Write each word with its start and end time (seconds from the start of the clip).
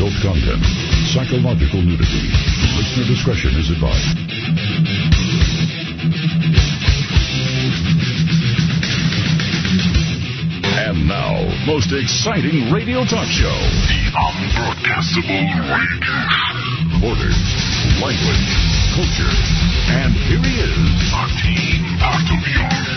adult 0.00 0.16
content, 0.24 0.64
psychological 1.12 1.82
nudity. 1.82 2.24
Listener 2.72 3.04
discretion 3.04 3.52
is 3.60 3.68
advised. 3.68 4.16
And 10.88 11.04
now, 11.04 11.36
most 11.66 11.92
exciting 11.92 12.72
radio 12.72 13.04
talk 13.04 13.28
show. 13.28 13.52
The 13.92 14.00
Unbroadcastable 14.16 15.68
Radio. 15.68 16.16
Borders, 17.04 17.36
language, 18.00 18.48
culture, 18.96 19.36
and 20.00 20.16
here 20.16 20.40
he 20.40 20.64
is, 20.64 21.12
Martin 21.12 22.00
Bartolion. 22.00 22.89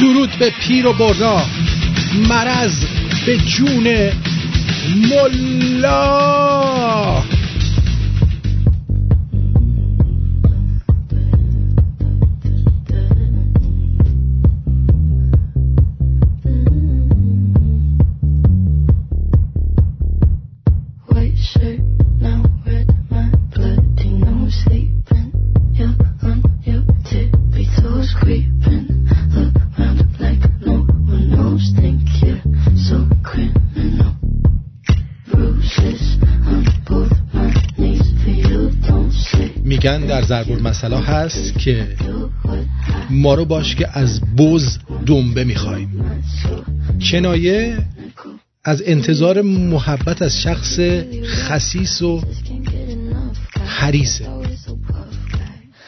درود 0.00 0.30
به 0.38 0.50
پیر 0.50 0.86
و 0.86 0.92
برا 0.92 1.42
مرز 2.28 2.84
به 3.26 3.36
جون 3.36 4.10
ملا. 5.10 6.30
ضرب 40.30 40.52
المثل 40.52 40.92
هست 40.92 41.58
که 41.58 41.88
ما 43.10 43.34
رو 43.34 43.44
باش 43.44 43.74
که 43.74 43.98
از 43.98 44.20
بز 44.36 44.78
دنبه 45.06 45.44
می‌خوایم 45.44 46.04
کنایه 47.10 47.78
از 48.64 48.82
انتظار 48.86 49.42
محبت 49.42 50.22
از 50.22 50.42
شخص 50.42 50.80
خسیس 51.24 52.02
و. 52.02 52.22
حریصه. 53.66 54.28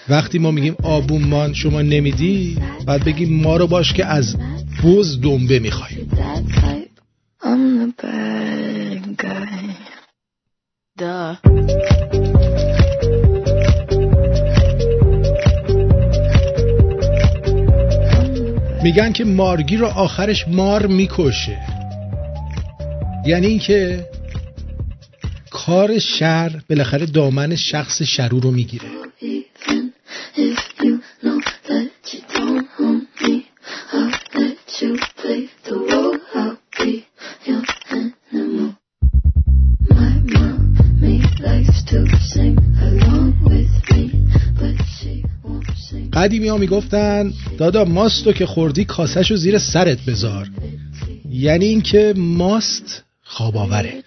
وقتی 0.09 0.39
ما 0.39 0.51
میگیم 0.51 0.75
آبونمان 0.83 1.55
شما 1.55 1.83
نمیدی 1.83 2.59
بعد 2.87 3.05
بگیم 3.05 3.43
ما 3.43 3.57
رو 3.57 3.67
باش 3.67 3.93
که 3.93 4.07
از 4.07 4.37
بز 4.85 5.21
دنبه 5.21 5.59
می‌خوایم 5.59 6.02
میگن 18.93 19.13
که 19.13 19.25
مارگی 19.25 19.77
رو 19.77 19.87
آخرش 19.87 20.49
مار 20.49 20.87
می‌کشه. 20.87 21.59
یعنی 23.27 23.47
اینکه 23.47 24.07
کار 25.51 25.99
شر 25.99 26.61
بالاخره 26.71 27.07
دامن 27.07 27.57
شخص 27.57 28.03
شرور 28.03 28.43
رو 28.43 28.51
می‌گیره. 28.51 29.02
قدیمی 46.23 46.49
ها 46.49 46.57
می‌گفتن 46.57 47.33
دادا 47.59 47.85
ماستو 47.85 48.33
که 48.33 48.47
خوردی 48.47 48.85
کاسهشو 48.85 49.37
زیر 49.37 49.59
سرت 49.59 49.99
بذار. 50.05 50.49
یعنی 51.31 51.65
اینکه 51.65 52.15
ماست 52.17 53.03
خواب 53.25 53.57
آوره 53.57 54.03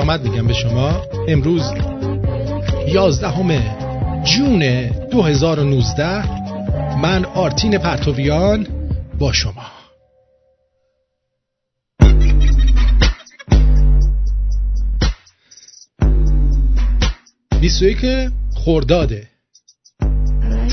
آمد 0.00 0.22
میگم 0.22 0.46
به 0.46 0.52
شما. 0.52 1.02
امروز 1.28 1.62
11 2.88 4.24
جون 4.24 4.88
2019 5.10 6.98
من 6.98 7.24
آرتین 7.24 7.78
پرتویان 7.78 8.66
با 9.18 9.32
شما. 9.32 9.66
بیست 17.60 17.82
و 17.82 17.84
یک 17.84 18.30
خرداده 18.64 19.28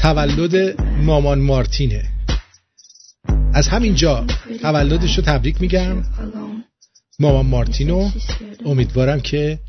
تولد 0.02 0.82
مامان 0.82 1.40
مارتینه. 1.40 2.04
از 3.54 3.68
همینجا 3.68 4.26
تولدش 4.62 5.18
رو 5.18 5.24
تبریک 5.24 5.62
میگم. 5.62 6.04
مامان 7.20 7.46
مارتینو. 7.46 8.10
امیدوارم 8.66 9.20
که 9.20 9.60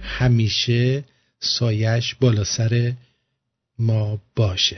همیشه 0.00 1.04
سایش 1.40 2.14
بالا 2.14 2.44
سر 2.44 2.92
ما 3.78 4.18
باشه. 4.36 4.76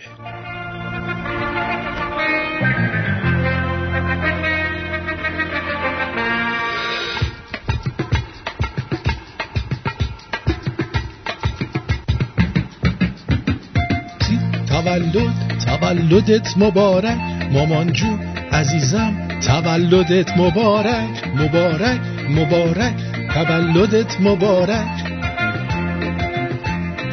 تولد 14.68 15.32
تولدت 15.66 16.58
مبارک. 16.58 17.18
مامان 17.52 17.92
جون 17.92 18.20
عزیزم 18.52 19.28
تولدت 19.46 20.36
مبارک 20.36 21.26
مبارک. 21.36 22.09
مبارک 22.30 22.94
تولدت 23.34 24.20
مبارک. 24.20 25.04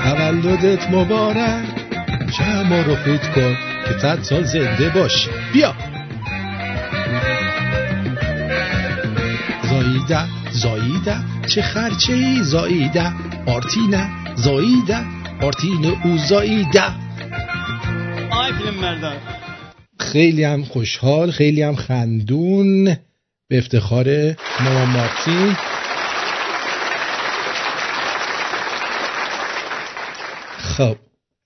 تولدت 0.03 0.89
مبارک. 0.91 1.65
شما 2.31 2.81
رو 2.81 2.95
فیت 2.95 3.33
کن 3.35 3.57
که 3.87 3.99
صد 4.01 4.21
سال 4.21 4.43
زنده 4.43 4.89
باشی. 4.89 5.29
بیا. 5.53 5.73
زاییده 9.69 10.19
زاییده. 10.51 11.15
چه 11.47 11.61
خرچه 11.61 12.13
ای 12.13 12.43
زاییده. 12.43 13.13
آرتینه 13.45 14.09
زاییده. 14.35 14.97
آرتین 15.41 15.85
او 16.03 16.17
زاییده. 16.17 16.83
آی 18.31 18.53
فیلم 18.53 19.13
خیلی 19.99 20.43
هم 20.43 20.63
خوشحال 20.63 21.31
خیلی 21.31 21.61
هم 21.61 21.75
خندون. 21.75 22.97
به 23.49 23.57
افتخار 23.57 24.35
مامان 24.59 24.89
مارتین 24.89 25.53
خب 30.57 30.97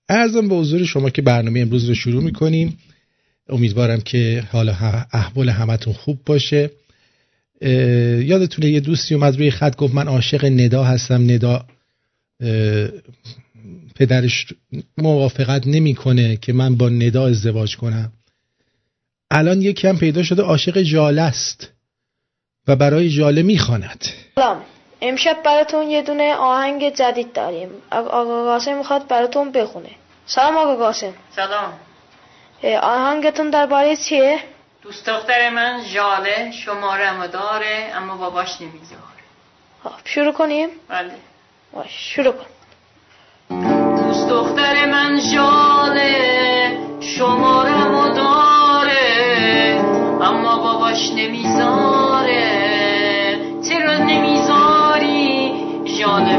ارزم 0.08 0.48
به 0.48 0.54
حضور 0.54 0.84
شما 0.84 1.10
که 1.10 1.22
برنامه 1.22 1.60
امروز 1.60 1.88
رو 1.88 1.94
شروع 1.94 2.22
می‌کنیم. 2.22 2.78
امیدوارم 3.48 4.00
که 4.00 4.44
حالا 4.52 4.72
احوال 5.12 5.48
همتون 5.48 5.92
خوب 5.92 6.20
باشه. 6.26 6.70
یادتونه 8.20 8.68
یه 8.68 8.80
دوستی 8.80 9.14
اومد 9.14 9.36
روی 9.36 9.50
خط 9.50 9.76
گفت 9.76 9.94
من 9.94 10.08
عاشق 10.08 10.44
ندا 10.44 10.84
هستم. 10.84 11.30
ندا 11.30 11.66
پدرش 13.94 14.46
موافقت 14.98 15.66
نمی‌کنه 15.66 16.36
که 16.36 16.52
من 16.52 16.76
با 16.76 16.88
ندا 16.88 17.26
ازدواج 17.26 17.76
کنم. 17.76 18.12
الان 19.30 19.62
یکی 19.62 19.88
هم 19.88 19.98
پیدا 19.98 20.22
شده 20.22 20.42
عاشق 20.42 20.82
ژاله 20.82 21.22
است. 21.22 21.68
و 22.68 22.76
برای 22.76 23.08
ژاله 23.08 23.42
می‌خواند. 23.42 24.04
سلام. 24.34 24.62
امشب 25.00 25.42
براتون 25.44 25.90
یه 25.90 26.02
دونه 26.02 26.34
آهنگ 26.34 26.94
جدید 26.94 27.32
داریم. 27.32 27.70
آقا 27.90 28.44
قاسم 28.44 28.78
می‌خواد 28.78 29.08
براتون 29.08 29.52
بخونه. 29.52 29.90
سلام 30.26 30.56
آقا 30.56 30.76
قاسم. 30.76 31.12
سلام. 31.36 31.72
آهنگتون 32.82 33.50
درباره 33.50 33.96
چیه؟ 33.96 34.38
دوست 34.82 35.06
دختر 35.06 35.50
من 35.50 35.82
ژاله 35.84 36.50
شمارمو 36.50 37.26
داره 37.26 37.92
اما 37.96 38.16
باباش 38.16 38.60
نمی‌ذاره. 38.60 39.02
خب، 39.84 39.90
شروع 40.04 40.32
کنیم؟ 40.32 40.68
بله. 40.88 41.12
باش 41.72 42.14
شروع 42.14 42.32
کن. 42.32 42.46
دوست 44.02 44.28
دختر 44.28 44.86
من 44.86 45.20
ژاله 45.20 46.78
شمارمو 47.00 48.14
داره 48.14 49.80
اما 50.22 50.56
باباش 50.56 51.10
نمی‌ذاره. 51.10 52.01
چرا 53.92 54.04
نمی‌ذاری. 54.04 55.52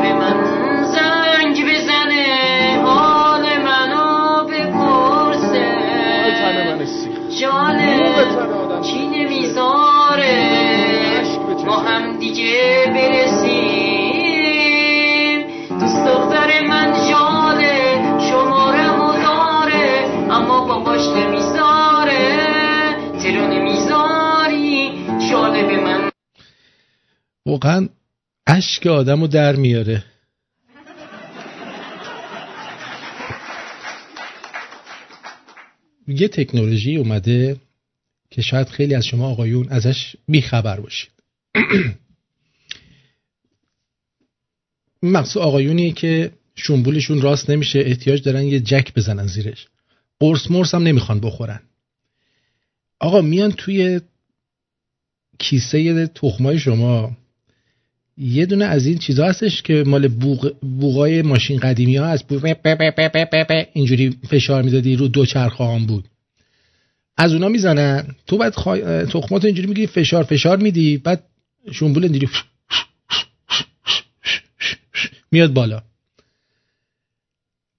به 0.01 0.13
من 0.13 0.37
زنگ 0.83 1.65
بزنه. 1.69 2.81
حال 2.85 3.41
منو 3.65 4.43
بپرسه. 4.43 5.65
جاله 7.41 8.13
کی 8.81 9.07
نمی‌ذاره؟ 9.07 10.37
ما 11.65 11.75
هم 11.75 12.17
دیگه 12.17 12.91
برسیم 12.93 13.32
واقعا 27.45 27.89
اشک 28.47 28.87
آدم 28.87 29.21
رو 29.21 29.27
در 29.27 29.55
میاره. 29.55 30.03
یه 36.07 36.27
تکنولوژی 36.27 36.95
اومده 36.95 37.57
که 38.29 38.41
شاید 38.41 38.69
خیلی 38.69 38.95
از 38.95 39.05
شما 39.05 39.29
آقایون 39.29 39.69
ازش 39.69 40.15
بیخبر 40.27 40.79
باشید. 40.79 41.11
مقصود 45.03 45.41
آقایونیه 45.41 45.91
که 45.91 46.31
شنبولشون 46.55 47.21
راست 47.21 47.49
نمیشه 47.49 47.79
احتیاج 47.79 48.23
دارن 48.23 48.43
یه 48.43 48.59
جک 48.59 48.93
بزنن 48.93 49.27
زیرش. 49.27 49.67
قرص 50.19 50.51
مرس 50.51 50.75
هم 50.75 50.83
نمی‌خوان 50.83 51.19
بخورن. 51.19 51.59
آقا 52.99 53.21
میان 53.21 53.51
توی 53.51 54.01
کیسه 55.39 56.07
تخمای 56.07 56.59
شما 56.59 57.17
یه 58.17 58.45
دونه 58.45 58.65
از 58.65 58.85
این 58.85 58.97
چیزا 58.97 59.25
هستش 59.25 59.61
که 59.61 59.83
مال 59.87 60.07
بوق 60.07 60.55
بوقای 60.61 61.21
ماشین 61.21 61.59
قدیمی 61.59 61.95
ها 61.95 62.17
به 62.29 63.67
اینجوری 63.73 64.17
فشار 64.29 64.61
می‌دادی 64.61 64.95
رو 64.95 65.07
دو 65.07 65.25
چرخه 65.25 65.63
هم 65.63 65.85
بود. 65.85 66.05
از 67.17 67.33
اونا 67.33 67.47
می‌زنن. 67.49 68.15
تو 68.27 68.37
بعد 68.37 68.55
خوا... 68.55 69.05
تخماتو 69.05 69.47
اینجوری 69.47 69.67
می‌گیری 69.67 69.87
فشار 69.87 70.23
فشار 70.23 70.57
میدی 70.57 70.97
بعد 70.97 71.23
شنبول 71.71 72.03
اینجوری 72.03 72.27
میاد 75.31 75.53
بالا. 75.53 75.81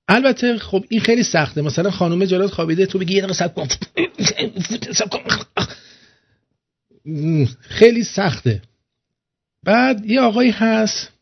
البته 0.08 0.58
خب 0.58 0.84
این 0.88 1.00
خیلی 1.00 1.22
سخته. 1.22 1.62
مثلا 1.62 1.90
خانم 1.90 2.24
جلات 2.24 2.50
خوابیده 2.50 2.86
تو 2.86 2.98
بگی 2.98 3.14
یه 3.14 3.26
دقیقه. 3.26 3.68
خیلی 7.60 8.04
سخته. 8.04 8.62
بعد 9.64 10.06
یه 10.06 10.20
آقایی 10.20 10.50
هست 10.50 11.12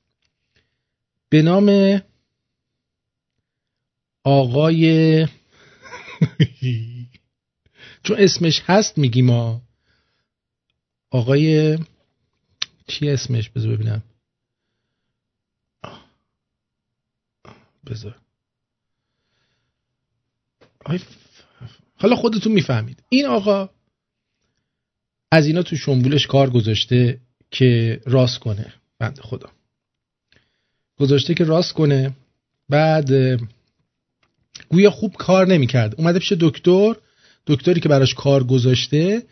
به 1.28 1.42
نام 1.42 2.00
آقای 4.24 5.22
چون 8.04 8.16
اسمش 8.18 8.62
هست 8.66 8.98
میگیم 8.98 9.26
ما. 9.26 9.62
آقای 11.10 11.78
چی 12.86 13.08
اسمش؟ 13.08 13.48
بذار 13.48 13.76
ببینم. 13.76 14.02
بذار. 17.86 18.18
حالا 21.96 22.16
خودتون 22.16 22.52
می‌فهمید. 22.52 23.02
این 23.08 23.26
آقا 23.26 23.70
از 25.30 25.46
اینا 25.46 25.62
تو 25.62 25.76
شنبولش 25.76 26.26
کار 26.26 26.50
گذاشته. 26.50 27.20
که 27.52 28.00
راست 28.06 28.38
کنه. 28.38 28.72
بند 28.98 29.20
خدا. 29.22 29.48
گذاشته 30.98 31.34
که 31.34 31.44
راست 31.44 31.72
کنه. 31.72 32.12
بعد 32.68 33.10
گویا 34.68 34.90
خوب 34.90 35.14
کار 35.14 35.46
نمی‌کرد. 35.46 35.94
اومده 35.98 36.18
پیش 36.18 36.32
دکتر. 36.32 36.94
دکتری 37.46 37.80
که 37.80 37.88
براش 37.88 38.14
کار 38.14 38.44
گذاشته. 38.44 39.22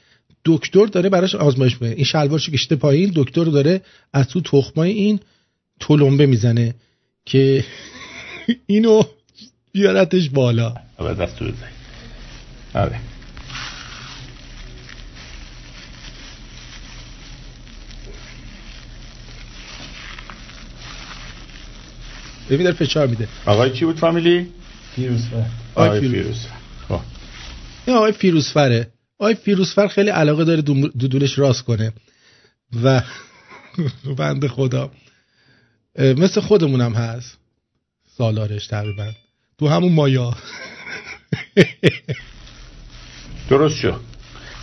دکتر 0.44 0.86
داره 0.86 1.08
براش 1.08 1.34
آزمایش 1.34 1.72
می‌کنه. 1.72 1.90
این 1.90 2.04
شلوارش 2.04 2.50
کشته 2.50 2.76
پایین. 2.76 3.12
دکتر 3.16 3.44
داره 3.44 3.80
از 4.12 4.28
تو 4.28 4.40
تخمای 4.40 4.90
این 4.90 5.20
تلمبه 5.80 6.26
می‌زنه 6.26 6.74
که 7.24 7.64
اینو 8.66 9.02
بیارتش 9.72 10.28
بالا. 10.30 10.74
اول 10.98 11.14
دستو 11.14 11.44
بزنی 11.44 11.70
آره. 12.74 13.00
ببین 22.50 22.64
داره 22.64 22.76
فشار 22.76 23.06
میده. 23.06 23.28
آقای 23.46 23.70
چی 23.70 23.84
بود 23.84 23.96
فامیلی؟ 23.96 24.46
فیروزفر. 24.96 25.46
آقای 25.74 25.88
آقای 25.88 26.00
فیروز. 26.00 26.22
فیروز 26.22 26.46
خب. 26.88 27.00
این 27.86 27.96
آقای 27.96 28.12
فیروزفره. 28.12 28.90
آقای 29.18 29.34
فیروزفر 29.34 29.88
خیلی 29.88 30.10
علاقه 30.10 30.44
داره 30.44 30.62
دودولش 30.62 31.38
راست 31.38 31.62
کنه. 31.62 31.92
و 32.82 33.02
بند 34.18 34.46
خدا. 34.46 34.90
مثل 35.98 36.40
خودمونم 36.40 36.92
هست. 36.94 37.38
سالارش 38.16 38.66
تقریبا. 38.66 39.12
تو 39.58 39.68
همون 39.68 39.92
مایا. 39.92 40.36
درست 43.50 43.76
شد. 43.76 44.09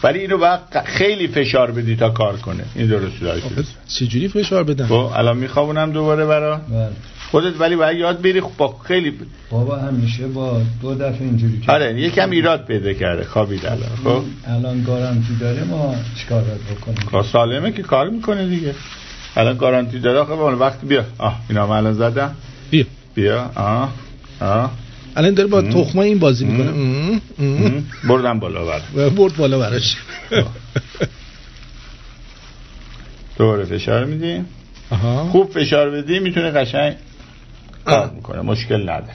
ولی 0.03 0.19
اینو 0.19 0.37
باید 0.37 0.59
خیلی 0.85 1.27
فشار 1.27 1.71
بدی 1.71 1.95
تا 1.95 2.09
کار 2.09 2.37
کنه. 2.37 2.63
این 2.75 2.87
درست 2.87 3.15
فیروز. 3.17 3.67
چجوری 3.87 4.27
فشار 4.27 4.63
بدم؟ 4.63 4.85
خب 4.87 4.93
الان 4.93 5.37
میخوابونم 5.37 5.91
دوباره 5.91 6.25
برا. 6.25 6.57
بله. 6.57 6.89
خودت 7.31 7.61
ولی 7.61 7.75
باید 7.75 7.97
یاد 7.97 8.21
بری 8.21 8.41
خب 8.41 8.51
با 8.57 8.75
خیلی 8.87 9.13
بابا 9.51 9.75
همیشه 9.77 10.27
با 10.27 10.61
دو 10.81 10.95
دفعه 10.95 11.21
اینجوری 11.21 11.59
کرد 11.59 11.69
آره 11.81 12.01
یکم 12.01 12.29
ایراد 12.29 12.65
پیدا 12.65 12.93
کرده 12.93 13.23
خوابید 13.25 13.65
الان 13.65 13.89
خب 14.03 14.23
الان 14.47 14.83
گارانتی 14.83 15.35
داره 15.39 15.63
ما 15.63 15.95
چیکار 16.19 16.43
باید 16.43 16.61
بکنیم؟ 16.61 17.23
سالمه 17.23 17.71
که 17.71 17.81
کار 17.83 18.09
می‌کنه 18.09 18.47
دیگه. 18.47 18.75
الان 19.35 19.57
گارانتی 19.57 19.99
داره 19.99 20.23
خب 20.23 20.31
اون 20.31 20.53
وقت 20.53 20.81
بیا. 20.85 21.05
آه 21.17 21.39
اینا 21.49 21.67
من 21.67 21.77
الان 21.77 21.93
زدم. 21.93 22.35
بیا. 22.71 22.85
بیا. 23.15 23.51
آه 23.55 23.89
آه. 24.41 24.71
الان 25.17 25.33
داره 25.33 25.49
با. 25.49 25.61
تخمای 25.61 26.09
این 26.09 26.19
بازی. 26.19 26.45
می‌کنه. 26.45 27.11
بردم 28.09 28.39
بالا 28.39 28.65
بر 28.65 29.09
برد 29.09 29.35
بالا 29.35 29.59
براش. 29.59 29.95
دوباره 33.37 33.65
فشار 33.65 34.05
میدیم 34.05 34.45
خوب 35.31 35.51
فشار 35.51 35.89
بدی 35.89 36.19
می‌تونه 36.19 36.51
قشنگ 36.51 36.95
کار. 37.85 38.11
می‌کنه. 38.15 38.41
مشکل 38.41 38.81
نداره. 38.81 39.13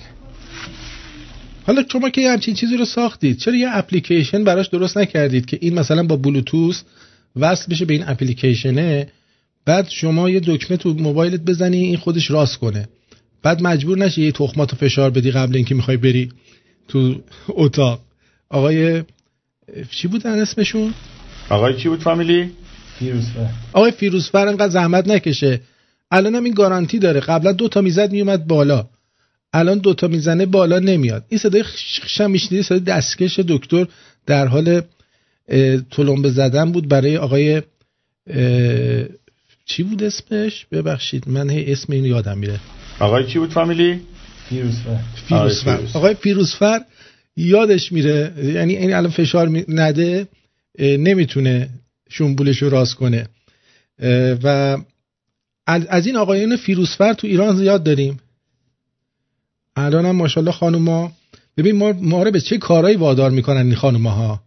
حالا 1.66 1.84
شما 1.92 2.10
که 2.10 2.20
یه 2.20 2.30
همچین 2.30 2.54
چیزی 2.54 2.76
رو 2.76 2.84
ساختید 2.84 3.38
چرا 3.38 3.54
یه 3.54 3.68
اپلیکیشن 3.72 4.44
براش 4.44 4.68
درست 4.68 4.98
نکردید 4.98 5.46
که 5.46 5.58
این 5.60 5.74
مثلا 5.74 6.02
با 6.02 6.16
بلوتوث 6.16 6.82
وصل 7.36 7.70
بشه 7.70 7.84
به 7.84 7.94
این 7.94 8.04
اپلیکیشنه 8.06 9.08
بعد 9.64 9.88
شما 9.88 10.30
یه 10.30 10.40
دکمه 10.40 10.76
تو 10.76 10.94
موبایلت 10.94 11.40
بزنی 11.40 11.78
این 11.78 11.96
خودش 11.96 12.30
راست 12.30 12.56
کنه؟ 12.56 12.88
بعد 13.42 13.62
مجبور 13.62 13.98
نشی 13.98 14.22
یه 14.22 14.32
تخماتو 14.32 14.76
فشار 14.76 15.10
بدی 15.10 15.30
قبل 15.30 15.56
اینکه 15.56 15.74
می‌خوای 15.74 15.96
بری 15.96 16.32
تو 16.88 17.14
اتاق. 17.48 18.00
آقای 18.48 19.02
چی 19.90 20.08
بودن 20.08 20.38
اسمشون؟ 20.38 20.94
آقای 21.48 21.76
چی 21.76 21.88
بود 21.88 22.00
فامیلی؟ 22.00 22.50
فیروزفر. 22.98 23.48
آقای 23.72 23.90
فیروزفر 23.90 24.48
انقدر 24.48 24.68
زحمت 24.68 25.08
نکشه. 25.08 25.60
الان 26.10 26.34
هم 26.34 26.44
این 26.44 26.54
گارانتی 26.54 26.98
داره. 26.98 27.20
قبلا 27.20 27.52
دو 27.52 27.68
تا 27.68 27.80
می‌زد 27.80 28.12
میومد 28.12 28.46
بالا. 28.46 28.88
الان 29.52 29.78
دو 29.78 29.94
تا 29.94 30.08
می‌زنه 30.08 30.46
بالا 30.46 30.78
نمیاد. 30.78 31.24
این 31.28 31.38
صدای 31.38 31.62
خشم 31.62 32.30
میشنیدی؟ 32.30 32.62
صدای 32.62 32.80
دستکش 32.80 33.38
دکتر 33.38 33.86
در 34.26 34.46
حال 34.46 34.82
تلمبه 35.90 36.30
زدن 36.30 36.72
بود 36.72 36.88
برای 36.88 37.16
آقای 37.16 37.62
چی 39.66 39.82
بود 39.82 40.02
اسمش؟ 40.02 40.66
ببخشید 40.72 41.28
من 41.28 41.50
هی 41.50 41.72
اسم 41.72 41.92
اینو 41.92 42.06
یادم 42.06 42.38
میره. 42.38 42.60
آقای 43.02 43.26
چی 43.26 43.38
بود 43.38 43.50
فامیلی؟ 43.50 44.00
فیروزفر. 44.48 44.98
فیروزفر. 45.28 45.76
فیروز. 45.76 45.96
آقای 45.96 46.14
فیروزفر 46.14 46.80
یادش 47.36 47.92
میره 47.92 48.32
یعنی 48.44 48.76
این 48.76 48.94
الان 48.94 49.10
فشار 49.10 49.64
نده 49.68 50.28
نمی‌تونه 50.78 51.68
شنبولش 52.10 52.62
رو 52.62 52.70
راست 52.70 52.94
کنه. 52.94 53.28
و 54.42 54.78
از 55.66 55.86
از 55.86 56.06
این 56.06 56.16
آقایان 56.16 56.56
فیروسفر 56.56 57.12
تو 57.12 57.26
ایران 57.26 57.56
زیاد 57.56 57.82
داریم. 57.82 58.20
الان 59.76 60.06
هم 60.06 60.16
ماشاءالله 60.16 60.52
خانوما 60.52 61.12
ببین 61.56 61.76
ما, 61.76 61.92
ما 61.92 62.22
رو 62.22 62.30
به 62.30 62.40
چه 62.40 62.58
کارهایی 62.58 62.96
وادار 62.96 63.30
می‌کنن 63.30 63.66
این 63.66 63.74
خانوما 63.74 64.10
ها 64.10 64.42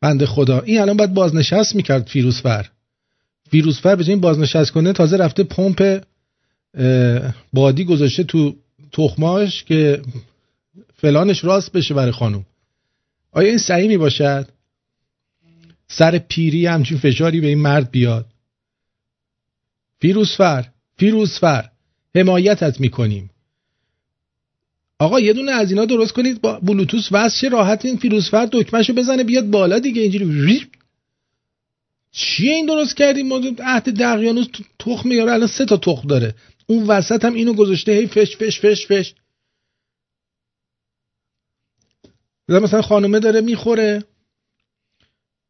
بند 0.00 0.24
خدا. 0.24 0.60
این 0.60 0.80
الان 0.80 0.96
باید 0.96 1.14
بازنشست 1.14 1.76
می‌کرد 1.76 2.06
فیروسفر 2.06 2.66
فیروسفر 3.50 3.96
به 3.96 4.08
این 4.08 4.20
بازنشست 4.20 4.70
کنه 4.70 4.92
تازه 4.92 5.16
رفته 5.16 5.42
پمپ 5.42 6.02
بادی 7.52 7.84
گذاشته 7.84 8.24
تو 8.24 8.56
تخماش 8.92 9.64
که 9.64 10.02
فلانش 10.96 11.44
راست 11.44 11.72
بشه 11.72 11.94
برای 11.94 12.12
خانم. 12.12 12.46
آیا 13.32 13.48
این 13.48 13.58
صحیح 13.58 13.88
می 13.88 13.96
باشد؟ 13.96 14.48
سر 15.88 16.18
پیری 16.18 16.66
همچین 16.66 16.98
فشاری 16.98 17.40
به 17.40 17.46
این 17.46 17.58
مرد 17.58 17.90
بیاد. 17.90 18.26
فیروسفر 20.00 20.68
فیروسفر 20.98 21.70
حمایتت 22.14 22.80
می‌کنیم. 22.80 23.30
آقا 24.98 25.20
یه 25.20 25.32
دونه 25.32 25.52
از 25.52 25.70
اینا 25.70 25.84
درست 25.84 26.12
کنید 26.12 26.40
با 26.40 26.60
بلوتوس 26.60 27.08
وصل 27.12 27.50
راحت 27.50 27.84
این 27.84 27.96
فیروسفر 27.96 28.48
دکمهشو 28.52 28.92
بزنه 28.92 29.24
بیاد 29.24 29.50
بالا 29.50 29.78
دیگه 29.78 30.02
اینجوری. 30.02 30.66
چیه 32.12 32.52
این 32.52 32.66
درست 32.66 32.96
کردیم؟ 32.96 33.28
ما 33.28 33.40
عهد 33.58 34.00
دقیانوس 34.00 34.46
تخم 34.78 35.08
میاره 35.08 35.32
الان 35.32 35.46
سه 35.46 35.64
تا 35.64 35.76
تخم 35.76 36.08
داره. 36.08 36.34
اون 36.66 36.82
وسط 36.86 37.24
هم 37.24 37.34
اینو 37.34 37.54
گذاشته 37.54 37.92
هی 37.92 38.06
فش 38.06 38.36
فش 38.36 38.60
فش 38.60 38.86
فش. 38.86 39.14
مثلا 42.48 42.82
خانومه 42.82 43.18
داره 43.18 43.40
می‌خوره. 43.40 44.04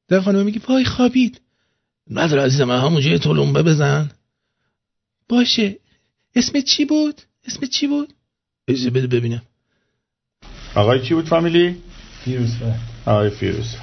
در 0.09 0.21
خانومه 0.21 0.45
میگه 0.45 0.61
وای 0.69 0.85
خوابید. 0.85 1.41
نداره 2.11 2.43
عزیزم 2.43 2.65
من 2.65 2.81
همونجا 2.81 3.19
تلمبه 3.19 3.63
بزن. 3.63 4.11
باشه. 5.29 5.79
اسم 6.35 6.61
چی 6.61 6.85
بود؟ 6.85 7.23
اسم 7.45 7.67
چی 7.67 7.87
بود؟ 7.87 8.13
اجازه 8.69 8.91
بده 8.91 9.07
ببینم. 9.07 9.43
آقای 10.75 11.03
چی 11.03 11.15
بود 11.15 11.27
فامیلی؟ 11.27 11.83
فیروزفر. 12.25 12.79
آقای 13.07 13.31
فیروز 13.31 13.77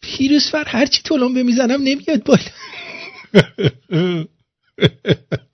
پیروزفر 0.00 0.64
هرچی 0.66 1.02
تلمبه 1.02 1.42
می‌زنم 1.42 1.82
نمیاد 1.82 2.24
بالا. 2.24 2.42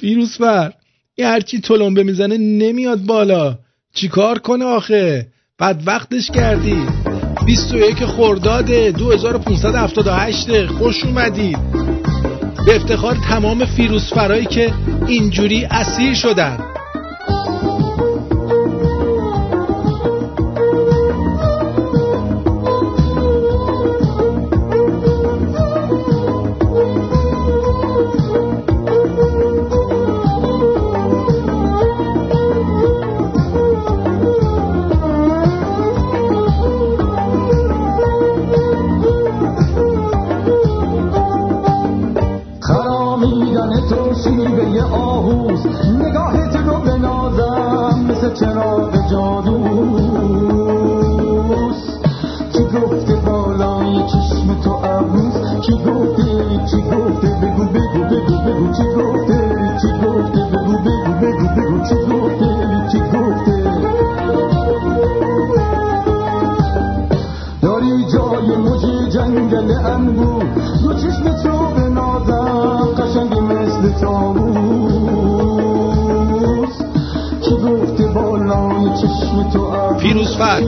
فیروزفر 0.00 0.72
یه 1.16 1.26
هرچی 1.26 1.60
تلمبه 1.60 2.02
می‌زنه 2.02 2.38
نمیاد 2.38 2.98
بالا. 2.98 3.58
چیکار 3.94 4.38
کنه 4.38 4.64
آخه؟ 4.64 5.26
بعد 5.58 5.82
وقتش 5.86 6.30
کردی 6.30 6.86
21 7.46 8.04
خرداد 8.04 8.70
2578 8.70 10.66
خوش 10.66 11.04
اومدید 11.04 11.58
به 12.66 12.76
افتخار 12.76 13.16
تمام 13.28 13.64
فیروزفرایی 13.64 14.46
که 14.46 14.72
اینجوری 15.06 15.64
اسیر 15.64 16.14
شدن. 16.14 16.75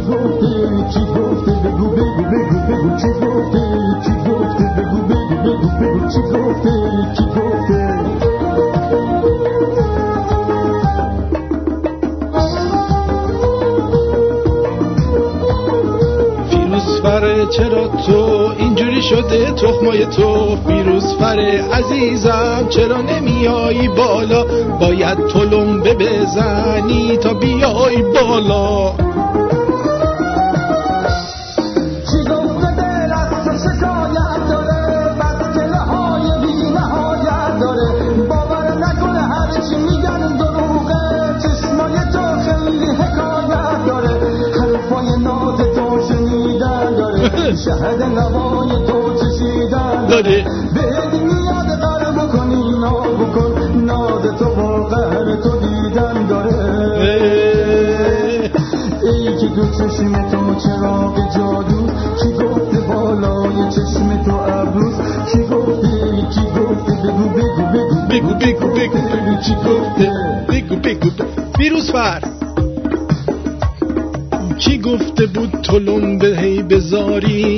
گفته 0.09 0.89
کی 0.93 1.01
گفته 1.01 1.53
بگو 1.65 1.89
بگو 1.89 2.23
بگو 2.33 2.59
بگو 2.69 2.97
کی 2.97 3.09
گفته 3.09 3.63
کی 4.05 4.13
گفته 4.31 4.65
بگو 4.77 4.99
بگو 5.09 5.37
بگو 5.45 5.69
بگو 5.81 6.09
کی 6.09 6.21
گفته 6.33 6.73
کی 7.17 7.25
گفته 7.25 7.79
فیروزفره 16.51 17.47
چرا 17.47 17.89
تو 17.89 18.53
اینجوری 18.59 19.03
شده 19.03 19.51
تخمای 19.51 20.07
تو؟ 20.07 20.57
فیروزفره 20.67 21.65
عزیزم 21.73 22.67
چرا 22.69 23.01
نمیایی 23.01 23.89
بالا؟ 23.89 24.45
باید 24.81 25.19
تلمبه 25.27 25.95
بزنی 25.95 27.17
تا 27.17 27.35
بیای 27.35 28.03
بالا. 28.03 29.08
نوای 48.09 48.87
تو 48.87 49.15
چشیدن. 49.21 50.07
داره. 50.07 50.45
بهت 50.75 51.15
میاد 51.15 51.69
قرار 51.81 52.13
بکنی 52.13 52.63
ناز 52.81 53.15
بکن 53.21 53.53
ناز 53.85 54.39
تو 54.39 54.45
با 54.45 54.85
قهر 54.89 55.37
تو 55.37 55.51
دیدن 55.61 56.27
داره. 56.27 56.59
ای 59.03 59.25
که 59.41 59.47
دو 59.47 59.67
چشم 59.67 60.13
تو 60.31 60.55
چراغ 60.55 61.17
جادو 61.37 61.87
کی 62.23 62.33
گفته 62.33 62.81
بالای 62.81 63.71
چشم 63.71 64.23
تو 64.25 64.35
ابروز 64.35 64.95
کی 65.33 65.39
گفته؟ 65.39 65.89
کی 66.35 66.47
گفته؟ 66.61 66.93
بگو 67.03 67.29
بگو 67.29 67.63
بگو. 67.73 67.97
بگو 68.11 68.35
بگو 68.35 68.69
بگو. 68.69 68.99
بگو 68.99 69.43
چی 69.47 69.55
گفته. 69.55 70.11
بگو 70.49 70.77
بگو. 70.77 71.11
فیروزفر 71.57 72.21
کی 74.59 74.79
گفته 74.79 75.27
بود 75.27 75.51
تلمبه 75.63 76.37
هی 76.39 76.63
بذاری 76.63 77.45
چیز 77.49 77.58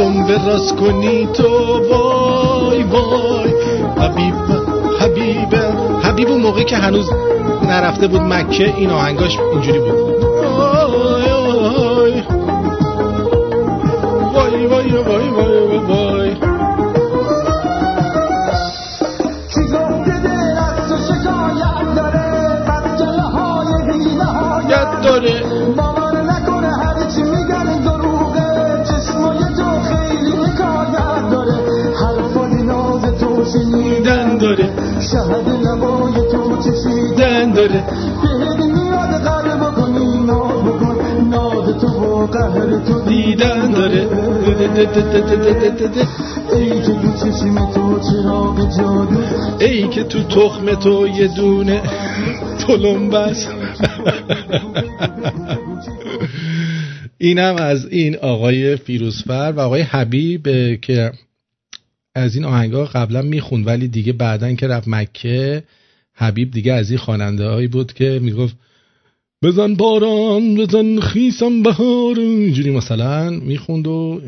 تلمبه 0.00 0.46
راست 0.46 0.76
کنی 0.76 1.26
تو. 1.26 1.48
وای 1.90 2.82
وای. 2.82 3.50
حبیب 3.98 4.34
حبیب 5.00 5.54
حبیب 6.02 6.28
اون 6.28 6.40
موقع 6.40 6.62
که 6.62 6.76
هنوز 6.76 7.10
نرفته 7.62 8.06
بود 8.08 8.20
مکه 8.20 8.74
این 8.76 8.90
آهنگاش 8.90 9.38
اینجوری 9.52 9.78
بود. 9.78 9.90
وای 9.90 11.32
وای 11.32 12.22
وای. 14.34 14.66
وای 14.66 14.66
وای 14.66 14.90
وای 14.90 15.28
وای. 15.28 15.69
داره. 34.56 35.00
شهد 35.00 35.48
نوای 35.48 36.12
تو 36.30 36.56
چشیدن 36.62 37.52
داره. 37.52 37.84
بهت 38.22 38.60
میاد 38.60 39.22
قهر 39.24 39.56
بکنی 39.56 40.24
ناز 40.26 40.62
بکن. 40.62 40.96
ناز 41.30 41.80
تو 41.80 42.00
با 42.00 42.26
قهر 42.26 42.78
تو 42.78 43.00
دیدن 43.08 43.70
داره. 43.70 44.08
ای 46.52 46.80
که 46.82 46.92
دو 46.92 47.12
چشم 47.12 47.72
تو 47.74 48.00
چراغ 48.10 48.76
جادو 48.78 49.20
ای 49.60 49.88
که 49.88 50.04
تو 50.04 50.22
تخم 50.22 50.74
تو 50.74 51.06
یه 51.06 51.28
دونه 51.36 51.82
تلمبه 52.58 53.18
است 53.18 53.48
اینم 57.18 57.56
از 57.56 57.86
این 57.86 58.16
آقای 58.16 58.76
فیروزفر 58.76 59.52
و 59.56 59.60
آقای 59.60 59.82
حبیب 59.82 60.48
که 60.82 61.12
از 62.14 62.34
این 62.34 62.44
آهنگا 62.44 62.84
قبلا 62.84 63.22
می‌خوند 63.22 63.66
ولی 63.66 63.88
دیگه 63.88 64.12
بعدن 64.12 64.56
که 64.56 64.66
رفت 64.66 64.88
مکه 64.88 65.62
حبیب 66.14 66.50
دیگه 66.50 66.72
از 66.72 66.90
این 66.90 66.98
خواننده 66.98 67.48
هایی 67.48 67.66
بود 67.66 67.92
که 67.92 68.18
می‌گفت 68.22 68.56
بزن 69.42 69.74
باران 69.74 70.54
بزن 70.54 71.00
خیسم 71.00 71.62
بهار. 71.62 72.18
اینجوری 72.18 72.70
مثلا 72.70 73.30
می‌خوند 73.30 73.86
و 73.86 74.20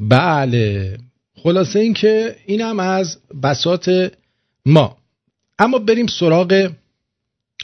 بله. 0.00 0.98
خلاصه 1.34 1.78
این 1.78 1.94
که 1.94 2.36
اینم 2.46 2.80
از 2.80 3.18
بسات 3.42 4.12
ما. 4.66 4.96
اما 5.58 5.78
بریم 5.78 6.06
سراغ 6.06 6.70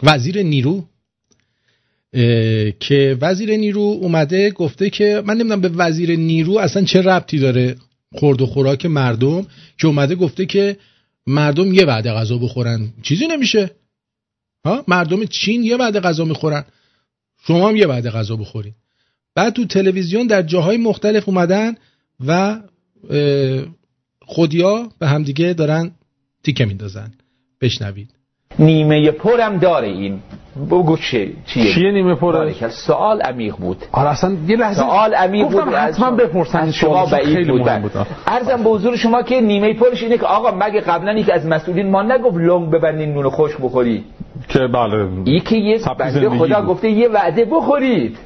وزیر 0.02 0.42
نیرو 0.42 0.84
که 2.80 3.18
وزیر 3.20 3.56
نیرو 3.56 3.80
اومده 3.80 4.50
گفته 4.50 4.90
که 4.90 5.22
من 5.26 5.34
نمی‌دونم 5.34 5.60
به 5.60 5.68
وزیر 5.68 6.16
نیرو 6.16 6.58
اصلا 6.58 6.84
چه 6.84 7.02
ربطی 7.02 7.38
داره 7.38 7.76
خورد 8.14 8.42
و 8.42 8.46
خوراک 8.46 8.86
مردم 8.86 9.46
که 9.78 9.86
اومده 9.86 10.14
گفته 10.14 10.46
که 10.46 10.76
مردم 11.26 11.74
یه 11.74 11.84
وعده 11.84 12.12
غذا 12.12 12.38
بخورن. 12.38 12.92
چیزی 13.02 13.26
نمیشه. 13.26 13.70
ها؟ 14.64 14.84
مردم 14.88 15.24
چین 15.24 15.62
یه 15.62 15.76
وعده 15.76 16.00
غذا 16.00 16.24
می‌خورن. 16.24 16.64
شما 17.46 17.68
هم 17.68 17.76
یه 17.76 17.86
وعده 17.86 18.10
غذا 18.10 18.36
بخورین. 18.36 18.74
بعد 19.34 19.52
تو 19.52 19.64
تلویزیون 19.64 20.26
در 20.26 20.42
جاهای 20.42 20.76
مختلف 20.76 21.28
اومدن 21.28 21.74
و 22.26 22.60
خودیا 24.22 24.92
به 24.98 25.08
همدیگه 25.08 25.52
دارن 25.52 25.90
تیکه 26.44 26.64
میندازن. 26.64 27.14
بشنوید. 27.60 28.21
نیمه 28.58 29.10
پرم 29.10 29.58
داره 29.58 29.88
این 29.88 30.18
بگو 30.70 30.96
چه 30.96 31.28
چیه 31.46 31.74
چیه 31.74 31.90
نیمه؟ 31.90 32.14
باریکلا. 32.14 32.68
سوال 32.68 33.20
عمیق 33.22 33.56
بود 33.56 33.76
آره 33.92 34.10
اصلا 34.10 34.36
یه 34.46 34.56
لحظه 34.56 34.80
سوال 34.80 35.14
عمیق 35.14 35.48
بود 35.48 35.74
حتما 35.74 36.10
بپرسن 36.10 36.70
شما 36.70 37.06
بعید 37.06 37.48
بود. 37.48 37.68
ارزم 38.26 38.62
به 38.62 38.70
حضور 38.70 38.96
شما 38.96 39.22
که 39.22 39.40
نیمه 39.40 39.74
پرش 39.74 40.02
اینه 40.02 40.18
که 40.18 40.26
آقا 40.26 40.50
مگه 40.50 40.80
قبلا 40.80 41.12
یکی 41.12 41.32
از 41.32 41.46
مسئولین 41.46 41.90
ما 41.90 42.02
نگفت 42.02 42.36
لنگ 42.36 42.70
ببندین 42.70 43.14
نون 43.14 43.28
خوش 43.28 43.56
بخوری 43.62 44.04
که 44.48 44.58
بله 44.58 45.08
ای 45.24 45.40
که 45.40 45.56
یه 45.56 45.80
بنده 45.98 46.30
خدا 46.30 46.60
بود. 46.60 46.68
گفته 46.68 46.90
یه 46.90 47.08
وعده 47.08 47.44
بخورید 47.44 48.18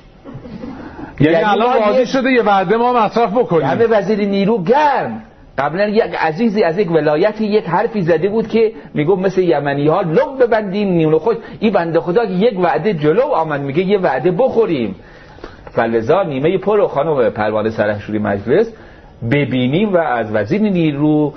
یعنی 1.20 1.32
یعنی 1.32 1.44
الان 1.44 1.78
راضی 1.80 2.06
شده 2.06 2.30
یه 2.30 2.42
وعده 2.42 2.76
ما 2.76 2.92
مصرف 2.92 3.30
بکنیم 3.30 3.66
همه 3.66 3.86
وزیر 3.86 4.20
نیرو 4.20 4.62
گرم 4.62 5.22
قبلا 5.58 5.88
یک 5.88 6.14
عزیزی 6.20 6.62
از 6.62 6.78
یک 6.78 6.90
ولایتی 6.90 7.44
یک 7.46 7.64
حرفی 7.64 8.02
زده 8.02 8.28
بود 8.28 8.48
که 8.48 8.72
می‌گفت 8.94 9.22
مثل 9.22 9.42
یمنی 9.42 9.86
ها 9.88 10.00
لب 10.00 10.42
ببندیم 10.42 10.88
نیون 10.88 11.18
خوش 11.18 11.36
این 11.60 11.72
بنده 11.72 12.00
خدا 12.00 12.26
که 12.26 12.32
یک 12.32 12.58
وعده 12.58 12.94
جلو 12.94 13.22
آمد 13.22 13.60
میگه 13.60 13.82
یه 13.82 13.98
وعده 13.98 14.30
بخوریم. 14.30 14.94
فلذا 15.70 16.22
نیمه 16.22 16.58
پر 16.58 16.80
و 16.80 16.88
خانم 16.88 17.30
پروانه 17.30 17.70
سرحشوری 17.70 18.18
مجلس 18.18 18.72
ببینیم 19.30 19.94
و 19.94 19.96
از 19.96 20.32
وزیر 20.32 20.60
نیرو 20.60 21.32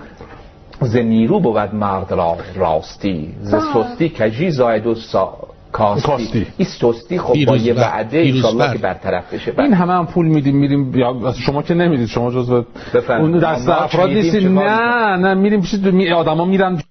ز 0.81 0.97
نیرو 0.97 1.39
بود 1.39 1.75
مرد 1.75 2.11
را 2.11 2.37
راستی. 2.55 3.33
ز 3.41 3.55
سستی 3.73 4.09
کجی 4.09 4.51
زاید 4.51 4.87
و 4.87 4.95
سا... 4.95 5.48
کاستی, 5.71 6.47
سستی 6.63 7.19
خب 7.19 7.45
با 7.45 7.57
یه 7.57 7.73
وعده 7.73 8.23
بر. 8.23 8.73
که 8.73 8.77
برطرف 8.77 9.33
بشه. 9.33 9.59
این 9.59 9.73
همه 9.73 9.93
هم 9.93 10.07
پول 10.07 10.25
میدیم 10.25 10.55
میریم 10.55 10.95
یا 10.97 11.33
شما 11.45 11.63
که 11.63 11.73
نمی‌دید 11.73 12.07
شما 12.07 12.31
جزو. 12.31 12.65
اون 13.09 13.39
دست 13.39 13.69
افراد 13.69 14.09
نیستید 14.09 14.43
کار 14.43 14.69
نه 14.69 15.17
نه 15.17 15.33
میریم 15.33 15.61
پیش 15.61 15.73
می 15.73 16.09
آدما 16.09 16.45
میرن. 16.45 16.81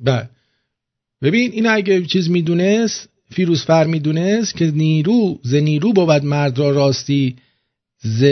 بله. 0.00 0.28
ببین 1.22 1.52
این 1.52 1.66
اگه 1.66 2.02
چیز 2.02 2.30
می‌دونست 2.30 3.08
فیروزفر 3.30 3.84
می‌دونست 3.84 4.56
که 4.56 4.70
نیرو 4.74 5.38
ز 5.42 5.54
نیرو 5.54 5.92
بود 5.92 6.24
مرد 6.24 6.58
را 6.58 6.70
راستی 6.70 7.36
ز 7.98 8.24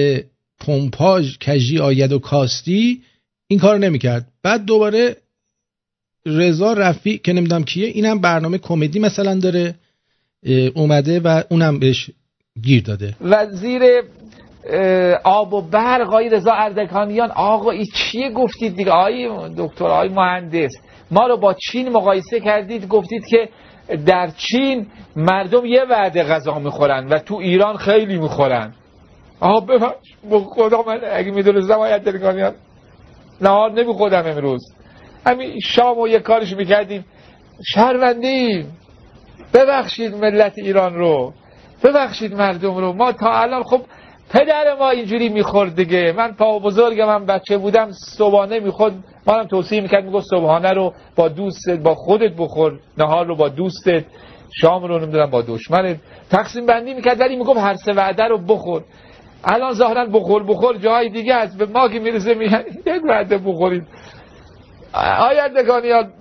پمپاژ 0.60 1.38
کژی 1.38 1.78
آید 1.78 2.12
و 2.12 2.18
کاستی 2.18 3.02
این 3.48 3.58
کار 3.58 3.78
نمی‌کرد. 3.78 4.28
بعد 4.42 4.64
دوباره 4.64 5.16
رضا 6.26 6.72
رفیع 6.72 7.16
که 7.16 7.32
نمی‌دونم 7.32 7.64
کیه 7.64 7.86
اینم 7.86 8.18
برنامه 8.18 8.58
کمدی 8.58 8.98
مثلا 8.98 9.34
داره. 9.34 9.74
اومده 10.74 11.20
و 11.20 11.42
اونم 11.50 11.78
بهش 11.78 12.10
گیر 12.62 12.82
داده. 12.82 13.14
وزیر 13.20 13.82
آب 15.24 15.52
و 15.52 15.62
برق 15.62 16.00
آقای 16.08 16.28
رضا 16.28 16.52
اردکانیان 16.52 17.30
آقا 17.30 17.70
این 17.70 17.86
چیه 17.94 18.30
گفتید 18.30 18.76
دیگه؟ 18.76 18.90
آقای 18.90 19.28
دکتر 19.58 19.84
آقای 19.84 20.08
مهندس 20.08 20.72
ما 21.10 21.26
رو 21.26 21.36
با 21.36 21.54
چین 21.54 21.88
مقایسه 21.88 22.40
کردید 22.40 22.88
گفتید 22.88 23.26
که 23.26 23.48
در 24.06 24.30
چین 24.36 24.86
مردم 25.16 25.64
یه 25.64 25.84
وعده 25.90 26.22
غذا 26.22 26.58
می‌خورن 26.58 27.08
و 27.08 27.18
تو 27.18 27.34
ایران 27.34 27.76
خیلی 27.76 28.18
می‌خورن. 28.18 28.74
آها 29.40 29.60
ببخش 29.60 29.94
خدا 30.46 30.82
من 30.86 31.00
اگه 31.12 31.30
می‌دونستم 31.30 31.74
آقای 31.74 31.92
اردکانیان 31.92 32.54
نهار 33.40 33.72
نمیخودم 33.72 34.26
امروز. 34.26 34.74
همین 35.26 35.60
شام 35.60 35.98
و 35.98 36.08
یه 36.08 36.18
کارش 36.18 36.52
می‌کردیم. 36.52 37.04
شهروندیم. 37.66 38.72
ببخشید 39.54 40.14
ملت 40.14 40.52
ایران 40.56 40.94
رو. 40.94 41.32
ببخشید 41.84 42.34
مردم 42.34 42.76
رو. 42.76 42.92
ما 42.92 43.12
تا 43.12 43.32
الان 43.32 43.62
خب 43.62 43.80
پدر 44.30 44.76
ما 44.78 44.90
اینجوری 44.90 45.28
می‌خورد 45.28 45.76
دیگه. 45.76 46.14
من 46.16 46.32
پا 46.32 46.58
بزرگم 46.58 47.06
من 47.06 47.26
بچه 47.26 47.58
بودم 47.58 47.90
صبحانه 47.92 48.60
می‌خورد. 48.60 48.92
ما 49.26 49.34
هم 49.34 49.44
توصیه 49.44 49.80
می‌کرد 49.80 50.04
می‌گفت 50.04 50.26
صبحانه 50.30 50.72
رو 50.72 50.92
با 51.16 51.28
دوستت 51.28 51.78
با 51.78 51.94
خودت 51.94 52.32
بخور. 52.38 52.78
نهار 52.98 53.26
رو 53.26 53.36
با 53.36 53.48
دوستت. 53.48 54.04
شام 54.60 54.84
رو 54.84 54.98
نمی‌دونم 54.98 55.30
با 55.30 55.42
دشمنت. 55.42 55.96
تقسیم 56.30 56.66
بندی 56.66 56.94
می‌کرد 56.94 57.20
ولی 57.20 57.36
می‌گفت 57.36 57.58
هر 57.58 57.74
سه 57.74 57.92
وعده 57.92 58.24
رو 58.24 58.38
بخور. 58.38 58.82
الان 59.44 59.72
ظاهرا 59.72 60.06
بخور 60.06 60.42
بخور. 60.42 60.76
جای 60.76 61.08
دیگه 61.08 61.34
است. 61.34 61.58
به 61.58 61.66
ما 61.66 61.88
که 61.88 61.98
می‌رسه 61.98 62.34
میگن 62.34 62.64
یک 62.86 63.04
وعده 63.08 63.38
بخورید. 63.38 63.86
آیردگانیان 65.18 66.12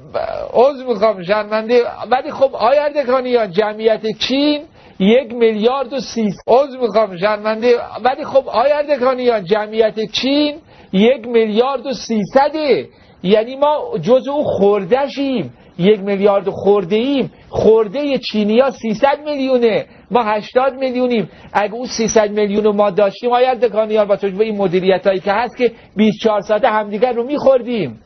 عضو 0.53 0.87
می‌خوام 0.87 1.23
شرمنده. 1.23 1.81
ولی 2.11 2.31
خب 2.31 2.55
آیردگانیان 2.55 3.51
جمعیت 3.51 4.01
چین 4.19 4.61
یک 4.99 5.33
میلیارد 5.33 5.93
و 5.93 5.99
سی 5.99 6.33
عضو 6.47 6.81
می‌خوام 6.81 7.17
شرمنده. 7.17 7.75
ولی 8.03 8.25
خب 8.25 8.47
آیردگانیان 8.47 9.45
جمعیت 9.45 9.99
چین 10.11 10.55
یک 10.93 11.27
میلیارد 11.27 11.85
و 11.85 11.93
سیصده. 11.93 12.87
یعنی 13.23 13.55
ما 13.55 13.97
جز 14.01 14.27
او 14.27 14.43
خوردشیم 14.43 15.53
یک 15.79 15.99
میلیارد 15.99 16.49
خورده 16.49 16.95
ایم 16.95 17.31
خورده 17.49 18.17
چینی 18.17 18.59
ها 18.59 18.71
300 18.71 19.19
میلیونه. 19.25 19.85
ما 20.11 20.23
80 20.23 20.73
میلیونیم. 20.73 21.29
اگه 21.53 21.73
اون 21.73 21.85
300 21.85 22.31
میلیون 22.31 22.63
رو 22.63 22.73
ما 22.73 22.89
داشتیم 22.89 23.31
آید 23.31 23.59
دکانیان 23.59 24.07
با 24.07 24.15
توجه 24.15 24.37
به 24.37 24.43
این 24.43 24.57
مدیریت 24.57 25.07
هایی 25.07 25.19
که 25.19 25.31
هست 25.31 25.57
که 25.57 25.71
24 25.95 26.41
ساعته 26.41 26.67
همدیگر 26.67 27.13
رو 27.13 27.23
میخوردیم. 27.23 28.01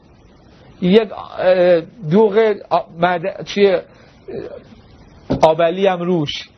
یک 0.82 1.10
دوغ 2.12 2.54
مد... 3.00 3.46
چیه 3.46 3.82
آبلی 5.42 5.88
هم 5.88 6.00
روش. 6.02 6.50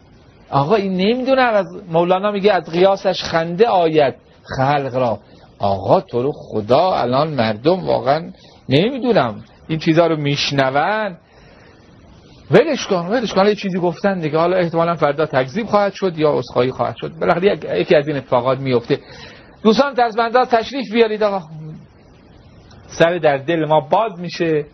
آقا 0.49 0.75
این 0.75 0.93
نمی‌دونم 0.93 1.53
از 1.53 1.65
مولانا 1.91 2.32
میگه 2.32 2.53
از 2.53 2.69
قیاسش 2.69 3.23
خنده 3.23 3.67
آید 3.67 4.15
خلق 4.58 4.95
را. 4.95 5.19
آقا 5.60 6.01
تو 6.01 6.23
رو 6.23 6.32
خدا 6.32 6.93
الان 6.93 7.27
مردم 7.27 7.88
واقعا 7.88 8.32
نمی‌دونم. 8.69 9.43
این 9.67 9.79
چیزها 9.79 10.08
رو 10.08 10.15
میشنون. 10.15 11.17
ولش 12.51 12.88
کن 12.88 13.08
ولش 13.08 13.34
کن. 13.34 13.45
یه 13.45 13.55
چیزی 13.55 13.79
گفتن 13.79 14.19
دیگه. 14.19 14.38
حالا 14.38 14.58
احتمالا 14.58 14.95
فردا 14.95 15.25
تکذیب 15.25 15.67
خواهد 15.67 15.93
شد 15.93 16.17
یا 16.17 16.38
اسخایی 16.38 16.71
خواهد 16.71 16.95
شد. 16.95 17.12
بالاخره 17.19 17.53
یک- 17.53 17.65
یکی 17.75 17.95
از 17.95 18.08
این 18.08 18.17
اتفاقات 18.17 18.60
میفته 18.60 18.99
دوستان 19.63 19.93
ترزمندان 19.93 20.45
تشریف 20.45 20.91
بیارید 20.93 21.23
آقا. 21.23 21.41
سر 22.91 23.17
در 23.17 23.38
دل 23.38 23.65
ما 23.65 23.80
باز 23.80 24.19
میشه. 24.19 24.65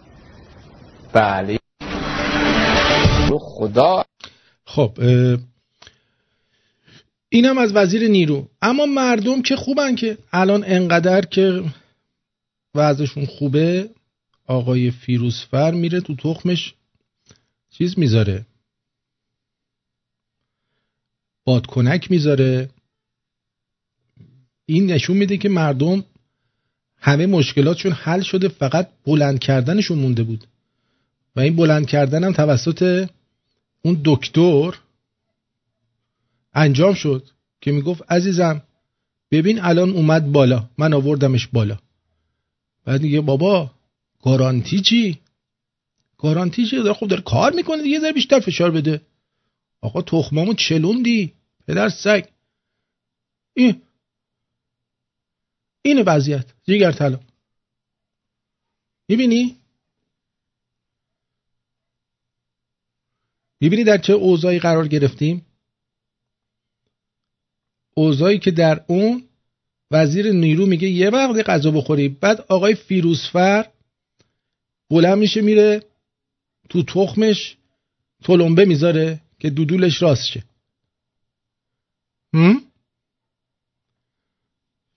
بله. 1.13 1.59
تو 3.27 3.39
خدا. 3.39 4.05
خب 4.65 4.99
اینم 7.29 7.57
از 7.57 7.75
وزیر 7.75 8.07
نیرو. 8.07 8.47
اما 8.61 8.85
مردم 8.85 9.41
که 9.41 9.55
خوبن 9.55 9.95
که 9.95 10.17
الان 10.33 10.63
انقدر 10.67 11.21
که 11.21 11.63
وضعشون 12.75 13.25
خوبه 13.25 13.89
آقای 14.47 14.91
فیروزفر 14.91 15.71
میره 15.71 16.01
تو 16.01 16.15
تخمش 16.15 16.73
چیز 17.69 17.99
می‌ذاره 17.99 18.45
بادکنک 21.43 22.11
می‌ذاره. 22.11 22.69
این 24.65 24.91
نشون 24.91 25.17
میده 25.17 25.37
که 25.37 25.49
مردم 25.49 26.03
همه 27.05 27.25
مشکلاتشون 27.25 27.91
حل 27.91 28.21
شده 28.21 28.47
فقط 28.47 28.89
بلند 29.05 29.39
کردنشون 29.39 29.99
مونده 29.99 30.23
بود. 30.23 30.47
و 31.35 31.39
این 31.39 31.55
بلند 31.55 31.87
کردن 31.87 32.23
هم 32.23 32.33
توسط 32.33 33.09
اون 33.81 34.01
دکتر 34.05 34.75
انجام 36.53 36.93
شد 36.93 37.29
که 37.61 37.71
می‌گفت 37.71 38.11
عزیزم 38.11 38.63
ببین 39.31 39.61
الان 39.61 39.89
اومد 39.89 40.31
بالا 40.31 40.69
من 40.77 40.93
آوردمش 40.93 41.47
بالا. 41.47 41.77
بعد 42.85 43.01
میگه 43.01 43.21
بابا 43.21 43.71
گارانتی 44.23 44.81
چی؟ 44.81 45.19
گارانتی 46.17 46.65
چی 46.65 46.75
داره 46.75 46.93
خب 46.93 47.07
داره 47.07 47.21
کار 47.21 47.53
می‌کنه 47.53 47.83
دیگه 47.83 47.99
ذره 47.99 48.13
بیشتر 48.13 48.39
فشار 48.39 48.71
بده. 48.71 49.01
آقا 49.81 50.01
تخمامو 50.01 50.53
چلوندی 50.53 51.33
پدر 51.67 51.89
سگ. 51.89 52.25
این 53.53 53.81
این 55.85 56.01
وضعیت. 56.01 56.45
جیگر 56.63 56.91
طلا. 56.91 57.19
می‌بینی؟ 59.09 59.57
می‌بینی 63.61 63.83
در 63.83 63.97
چه 63.97 64.13
اوضاعی 64.13 64.59
قرار 64.59 64.87
گرفتیم؟ 64.87 65.45
اوضاعی 67.93 68.39
که 68.39 68.51
در 68.51 68.85
اون 68.87 69.23
وزیر 69.91 70.31
نیرو 70.31 70.65
میگه 70.65 70.89
یه 70.89 71.09
وقت 71.09 71.49
غذا 71.49 71.71
بخوری 71.71 72.09
بعد 72.09 72.41
آقای 72.41 72.75
فیروزفر 72.75 73.71
بلند 74.89 75.17
میشه 75.17 75.41
میره 75.41 75.83
تو 76.69 76.83
تخمش 76.83 77.57
تلمبه 78.23 78.65
می‌ذاره 78.65 79.21
که 79.39 79.49
دودولش 79.49 80.01
راست 80.01 80.25
شه؟ 80.25 80.43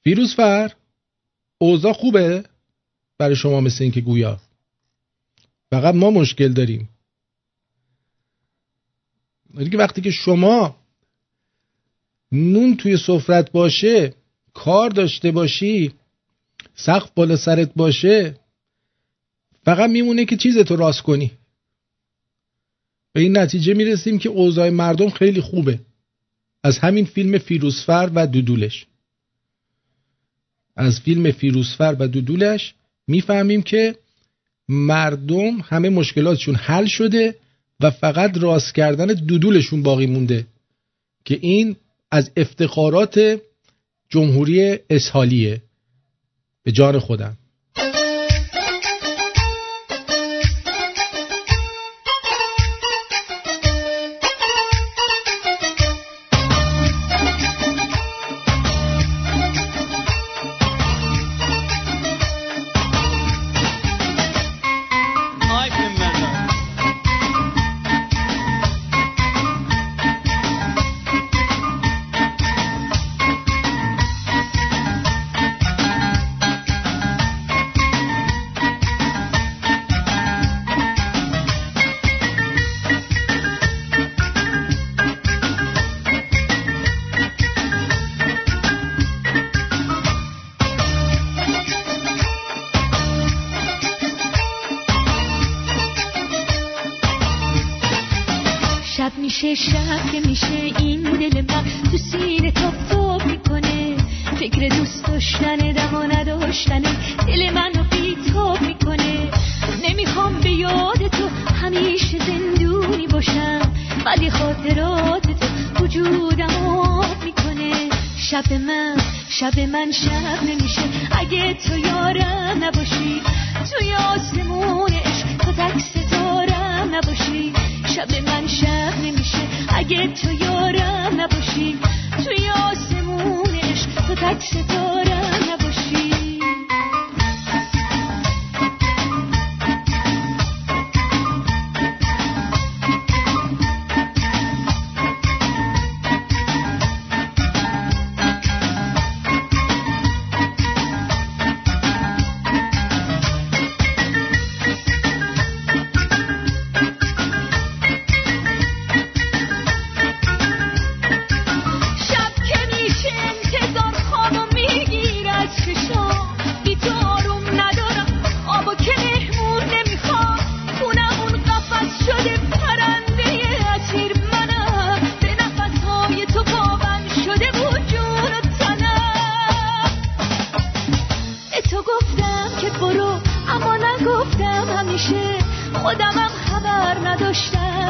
فیروزفر؟ 0.05 0.77
اوضاع 1.59 1.92
خوبه 1.92 2.44
برای 3.18 3.37
شما 3.37 3.61
مثل 3.61 3.83
این 3.83 3.92
که 3.92 4.01
گویا. 4.01 4.40
فقط 5.71 5.94
ما 5.94 6.11
مشکل 6.11 6.53
داریم. 6.53 6.88
دیگه 9.59 9.79
وقتی 9.79 10.01
که 10.01 10.11
شما 10.11 10.77
نون 12.33 12.77
توی 12.77 12.97
سفرت 12.97 13.53
باشه 13.53 14.14
کار 14.55 14.90
داشته 14.90 15.31
باشی 15.31 15.94
سقف 16.75 17.11
بالا 17.11 17.37
سرت 17.37 17.75
باشه 17.75 18.40
فقط 19.64 19.90
میمونه 19.90 20.25
که 20.25 20.37
چیزتو 20.37 20.77
راست 20.77 21.03
کنی. 21.03 21.31
به 23.12 23.21
این 23.21 23.38
نتیجه 23.38 23.75
می‌رسیم 23.75 24.18
که 24.18 24.29
اوضاع 24.29 24.71
مردم 24.71 25.11
خیلی 25.11 25.40
خوبه. 25.40 25.81
از 26.62 26.79
همین 26.79 27.05
فیلم 27.05 27.38
فیروسفر 27.38 28.11
و 28.14 28.27
دودولش. 28.27 28.87
از 30.78 31.00
فیلم 31.00 31.30
فیروسفر 31.30 31.96
و 31.98 32.08
دودولش 32.08 32.74
می‌فهمیم 33.06 33.62
که 33.62 33.94
مردم 34.68 35.60
همه 35.60 35.88
مشکلاتشون 35.88 36.54
حل 36.54 36.86
شده 36.86 37.34
و 37.80 37.90
فقط 37.90 38.36
راست 38.36 38.74
کردن 38.74 39.06
دودولشون 39.06 39.82
باقی 39.82 40.06
مونده 40.06 40.46
که 41.24 41.38
این 41.40 41.76
از 42.10 42.30
افتخارات 42.36 43.40
جمهوری 44.08 44.78
اسحالیه. 44.90 45.62
به 46.62 46.72
جان 46.72 46.98
خودم. 46.98 47.36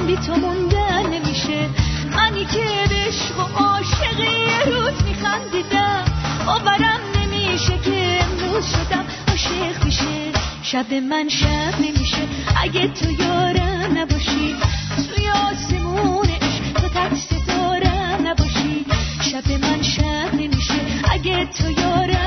بی 0.09 0.17
تو 0.17 0.35
موندن 0.35 1.07
نمیشه. 1.07 1.69
منی 2.17 2.45
که 2.45 2.65
به 2.89 2.95
عشق 2.95 3.39
و 3.39 3.65
عاشقی 3.65 4.23
یه 4.23 4.65
روز 4.65 5.03
میخندیدم. 5.05 6.05
باورم 6.47 7.01
نمیشه 7.21 7.79
که 7.79 8.19
امروز 8.25 8.67
شدم 8.67 9.05
عاشق 9.29 9.85
میشه. 9.85 10.33
شب 10.63 10.95
من 10.95 11.29
شب 11.29 11.81
نمیشه. 11.81 12.23
اگه 12.63 12.89
تو 12.89 13.11
یارم 13.13 13.99
نباشی 13.99 14.57
توی 14.97 15.29
آسمون 15.29 16.29
عشق 16.29 16.73
تو 16.75 16.89
تک 16.89 17.15
ستارم 17.15 18.27
نباشی. 18.27 18.87
شب 19.21 19.51
من 19.53 19.83
شب 19.83 20.35
نمیشه. 20.35 20.81
اگه 21.13 21.47
تو 21.47 21.71
یارم 21.71 22.18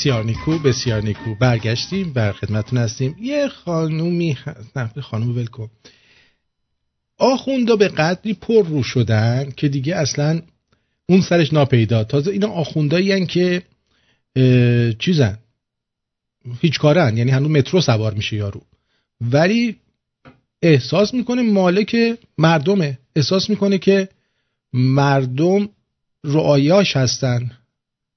بسیار 0.00 0.24
نیکو 0.24 0.58
بسیار 0.58 1.02
نیکو 1.02 1.34
برگشتیم 1.34 2.12
بر 2.12 2.32
خدمتون 2.32 2.78
هستیم. 2.78 3.16
یه 3.20 3.48
خانومی 3.48 4.32
هست. 4.32 4.76
نه 4.78 5.02
خانوم 5.02 5.36
ول 5.36 5.46
کن 5.46 5.70
آخوندا 7.18 7.76
به 7.76 7.88
قدری 7.88 8.34
پر 8.34 8.66
رو 8.66 8.82
شدن 8.82 9.50
که 9.56 9.68
دیگه 9.68 9.96
اصلا 9.96 10.42
اون 11.08 11.20
سرش 11.20 11.52
ناپیدا. 11.52 12.04
تازه 12.04 12.30
اینا 12.30 12.48
آخوندایی 12.48 13.26
که 13.26 13.62
چیزن؟ 14.98 15.38
هیچ 16.60 16.78
کارن. 16.78 17.16
یعنی 17.16 17.30
هنوز 17.30 17.50
مترو 17.50 17.80
سوار 17.80 18.14
میشه 18.14 18.36
یارو. 18.36 18.62
ولی 19.20 19.76
احساس 20.62 21.14
می‌کنه 21.14 21.42
مالک 21.42 21.96
مردمه. 22.38 22.98
احساس 23.16 23.50
می‌کنه 23.50 23.78
که 23.78 24.08
مردم 24.72 25.68
رعایاش 26.24 26.96
هستن. 26.96 27.50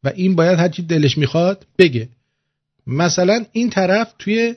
و 0.04 0.12
این 0.16 0.36
باید 0.36 0.60
هرچی 0.60 0.82
دلش 0.82 1.18
می‌خواد 1.18 1.66
بگه. 1.80 2.08
مثلا 2.88 3.44
این 3.52 3.70
طرف 3.70 4.14
توی 4.20 4.56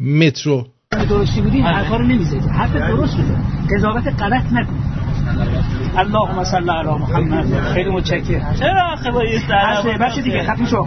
مترو. 0.00 0.66
درستی 0.90 1.40
بودی؟ 1.40 1.60
حرفا 1.60 1.96
رو 1.96 2.04
نمی‌زدی 2.04 2.48
حرف 2.48 2.72
درست 2.72 3.16
بوده. 3.16 3.38
قضاوت 3.76 4.22
غلط 4.22 4.52
نکن. 4.52 4.78
اللهم 5.96 6.44
صل 6.44 6.70
علی 6.70 6.88
محمد. 6.88 7.60
خیلی 7.60 7.90
متشکرم. 7.90 8.56
چرا 8.58 8.92
آخه 8.92 9.10
با 9.10 9.24
یه 9.24 9.40
بس 9.48 9.86
بس 10.00 10.18
دیگه 10.18 10.42
خفه 10.42 10.66
شو. 10.66 10.86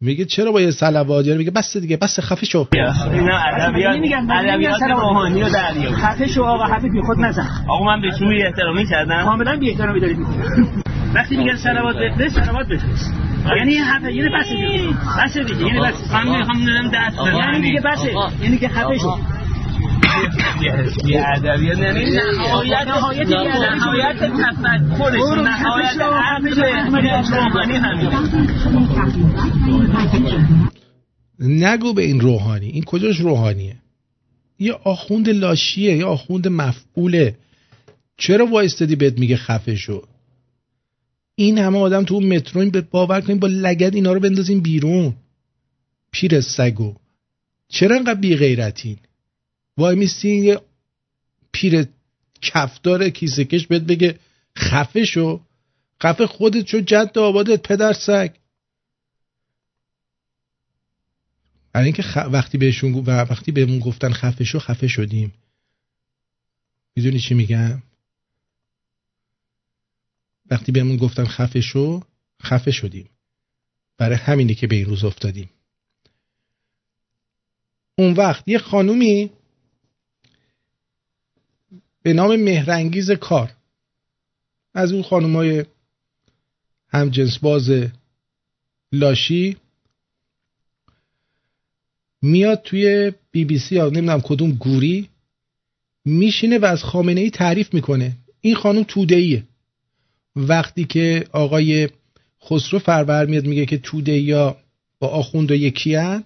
میگه 0.00 0.24
چرا 0.24 0.52
با 0.52 0.60
یه 0.60 0.70
صلوات؟ 0.70 1.26
یعنی 1.26 1.38
میگه 1.38 1.50
بس 1.50 1.76
دیگه 1.76 1.96
بس 1.96 2.20
خفه 2.20 2.46
شو. 2.46 2.66
اینا 3.12 3.38
ادبیات 3.38 3.96
ادبیات 4.30 4.82
روحانی 4.82 5.42
و 5.42 5.48
دریا 5.48 5.92
خفه 5.92 6.26
شو 6.26 6.42
آقا 6.42 6.64
حرف 6.64 6.82
بی 6.82 7.02
خود 7.06 7.18
نزن. 7.18 7.48
آقا 7.68 7.84
من 7.84 8.00
بهشون 8.00 8.28
بی 8.28 8.42
احترامی 8.42 8.86
کردم. 8.86 9.24
کاملا 9.24 9.56
بی 9.56 9.70
احترامی 9.70 10.00
داری 10.00 10.14
می‌کنی 10.14 10.42
وقتی 11.14 11.36
میگن 11.36 11.56
صلوات 11.56 11.96
بفرست 11.96 12.44
صلوات 12.44 12.66
بفرست. 12.68 13.14
یعنی 13.56 13.72
این 13.72 13.82
حرف 13.82 14.02
یعنی 14.02 14.28
بس 14.28 14.48
دیگه. 14.48 14.88
بس 15.24 15.38
دیگه. 15.38 15.66
یعنی 15.66 15.80
بس. 15.80 16.12
من 16.12 16.38
می‌خوام 16.38 16.64
دارم 16.64 16.90
دست 16.94 17.16
یعنی 17.34 17.60
دیگه 17.60 17.80
بسه. 17.80 18.12
یعنی 18.42 18.58
که 18.58 18.68
خفه 18.68 18.98
شو. 18.98 19.18
بی 21.04 21.16
ادبیات 21.16 21.78
یعنی 21.78 22.10
نهایت 22.38 22.88
نهایت 22.88 23.28
نهایت 23.28 24.16
تفکرش 24.16 25.20
نهایت 25.44 26.00
عقل 26.00 26.48
روحانی 27.34 27.76
همین 27.76 28.10
نگو 31.40 31.92
به 31.92 32.02
این 32.02 32.20
روحانی. 32.20 32.66
این 32.66 32.84
کجاش 32.84 33.20
روحانیه؟ 33.20 33.76
یه 34.58 34.72
آخوند 34.84 35.28
لاشیه 35.28 35.96
یه 35.96 36.04
آخوند 36.04 36.48
مفعوله. 36.48 37.34
چرا 38.16 38.46
وایستدی 38.46 38.96
بهت 38.96 39.18
میگه 39.18 39.36
خفه 39.36 39.74
شو؟ 39.74 40.02
این 41.38 41.58
همه 41.58 41.78
آدم 41.78 42.04
تو 42.04 42.20
مترو 42.20 42.70
به 42.70 42.80
باور 42.80 43.20
کنیم 43.20 43.38
با 43.38 43.48
لگد 43.48 43.94
اینا 43.94 44.12
رو 44.12 44.20
بندازیم 44.20 44.60
بیرون. 44.60 45.16
پیر 46.10 46.40
سگو. 46.40 46.94
چرا 47.68 47.96
انقدر 47.96 48.20
بی 48.20 48.36
غیرتین 48.36 48.98
وای 49.76 49.96
میستین 49.96 50.44
یه 50.44 50.60
پیر 51.52 51.86
کفدار 52.42 53.08
کیسه 53.08 53.44
کش 53.44 53.66
بهت 53.66 53.82
بگه 53.82 54.18
خفه 54.56 55.04
شو. 55.04 55.40
خفه 56.02 56.26
خودت 56.26 56.66
شو 56.66 56.80
جد 56.80 57.18
آبادت 57.18 57.68
پدر 57.68 57.92
سگ. 57.92 58.30
برای 61.72 61.84
اینکه 61.84 62.02
خ... 62.02 62.18
وقتی 62.32 62.58
بهشون 62.58 62.94
و 62.94 63.10
وقتی 63.10 63.52
بهمون 63.52 63.78
گفتن 63.78 64.12
خفه 64.12 64.44
شو 64.44 64.58
خفه 64.58 64.88
شدیم. 64.88 65.34
می‌دونی 66.96 67.18
چی 67.18 67.34
میگم؟ 67.34 67.82
وقتی 70.50 70.72
بهمون 70.72 70.96
گفتن 70.96 71.24
خفه 71.24 71.60
شو 71.60 72.02
خفه 72.42 72.70
شدیم. 72.70 73.08
برای 73.96 74.16
همینه 74.16 74.54
که 74.54 74.66
به 74.66 74.76
این 74.76 74.84
روز 74.84 75.04
افتادیم. 75.04 75.50
اون 77.98 78.12
وقت 78.12 78.48
یه 78.48 78.58
خانومی 78.58 79.30
به 82.02 82.12
نام 82.12 82.36
مهرنگیز 82.36 83.10
کار. 83.10 83.52
از 84.74 84.92
اون 84.92 85.02
خانومای 85.02 85.64
هم 86.88 87.10
جنس 87.10 87.38
باز 87.38 87.70
لاشی 88.92 89.56
میاد 92.22 92.62
توی 92.62 93.12
بی 93.30 93.44
بی 93.44 93.58
سی 93.58 93.74
یا 93.74 93.88
نمی‌دونم 93.88 94.20
کدوم 94.20 94.52
گوری 94.52 95.08
میشینه 96.04 96.58
و 96.58 96.64
از 96.64 96.84
خامنه 96.84 97.20
ای 97.20 97.30
تعریف 97.30 97.74
می‌کنه. 97.74 98.16
این 98.40 98.54
خانم 98.54 98.82
توده 98.82 99.14
ایه 99.14 99.44
وقتی 100.38 100.84
که 100.84 101.24
آقای 101.32 101.88
خسرو 102.44 102.78
فرور 102.78 103.26
میاد 103.26 103.44
میگه 103.44 103.66
که 103.66 103.78
توده 103.78 104.18
یا 104.18 104.56
با 105.00 105.08
آخوند 105.08 105.50
و 105.50 105.54
یکی 105.54 105.94
هن 105.94 106.24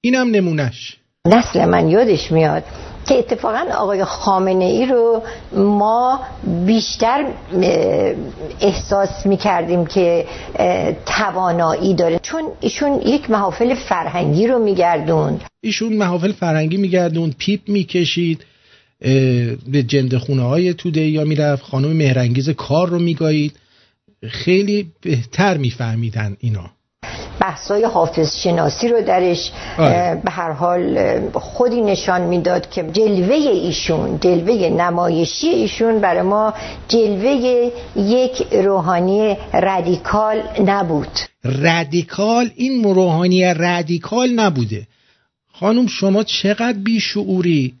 اینم 0.00 0.30
نمونش 0.30 0.96
نسل 1.26 1.64
من 1.64 1.88
یادش 1.88 2.32
میاد 2.32 2.64
که 3.06 3.14
اتفاقا 3.18 3.64
آقای 3.78 4.04
خامنه 4.04 4.64
ای 4.64 4.86
رو 4.86 5.22
ما 5.52 6.20
بیشتر 6.66 7.26
احساس 8.60 9.26
می‌کردیم 9.26 9.86
که 9.86 10.26
توانایی 11.06 11.94
داره. 11.94 12.18
چون 12.18 12.42
ایشون 12.60 13.00
یک 13.06 13.30
محافل 13.30 13.74
فرهنگی 13.74 14.46
رو 14.46 14.58
میگردون 14.58 15.40
ایشون 15.60 15.92
محافل 15.92 16.32
فرنگی 16.32 16.76
میگردون 16.76 17.34
پیپ 17.38 17.60
می‌کشید. 17.68 18.44
به 19.68 19.82
جنده 19.86 20.18
خونه 20.18 20.42
های 20.42 20.74
توده 20.74 21.00
یا 21.00 21.24
می‌رفت. 21.24 21.62
خانم 21.62 21.92
مهرنگیز 21.92 22.50
کار 22.50 22.88
رو 22.88 22.98
میگایید. 22.98 23.52
خیلی 24.28 24.90
بهتر 25.02 25.56
میفهمیدن 25.56 26.36
اینا. 26.40 26.70
بحثای 27.40 27.84
حافظ 27.84 28.36
شناسی 28.36 28.88
رو 28.88 29.00
درش 29.02 29.52
آره. 29.78 30.22
به 30.24 30.30
هر 30.30 30.52
حال 30.52 31.20
خودی 31.32 31.80
نشان 31.80 32.22
می‌داد 32.22 32.70
که 32.70 32.82
جلوه 32.92 33.34
ایشون 33.34 34.18
جلوه 34.20 34.68
نمایشی 34.68 35.48
ایشون 35.48 36.00
برای 36.00 36.22
ما 36.22 36.54
جلوه 36.88 37.70
یک 37.96 38.42
روحانی 38.52 39.36
رادیکال 39.52 40.42
نبود. 40.64 41.18
رادیکال؟ 41.44 42.50
این 42.56 42.84
روحانی 42.84 43.54
رادیکال 43.54 44.28
نبوده. 44.28 44.86
خانم 45.52 45.86
شما 45.86 46.22
چقدر 46.22 46.78
بیشعوری؟ 46.78 47.74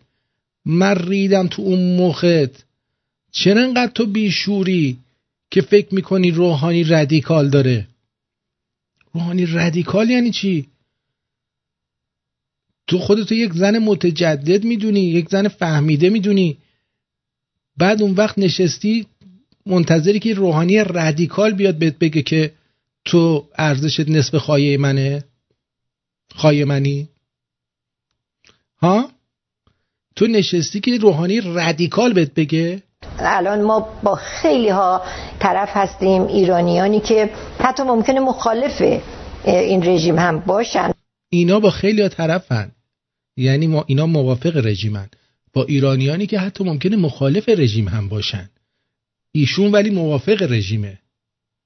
من 0.64 0.94
ریدم 0.94 1.46
تو 1.46 1.62
اون 1.62 1.96
مخت. 1.96 2.64
چرا 3.32 3.62
انقدر 3.62 3.92
تو 3.92 4.06
بیشعوری 4.06 4.98
که 5.50 5.60
فکر 5.60 5.94
می‌کنی 5.94 6.30
روحانی 6.30 6.84
رادیکال 6.84 7.50
داره؟ 7.50 7.88
روحانی 9.12 9.46
رادیکال 9.46 10.10
یعنی 10.10 10.30
چی؟ 10.30 10.68
تو 12.86 12.98
خودتو 12.98 13.34
یک 13.34 13.52
زن 13.52 13.78
متجدد 13.78 14.64
می‌دونی 14.64 15.00
یک 15.00 15.28
زن 15.28 15.48
فهمیده 15.48 16.10
می‌دونی. 16.10 16.56
بعد 17.76 18.02
اون 18.02 18.12
وقت 18.12 18.38
نشستی 18.38 19.06
منتظری 19.66 20.18
که 20.18 20.34
روحانی 20.34 20.84
رادیکال 20.84 21.52
بیاد 21.52 21.78
بهت 21.78 21.98
بگه 21.98 22.22
که 22.22 22.52
تو 23.04 23.48
ارزشت 23.58 24.08
نصف 24.08 24.34
خایه 24.34 24.78
منه 24.78 25.24
خایه 26.34 26.64
منی. 26.64 27.08
ها؟ 28.78 29.13
تو 30.16 30.26
نشستی 30.26 30.80
که 30.80 30.98
روحانی 30.98 31.40
رادیکال 31.40 32.12
بهت 32.12 32.34
بگه؟ 32.34 32.82
الان 33.18 33.62
ما 33.62 33.80
با 34.02 34.14
خیلی 34.14 34.68
ها 34.68 35.02
طرف 35.38 35.68
هستیم 35.72 36.22
ایرانیانی 36.22 37.00
که 37.00 37.30
حتی 37.58 37.82
ممکنه 37.82 38.20
مخالف 38.20 39.00
این 39.44 39.86
رژیم 39.86 40.18
هم 40.18 40.40
باشن. 40.40 40.90
اینا 41.30 41.60
با 41.60 41.70
خیلی 41.70 42.02
ها 42.02 42.08
طرفن 42.08 42.70
یعنی 43.36 43.66
ما 43.66 43.84
اینا 43.86 44.06
موافق 44.06 44.56
رژیمن 44.56 45.08
با 45.52 45.64
ایرانیانی 45.64 46.26
که 46.26 46.38
حتی 46.38 46.64
ممکنه 46.64 46.96
مخالف 46.96 47.48
رژیم 47.48 47.88
هم 47.88 48.08
باشن. 48.08 48.50
ایشون 49.32 49.72
ولی 49.72 49.90
موافق 49.90 50.42
رژیمه. 50.42 50.98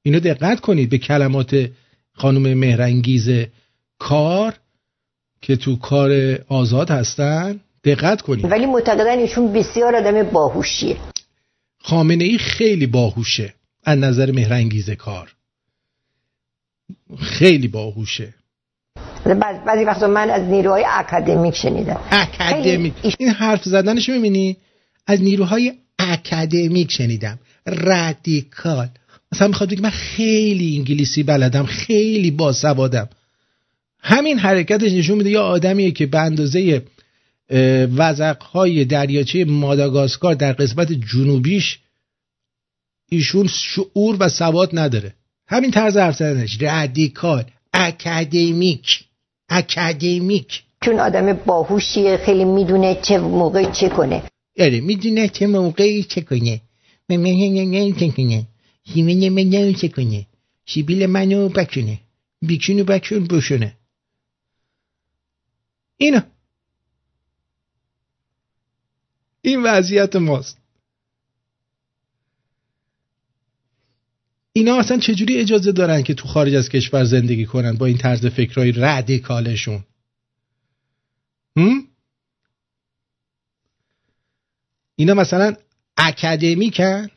اینو 0.03 0.21
دقت 0.21 0.61
کنید 0.61 0.91
به 0.91 0.99
کلمات 0.99 1.71
خانم 2.13 2.55
مهرنگیز 2.55 3.29
کار 3.99 4.55
که 5.43 5.57
تو 5.57 5.77
کار 5.77 6.39
آزاد 6.49 6.91
هستن. 6.91 7.61
دقت 7.85 8.21
کنید 8.21 8.45
ولی 8.45 8.67
معتقدن 8.67 9.19
ایشون 9.19 9.53
بسیار 9.53 9.97
آدم 9.97 10.23
باهوشیه. 10.23 10.97
خامنه 11.79 12.25
ای 12.25 12.39
خیلی 12.39 12.87
باهوشه. 12.87 13.55
از 13.85 13.99
نظر 13.99 14.31
مهرنگیز 14.31 14.91
کار. 14.91 15.33
خیلی 17.19 17.69
باهوشه. 17.69 18.35
بعض- 19.25 19.65
بعضی 19.67 19.85
وقتا 19.85 20.07
من 20.07 20.31
از 20.31 20.43
نیروهای 20.43 20.85
اکادمیک 20.89 21.57
شنیدم. 21.57 22.01
اکادمیک. 22.11 22.93
این 23.19 23.29
حرف 23.29 23.65
زدنش 23.65 24.09
می‌بینی؟ 24.09 24.57
از 25.07 25.23
نیروهای 25.23 25.73
اکادمیک 25.99 26.93
شنیدم. 26.93 27.39
رادیکال. 27.67 28.89
مثلا 29.33 29.49
می‌خواد 29.49 29.71
بگه 29.71 29.83
من 29.83 29.91
خیلی 29.91 30.77
انگلیسی 30.77 31.23
بلدم 31.23 31.67
خیلی 31.67 32.31
باسوادم. 32.31 33.09
همین 34.01 34.39
حرکتش 34.39 34.93
نشون 34.93 35.19
میده 35.19 35.31
یا 35.31 35.43
آدمیه 35.43 35.91
که 35.91 36.07
به 36.07 36.19
اندازه 36.19 36.83
وزقهای 37.97 38.85
دریاچه 38.85 39.45
ماداگاسکار 39.45 40.35
در 40.35 40.53
قسمت 40.53 40.93
جنوبیش 40.93 41.79
ایشون 43.11 43.47
شعور 43.47 44.17
و 44.21 44.29
سواد 44.29 44.79
نداره. 44.79 45.15
همین 45.47 45.71
طرز 45.71 45.97
حرف 45.97 46.17
زدنش. 46.17 46.63
رادیکال 46.63 47.45
اکادمیک 47.73 49.05
اکادمیک. 49.49 50.63
چون 50.85 51.01
آدم 51.01 51.33
باهوشیه 51.33 52.17
خیلی 52.17 52.45
می‌دونه 52.45 52.95
چه 53.03 53.19
موقع 53.19 53.71
چه 53.73 53.89
کنه. 53.89 54.23
آره 54.61 54.81
می‌دونه 54.81 55.29
چه 55.29 55.47
موقعی 55.47 56.03
چه 56.03 56.21
کنه. 56.21 56.61
من 57.09 57.93
چه 57.93 58.09
کنه. 58.09 58.47
شیمین 58.95 59.29
من 59.29 59.73
چه 59.73 59.89
کنه. 59.89 60.27
شیبیل 60.67 61.07
منو 61.07 61.49
بکنه 61.49 61.99
بیچونو 62.43 62.85
بکن 62.85 63.27
بشونه. 63.27 63.77
اینا 65.97 66.23
این 69.43 69.63
وضعیت 69.63 70.17
ماست. 70.17 70.59
اینا 74.53 74.79
اصلا 74.79 74.99
چجوری 74.99 75.39
اجازه 75.39 75.73
دارن 75.73 76.03
که 76.03 76.15
تو 76.15 76.29
خارج 76.29 76.55
از 76.55 76.69
کشور 76.69 77.05
زندگی 77.05 77.47
کنن 77.47 77.73
با 77.73 77.87
این 77.87 77.99
طرز 77.99 78.27
فکرهای 78.27 78.73
رادیکالشون؟ 78.73 79.85
اینا 84.97 85.15
مثلا 85.15 85.57
اکادمیکن؟ 85.97 87.09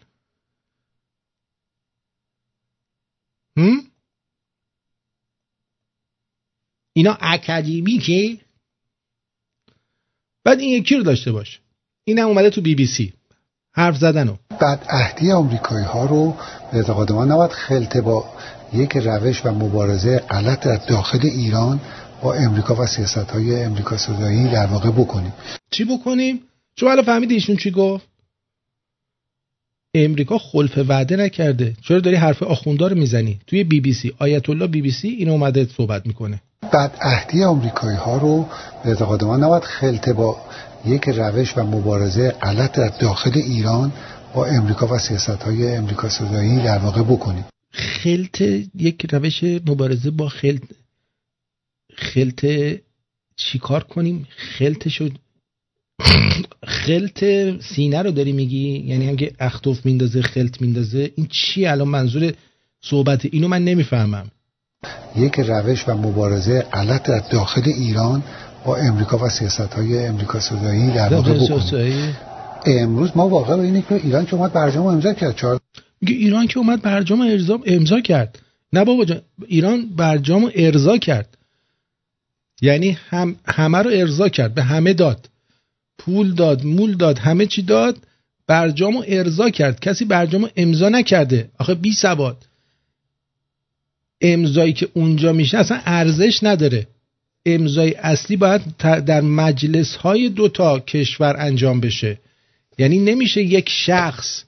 اینا 6.93 7.17
اکادمیکه 7.21 8.37
بعد 10.43 10.59
این 10.59 10.69
یکی 10.69 10.95
رو 10.95 11.03
داشته 11.03 11.31
باش. 11.31 11.60
این 12.11 12.19
هم 12.19 12.27
اومده 12.27 12.49
تو 12.49 12.61
بی 12.61 12.75
بی 12.75 12.85
سی. 12.85 13.13
حرف 13.73 13.97
زدن 13.97 14.27
و 14.27 14.35
بعد 14.61 14.85
عهدی 14.89 15.31
آمریکایی 15.31 15.85
ها 15.85 16.05
رو 16.05 16.35
به 16.71 16.77
اعتقاد 16.77 17.11
ما 17.11 17.25
نباید 17.25 17.51
خلطه 17.51 18.01
با 18.01 18.25
یک 18.73 18.97
روش 18.97 19.45
و 19.45 19.51
مبارزه 19.51 20.17
غلط 20.19 20.59
در 20.59 20.75
داخل 20.75 21.19
ایران 21.23 21.79
با 22.23 22.33
امریکا 22.33 22.75
و 22.75 22.85
سیاست 22.85 23.17
های 23.17 23.63
امریکا 23.63 23.97
صدایی 23.97 24.43
در 24.43 24.65
واقع 24.65 24.91
بکنیم. 24.91 25.33
چی 25.71 25.85
بکنیم؟ 25.85 26.39
شما 26.75 26.91
الان 26.91 27.05
فهمیدی 27.05 27.33
ایشون 27.33 27.57
چی 27.57 27.71
گفت؟ 27.71 28.07
امریکا 29.93 30.37
خلف 30.37 30.77
وعده 30.77 31.15
نکرده. 31.15 31.75
چرا 31.81 31.99
داری 31.99 32.15
حرف 32.15 32.43
آخوندا 32.43 32.87
رو 32.87 32.97
می‌زنی؟ 32.97 33.39
توی 33.47 33.63
بی 33.63 33.81
بی 33.81 33.93
سی 33.93 34.13
آیت 34.19 34.49
الله 34.49 34.67
بی 34.67 34.81
بی 34.81 34.91
سی 34.91 35.07
اینو 35.07 35.31
اومده 35.31 35.67
صحبت 35.77 36.07
می‌کنه. 36.07 36.41
بعد 36.61 36.97
عهدی 37.01 37.43
آمریکایی 37.43 37.97
ها 37.97 38.17
رو 38.17 38.49
به 38.83 38.89
اعتقاد 38.89 39.23
ما 39.23 39.37
نباید 39.37 39.63
خلطه 39.63 40.13
با 40.13 40.37
یک 40.85 41.09
روش 41.09 41.57
و 41.57 41.63
مبارزه 41.63 42.31
غلط 42.31 42.71
در 42.71 42.89
داخل 42.89 43.31
ایران 43.35 43.93
با 44.33 44.45
امریکا 44.45 44.87
و 44.87 44.99
سیاست 44.99 45.29
های 45.29 45.75
امریکا 45.75 46.09
صدایی 46.09 46.55
در 46.55 46.77
واقع 46.77 47.01
بکنیم. 47.01 47.45
خلط 47.71 48.41
یک 48.75 49.05
روش 49.11 49.43
مبارزه 49.43 50.11
با 50.11 50.29
خلط. 50.29 50.61
خلط 51.95 52.45
چیکار 53.35 53.83
کنیم؟ 53.83 54.27
خلطشو 54.57 55.09
خلط 56.85 57.23
سینه 57.61 58.01
رو 58.01 58.11
داری 58.11 58.31
میگی؟ 58.31 58.79
یعنی 58.79 59.09
هم 59.09 59.15
که 59.15 59.31
اختوف 59.39 59.85
میندازه 59.85 60.21
خلط 60.21 60.61
میندازه 60.61 61.11
این 61.15 61.27
چی؟ 61.27 61.65
الان 61.65 61.87
منظور 61.87 62.33
صحبت 62.81 63.25
اینو 63.25 63.47
من 63.47 63.63
نمی‌فهمم. 63.63 64.31
یک 65.15 65.39
روش 65.39 65.89
و 65.89 65.93
مبارزه 65.93 66.61
غلط 66.61 67.03
در 67.03 67.19
داخل 67.19 67.61
ایران 67.65 68.23
با 68.65 68.75
امریکا 68.75 69.17
و 69.17 69.29
سیاست 69.29 69.73
های 69.73 70.05
امریکا 70.05 70.39
صدایی 70.39 70.91
در 70.91 71.13
واقع 71.13 71.33
بکنیم 71.33 72.17
امروز 72.65 73.11
ما 73.15 73.29
واقعا 73.29 73.57
به 73.57 73.63
اینه 73.63 73.81
که 73.81 73.95
ایران 73.95 74.25
که 74.25 74.35
اومد 74.35 74.53
برجام 74.53 74.85
امضا 74.85 75.13
کرد. 75.13 75.35
چهار 75.35 75.59
میگه 76.01 76.15
ایران 76.15 76.47
که 76.47 76.57
اومد 76.57 76.81
برجام 76.81 77.21
ارزا 77.21 77.59
امضا 77.65 77.99
کرد. 77.99 78.39
نه 78.73 78.83
بابا 78.83 79.05
جان 79.05 79.21
ایران 79.47 79.85
برجام 79.95 80.51
ارضا 80.55 80.97
کرد. 80.97 81.37
یعنی 82.61 82.97
هم 83.09 83.35
همه 83.45 83.77
رو 83.77 83.89
ارضا 83.93 84.29
کرد 84.29 84.53
به 84.53 84.63
همه 84.63 84.93
داد. 84.93 85.29
پول 85.97 86.33
داد 86.33 86.65
مول 86.65 86.97
داد 86.97 87.19
همه 87.19 87.45
چی 87.45 87.61
داد 87.61 87.97
برجام 88.47 88.97
رو 88.97 89.03
ارضا 89.07 89.49
کرد. 89.49 89.79
کسی 89.79 90.05
برجام 90.05 90.49
امضا 90.55 90.89
نکرده. 90.89 91.49
آخه 91.59 91.75
بی 91.75 91.93
سواد 91.93 92.45
امضایی 94.21 94.73
که 94.73 94.87
اونجا 94.93 95.33
میشه 95.33 95.57
اصلا 95.57 95.81
ارزش 95.85 96.39
نداره. 96.43 96.87
امضای 97.45 97.93
اصلی 97.93 98.35
باید 98.35 98.61
در 98.79 99.21
مجلس 99.21 99.95
های 99.95 100.29
دوتا 100.29 100.79
کشور 100.79 101.35
انجام 101.39 101.79
بشه. 101.79 102.19
یعنی 102.77 102.99
نمیشه 102.99 103.41
یک 103.41 103.69
شخص 103.69 104.43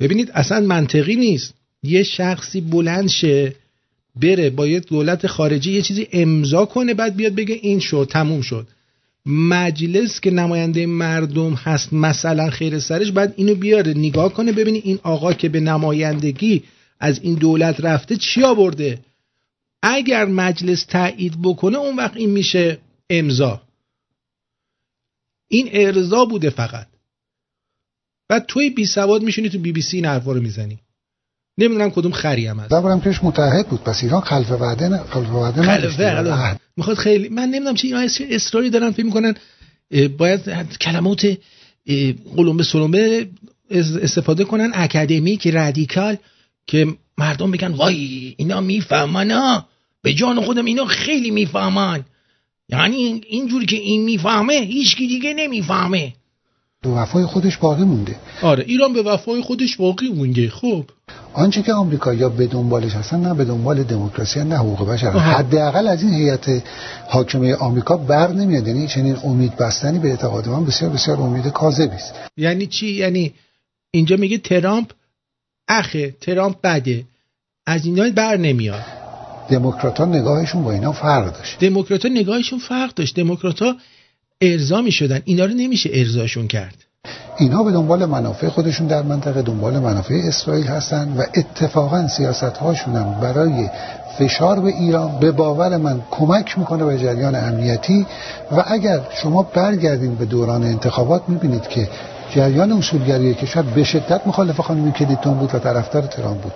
ببینید 0.00 0.30
اصلا 0.30 0.60
منطقی 0.60 1.16
نیست. 1.16 1.54
یه 1.82 2.02
شخصی 2.02 2.60
بلند 2.60 3.08
شه 3.08 3.54
بره 4.16 4.50
با 4.50 4.66
یه 4.66 4.80
دولت 4.80 5.26
خارجی 5.26 5.72
یه 5.72 5.82
چیزی 5.82 6.08
امضا 6.12 6.64
کنه 6.64 6.94
بعد 6.94 7.16
بیاد 7.16 7.34
بگه 7.34 7.58
این 7.62 7.78
شد 7.80 8.08
تموم 8.10 8.40
شد. 8.40 8.66
مجلس 9.26 10.20
که 10.20 10.30
نماینده 10.30 10.86
مردم 10.86 11.54
هست 11.54 11.92
مثلا 11.92 12.50
خیر 12.50 12.78
سرش 12.78 13.12
بعد 13.12 13.34
اینو 13.36 13.54
بیاره 13.54 13.94
نگاه 13.96 14.32
کنه 14.32 14.52
ببینی 14.52 14.78
این 14.78 14.98
آقا 15.02 15.32
که 15.32 15.48
به 15.48 15.60
نمایندگی 15.60 16.62
از 17.00 17.20
این 17.22 17.34
دولت 17.34 17.80
رفته 17.80 18.16
چی 18.16 18.42
آورده؟ 18.42 18.98
اگر 19.82 20.24
مجلس 20.24 20.84
تایید 20.84 21.42
بکنه 21.42 21.78
اون 21.78 21.96
وقت 21.96 22.16
این 22.16 22.30
میشه 22.30 22.78
امضا. 23.10 23.62
این 25.48 25.68
ارضا 25.72 26.24
بوده 26.24 26.50
فقط. 26.50 26.86
بعد 28.28 28.46
توی 28.46 28.70
بی 28.70 28.86
سواد 28.86 29.22
میشونی 29.22 29.48
تو 29.48 29.58
بی 29.58 29.72
بی 29.72 29.82
سی 29.82 29.96
این 29.96 30.06
حرفا 30.06 30.32
رو 30.32 30.40
می‌زنی. 30.40 30.78
نمی‌دونم 31.58 31.90
کدوم 31.90 32.12
خری 32.12 32.46
هم 32.46 32.58
هست. 32.58 32.70
زبرم 32.70 33.00
کهش 33.00 33.20
متحد 33.22 33.68
بود. 33.68 33.80
پس 33.80 34.02
ایران 34.02 34.20
خلف 34.20 34.50
وعده 34.50 34.88
نه 34.88 34.98
خلف 34.98 35.30
وعده 35.30 35.62
خلف 35.62 36.60
می‌خواد 36.76 36.96
خیلی 36.96 37.28
من 37.28 37.48
نمی‌دونم 37.48 37.74
چه 37.74 37.88
اینا 37.88 38.08
اصراری 38.30 38.70
دارن 38.70 38.90
فکر 38.90 39.06
می‌کنن 39.06 39.34
باید 40.18 40.72
کلمات 40.78 41.38
قلمبه 42.36 42.64
سلمبه 42.64 43.28
استفاده 43.70 44.44
کنن. 44.44 44.70
اکادمیک 44.74 45.46
رادیکال. 45.46 46.16
که 46.66 46.86
مردم 47.18 47.50
بگن 47.50 47.72
وای 47.72 48.34
اینا 48.38 48.60
می‌فهمن 48.60 49.30
ها. 49.30 49.66
به 50.02 50.14
جان 50.14 50.40
خودم 50.40 50.64
اینا 50.64 50.84
خیلی 50.84 51.30
می‌فهمن. 51.30 52.04
یعنی 52.68 53.20
اینجوری 53.28 53.66
که 53.66 53.76
این 53.76 54.04
می‌فهمه 54.04 54.54
هیچکی 54.54 55.06
دیگه 55.06 55.34
نمی‌فهمه. 55.34 56.12
به 56.82 56.90
وفای 56.90 57.24
خودش 57.24 57.56
باقی 57.56 57.84
مونده. 57.84 58.16
آره 58.42 58.64
ایران 58.66 58.92
به 58.92 59.02
وفای 59.02 59.40
خودش 59.40 59.76
باقی 59.76 60.08
مونده 60.08 60.50
خب. 60.50 60.84
آنچه 61.34 61.62
که 61.62 61.72
آمریکایی‌ها 61.72 62.28
به 62.28 62.46
دنبالش 62.46 62.92
هستن 62.92 63.20
نه 63.20 63.34
به 63.34 63.44
دنبال 63.44 63.82
دموکراسی 63.82 64.44
نه 64.44 64.56
حقوق 64.56 64.88
بشر. 64.88 65.10
حداقل 65.10 65.88
از 65.88 66.02
این 66.02 66.14
هیئت 66.14 66.62
حاکمه 67.08 67.54
آمریکا 67.54 67.96
بر 67.96 68.32
نمیاد. 68.32 68.68
یعنی 68.68 68.88
چنین 68.88 69.16
امید 69.24 69.56
بستنی 69.56 69.98
به 69.98 70.10
اعتقاد 70.10 70.48
من 70.48 70.64
بسیار 70.64 70.90
بسیار 70.90 71.20
امید 71.20 71.48
کاذبی 71.48 71.96
است. 71.96 72.14
یعنی 72.36 72.66
چی؟ 72.66 72.86
یعنی 72.86 73.34
اینجا 73.90 74.16
میگه 74.16 74.38
ترامپ 74.38 74.90
اخه 75.68 76.14
ترامپ 76.20 76.56
بده. 76.64 77.04
از 77.66 77.86
اینا 77.86 78.10
بر 78.16 78.36
نمیاد. 78.36 78.84
دموکرات‌ها 79.50 80.04
نگاهشون 80.04 80.64
با 80.64 80.72
اینا 80.72 80.92
فرق 80.92 81.32
داشت. 81.36 81.58
دموکرات‌ها 81.58 82.12
نگاهشون 82.12 82.58
فرق 82.58 82.94
داشت. 82.94 83.16
دموکرات‌ها 83.16 83.76
ارضا 84.40 84.80
می‌شدن. 84.80 85.20
اینا 85.24 85.44
رو 85.44 85.52
نمیشه 85.54 85.90
ارضاشون 85.92 86.48
کرد. 86.48 86.74
اینها 87.38 87.64
به 87.64 87.72
دنبال 87.72 88.04
منافع 88.04 88.48
خودشون 88.48 88.86
در 88.86 89.02
منطقه 89.02 89.42
دنبال 89.42 89.78
منافع 89.78 90.14
اسرائیل 90.14 90.66
هستن 90.66 91.14
و 91.18 91.22
اتفاقا 91.34 92.08
سیاست 92.08 92.44
هاشون 92.44 92.96
هم 92.96 93.20
برای 93.20 93.68
فشار 94.18 94.60
به 94.60 94.68
ایران 94.68 95.18
به 95.20 95.32
باور 95.32 95.76
من 95.76 96.02
کمک 96.10 96.58
می‌کنه 96.58 96.84
به 96.84 96.98
جریان 96.98 97.34
امنیتی. 97.34 98.06
و 98.52 98.64
اگر 98.66 99.00
شما 99.22 99.42
برگردین 99.42 100.14
به 100.14 100.24
دوران 100.24 100.64
انتخابات 100.64 101.22
می‌بینید 101.28 101.68
که 101.68 101.88
جریان 102.34 102.72
اصولگری 102.72 103.34
کشور 103.34 103.62
به 103.62 103.84
شدت 103.84 104.26
مخالف 104.26 104.60
خانم 104.60 104.92
کلیتون 104.92 105.34
بود 105.34 105.54
و 105.54 105.58
طرفدار 105.58 106.02
ترامپ 106.02 106.40
بود. 106.40 106.52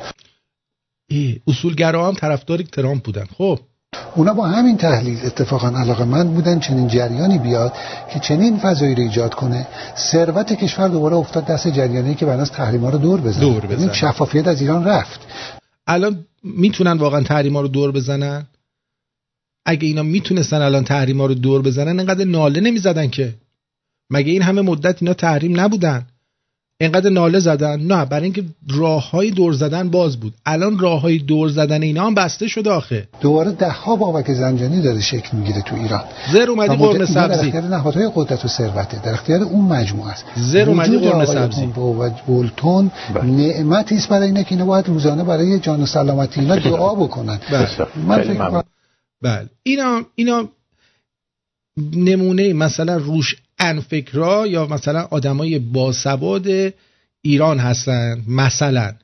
اصولگرا 1.46 2.08
هم 2.08 2.14
طرفدار 2.14 2.62
ترامپ 2.62 3.04
بودن. 3.04 3.26
خب. 3.38 3.58
اونا 4.14 4.34
با 4.34 4.46
همین 4.46 4.76
تحلیل 4.76 5.18
اتفاقا 5.26 5.68
علاقه 5.68 6.04
من 6.04 6.34
بودن 6.34 6.60
چنین 6.60 6.88
جریانی 6.88 7.38
بیاد 7.38 7.72
که 8.12 8.20
چنین 8.20 8.58
فضایی 8.58 8.94
رو 8.94 9.02
ایجاد 9.02 9.34
کنه. 9.34 9.66
ثروت 9.96 10.52
کشور 10.52 10.88
دوباره 10.88 11.16
افتاد 11.16 11.46
دست 11.46 11.68
جریانی 11.68 12.14
که 12.14 12.26
بناس 12.26 12.50
تحریما 12.50 12.90
رو 12.90 12.98
دور 12.98 13.20
بزنه. 13.20 13.40
دور 13.40 13.66
بزنه. 13.66 13.92
شفافیت 13.92 14.46
از 14.46 14.60
ایران 14.60 14.84
رفت. 14.84 15.20
الان 15.86 16.24
می‌تونن 16.42 16.92
واقعا 16.92 17.22
تحریما 17.22 17.60
رو 17.60 17.68
دور 17.68 17.92
بزنن؟ 17.92 18.46
اگه 19.66 19.88
اینا 19.88 20.02
می‌تونستن 20.02 20.62
الان 20.62 20.84
تحریما 20.84 21.26
رو 21.26 21.34
دور 21.34 21.62
بزنن 21.62 22.00
انقدر 22.00 22.24
ناله 22.24 22.60
نمی‌زدن 22.60 23.08
که. 23.08 23.34
مگه 24.10 24.32
این 24.32 24.42
همه 24.42 24.62
مدت 24.62 25.02
اینا 25.02 25.14
تحریم 25.14 25.60
نبودن؟ 25.60 26.06
اینقدر 26.80 27.10
ناله 27.10 27.40
زدن؟ 27.40 27.80
نه 27.80 28.04
برای 28.04 28.24
اینکه 28.24 28.44
راه 28.70 29.10
های 29.10 29.30
دور 29.30 29.52
زدن 29.52 29.90
باز 29.90 30.16
بود. 30.20 30.34
الان 30.46 30.78
راه 30.78 31.00
های 31.00 31.18
دور 31.18 31.48
زدن 31.48 31.82
اینا 31.82 32.06
هم 32.06 32.14
بسته 32.14 32.48
شده 32.48 32.70
آخه. 32.70 33.08
دوباره 33.20 33.52
ده 33.52 33.70
ها 33.70 33.96
بابک 33.96 34.32
زنجانی 34.32 34.82
داره 34.82 35.00
شکل 35.00 35.36
می‌گیره 35.36 35.62
تو 35.62 35.76
ایران. 35.76 36.04
زر 36.32 36.50
اومدی 36.50 36.76
قرمه 36.76 37.06
سبزی. 37.06 37.16
در 37.16 37.46
اختیار 37.46 37.62
نهادهای 37.64 38.10
قدرت 38.14 38.44
و 38.44 38.48
ثروته. 38.48 39.02
در 39.02 39.12
اختیار 39.12 39.42
اون 39.42 39.64
مجموعه 39.64 40.10
است. 40.10 40.24
زر 40.36 40.68
اومدی 40.68 40.98
قرمه 40.98 41.24
سبزی. 41.26 41.66
و 41.66 42.10
بولتون 42.26 42.90
نعمتی 43.24 43.94
است 43.94 44.08
برای 44.08 44.26
اینه 44.26 44.44
که 44.44 44.52
اینا 44.52 44.64
باید 44.64 44.88
روزانه 44.88 45.24
برای 45.24 45.58
جان 45.58 45.82
و 45.82 45.86
سلامتی 45.86 46.40
اینا 46.40 46.56
دعا 46.56 46.94
بکنن. 46.94 47.38
من 48.06 48.22
فکر 48.22 48.62
بله. 49.22 49.48
اینا 49.62 50.00
اینا 50.14 50.48
نمونه 51.96 52.52
مثلا 52.52 52.96
روش 52.96 53.36
انفکرا 53.58 54.46
یا 54.46 54.66
مثلا 54.66 55.02
آدمای 55.02 55.58
باسواد 55.58 56.46
ایران 57.22 57.58
هستن 57.58 58.24
مثلا. 58.28 58.94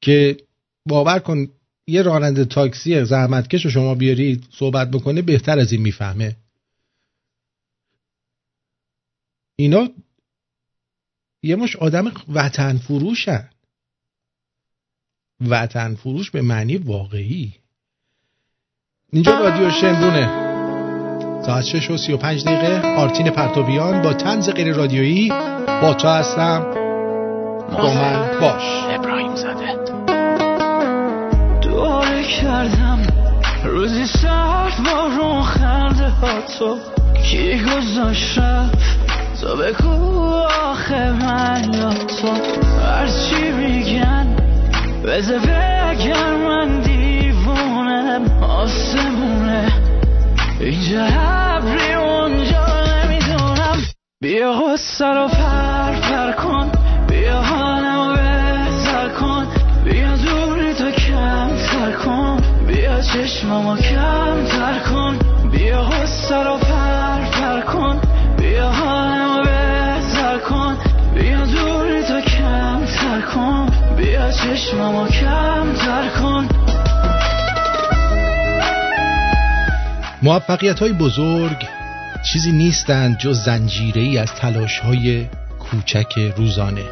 که 0.00 0.36
باور 0.86 1.18
کن 1.18 1.48
یه 1.86 2.02
راننده 2.02 2.44
تاکسی 2.44 3.04
زحمتکش 3.04 3.64
رو 3.64 3.70
شما 3.70 3.94
بیارید 3.94 4.44
صحبت 4.50 4.90
بکنه 4.90 5.22
بهتر 5.22 5.58
از 5.58 5.72
این 5.72 5.82
می‌فهمه. 5.82 6.36
اینا 9.56 9.88
یه 11.42 11.56
مش 11.56 11.76
آدم 11.76 12.12
وطن 12.28 12.78
فروشن 12.78 13.50
وطن 15.40 15.94
فروش 15.94 16.30
به 16.30 16.42
معنی 16.42 16.76
واقعی. 16.76 17.54
اینجا 19.12 19.38
رادیو 19.38 19.70
شمرونه 19.70 20.47
ساعت 21.48 21.64
6 21.64 21.90
و 21.90 21.96
35 21.96 22.44
دقیقه 22.44 22.94
آرتین 22.96 23.30
پرتویان 23.30 24.02
با 24.02 24.12
تنز 24.12 24.50
غیر 24.50 24.72
رادیویی 24.74 25.32
با 25.82 25.94
تو 25.94 26.08
هستم. 26.08 26.66
با 27.72 27.94
من 27.94 28.40
باش. 28.40 28.62
ابراهیم 28.94 29.34
زده 29.34 29.76
دوباره 31.62 32.22
کردم. 32.22 32.98
روزی 33.64 34.06
سرد 34.06 34.72
بارون 34.84 35.42
خنده 35.42 36.08
ها 36.08 36.28
تو 36.58 36.76
کی 37.22 37.60
گذاشت 37.62 38.40
تو 39.40 39.56
بگو 39.56 40.24
آخه 40.70 41.12
من 41.12 41.62
یا 41.74 41.90
تو. 41.90 42.28
هرچی 42.80 43.52
میگن 43.52 44.36
بزه 45.04 45.38
بگر 45.38 46.36
من 46.36 46.80
دیوونم 46.80 48.42
آسمونه. 48.42 49.87
اینجا 50.60 51.06
ابری 51.06 51.94
اونجا 51.94 52.66
نمی‌دونم 53.04 53.82
بیا 54.20 54.52
غصه 54.52 55.06
رو 55.06 55.28
پر 55.28 55.92
پر 56.00 56.32
کن. 56.32 56.70
بیا 57.08 57.40
حالمو 57.40 58.12
بهتر 58.12 59.08
کن. 59.08 59.46
بیا 59.84 60.16
دوری 60.16 60.74
تو 60.74 60.90
کم 60.90 61.50
تر 61.56 61.92
کن. 62.04 62.36
بیا 62.66 63.00
چشممو 63.00 63.76
کم 63.76 64.44
تر 64.44 64.78
کن. 64.90 65.18
بیا 65.50 65.82
غصه 65.82 66.36
رو 66.36 66.56
پر 66.56 67.20
پر 67.32 67.60
کن. 67.60 68.00
بیا 68.38 68.70
حالمو 68.70 69.42
بهتر 69.42 70.38
کن. 70.38 70.76
بیا 71.14 71.44
دوری 71.44 72.02
تو 72.02 72.20
کم 72.20 72.84
تر 72.84 73.20
کن. 73.34 73.66
بیا 73.96 74.30
چشممو 74.30 75.06
کم 75.06 75.72
تر 75.74 76.08
کن. 76.20 76.47
موفقیت 80.22 80.78
های 80.78 80.92
بزرگ 80.92 81.56
چیزی 82.32 82.52
نیستند 82.52 83.18
جز 83.18 83.40
زنجیره 83.44 84.20
از 84.20 84.34
تلاش 84.34 84.78
های 84.78 85.26
کوچک 85.58 86.18
روزانه. 86.36 86.84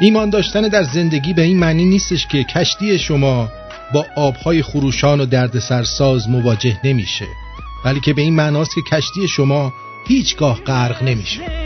ایمان 0.00 0.30
داشتن 0.30 0.60
در 0.60 0.82
زندگی 0.82 1.32
به 1.32 1.42
این 1.42 1.58
معنی 1.58 1.84
نیستش 1.84 2.26
که 2.26 2.44
کشتی 2.44 2.98
شما 2.98 3.48
با 3.94 4.06
آبهای 4.16 4.62
خروشان 4.62 5.20
و 5.20 5.26
دردسرساز 5.26 6.28
مواجه 6.28 6.78
نمیشه 6.84 7.26
بلکه 7.84 8.12
به 8.12 8.22
این 8.22 8.34
معناست 8.34 8.74
که 8.74 8.96
کشتی 8.96 9.28
شما 9.28 9.72
هیچگاه 10.08 10.60
غرق 10.60 11.02
نمیشه. 11.02 11.61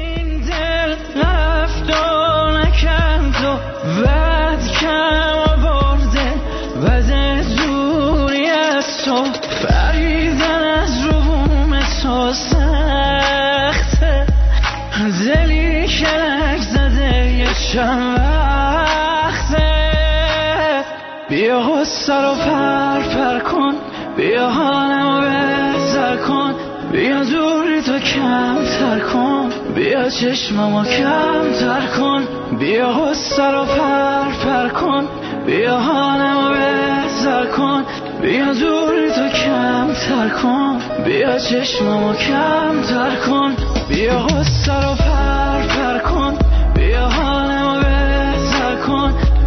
چند 17.72 18.18
وقته؟ 18.18 19.66
بیا 21.28 21.60
غصه 21.60 22.14
رو 22.14 22.34
پر 22.34 23.00
پر 23.00 23.38
کن 23.38 23.74
بیا 24.16 24.48
حالمو 24.48 25.20
بهتر 25.20 26.16
کن 26.16 26.54
بیا 26.92 27.24
دوری 27.24 27.82
تو 27.82 27.98
کم 27.98 28.56
تر 28.78 28.98
کن 29.12 29.48
بیا 29.74 30.10
چشممو 30.10 30.84
کم 30.84 31.52
تر 31.60 31.86
کن 31.98 32.22
بیا 32.58 32.88
غصه 32.92 33.50
رو 33.50 33.64
پر 33.64 34.30
پر 34.44 34.68
کن 34.68 35.04
بیا 35.46 35.76
حالمو 35.78 36.48
بهتر 36.48 37.46
کن 37.46 37.82
بیا 38.20 38.52
دوری 38.52 39.10
تو 39.10 39.28
کم 39.28 39.92
تر 39.92 40.28
کن 40.42 40.78
بیا 41.04 41.38
چشممو 41.38 42.12
کم 42.12 42.82
تر 42.82 43.14
کن 43.26 43.54
بیا 43.88 44.18
غصه 44.18 44.74
رو 44.74 44.94
پر 44.94 45.60
پر 45.76 45.98
کن 45.98 46.34
بیا 46.74 47.08
حالمو 47.08 47.55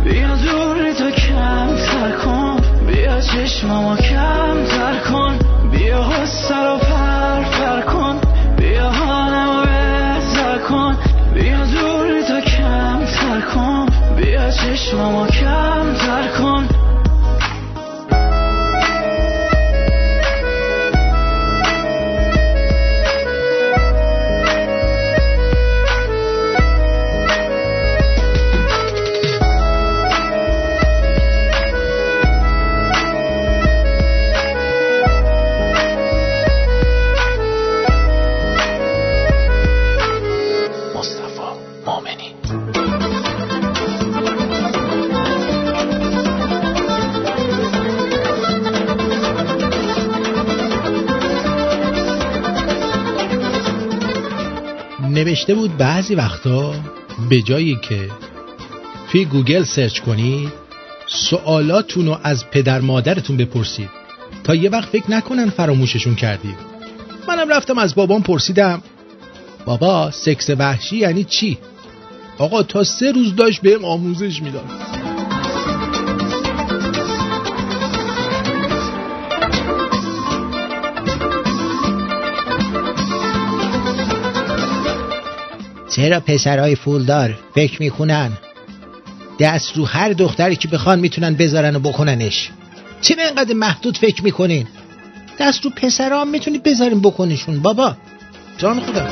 بیا 0.04 0.36
دوری 0.36 0.94
تو 0.94 1.10
کم 1.12 1.76
تر 1.76 2.12
کن. 2.26 2.58
بیا 2.88 3.22
چشممو 3.22 3.96
کم 3.96 4.66
تر 4.66 5.12
کن. 5.12 5.38
بیا 5.72 6.02
غصه 6.02 6.56
رو 6.56 6.78
پر 6.78 7.44
پر 7.44 7.82
کن. 7.82 8.16
بیا 8.58 8.90
حالمو 8.90 9.62
بهتر 9.62 10.58
کن. 10.70 10.96
بیا 11.34 11.66
دوری 11.66 12.24
تو 12.28 12.40
کم 12.42 13.00
تر 13.06 13.42
کن. 13.54 13.86
بیا 14.16 14.52
چشممو 14.52 15.26
کم 15.28 15.69
نوشته 55.40 55.54
بود 55.54 55.78
بعضی 55.78 56.16
وقتا 56.16 56.74
به 57.30 57.42
جایی 57.42 57.80
که 57.82 58.10
توی 59.12 59.26
گوگل 59.26 59.64
search 59.64 60.00
کنید 60.00 60.52
سوالاتون 61.08 62.06
رو 62.06 62.18
از 62.24 62.50
پدر 62.50 62.82
مادرتون 62.82 63.38
بپرسید. 63.38 63.90
تا 64.44 64.56
یه 64.56 64.70
وقت 64.70 64.90
فکر 64.90 65.12
نکنن 65.12 65.50
فراموششون 65.50 66.16
کردید 66.16 66.56
منم 67.28 67.50
رفتم 67.50 67.78
از 67.78 67.96
بابام 67.96 68.22
پرسیدم 68.22 68.82
بابا 69.66 70.12
سکس 70.12 70.50
وحشی 70.50 70.98
یعنی 70.98 71.24
چی؟ 71.24 71.58
آقا 72.38 72.64
تا 72.64 72.84
سه 72.84 73.12
روز 73.12 73.36
داشت 73.36 73.62
بهم 73.62 73.86
آموزش 73.86 74.42
می‌داد. 74.42 74.89
چرا 86.00 86.20
پسرهای 86.20 86.76
پولدار 86.76 87.40
فکر 87.56 87.82
می‌کنن 87.82 88.32
دست 89.40 89.78
رو 89.78 89.86
هر 89.86 90.14
دختری 90.14 90.56
که 90.56 90.68
بخوان 90.68 91.00
می‌تونن 91.00 91.34
بذارن 91.34 91.76
و 91.76 91.80
بکننش 91.80 92.50
چرا 93.02 93.24
اینقدر 93.24 93.54
محدود 93.54 93.98
فکر 93.98 94.24
می‌کنین؟ 94.24 94.68
دست 95.40 95.66
رو 95.66 95.72
پسرها 95.72 96.22
هم 96.22 96.28
می‌تونید 96.28 96.64
بذارین 96.64 97.02
بکنیشون 97.02 97.60
بابا. 97.60 97.96
جان 98.58 98.80
خودم 98.80 99.08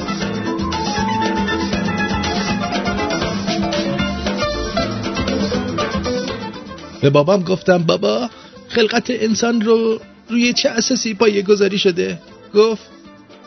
به 7.02 7.10
بابام 7.10 7.44
گفتم 7.44 7.84
بابا 7.84 8.30
خلقت 8.68 9.06
انسان 9.10 9.62
رو 9.62 10.00
روی 10.30 10.54
چه 10.54 10.70
اساسی 10.70 11.14
پایه 11.14 11.42
گذاری 11.42 11.78
شده؟ 11.78 12.20
گفت 12.56 12.84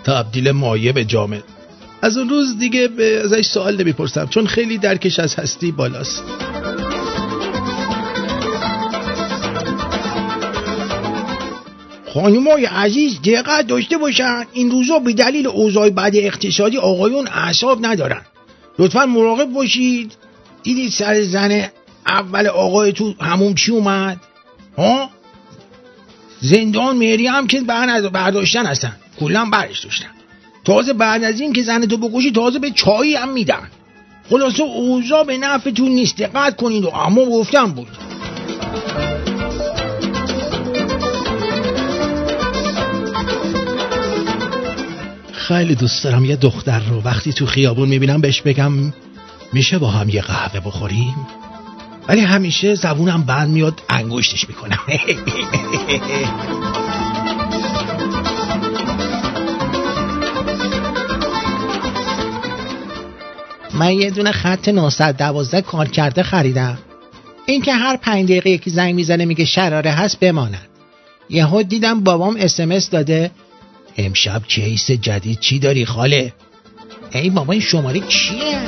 تبدیل 0.04 0.50
مایه 0.50 0.92
به 0.92 1.04
جامد 1.04 1.42
از 2.02 2.18
اون 2.18 2.28
روز 2.28 2.58
دیگه 2.58 2.88
به 2.88 3.20
ازش 3.24 3.46
سوال 3.46 3.76
نمی‌پرسم 3.76 4.26
چون 4.26 4.46
خیلی 4.46 4.78
درکش 4.78 5.18
از 5.18 5.34
هستی 5.34 5.72
بالاست. 5.72 6.24
خانمای 12.14 12.64
عزیز 12.64 13.22
دقت 13.22 13.66
داشته 13.66 13.98
باشن. 13.98 14.44
این 14.52 14.70
روزا 14.70 14.98
به 14.98 15.12
دلیل 15.12 15.46
اوضاع 15.46 15.90
بد 15.90 16.12
اقتصادی 16.14 16.78
آقایون 16.78 17.28
اعصاب 17.28 17.86
ندارن. 17.86 18.22
لطفا 18.78 19.06
مراقب 19.06 19.44
باشید. 19.52 20.12
دیدید 20.62 20.90
سر 20.90 21.22
زن 21.22 21.68
اول 22.06 22.46
آقای 22.46 22.92
تو 22.92 23.14
همون 23.20 23.54
چی 23.54 23.72
اومد؟ 23.72 24.20
ها؟ 24.78 25.10
زندان 26.40 26.96
مهری 26.96 27.26
هم 27.26 27.46
که 27.46 27.60
بر 27.60 28.00
برداشتن 28.00 28.66
هستن. 28.66 28.96
کلا 29.20 29.44
برش 29.44 29.84
داشتن. 29.84 30.19
تازه 30.70 30.92
بعد 30.92 31.24
از 31.24 31.40
این 31.40 31.52
که 31.52 31.62
زن 31.62 31.86
تو 31.86 31.96
بکشی 31.96 32.32
تازه 32.32 32.58
به 32.58 32.70
چایی 32.70 33.14
هم 33.14 33.32
میدن. 33.32 33.70
خلاصه 34.30 34.62
اوضاع 34.62 35.24
به 35.24 35.38
نفعتون 35.38 35.88
نیست. 35.88 36.16
دقت 36.16 36.56
کنید. 36.56 36.84
و 36.84 36.88
اما 36.88 37.24
گفتم 37.24 37.72
بود. 37.72 37.88
خیلی 45.32 45.74
دوست 45.74 46.04
دارم 46.04 46.24
یه 46.24 46.36
دختر 46.36 46.80
رو. 46.80 47.02
وقتی 47.02 47.32
تو 47.32 47.46
خیابون 47.46 47.88
می‌بینم 47.88 48.20
بهش 48.20 48.42
بگم 48.42 48.72
میشه 49.52 49.78
با 49.78 49.90
هم 49.90 50.08
یه 50.08 50.22
قهوه 50.22 50.60
بخوریم؟ 50.60 51.14
ولی 52.08 52.20
همیشه 52.20 52.74
زبونم 52.74 53.22
بند 53.22 53.50
میاد 53.50 53.82
انگشتش 53.88 54.48
می‌کنم. 54.48 54.78
من 63.80 63.92
یه 63.92 64.10
دونه 64.10 64.32
خط 64.32 64.68
912 64.68 65.60
کار 65.62 65.88
کرده 65.88 66.22
خریدم. 66.22 66.78
این 67.46 67.62
که 67.62 67.74
هر 67.74 67.96
پنج 67.96 68.24
دقیقه 68.24 68.50
یکی 68.50 68.70
زنگ 68.70 68.94
می‌زنه 68.94 69.24
میگه 69.24 69.44
شراره 69.44 69.90
هست 69.90 70.20
بماند. 70.20 70.68
یهو 71.30 71.62
دیدم 71.62 72.00
بابام 72.00 72.36
اسمس 72.38 72.90
داده. 72.90 73.30
امشب 73.96 74.42
کیس 74.48 74.90
جدید 74.90 75.38
چی 75.40 75.58
داری 75.58 75.86
خاله؟ 75.86 76.32
ای 77.12 77.30
بابا 77.30 77.52
این 77.52 77.62
شماره 77.62 78.00
چیه؟ 78.00 78.58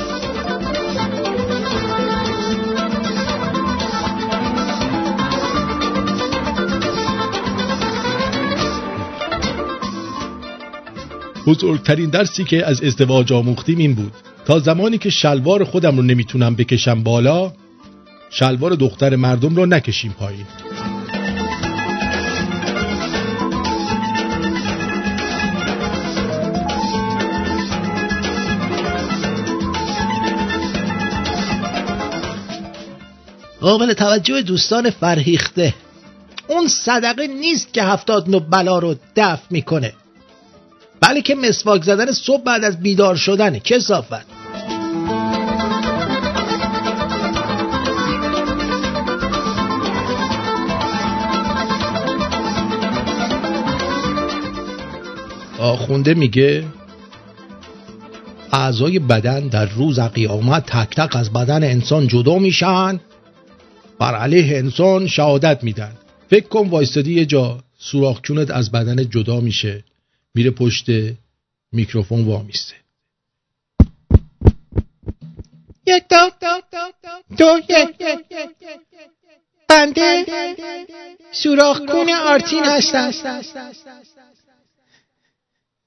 بزرگترین 11.47 12.09
درسی 12.09 12.43
که 12.43 12.65
از 12.65 12.81
ازدواج 12.83 13.33
آموختیم 13.33 13.77
این 13.77 13.95
بود. 13.95 14.32
تا 14.45 14.59
زمانی 14.59 14.97
که 14.97 15.09
شلوار 15.09 15.63
خودم 15.63 15.97
رو 15.97 16.03
نمی‌تونم 16.03 16.55
بکشم 16.55 17.03
بالا 17.03 17.53
شلوار 18.29 18.71
دختر 18.71 19.15
مردم 19.15 19.55
رو 19.55 19.65
نکشیم 19.65 20.11
پایین. 20.11 20.45
قابل 33.61 33.93
توجه 33.93 34.41
دوستان 34.41 34.89
فرهیخته. 34.89 35.73
اون 36.47 36.67
صدقه 36.67 37.27
نیست 37.27 37.73
که 37.73 37.83
هفتاد 37.83 38.29
نوع 38.29 38.41
بلا 38.41 38.79
رو 38.79 38.95
دفع 39.15 39.45
می‌کنه. 39.49 39.93
بلکه 41.03 41.35
مسواک 41.35 41.83
زدن 41.83 42.11
صبح 42.11 42.43
بعد 42.43 42.63
از 42.63 42.79
بیدار 42.79 43.15
شدنه. 43.15 43.59
کسافت 43.59 44.25
آخونده 55.59 56.13
میگه 56.13 56.63
اعضای 58.53 58.99
بدن 58.99 59.47
در 59.47 59.65
روز 59.65 59.99
قیامت 59.99 60.65
تک 60.65 60.95
تک 60.95 61.15
از 61.15 61.33
بدن 61.33 61.63
انسان 61.63 62.07
جدا 62.07 62.39
میشن. 62.39 62.99
بر 63.99 64.15
علیه 64.15 64.57
انسان 64.57 65.07
شهادت 65.07 65.63
میدن. 65.63 65.91
فکر 66.29 66.47
کن 66.47 66.67
وایستادی 66.69 67.13
یه 67.13 67.25
جا 67.25 67.59
سوراخ 67.77 68.19
از 68.49 68.71
بدن 68.71 69.09
جدا 69.09 69.39
میشه. 69.39 69.83
میره 70.35 70.51
پشت 70.51 70.85
میکروفون 71.71 72.25
وامیسته 72.25 72.75
یک 75.85 76.03
دو 77.37 77.59
یک 77.69 77.95
بنده 79.67 80.25
سوراخ 81.31 81.81
کون 81.81 82.09
آرتین 82.09 82.63
هستم 82.63 83.11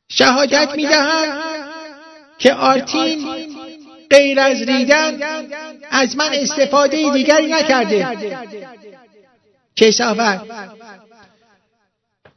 شهادت 0.08 0.72
می‌دهم 0.76 1.68
که 2.38 2.54
آرتین 2.54 3.26
غیر 4.10 4.40
از 4.40 4.62
ریدن 4.62 5.22
از 5.90 6.16
من 6.16 6.30
استفاده 6.32 7.10
دیگری 7.12 7.46
نکرده. 7.46 8.06
کسافت 9.76 10.44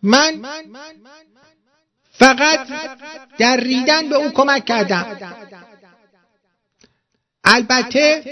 من 0.03 0.41
فقط 2.20 2.67
در 3.38 3.57
ریدن 3.57 4.09
به 4.09 4.15
او 4.15 4.30
کمک 4.30 4.65
کردم. 4.65 5.17
البته 7.43 8.24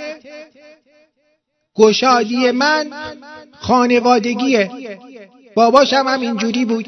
گشادی 1.75 2.51
من 2.51 2.89
خانوادگیه. 3.51 4.71
باباشم 5.55 6.03
هم 6.07 6.21
اینجوری 6.21 6.65
بود 6.65 6.85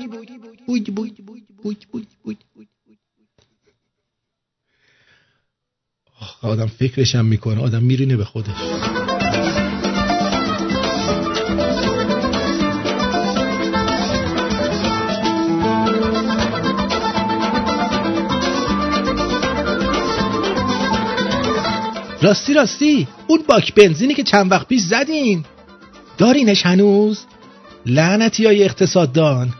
بود 0.65 0.95
بود 0.95 1.25
بود 1.63 1.77
بود 1.83 2.07
بود. 2.23 2.37
آدم 6.41 6.67
فکرشم 6.67 7.25
می‌کنه 7.25 7.61
آدم 7.61 7.83
میرینه 7.83 8.17
به 8.17 8.25
خودش. 8.25 9.18
راستی 22.22 22.53
راستی. 22.53 23.07
اون 23.28 23.43
باک 23.47 23.74
بنزینی 23.74 24.13
که 24.13 24.24
چند 24.24 24.51
وقت 24.51 24.67
پیش 24.67 24.82
زدین. 24.82 25.45
دارینش 26.17 26.65
هنوز؟ 26.65 27.20
لعنتی 27.86 28.45
های 28.45 28.63
اقتصاددان 28.63 29.53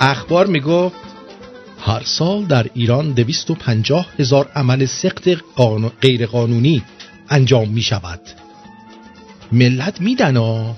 اخبار 0.00 0.46
می‌گفت 0.46 0.96
هر 1.80 2.02
سال 2.04 2.44
در 2.44 2.66
ایران 2.74 3.12
250 3.12 4.06
هزار 4.18 4.48
عمل 4.54 4.86
سخت 4.86 5.28
قانو... 5.56 5.88
غیر 6.02 6.26
قانونی 6.26 6.82
انجام 7.28 7.68
می 7.68 7.82
شود 7.82 8.20
ملت 9.52 10.00
میدن 10.00 10.36
ها 10.36 10.76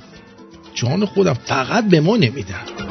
جان 0.75 1.05
خودم 1.05 1.35
فقط 1.35 1.85
به 1.89 2.01
ما 2.01 2.17
نمیدن 2.17 2.88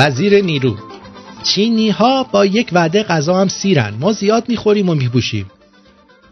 وزیر 0.00 0.40
نیرو. 0.40 0.76
چینی 1.42 1.90
ها 1.90 2.22
با 2.22 2.46
یک 2.46 2.70
وعده 2.72 3.02
غذا 3.02 3.40
هم 3.40 3.48
سیرن. 3.48 3.94
ما 4.00 4.12
زیاد 4.12 4.44
می‌خوریم 4.48 4.88
و 4.88 4.94
میپوشیم. 4.94 5.50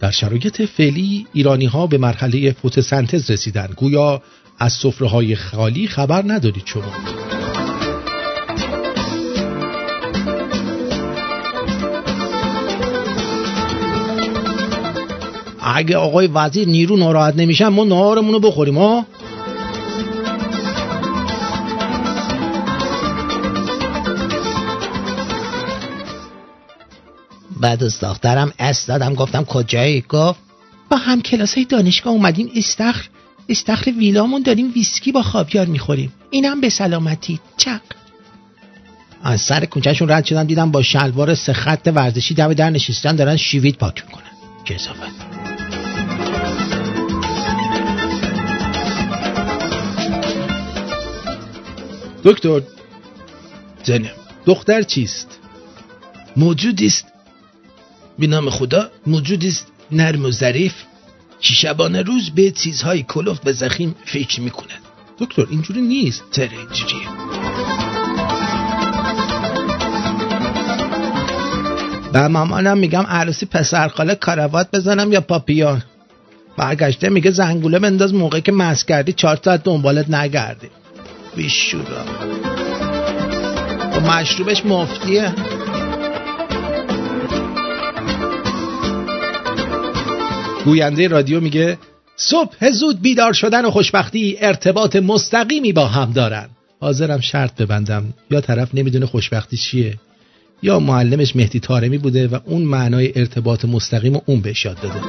در 0.00 0.10
شرایط 0.10 0.62
فعلی 0.62 1.26
ایرانی 1.32 1.66
ها 1.66 1.86
به 1.86 1.98
مرحله 1.98 2.52
فتوسنتز 2.52 3.30
رسیدن. 3.30 3.68
گویا 3.76 4.22
از 4.58 4.72
سفره 4.72 5.08
های 5.08 5.36
خالی 5.36 5.86
خبر 5.86 6.24
ندارید 6.26 6.62
شما. 6.66 6.92
اگه 15.74 15.96
آقای 15.96 16.26
وزیر 16.26 16.68
نیرو 16.68 16.96
ناراحت 16.96 17.36
نمیشن 17.36 17.68
ما 17.68 17.84
نهارمون 17.84 18.32
رو 18.32 18.40
بخوریم 18.40 18.78
ها؟ 18.78 19.06
به 27.60 27.82
دوست 27.82 28.00
دخترم 28.00 28.52
اس 28.58 28.86
دادم 28.86 29.14
گفتم 29.14 29.44
کجایی؟ 29.44 30.04
گفت 30.08 30.40
با 30.90 30.96
هم 30.96 31.22
کلاس 31.22 31.54
های 31.54 31.64
دانشگاه 31.64 32.12
اومدیم 32.12 32.50
استخر 32.54 33.08
استخر 33.48 33.90
ویلامون 33.90 34.42
داریم 34.42 34.72
ویسکی 34.74 35.12
با 35.12 35.22
خاویار 35.22 35.66
می‌خوریم. 35.66 36.12
اینم 36.30 36.60
به 36.60 36.68
سلامتی. 36.68 37.40
چق. 37.56 37.80
از 39.22 39.40
سر 39.40 39.64
کوچهشون 39.64 40.10
رد 40.10 40.24
شدم 40.24 40.44
دیدم 40.44 40.70
با 40.70 40.82
شلوار 40.82 41.34
سه 41.34 41.52
خط 41.52 41.92
ورزشی 41.94 42.34
دم 42.34 42.52
در 42.54 42.70
نشستن 42.70 43.16
دارن 43.16 43.36
شوید 43.36 43.76
پاک 43.76 44.04
می‌کنن. 44.06 44.24
کثافت 44.64 45.28
دکتر 52.24 52.60
جانم 53.84 54.10
دختر 54.46 54.82
چیست؟ 54.82 55.38
موجود 56.36 56.82
است. 56.82 57.17
به 58.18 58.26
نام 58.26 58.50
خدا 58.50 58.90
موجود 59.06 59.44
است 59.44 59.66
نرم 59.92 60.24
و 60.24 60.30
ظریف. 60.30 60.74
که 61.40 61.54
شبانه 61.54 62.02
روز 62.02 62.30
به 62.30 62.50
چیزهای 62.50 63.02
کلفت 63.02 63.46
و 63.46 63.52
زخیم 63.52 63.94
فکر 64.04 64.40
می‌کند 64.40 64.80
دکتر 65.18 65.46
اینجوری 65.50 65.80
نیست. 65.80 66.22
چرا 66.32 66.48
اینجوریه. 66.58 67.08
به 72.12 72.28
مامانم 72.28 72.78
میگم 72.78 73.06
عروسی 73.08 73.46
پسر 73.46 73.88
خاله 73.88 74.14
کاروات 74.14 74.68
بزنم 74.72 75.12
یا 75.12 75.20
پاپیون 75.20 75.82
برگشته 76.56 77.08
میگه 77.08 77.30
زنگوله 77.30 77.78
بنداز 77.78 78.14
موقع 78.14 78.40
که 78.40 78.52
مس 78.52 78.84
کردی 78.84 79.12
چهار 79.12 79.40
ساعت 79.44 79.64
دنبالت 79.64 80.10
نگرده 80.10 80.70
بیشورا. 81.36 82.04
و 83.92 84.00
مشروبش 84.00 84.66
مفتیه. 84.66 85.34
گوینده 90.68 91.08
رادیو 91.08 91.40
میگه 91.40 91.78
صبح 92.16 92.70
زود 92.70 93.00
بیدار 93.00 93.32
شدن 93.32 93.64
و 93.64 93.70
خوشبختی 93.70 94.36
ارتباط 94.40 94.96
مستقیمی 94.96 95.72
با 95.72 95.86
هم 95.86 96.12
دارن. 96.12 96.48
حاضرم 96.80 97.20
شرط 97.20 97.62
ببندم. 97.62 98.04
یا 98.30 98.40
طرف 98.40 98.74
نمی‌دونه 98.74 99.06
خوشبختی 99.06 99.56
چیه 99.56 99.94
یا 100.62 100.78
معلمش 100.78 101.36
مهدی 101.36 101.60
تارمی 101.60 101.98
بوده 101.98 102.28
و 102.28 102.38
اون 102.44 102.62
معنای 102.62 103.12
ارتباط 103.16 103.64
مستقیم 103.64 104.14
رو 104.14 104.22
اون 104.26 104.40
بهش 104.40 104.64
یاد 104.64 104.80
داده. 104.80 105.00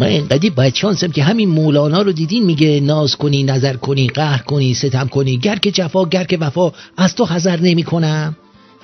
من 0.00 0.06
اینقدی 0.06 0.50
باید 0.50 0.74
شانسم 0.74 1.08
که 1.10 1.22
همین 1.22 1.48
مولانا 1.48 2.02
رو 2.02 2.12
دیدین 2.12 2.44
میگه 2.44 2.80
ناز 2.80 3.16
کنی 3.16 3.42
نظر 3.42 3.76
کنی 3.76 4.08
قهر 4.08 4.42
کنی 4.42 4.74
ستم 4.74 5.08
کنی. 5.08 5.36
گر 5.36 5.56
که 5.56 5.70
جفا 5.70 6.04
گر 6.04 6.24
که 6.24 6.36
وفا 6.36 6.72
از 6.96 7.14
تو 7.14 7.24
حذر 7.24 7.60
نمی 7.60 7.82
کنم 7.82 8.36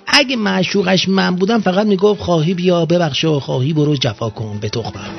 اگه 0.06 0.36
معشوقش 0.36 1.08
من 1.08 1.36
بودم 1.36 1.60
فقط 1.60 1.86
می‌گفت 1.86 2.20
خواهی 2.20 2.54
بیا 2.54 2.86
ببخش 2.86 3.24
و 3.24 3.40
خواهی 3.40 3.72
برو 3.72 3.96
جفا 3.96 4.30
کن 4.30 4.58
به 4.60 4.68
تخمم. 4.68 5.10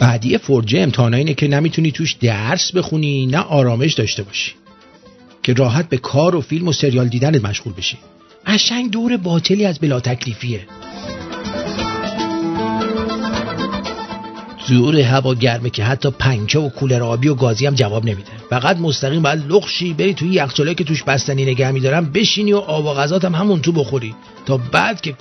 بعدی 0.00 0.38
فرجه 0.38 0.80
امتحانا 0.80 1.16
اینه 1.16 1.34
که 1.34 1.48
نمی‌تونی 1.48 1.92
توش 1.92 2.12
درس 2.12 2.72
بخونی 2.72 3.26
نه 3.26 3.38
آرامش 3.38 3.94
داشته 3.94 4.22
باشی. 4.22 4.59
که 5.42 5.52
راحت 5.52 5.88
به 5.88 5.96
کار 5.96 6.36
و 6.36 6.40
فیلم 6.40 6.68
و 6.68 6.72
سریال 6.72 7.08
دیدنت 7.08 7.44
مشغول 7.44 7.72
بشی. 7.72 7.98
قشنگ 8.46 8.90
دور 8.90 9.16
باطلی 9.16 9.64
از 9.64 9.78
بلا 9.78 10.00
تکلیفیه. 10.00 10.66
دور 14.68 14.96
هوا 14.96 15.34
گرمه 15.34 15.70
که 15.70 15.84
حتی 15.84 16.10
پنکه 16.10 16.58
و 16.58 16.68
کولر 16.68 17.02
آبی 17.02 17.28
و 17.28 17.34
گازی 17.34 17.66
هم 17.66 17.74
جواب 17.74 18.04
نمیده. 18.04 18.28
فقط 18.50 18.76
مستقیم 18.76 19.22
باید 19.22 19.52
لخشی 19.52 19.92
بری 19.92 20.14
توی 20.14 20.28
یخچالی 20.28 20.74
که 20.74 20.84
توش 20.84 21.02
بستنی 21.02 21.44
نگه 21.44 21.70
میدارم 21.70 22.12
بشینی 22.12 22.52
و 22.52 22.58
آب 22.58 22.84
و 22.84 22.94
غذات 22.94 23.24
هم 23.24 23.34
همون 23.34 23.60
تو 23.60 23.72
بخوری. 23.72 24.14
تا 24.46 24.56
بعد 24.56 25.00
که 25.00 25.14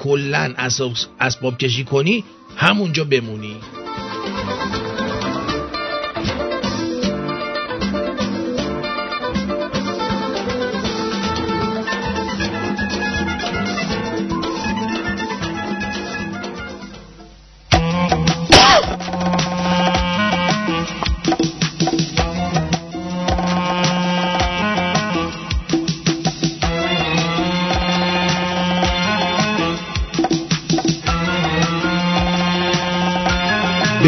اسباب, 0.58 0.92
اسباب 1.20 1.58
کشی 1.58 1.84
کنی 1.84 2.24
همونجا 2.56 3.04
بمونی. 3.04 3.56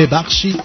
ببخشید 0.01 0.61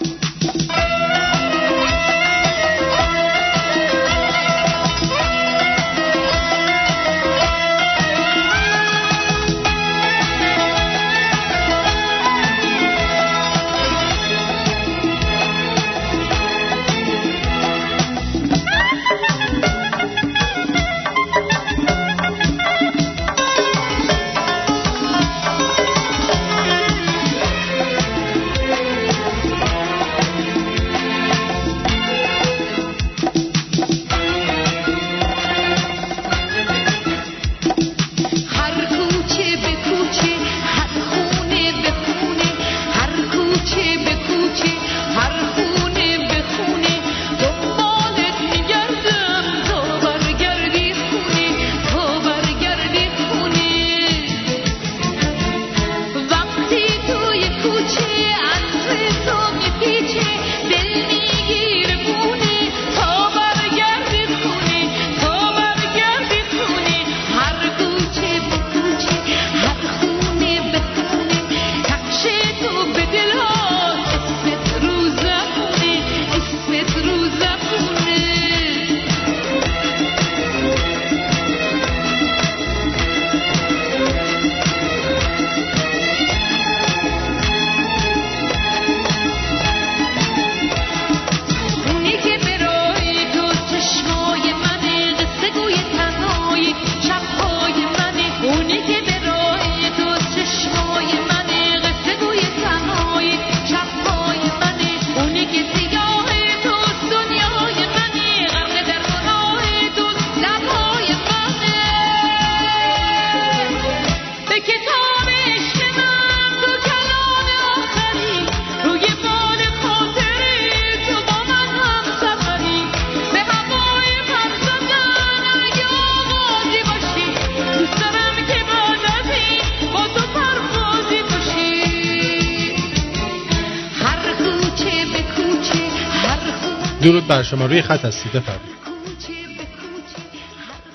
درود 137.06 137.28
بر 137.28 137.42
شما 137.42 137.66
روی 137.66 137.82
خط 137.82 138.04
هستید 138.04 138.32
بفرمایید. 138.32 138.76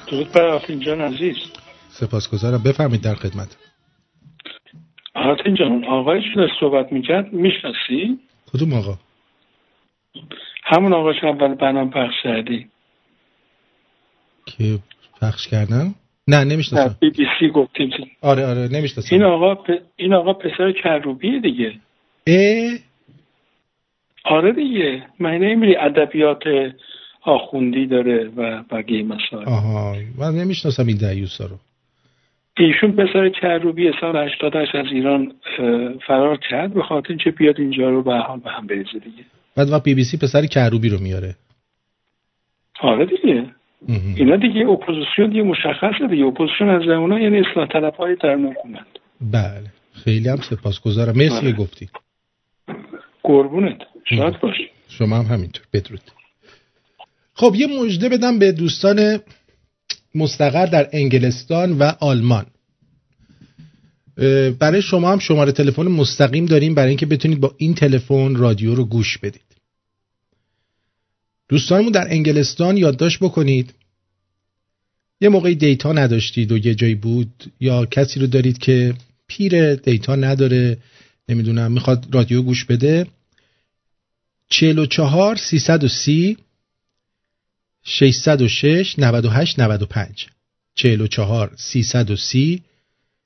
درود 0.08 0.32
بر 0.32 0.48
آرتین 0.48 0.80
جان 0.80 1.02
عزیز. 1.02 1.36
سپاسگزارم. 1.90 2.64
بفرمایید 2.64 3.04
در 3.04 3.16
خدمت. 3.16 3.58
آرتین 5.16 5.56
جان 5.56 5.86
آقای 5.86 6.22
که 6.22 6.48
صحبت 6.60 6.92
می‌کرد 6.94 7.34
می‌شناسی؟ 7.34 8.20
کدوم 8.54 8.74
آقا؟ 8.74 8.98
همون 10.64 10.94
آقا 10.94 11.14
که 11.14 11.28
اول 11.28 11.56
برنامه 11.56 11.92
پخش 11.92 12.16
کردی. 12.24 12.68
که 14.46 14.80
پخش 15.22 15.48
کردن 15.48 15.96
نه 16.28 16.44
نمی‌شناسم. 16.44 16.98
بی 17.00 17.10
بی 17.10 17.26
سی 17.40 17.50
گفتیم. 17.50 17.90
آره 18.22 18.46
آره 18.46 18.68
نمی‌شناسم. 18.72 19.16
این 19.16 19.24
آقا 19.24 19.56
پ... 19.56 19.70
این 19.96 20.14
آقا 20.14 20.34
پسر 20.34 20.72
کروبیه 20.84 21.40
دیگه. 21.40 21.74
اه 22.28 22.91
آره 24.26 24.52
دیگه. 24.54 25.04
من 25.20 25.38
نمیری 25.38 25.76
ادبیات 25.76 26.44
آخوندی 27.22 27.88
داره 27.88 28.30
و 28.38 28.64
بقیه 28.72 29.04
مسائل. 29.04 29.46
آها. 29.46 29.96
من 30.18 30.32
نمی‌شناسم 30.36 30.88
این 30.88 30.98
دیوسا 30.98 31.46
رو. 31.46 31.56
ایشون 32.58 32.92
پسر 32.92 33.30
کروبی 33.30 33.92
سال 34.02 34.18
88 34.18 34.76
از 34.76 34.86
ایران 34.92 35.34
فرار 36.08 36.38
کرد. 36.50 36.74
به 36.74 36.84
خاطر 36.84 37.10
اینکه 37.10 37.32
بیاد 37.32 37.60
اینجا 37.60 37.90
رو 37.90 38.04
به 38.04 38.14
حال 38.14 38.40
به 38.40 38.50
هم 38.50 38.68
بریزه 38.68 38.92
دیگه. 38.94 39.24
بعد 39.58 39.70
وقت 39.70 39.84
بی 39.84 39.96
بی 39.96 40.04
سی 40.04 40.18
پسر 40.18 40.46
کروبی 40.46 40.90
رو 40.90 41.00
میاره. 41.00 41.36
آره 42.82 43.06
دیگه. 43.06 43.46
اینا 44.18 44.36
دیگه 44.36 44.68
اپوزیسیون 44.68 45.30
دیگه 45.30 45.44
مشخصه 45.44 46.08
دیگه. 46.10 46.26
اپوزیسیون 46.26 46.70
از 46.70 46.82
زمانا 46.82 47.20
یعنی 47.20 47.40
اصلاح 47.40 47.68
طلب 47.68 47.94
های 47.94 48.16
در 48.16 48.36
حکومت. 48.36 48.88
بله. 49.22 49.68
خیلی 50.04 50.30
هم 50.30 50.38
سپاسگزارم. 50.38 51.14
مرسی 51.18 51.48
آره. 51.48 51.52
گفتی. 51.52 51.90
قربونت. 53.24 53.78
شاد 54.10 54.40
باش 54.40 54.56
شما 54.90 55.20
هم 55.20 55.26
همینطور. 55.26 55.66
بدرود. 55.74 56.02
خب 57.34 57.56
یه 57.58 57.68
مژده 57.68 58.10
بدم 58.10 58.40
به 58.40 58.52
دوستان 58.52 59.20
مستقر 60.16 60.66
در 60.66 60.90
انگلستان 60.94 61.78
و 61.78 61.84
آلمان. 62.00 62.46
برای 64.60 64.82
شما 64.82 65.12
هم 65.12 65.20
شماره 65.20 65.52
تلفن 65.52 65.88
مستقیم 65.88 66.46
داریم 66.46 66.76
برای 66.76 66.90
اینکه 66.90 67.06
بتونید 67.06 67.40
با 67.40 67.56
این 67.58 67.76
تلفن 67.76 68.36
رادیو 68.36 68.76
رو 68.76 68.86
گوش 68.86 69.18
بدید. 69.18 69.42
دوستانمون 71.50 71.92
در 71.92 72.08
انگلستان 72.10 72.78
یادداشت 72.78 73.20
بکنید. 73.20 73.74
یه 75.22 75.30
موقعی 75.30 75.56
دیتا 75.56 75.94
نداشتید 75.94 76.52
و 76.52 76.58
یه 76.58 76.76
جایی 76.76 76.96
بود 76.96 77.52
یا 77.60 77.86
کسی 77.86 78.20
رو 78.20 78.28
دارید 78.28 78.58
که 78.58 78.94
پیر 79.28 79.76
دیتا 79.76 80.16
نداره 80.16 80.78
نمی‌دونم 81.30 81.72
می‌خواد 81.72 82.08
رادیو 82.12 82.42
گوش 82.42 82.66
بده. 82.66 83.08
44 84.52 85.36
330 85.38 86.38
606 87.84 89.00
98 89.00 89.60
95 89.60 90.28
44 90.76 91.52
330 91.56 92.64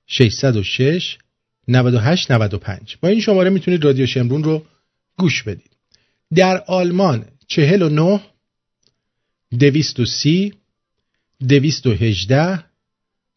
606 0.08 1.18
98 1.68 2.32
95 2.32 2.98
با 3.02 3.10
این 3.10 3.22
شماره 3.22 3.50
می‌تونید 3.50 3.86
رادیو 3.86 4.06
شمرون 4.06 4.44
رو 4.44 4.66
گوش 5.18 5.44
بدید. 5.44 5.72
در 6.36 6.64
آلمان 6.68 7.26
49 7.48 8.22
230 9.60 10.54
218 11.48 12.64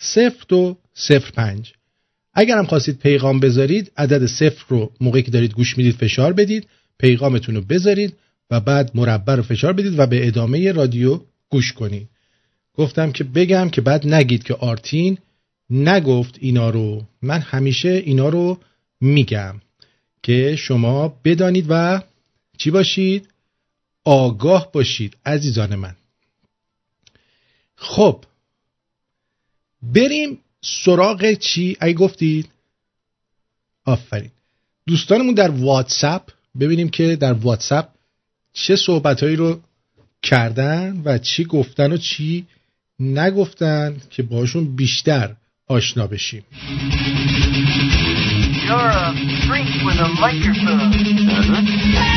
0205 0.00 1.72
اگر 2.34 2.58
هم 2.58 2.66
خواستید 2.66 2.98
پیغام 2.98 3.40
بذارید 3.40 3.92
عدد 3.96 4.26
صفر 4.26 4.64
رو 4.68 4.92
موقعی 5.00 5.22
که 5.22 5.30
دارید 5.30 5.54
گوش 5.54 5.78
می‌دید 5.78 5.94
فشار 5.94 6.32
بدید 6.32 6.68
پیغامتون 6.98 7.54
رو 7.54 7.60
بذارید 7.60 8.16
و 8.50 8.60
بعد 8.60 8.90
مربع 8.94 9.34
رو 9.34 9.42
فشار 9.42 9.72
بدید 9.72 9.98
و 9.98 10.06
به 10.06 10.26
ادامه 10.26 10.72
رادیو 10.72 11.20
گوش 11.48 11.72
کنید. 11.72 12.08
گفتم 12.74 13.12
که 13.12 13.24
بگم 13.24 13.68
که 13.70 13.80
بعد 13.80 14.06
نگید 14.06 14.42
که 14.44 14.54
آرتین 14.54 15.18
نگفت 15.70 16.36
اینا 16.40 16.70
رو. 16.70 17.04
من 17.22 17.38
همیشه 17.38 17.88
اینا 17.88 18.28
رو 18.28 18.58
میگم 19.00 19.60
که 20.22 20.56
شما 20.56 21.20
بدانید 21.24 21.66
و 21.68 22.02
چی 22.58 22.70
باشید؟ 22.70 23.28
آگاه 24.04 24.72
باشید 24.72 25.16
عزیزان 25.26 25.74
من. 25.74 25.94
خب. 27.78 28.24
بریم 29.82 30.38
سراغ 30.60 31.32
چی؟ 31.32 31.76
ای 31.82 31.94
گفتید. 31.94 32.48
آفرین. 33.84 34.30
دوستانمون 34.86 35.34
در 35.34 35.50
واتساپ 35.50 36.30
ببینیم 36.60 36.88
که 36.88 37.16
در 37.16 37.32
واتساپ 37.32 37.88
چه 38.52 38.76
صحبتهایی 38.76 39.36
رو 39.36 39.60
کردن 40.22 41.02
و 41.04 41.18
چی 41.18 41.44
گفتن 41.44 41.92
و 41.92 41.96
چی 41.96 42.46
نگفتن 43.00 43.96
که 44.10 44.22
باشون 44.22 44.76
بیشتر 44.76 45.36
آشنا 45.66 46.06
بشیم. 46.06 46.44
You're 48.68 48.74
a 48.74 49.14
freak 49.46 49.70
with 49.86 49.98
a 49.98 50.08
microphone. 50.22 52.07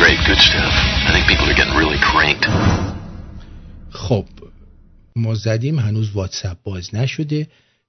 Great, 0.00 0.20
good 0.30 0.42
stuff. 0.50 0.74
I 1.08 1.10
think 1.12 1.24
people 1.30 1.46
are 1.50 1.58
getting 1.60 1.76
really 1.82 2.00
cranked. 2.10 2.46
خب 3.90 4.24
ما 5.16 5.34
زدیم 5.34 5.78
هنوز 5.78 6.12
واتساپ 6.12 6.58
باز 6.62 6.94
نشده. 6.94 7.48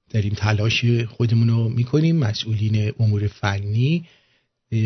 داریم 0.10 0.34
تلاش 0.34 0.86
خودمون 0.86 1.50
رو 1.50 1.70
می‌کنیم. 1.70 2.16
مسئولین 2.16 2.94
امور 3.00 3.28
فنی 3.28 4.06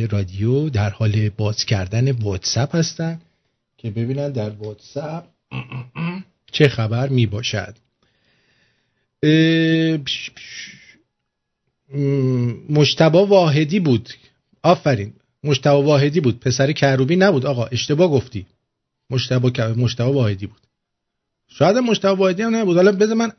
رادیو 0.09 0.69
در 0.69 0.89
حال 0.89 1.29
باز 1.29 1.65
کردن 1.65 2.11
واتساپ 2.11 2.75
هستن 2.75 3.21
که 3.77 3.91
ببینن 3.91 4.31
در 4.31 4.49
واتساپ 4.49 5.23
چه 6.51 6.67
خبر 6.67 7.09
می 7.09 7.25
باشد 7.25 7.75
مشتبا 12.69 13.25
واحدی 13.25 13.79
بود. 13.79 14.09
آفرین. 14.63 15.13
مشتبا 15.45 15.81
واحدی 15.81 16.19
بود. 16.19 16.39
پسر 16.39 16.71
کروبی 16.71 17.15
نبود. 17.15 17.45
آقا 17.45 17.65
اشتباه 17.65 18.11
گفتی. 18.11 18.45
مشتبا 19.09 19.73
مشتبا 19.73 20.13
واحدی 20.13 20.45
بود. 20.47 20.61
شاید 21.47 21.77
هم 21.77 21.85
مشتبا 21.85 22.15
واحدی 22.15 22.41
هم 22.41 22.55
نبود. 22.55 22.75
حالا 22.75 22.91
بذار 22.91 23.15
من 23.15 23.31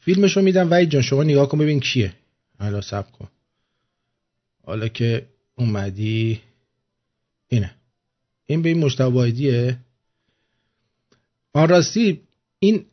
فیلمش 0.00 0.36
رو 0.36 0.42
میدم. 0.42 0.70
وحید 0.70 0.90
جان 0.90 1.02
شما 1.02 1.22
نگاه 1.22 1.48
کن 1.48 1.58
ببین 1.58 1.80
کیه. 1.80 2.14
حالا 2.58 2.80
سب 2.80 3.10
کن. 3.10 3.28
حالا 4.64 4.88
که 4.88 5.26
اومدی. 5.56 6.40
اینه. 7.48 7.74
این 8.46 8.62
به 8.62 8.68
این 8.68 8.78
مشتبا 8.78 9.10
واحدیه. 9.10 9.78
آن 11.52 11.68
راستی 11.68 12.20
این 12.58 12.84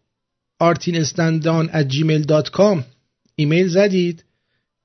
آرتین 0.59 0.97
استندان 0.97 1.68
at 1.68 1.91
gmail.com 1.91 2.84
ایمیل 3.36 3.68
زدید. 3.68 4.24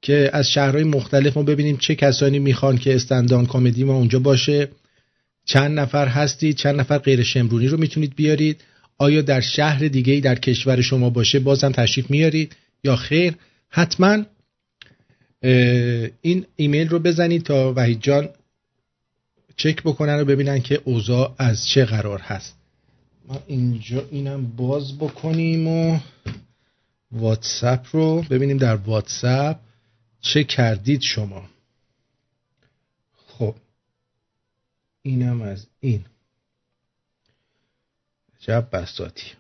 که 0.03 0.31
از 0.33 0.51
شهرهای 0.51 0.85
مختلف 0.85 1.37
ما 1.37 1.43
ببینیم 1.43 1.77
چه 1.77 1.95
کسانی 1.95 2.39
می‌خوان 2.39 2.79
که 2.79 2.95
استندان 2.95 3.47
کمدی 3.47 3.85
ما 3.85 3.95
اونجا 3.95 4.19
باشه. 4.19 4.69
چند 5.45 5.79
نفر 5.79 6.09
هستید 6.09 6.57
چند 6.57 6.81
نفر 6.81 6.99
غیر 6.99 7.23
شمرونی 7.23 7.67
رو 7.67 7.77
می‌تونید 7.77 8.17
بیارید. 8.17 8.61
آیا 8.99 9.23
در 9.23 9.41
شهر 9.41 9.89
دیگه 9.89 10.21
در 10.21 10.35
کشور 10.35 10.81
شما 10.81 11.11
باشه 11.11 11.39
بازم 11.39 11.73
تشریف 11.73 12.11
میارید؟ 12.11 12.57
یا 12.85 12.97
خیر 12.97 13.35
حتما 13.69 14.25
این 16.23 16.47
ایمیل 16.57 16.89
رو 16.89 16.99
بزنید 16.99 17.43
تا 17.43 17.73
وحید 17.77 18.01
جان 18.01 18.29
چک 19.57 19.83
بکنن 19.83 20.21
و 20.21 20.25
ببینن 20.25 20.61
که 20.61 20.81
اوضاع 20.85 21.35
از 21.39 21.69
چه 21.69 21.85
قرار 21.85 22.21
هست. 22.21 22.57
ما 23.29 23.43
اینجا 23.47 24.05
اینم 24.11 24.47
باز 24.57 24.99
بکنیم 24.99 25.69
و 25.69 25.99
واتساپ 27.13 27.87
رو 27.93 28.25
ببینیم 28.31 28.57
در 28.57 28.77
واتساپ. 28.77 29.57
چه 30.21 30.45
کردید 30.45 31.01
شما؟ 31.01 31.49
خب 33.17 33.55
اینم 35.03 35.43
از 35.43 35.67
این. 35.81 36.07
جب 38.39 38.69
بساتی 38.73 39.33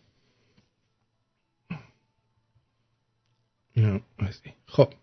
خب. 4.66 4.94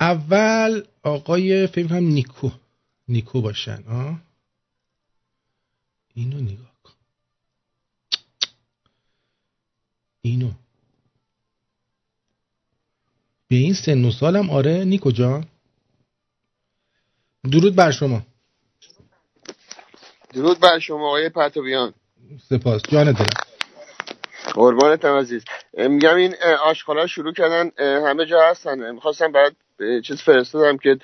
اول 0.00 0.86
آقای 1.02 1.66
فکر 1.66 1.86
هم 1.86 2.04
نیکو 2.04 2.50
نیکو 3.08 3.40
باشن 3.40 3.84
آه؟ 3.88 4.20
اینو 6.14 6.40
نگاه 6.40 6.74
کن. 6.82 6.92
اینو. 10.22 10.52
به 13.48 13.56
این 13.56 13.74
سن 13.74 14.04
و 14.04 14.10
سالم 14.10 14.50
آره. 14.50 14.84
نیکو 14.84 15.10
جان. 15.10 15.44
درود 17.52 17.76
بر 17.76 17.90
شما. 17.90 18.22
درود 20.34 20.60
بر 20.60 20.78
شما 20.78 21.06
آقای 21.06 21.28
پتویان. 21.28 21.94
سپاس. 22.48 22.82
جان 22.88 23.12
دلم 23.12 23.26
قربانتم 24.54 25.16
عزیز. 25.16 25.44
میگم 25.78 26.16
این 26.16 26.34
آشغالا 26.64 27.06
شروع 27.06 27.32
کردن 27.32 27.70
همه 27.78 28.26
جا 28.26 28.50
هستن. 28.50 28.90
می‌خواستم 28.94 29.32
برات 29.32 29.52
چیز 30.04 30.22
فرستادم 30.22 30.76
که 30.76 30.98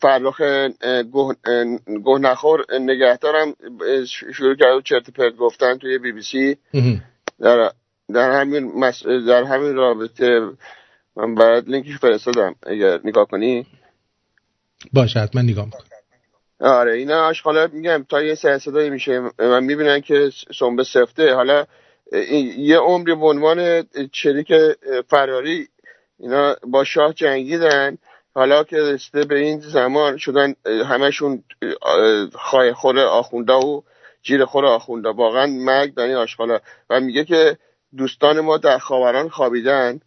فرخ 0.00 0.40
گوه 2.04 2.18
نخور 2.20 2.64
نگهدارم. 2.80 3.54
شروع 4.32 4.56
کرد 4.56 4.84
چرت 4.84 5.10
پرت 5.10 5.36
گفتن 5.36 5.78
توی 5.78 5.98
بی 5.98 6.12
بی 6.12 6.22
سی. 6.22 6.56
در, 7.40 7.72
در 8.14 8.40
همین 8.40 8.72
مس... 8.78 9.06
در 9.06 9.44
همین 9.44 9.74
رابطه 9.74 10.40
من 11.16 11.34
برات 11.34 11.64
لینکش 11.68 11.98
فرستادم. 11.98 12.54
اگر 12.62 13.00
نگاه 13.04 13.26
کنی. 13.26 13.66
باشه 14.92 15.20
حتما 15.20 15.42
نگاه 15.42 15.64
می‌کنم. 15.64 15.82
آره 16.60 16.92
اینا 16.92 17.26
آشغالا 17.26 17.68
میگم 17.72 18.06
تا 18.08 18.22
یه 18.22 18.34
سه 18.34 18.58
صدایی 18.58 18.90
میشه. 18.90 19.20
من 19.38 19.64
می‌بینن 19.64 20.00
که 20.00 20.30
سنبه 20.58 20.84
سفته. 20.84 21.34
حالا 21.34 21.66
یه 22.56 22.78
عمری 22.78 23.14
به 23.14 23.26
عنوان 23.26 23.86
شریک 24.12 24.52
فراری 25.08 25.68
اینا 26.18 26.56
با 26.66 26.84
شاه 26.84 27.12
جنگیدن. 27.12 27.98
حالا 28.34 28.64
که 28.64 28.76
رسیده 28.76 29.24
به 29.24 29.38
این 29.38 29.60
زمان 29.60 30.16
شدن 30.16 30.54
همشون 30.66 31.44
خواهی 32.34 32.72
خور 32.72 32.98
آخونده 32.98 33.52
و 33.52 33.82
جیر 34.22 34.44
خور 34.44 34.66
آخونده. 34.66 35.08
واقعا 35.08 35.46
مرگ 35.46 35.94
در 35.94 36.02
این 36.02 36.26
و 36.90 37.00
میگه 37.00 37.24
که 37.24 37.58
دوستان 37.96 38.40
ما 38.40 38.58
در 38.58 38.78
خاوران 38.78 39.28
خوابیدن. 39.28 40.00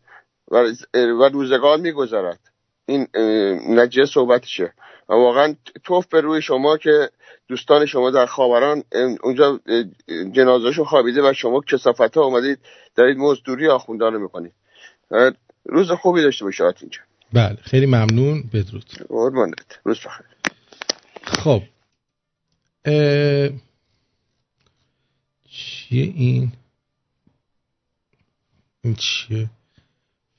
و, 0.52 1.30
روزگار 1.34 1.78
میگذرد. 1.78 2.40
این 2.86 3.08
اه، 3.14 3.24
نجیه 3.70 4.06
صحبتشه. 4.06 4.74
و 5.10 5.14
واقعا 5.14 5.56
توف 5.84 6.08
به 6.08 6.22
روی 6.22 6.42
شما 6.42 6.78
که 6.78 7.10
دوستان 7.48 7.86
شما 7.86 8.12
در 8.12 8.26
خاوران 8.26 8.84
اونجا 9.24 9.60
جنازهشون 10.32 10.86
خوابیده 10.86 11.30
و 11.30 11.34
شما 11.34 11.62
کسافت 11.62 12.18
ها 12.18 12.24
اومدید 12.24 12.60
دارید 12.96 13.18
مزدوری 13.18 13.68
آخوندان 13.68 14.14
رو 14.14 14.20
می‌کنید 14.20 14.54
روز 15.66 15.92
خوبی 15.92 16.22
داشته 16.22 16.46
باشید 16.46 16.66
اینجا 16.82 17.00
بله 17.34 17.56
خیلی 17.62 17.86
ممنون. 17.86 18.44
بدرود. 18.54 18.86
قربانت 19.10 19.80
روز 19.84 20.00
بخیر. 20.00 20.26
خب. 21.24 21.62
اه، 22.86 23.50
چیه 25.50 26.14
این؟ 26.16 26.52
این 28.84 28.96
چیه؟ 28.96 29.50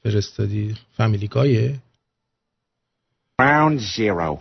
فرستادی 0.03 0.75
فامیلی 0.97 1.27
گایه 1.27 1.79
Round 3.39 3.81
zero. 3.81 4.39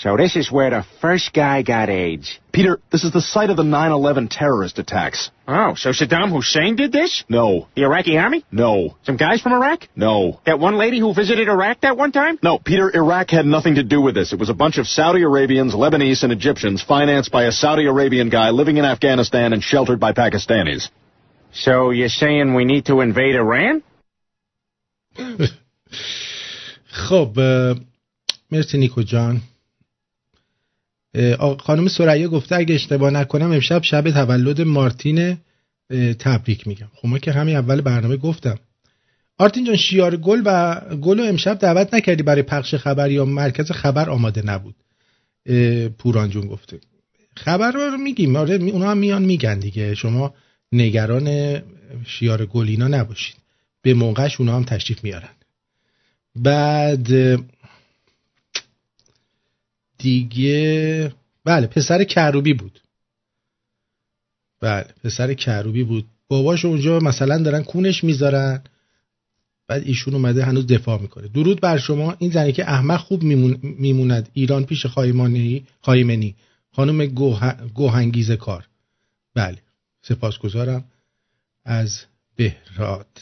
So 0.00 0.16
this 0.16 0.34
is 0.34 0.50
where 0.50 0.70
the 0.70 0.84
first 1.00 1.32
guy 1.32 1.62
got 1.62 1.88
AIDS. 1.88 2.38
Peter, 2.52 2.80
this 2.90 3.04
is 3.04 3.12
the 3.12 3.20
site 3.20 3.50
of 3.50 3.56
the 3.56 3.62
9-11 3.62 4.28
terrorist 4.30 4.78
attacks. 4.78 5.30
Oh, 5.46 5.74
so 5.76 5.90
Saddam 5.90 6.32
Hussein 6.32 6.74
did 6.74 6.90
this? 6.90 7.22
No. 7.28 7.68
The 7.76 7.82
Iraqi 7.82 8.18
army? 8.18 8.44
No. 8.50 8.96
Some 9.04 9.16
guys 9.16 9.40
from 9.40 9.52
Iraq? 9.52 9.88
No. 9.94 10.40
That 10.46 10.58
one 10.58 10.78
lady 10.78 10.98
who 10.98 11.14
visited 11.14 11.48
Iraq 11.48 11.82
that 11.82 11.96
one 11.96 12.12
time? 12.12 12.38
No, 12.42 12.58
Peter, 12.58 12.90
Iraq 12.94 13.30
had 13.30 13.46
nothing 13.46 13.76
to 13.76 13.84
do 13.84 14.00
with 14.00 14.14
this. 14.14 14.32
It 14.32 14.40
was 14.40 14.50
a 14.50 14.54
bunch 14.54 14.78
of 14.78 14.88
Saudi 14.88 15.22
Arabians, 15.22 15.74
Lebanese, 15.74 16.24
and 16.24 16.32
Egyptians 16.32 16.82
financed 16.82 17.30
by 17.30 17.44
a 17.44 17.52
Saudi 17.52 17.86
Arabian 17.86 18.30
guy 18.30 18.50
living 18.50 18.78
in 18.78 18.84
Afghanistan 18.84 19.52
and 19.52 19.62
sheltered 19.62 20.00
by 20.00 20.12
Pakistanis. 20.12 20.88
So 21.52 21.90
you're 21.90 22.08
saying 22.08 22.54
we 22.54 22.64
need 22.64 22.86
to 22.86 23.00
invade 23.00 23.36
Iran? 23.36 23.82
خب 27.07 27.39
مرسی 28.51 28.77
نیکو 28.77 29.03
جان. 29.03 29.41
خانم 31.59 31.87
سریا 31.87 32.27
گفته 32.27 32.55
اگه 32.55 32.75
اشتباه 32.75 33.11
نکنم 33.11 33.51
امشب 33.51 33.83
شب 33.83 34.11
تولد 34.11 34.61
مارتین 34.61 35.37
تبریک 36.19 36.67
میگم. 36.67 36.87
خب 36.95 37.07
ما 37.07 37.19
که 37.19 37.31
همین 37.31 37.55
اول 37.55 37.81
برنامه 37.81 38.17
گفتم. 38.17 38.59
آرتین 39.37 39.65
جان 39.65 39.75
شیار 39.75 40.17
گل 40.17 40.41
و 40.45 40.79
گل 40.95 41.19
رو 41.19 41.25
امشب 41.25 41.59
دعوت 41.59 41.93
نکردی 41.93 42.23
برای 42.23 42.41
پخش 42.41 42.75
خبر 42.75 43.11
یا 43.11 43.25
مرکز 43.25 43.71
خبر 43.71 44.09
آماده 44.09 44.41
نبود. 44.41 44.75
پوران 45.97 46.29
جون 46.29 46.47
گفته. 46.47 46.79
خبر 47.37 47.71
رو 47.71 47.97
میگیم. 47.97 48.35
آره 48.35 48.55
اونا 48.55 48.91
هم 48.91 48.97
میان 48.97 49.21
میگن 49.21 49.59
دیگه. 49.59 49.95
شما 49.95 50.33
نگران 50.71 51.61
شیار 52.05 52.45
گل 52.45 52.67
اینا 52.67 52.87
نباشید. 52.87 53.35
به 53.89 53.95
موقعش 53.95 54.39
اونا 54.39 54.55
هم 54.55 54.63
تشریف 54.63 55.03
میارن. 55.03 55.29
بعد 56.35 57.09
دیگه 59.97 61.13
بله 61.45 61.67
پسر 61.67 62.03
کروبی 62.03 62.53
بود. 62.53 62.79
بله 64.59 64.87
پسر 65.03 65.33
کروبی 65.33 65.83
بود. 65.83 66.05
باباش 66.27 66.65
اونجا 66.65 66.99
مثلا 66.99 67.37
دارن 67.37 67.63
کونش 67.63 68.03
می‌ذارن 68.03 68.63
بعد 69.67 69.83
ایشون 69.87 70.13
اومده 70.13 70.45
هنوز 70.45 70.67
دفاع 70.67 71.01
می‌کنه. 71.01 71.27
درود 71.27 71.61
بر 71.61 71.77
شما. 71.77 72.15
این 72.19 72.31
زنی 72.31 72.51
که 72.51 72.69
احمق 72.71 72.99
خوب 72.99 73.23
میمون- 73.23 73.59
میموند. 73.61 74.29
ایران 74.33 74.65
پیش 74.65 74.85
خایمانی 74.85 75.65
خایمنی. 75.81 76.35
خانم 76.71 77.05
گوه- 77.05 77.71
گوهنگیز 77.73 78.31
کار. 78.31 78.67
بله 79.35 79.57
سپاسگزارم 80.01 80.83
از 81.65 82.01
بهراد 82.35 83.21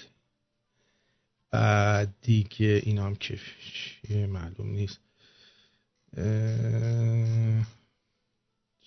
بعد 1.52 2.14
دیگه 2.22 2.82
اینا 2.84 3.06
هم 3.06 3.16
که 3.16 3.40
معلوم 4.10 4.70
نیست. 4.72 5.00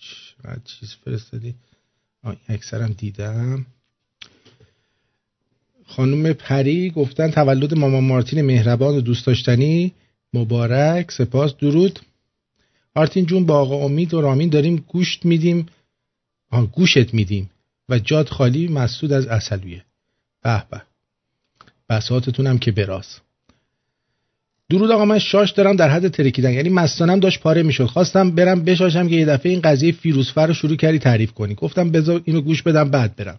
چقدر 0.01 0.61
چیز 0.65 0.95
فرستادی؟ 1.05 1.55
اکثرم 2.49 2.93
دیدم. 2.93 3.67
خانم 5.87 6.33
پری 6.33 6.91
گفتن 6.91 7.31
تولد 7.31 7.75
ماما 7.75 8.01
مارتین 8.01 8.43
مهربان 8.43 8.97
و 8.97 9.01
دوست 9.01 9.27
داشتنی. 9.27 9.95
مبارک 10.33 11.11
سپاس 11.11 11.57
درود. 11.57 12.01
آرتین 12.95 13.27
جون 13.27 13.47
با 13.47 13.59
آقا 13.59 13.85
امید 13.85 14.15
و 14.15 14.21
رامین 14.21 14.49
داریم 14.49 14.77
گوشت 14.77 15.25
میدیم. 15.25 15.67
گوشت 16.73 17.15
میدیم. 17.15 17.51
و 17.89 17.99
جاد 17.99 18.29
خالی 18.29 18.69
مسعود 18.69 19.13
از 19.13 19.27
اصلویه 19.27 19.85
به 20.43 20.65
به. 20.71 20.90
بساطتون 21.91 22.47
هم 22.47 22.59
که 22.59 22.73
براز. 22.73 23.07
درود 24.71 24.91
آقا 24.91 25.05
من 25.05 25.19
شاش 25.19 25.51
دارم 25.51 25.77
در 25.77 25.89
حد 25.89 26.09
ترکیدن. 26.09 26.53
یعنی 26.53 26.69
مستانم 26.69 27.21
داشت 27.21 27.41
پاره 27.41 27.63
می‌شد. 27.63 27.85
خواستم 27.85 28.31
برم 28.31 28.65
بشاشم 28.65 29.09
که 29.09 29.15
یه 29.15 29.27
دفعه 29.27 29.53
این 29.53 29.61
قضیه 29.61 29.93
فیروزفر 29.93 30.47
رو 30.47 30.55
شروع 30.55 30.77
کردی 30.77 30.99
تعریف 30.99 31.33
کنی. 31.33 31.55
گفتم 31.55 31.91
بذار 31.91 32.23
اینو 32.25 32.41
گوش 32.41 32.63
بدم 32.63 32.91
بعد 32.91 33.17
برم. 33.17 33.39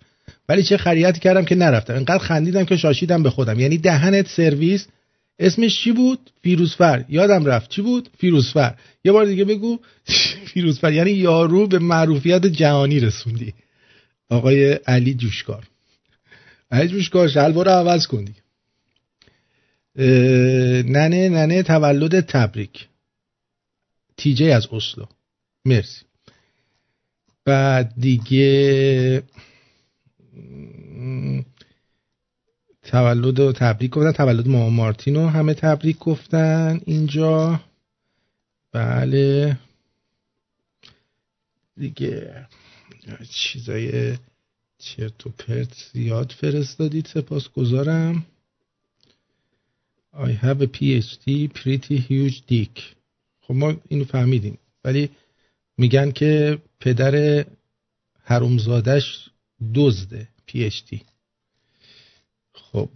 ولی 0.49 0.63
چه 0.63 0.77
خریتی 0.77 1.19
کردم 1.19 1.45
که 1.45 1.55
نرفتم. 1.55 1.95
انقدر 1.95 2.17
خندیدم 2.17 2.65
که 2.65 2.77
شاشیدم 2.77 3.23
به 3.23 3.29
خودم. 3.29 3.59
یعنی 3.59 3.77
دهنت 3.77 4.27
سرویس. 4.27 4.87
اسمش 5.39 5.79
چی 5.83 5.91
بود؟ 5.91 6.19
فیروزفر. 6.43 7.05
یادم 7.09 7.45
رفت. 7.45 7.69
چی 7.69 7.81
بود؟ 7.81 8.09
فیروزفر. 8.17 8.75
یه 9.03 9.11
بار 9.11 9.25
دیگه 9.25 9.45
بگو. 9.45 9.79
فیروزفر. 10.53 10.93
یعنی 10.93 11.11
یارو 11.11 11.67
به 11.67 11.79
معروفیت 11.79 12.45
جهانی 12.45 12.99
رسوندی. 12.99 13.53
آقای 14.29 14.73
علی 14.73 15.13
جوشکار. 15.13 15.63
علی 16.71 16.87
جوشکار 16.87 17.27
شلوار 17.27 17.69
عوض 17.69 18.07
کندی 18.07 18.33
ننه 19.95 21.29
ننه 21.29 21.63
تولد 21.63 22.19
تبریک. 22.19 22.87
تیجه 24.17 24.45
از 24.45 24.67
اسلو. 24.71 25.05
مرسی. 25.65 26.05
بعد 27.45 27.93
دیگه 27.97 29.23
تولد 32.83 33.39
و 33.39 33.51
تبریک 33.51 33.91
گفتن. 33.91 34.11
تولد 34.11 34.47
ماما 34.47 34.69
مارتینو 34.69 35.27
همه 35.27 35.53
تبریک 35.53 35.97
گفتن 35.97 36.81
اینجا. 36.85 37.61
بله. 38.71 39.57
دیگه 41.77 42.47
چیزای 43.29 44.17
چرت 44.79 45.27
و 45.27 45.29
پرت 45.29 45.89
زیاد 45.93 46.31
فرستادید. 46.31 47.05
سپاس 47.05 47.49
گذارم 47.49 48.25
I 50.13 50.31
have 50.31 50.61
a 50.61 50.67
PhD 50.67 51.53
pretty 51.53 51.97
huge 51.97 52.45
dick. 52.47 52.95
خب 53.41 53.53
ما 53.53 53.73
اینو 53.87 54.05
فهمیدیم. 54.05 54.57
ولی 54.83 55.09
میگن 55.77 56.11
که 56.11 56.57
پدر 56.79 57.45
حرومزادش 58.23 59.29
دزده 59.75 60.27
PhD 60.49 60.99
خب 62.53 62.89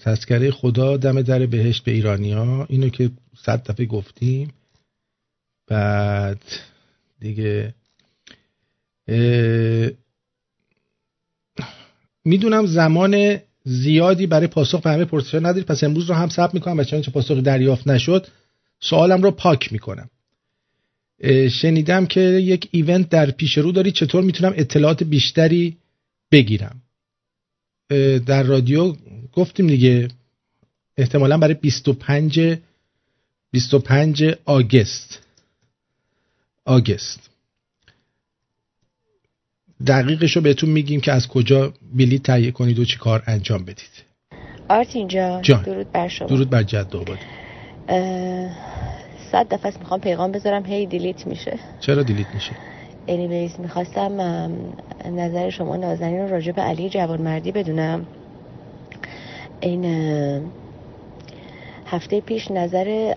تذکره 0.00 0.50
خدا 0.50 0.96
دم 0.96 1.22
در 1.22 1.46
بهشت 1.46 1.84
به 1.84 1.92
ایرانیا 1.92 2.66
اینو 2.68 2.88
که 2.88 3.10
صد 3.36 3.70
دفعه 3.70 3.86
گفتیم. 3.86 4.52
بعد 5.66 6.42
دیگه 7.20 7.74
می‌دونم 12.24 12.66
زمان 12.66 13.38
زیادی 13.64 14.26
برای 14.26 14.46
پاسخ 14.46 14.80
به 14.80 14.90
همه 14.90 15.04
پرسش‌ها 15.04 15.40
ندارید. 15.40 15.66
پس 15.66 15.84
امروز 15.84 16.04
رو 16.04 16.14
هم 16.14 16.28
ثبت 16.28 16.54
می‌کنم 16.54 16.78
و 16.78 16.84
چنانچه 16.84 17.10
پاسخی 17.10 17.42
دریافت 17.42 17.88
نشد 17.88 18.26
سوالم 18.80 19.22
رو 19.22 19.30
پاک 19.30 19.72
می‌کنم. 19.72 20.10
شنیدم 21.50 22.06
که 22.06 22.20
یک 22.20 22.68
ایونت 22.70 23.08
در 23.08 23.30
پیش 23.30 23.58
رو 23.58 23.72
داری 23.72 23.92
چطور 23.92 24.24
می‌تونم 24.24 24.52
اطلاعات 24.56 25.02
بیشتری 25.02 25.76
بگیرم؟ 26.32 26.82
در 28.26 28.42
رادیو 28.42 28.94
گفتیم 29.32 29.66
دیگه 29.66 30.08
احتمالا 30.96 31.38
برای 31.38 31.54
25 31.54 32.58
25 33.50 34.24
آگست. 34.44 35.22
آگست. 36.64 37.30
دقیقش 39.86 40.36
رو 40.36 40.42
بهتون 40.42 40.70
میگیم 40.70 41.00
که 41.00 41.12
از 41.12 41.28
کجا 41.28 41.72
بلیط 41.94 42.22
تهیه 42.22 42.50
کنید 42.50 42.78
و 42.78 42.84
چی 42.84 42.98
کار 42.98 43.22
انجام 43.26 43.64
بدید. 43.64 44.04
آرتین 44.68 45.08
جان, 45.08 45.42
جان. 45.42 45.62
درود 45.62 45.92
بر 45.92 46.08
شما. 46.08 46.28
درود 46.28 46.50
بر 46.50 46.62
جد 46.62 46.96
آباد. 46.96 47.18
اه، 47.88 48.50
صد 49.32 49.48
دفعه 49.48 49.72
می‌خوام 49.78 50.00
پیغام 50.00 50.32
بذارم. 50.32 50.66
هی 50.66 50.86
دیلیت 50.86 51.26
میشه. 51.26 51.58
چرا 51.80 52.02
delete 52.02 52.26
میشه؟ 52.34 52.52
anyways 53.08 53.60
می‌خواستم 53.60 54.12
نظر 55.10 55.50
شما 55.50 55.76
نازنین 55.76 56.20
رو 56.20 56.28
راجع 56.28 56.52
به 56.52 56.62
علی 56.62 56.88
جوانمردی 56.88 57.52
بدونم. 57.52 58.06
این 59.60 59.84
هفته 61.86 62.20
پیش 62.20 62.50
نظر 62.50 63.14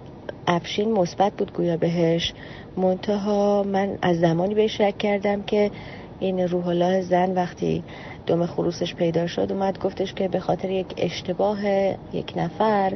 افشین 0.47 0.91
مثبت 0.91 1.33
بود 1.33 1.53
گویا 1.53 1.77
بهش. 1.77 2.33
منتها 2.77 3.63
من 3.63 3.97
از 4.01 4.19
زمانی 4.19 4.55
بهش 4.55 4.77
شک 4.77 4.97
کردم 4.97 5.43
که 5.43 5.71
این 6.19 6.39
روح 6.39 6.67
الله 6.67 7.01
زم 7.01 7.31
وقتی 7.31 7.83
دم 8.27 8.45
خروسش 8.45 8.95
پیدا 8.95 9.27
شد 9.27 9.51
اومد 9.51 9.79
گفتش 9.79 10.13
که 10.13 10.27
به 10.27 10.39
خاطر 10.39 10.69
یک 10.69 10.93
اشتباه 10.97 11.65
یک 12.13 12.33
نفر 12.35 12.93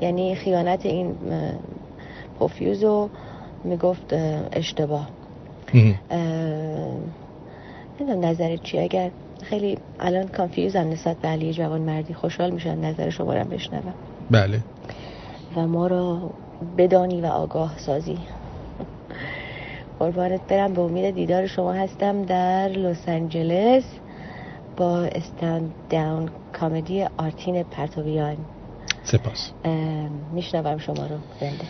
یعنی 0.00 0.34
خیانت 0.34 0.86
این 0.86 1.14
پوفیوزو 2.38 3.08
می‌گفت 3.64 4.12
اه، 4.12 4.40
اشتباه. 4.52 5.10
نمی‌دونم 8.00 8.24
نظرت 8.24 8.62
چی 8.62 8.78
اگر 8.78 9.10
خیلی 9.42 9.78
الان 10.00 10.28
کانفیوزم 10.28 10.88
نسبت 10.90 11.16
به 11.16 11.28
علی 11.28 11.52
جوان 11.52 11.80
مردی 11.80 12.14
خوشحال 12.14 12.50
میشم 12.50 12.78
نظر 12.82 13.10
شما 13.10 13.34
رو 13.34 13.44
بشنوم. 13.44 13.94
بله. 14.30 14.60
و 15.56 15.66
ما 15.66 15.86
را 15.86 16.30
بدانی 16.78 17.20
و 17.20 17.26
آگاه 17.26 17.78
سازی 17.78 18.18
قربانت 20.04 20.40
برم 20.48 20.74
به 20.74 20.80
امید 20.80 21.14
دیدار 21.14 21.46
شما 21.46 21.72
هستم 21.72 22.24
در 22.24 22.68
لس 22.68 23.08
آنجلس 23.08 23.84
با 24.76 24.98
استند 25.04 25.72
داون 25.90 26.30
کامدی 26.52 27.02
آرتین 27.16 27.62
پرتویان. 27.62 28.36
سپاس. 29.04 29.50
میشنوم 30.34 30.78
شما 30.78 31.06
رو. 31.06 31.16
زنده. 31.40 31.64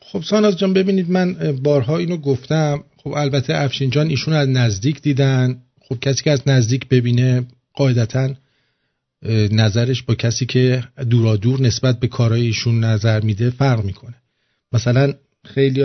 خب 0.00 0.22
ساناز 0.22 0.58
جان 0.58 0.72
ببینید 0.72 1.10
من 1.10 1.36
بارها 1.62 1.96
اینو 1.96 2.16
گفتم. 2.16 2.84
خب 3.04 3.10
البته 3.10 3.56
افشین 3.56 3.90
جان 3.90 4.08
ایشون 4.08 4.34
از 4.34 4.48
نزدیک 4.48 5.02
دیدن. 5.02 5.62
خب 5.88 5.98
کسی 6.00 6.24
که 6.24 6.30
از 6.30 6.42
نزدیک 6.46 6.88
ببینه 6.88 7.44
قاعدتا 7.74 8.28
نظرش 9.50 10.02
با 10.02 10.14
کسی 10.14 10.46
که 10.46 10.82
دورادور 11.10 11.60
نسبت 11.60 12.00
به 12.00 12.08
کارهای 12.08 12.46
ایشون 12.46 12.84
نظر 12.84 13.20
میده 13.20 13.50
فرق 13.50 13.84
می‌کنه. 13.84 14.14
مثلا 14.72 15.14
خیلی 15.44 15.82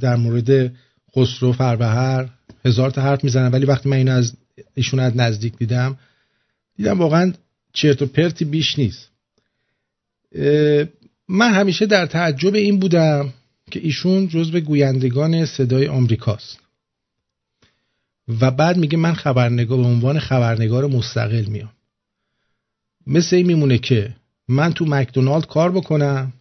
در 0.00 0.16
مورد 0.16 0.72
خسرو 1.16 1.52
فربهر 1.52 2.28
هزار 2.64 2.90
تا 2.90 3.02
حرف 3.02 3.24
می‌زنن 3.24 3.50
ولی 3.50 3.66
وقتی 3.66 3.88
من 3.88 3.96
اینو 3.96 4.12
از 4.12 4.32
ایشون 4.74 5.00
از 5.00 5.16
نزدیک 5.16 5.56
دیدم 5.56 5.98
دیدم 6.76 6.98
واقعا 6.98 7.32
چرت 7.72 8.02
و 8.02 8.06
پرتی 8.06 8.44
بیش 8.44 8.78
نیست. 8.78 9.08
من 11.28 11.52
همیشه 11.52 11.86
در 11.86 12.06
تعجب 12.06 12.54
این 12.54 12.78
بودم 12.78 13.32
که 13.70 13.80
ایشون 13.80 14.28
جزو 14.28 14.60
گویندگان 14.60 15.46
صدای 15.46 15.86
آمریکاست. 15.86 16.58
و 18.40 18.50
بعد 18.50 18.76
میگه 18.76 18.98
من 18.98 19.14
خبرنگار 19.14 19.78
به 19.78 19.84
عنوان 19.84 20.18
خبرنگار 20.18 20.86
مستقل 20.86 21.44
میام. 21.44 21.72
مثل 23.06 23.36
این 23.36 23.46
میمونه 23.46 23.78
که 23.78 24.14
من 24.48 24.72
تو 24.72 24.84
مکدونالد 24.84 25.46
کار 25.46 25.72
بکنم 25.72 26.32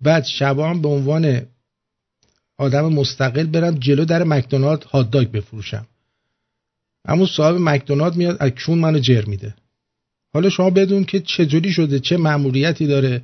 بعد 0.00 0.24
شبام 0.24 0.82
به 0.82 0.88
عنوان 0.88 1.46
آدم 2.62 2.92
مستقل 2.92 3.46
برم 3.46 3.74
جلو 3.74 4.04
در 4.04 4.24
مکدونالد 4.24 4.84
هات 4.84 5.10
داگ 5.10 5.28
بفروشم. 5.28 5.86
اما 7.04 7.26
صاحب 7.26 7.56
مکدونالد 7.58 8.16
میاد 8.16 8.36
از 8.40 8.50
کون 8.50 8.78
منو 8.78 8.98
جر 8.98 9.24
میده. 9.24 9.54
حالا 10.34 10.48
شما 10.50 10.70
بدون 10.70 11.04
که 11.04 11.20
چجوری 11.20 11.72
شده 11.72 12.00
چه 12.00 12.16
مأموریتی 12.16 12.86
داره 12.86 13.22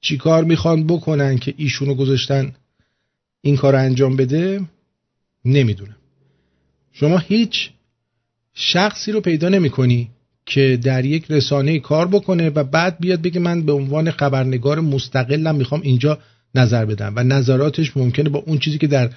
چی 0.00 0.16
کار 0.16 0.44
می‌خوان 0.44 0.86
بکنن 0.86 1.38
که 1.38 1.54
ایشونو 1.56 1.94
گذاشتن 1.94 2.54
این 3.40 3.56
کار 3.56 3.76
انجام 3.76 4.16
بده 4.16 4.60
نمی‌دونم. 5.44 5.96
شما 6.92 7.18
هیچ 7.18 7.70
شخصی 8.54 9.12
رو 9.12 9.20
پیدا 9.20 9.48
نمی 9.48 9.70
کنی 9.70 10.10
که 10.46 10.78
در 10.82 11.04
یک 11.04 11.30
رسانه 11.30 11.78
کار 11.78 12.08
بکنه 12.08 12.50
و 12.50 12.64
بعد 12.64 12.98
بیاد 13.00 13.22
بگه 13.22 13.40
من 13.40 13.62
به 13.62 13.72
عنوان 13.72 14.10
خبرنگار 14.10 14.80
مستقلم 14.80 15.54
می‌خوام 15.54 15.80
اینجا 15.80 16.18
نظر 16.54 16.84
بدم 16.84 17.12
و 17.16 17.22
نظراتش 17.22 17.96
ممکنه 17.96 18.28
با 18.28 18.38
اون 18.38 18.58
چیزی 18.58 18.78
که 18.78 18.86
در 18.86 19.14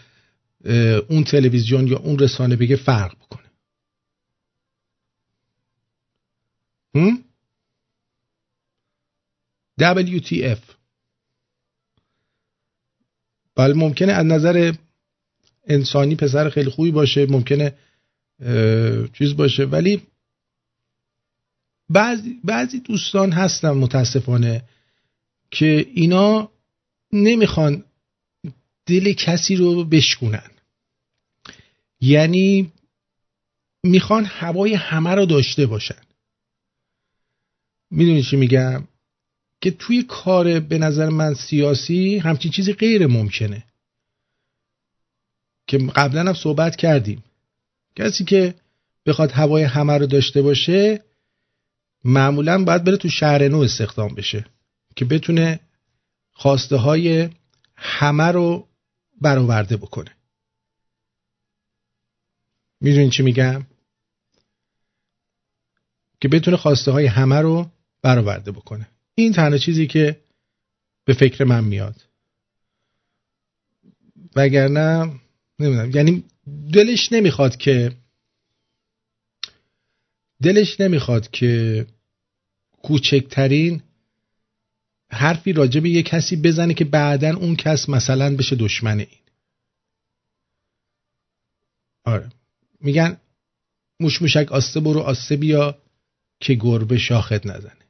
اون 1.10 1.24
تلویزیون 1.24 1.88
یا 1.88 1.98
اون 1.98 2.20
رسانه 2.20 2.56
بگه 2.56 2.76
فرق 2.76 3.16
بکنه 3.16 3.52
هم؟ 6.96 7.24
WTF 9.82 10.60
بله 13.56 13.74
ممکنه 13.74 14.12
از 14.12 14.26
نظر 14.26 14.74
انسانی 15.64 16.16
پسر 16.16 16.50
خیلی 16.50 16.70
خوبی 16.70 16.92
باشه 16.92 17.26
ممکنه 17.26 17.74
چیز 19.14 19.36
باشه 19.36 19.66
ولی 19.66 20.02
بعضی, 21.90 22.40
بعضی 22.44 22.80
دوستان 22.80 23.32
هستن 23.32 23.72
متاسفانه 23.72 24.64
که 25.52 25.88
اینا 25.94 26.52
نمی‌خوان 27.14 27.84
دل 28.86 29.14
کسی 29.14 29.56
رو 29.56 29.84
بشکونن. 29.84 30.52
یعنی 32.02 32.72
می‌خوان 33.84 34.26
هوای 34.26 34.74
همه 34.74 35.10
رو 35.16 35.26
داشته 35.26 35.66
باشن. 35.66 36.02
می‌دونی 37.92 38.24
چی 38.24 38.36
میگم؟ 38.36 38.88
که 39.62 39.72
توی 39.72 40.04
کار 40.04 40.60
به 40.60 40.78
نظر 40.78 41.10
من 41.10 41.34
سیاسی 41.34 42.18
همچین 42.18 42.52
چیزی 42.52 42.74
غیر 42.74 43.08
ممکنه. 43.08 43.64
که 45.68 45.78
قبلا 45.78 46.22
هم 46.22 46.34
صحبت 46.34 46.76
کردیم. 46.76 47.24
کسی 47.96 48.26
که 48.26 48.56
بخواد 49.06 49.32
هوای 49.32 49.64
همه 49.64 49.98
رو 49.98 50.06
داشته 50.06 50.42
باشه 50.42 51.04
معمولا 52.04 52.64
باید 52.64 52.84
بره 52.84 52.98
تو 52.98 53.10
شهر 53.10 53.48
نو 53.48 53.60
استخدام 53.60 54.16
بشه. 54.16 54.46
که 54.96 55.06
بتونه 55.06 55.60
خواسته 56.42 56.76
های 56.76 57.30
همه 57.76 58.24
رو 58.24 58.68
برآورده 59.22 59.78
بکنه. 59.78 60.16
می‌دونین 62.82 63.10
چی 63.10 63.24
میگم؟ 63.24 63.68
که 66.22 66.28
بتونه 66.28 66.58
خواسته 66.58 66.92
های 66.92 67.06
همه 67.06 67.36
رو 67.36 67.72
برآورده 68.02 68.52
بکنه. 68.52 68.90
این 69.16 69.34
تنها 69.34 69.58
چیزی 69.58 69.88
که 69.88 70.22
به 71.06 71.14
فکر 71.14 71.44
من 71.44 71.64
میاد. 71.64 71.96
وگرنه 74.36 75.20
نمی‌دونم 75.60 75.92
یعنی 75.92 76.24
دلش 76.74 77.12
نمی‌خواد 77.12 77.58
که 77.58 77.98
دلش 80.44 80.80
نمی‌خواد 80.80 81.32
که 81.32 81.86
کوچکترین 82.84 83.84
حرفی 85.12 85.54
راجع 85.54 85.80
به 85.80 85.90
یه 85.90 86.04
کسی 86.04 86.36
بزنه 86.36 86.74
که 86.74 86.86
بعدا 86.86 87.36
اون 87.36 87.56
کس 87.56 87.90
مثلا 87.90 88.36
بشه 88.36 88.56
دشمن 88.56 89.00
این. 89.00 89.08
آره. 92.04 92.30
میگن 92.80 93.18
موش 94.00 94.22
موشک 94.22 94.52
آسته 94.52 94.80
برو 94.80 95.00
آسته 95.00 95.36
بیا 95.36 95.78
که 96.40 96.54
گربه 96.54 96.98
شاخت 96.98 97.46
نزنه. 97.46 97.82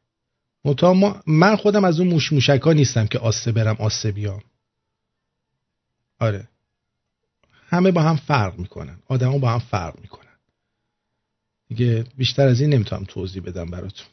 ما 0.63 1.22
من 1.28 1.55
خودم 1.55 1.84
از 1.84 1.99
اون 1.99 2.09
موش 2.09 2.34
موشک 2.34 2.61
ها 2.61 2.74
نیستم 2.74 3.07
که 3.07 3.19
آسته 3.19 3.51
برم 3.51 3.76
آسته 3.76 4.11
بیام. 4.11 4.43
آره. 6.19 6.47
همه 7.67 7.91
با 7.91 8.01
هم 8.01 8.15
فرق 8.15 8.59
می‌کنن. 8.59 8.99
آدما 9.07 9.38
با 9.38 9.49
هم 9.49 9.59
فرق 9.59 9.99
می‌کنن. 9.99 10.38
دیگه 11.67 12.05
بیشتر 12.17 12.47
از 12.47 12.61
این 12.61 12.74
نمی‌تونم 12.74 13.03
توضیح 13.03 13.43
بدم 13.43 13.65
براتون. 13.65 14.07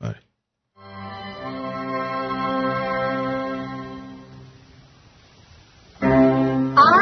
آره. 0.00 0.20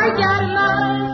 اگر 0.08 1.07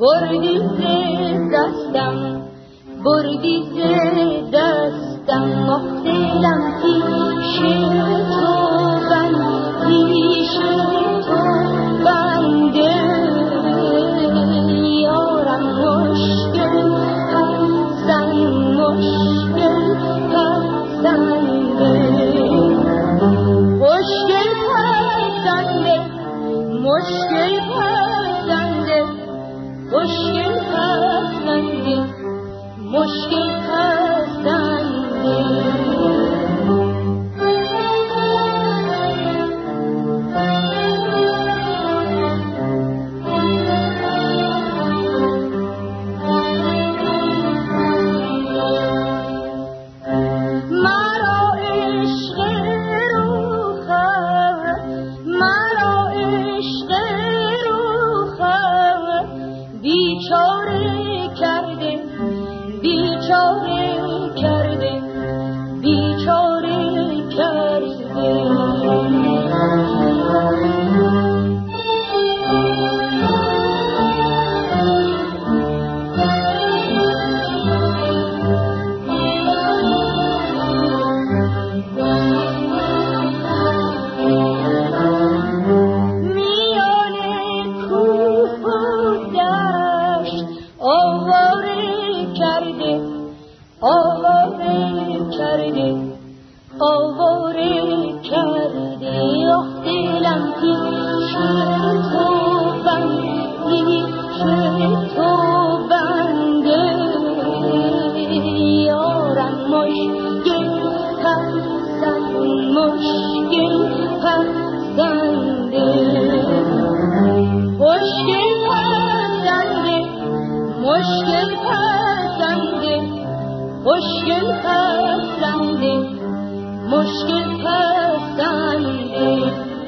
بردی 0.00 0.58
ز 0.58 0.80
دستم 1.52 2.42
بردی 3.04 3.62
ز 3.72 4.54
دستم. 4.54 5.68
آخ 5.70 5.82
دلم 6.04 6.60
پیش 6.82 7.58
تو 8.30 8.55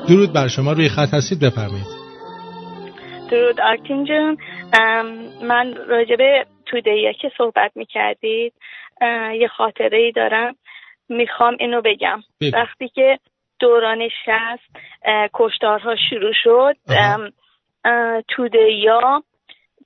درود 0.09 0.33
بر 0.33 0.49
شما 0.49 0.73
روی 0.73 0.89
خط 0.89 1.15
هستید 1.15 1.41
بفرمایید. 1.41 1.87
درود 3.31 3.61
آرتین 3.61 4.05
جون. 4.05 4.37
من 5.43 5.75
راجبه 5.89 6.47
تودهیا 6.67 7.13
که 7.13 7.33
صحبت 7.39 7.73
می‌کردید 7.75 8.53
یه 9.41 9.49
خاطره 9.57 9.99
ای 9.99 10.13
دارم. 10.13 10.55
می‌خوام 11.09 11.57
اینو 11.61 11.83
بگم. 11.85 12.21
بگو. 12.41 12.57
وقتی 12.57 12.89
که 12.89 13.19
دوران 13.59 14.09
شست 14.09 14.77
کشتارها 15.35 15.97
شروع 16.11 16.33
شد 16.43 16.77
ام، 16.89 17.31
اه، 17.85 18.23
تودهیا 18.29 19.23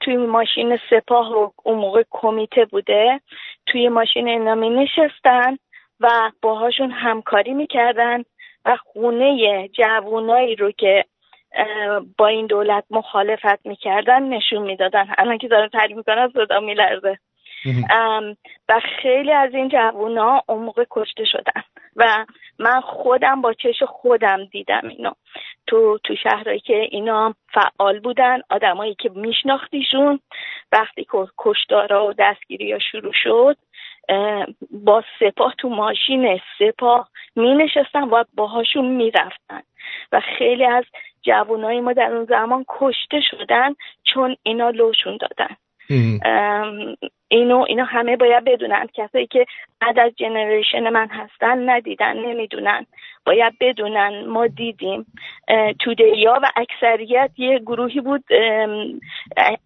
توی 0.00 0.16
ماشین 0.16 0.78
سپاه 0.90 1.32
و 1.32 1.50
اون 1.64 1.78
موقع 1.78 2.02
کمیته 2.10 2.64
بوده 2.64 3.20
توی 3.66 3.88
ماشین 3.88 4.28
اینا 4.28 4.54
می 4.54 4.70
نشستن 4.70 5.56
و 6.00 6.30
باهاشون 6.42 6.90
همکاری 6.90 7.54
می‌کردن. 7.54 8.22
و 8.64 8.76
خونه 8.76 9.68
جوونایی 9.68 10.56
رو 10.56 10.70
که 10.70 11.04
با 12.18 12.26
این 12.26 12.46
دولت 12.46 12.84
مخالفت 12.90 13.66
می‌کردن 13.66 14.22
نشون 14.22 14.62
می‌دادن. 14.62 15.06
الان 15.18 15.38
که 15.38 15.48
دارم 15.48 15.68
تعریف 15.68 15.96
می‌کنم 15.96 16.32
صدا 16.34 16.60
میلرزه. 16.60 17.18
و 18.68 18.80
خیلی 19.02 19.32
از 19.32 19.54
این 19.54 19.68
جوونا 19.68 20.42
اون 20.48 20.62
موقع 20.62 20.84
کشته 20.90 21.24
شدن. 21.24 21.62
و 21.96 22.26
من 22.58 22.80
خودم 22.80 23.40
با 23.40 23.52
چش 23.52 23.82
خودم 23.82 24.44
دیدم 24.44 24.88
اینو. 24.88 25.10
تو 25.66 25.98
تو 26.04 26.16
شهرهایی 26.16 26.60
که 26.60 26.76
اینا 26.90 27.34
فعال 27.48 28.00
بودن 28.00 28.40
آدمایی 28.50 28.94
که 28.94 29.10
میشناختیشون 29.14 30.20
وقتی 30.72 31.04
که 31.04 31.18
کشتارا 31.38 32.06
و 32.06 32.12
دستگیری 32.18 32.72
ها 32.72 32.78
شروع 32.78 33.12
شد 33.22 33.56
با 34.70 35.04
سپاه 35.20 35.54
تو 35.58 35.68
ماشین 35.68 36.40
سپاه 36.58 37.08
می 37.36 37.54
نشستن 37.54 38.02
و 38.02 38.24
باهاشون 38.34 38.84
می‌رفتن. 38.84 39.62
و 40.12 40.20
خیلی 40.38 40.64
از 40.64 40.84
جوانای 41.22 41.80
ما 41.80 41.92
در 41.92 42.12
اون 42.12 42.24
زمان 42.24 42.64
کشته 42.68 43.20
شدن 43.20 43.74
چون 44.04 44.36
اینا 44.42 44.70
لوشون 44.70 45.16
دادن. 45.16 45.56
اینو 47.28 47.64
اینا 47.68 47.84
همه 47.84 48.16
باید 48.16 48.44
بدونن. 48.44 48.86
کسایی 48.94 49.26
که 49.26 49.46
بعد 49.80 49.98
از 49.98 50.12
جنریشن 50.16 50.90
من 50.90 51.08
هستن 51.10 51.70
ندیدن 51.70 52.16
نمی‌دونن. 52.16 52.86
باید 53.26 53.52
بدونن. 53.60 54.24
ما 54.26 54.46
دیدیم. 54.46 55.06
اه، 55.48 55.72
تودهیا 55.72 56.40
و 56.42 56.50
اکثریت 56.56 57.30
یه 57.38 57.58
گروهی 57.58 58.00
بود. 58.00 58.24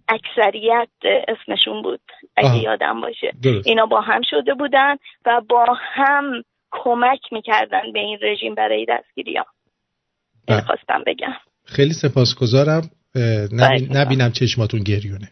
اکثریت 0.09 0.89
اسمشون 1.29 1.83
بود. 1.83 2.01
اگه. 2.37 2.63
یادم 2.63 3.01
باشه. 3.01 3.33
درست. 3.43 3.67
اینا 3.67 3.87
با 3.87 4.01
هم 4.01 4.21
شده 4.31 4.55
بودن 4.55 4.97
و 5.27 5.41
با 5.49 5.67
هم 5.79 6.43
کمک 6.71 7.21
می‌کردن 7.33 7.93
به 7.93 7.99
این 7.99 8.19
رژیم 8.23 8.55
برای 8.55 8.87
دستگیری 8.89 9.37
ها 9.37 9.47
بله. 10.49 10.61
خواستم 10.61 11.03
بگم. 11.07 11.35
خیلی 11.65 11.93
سپاسگزارم. 11.93 12.83
اه، 13.17 13.23
نبین- 13.53 13.97
نبینم 13.97 14.31
چشماتون 14.33 14.81
گریونه. 14.81 15.29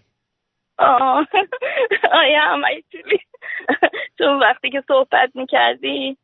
آه. 0.79 1.27
آیا 2.23 2.41
هم. 2.41 2.63
چون 4.19 4.39
وقتی 4.39 4.71
که 4.71 4.83
صحبت 4.89 5.31
می‌کردی 5.35 6.17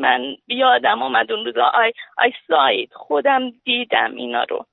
من 0.00 0.36
یادم 0.48 1.02
آمد 1.02 1.32
اون 1.32 1.44
روزا 1.44 1.64
آی, 1.74 1.92
آی 2.18 2.32
ساید 2.48 2.90
خودم 2.92 3.50
دیدم 3.64 4.14
اینا 4.16 4.44
رو. 4.44 4.66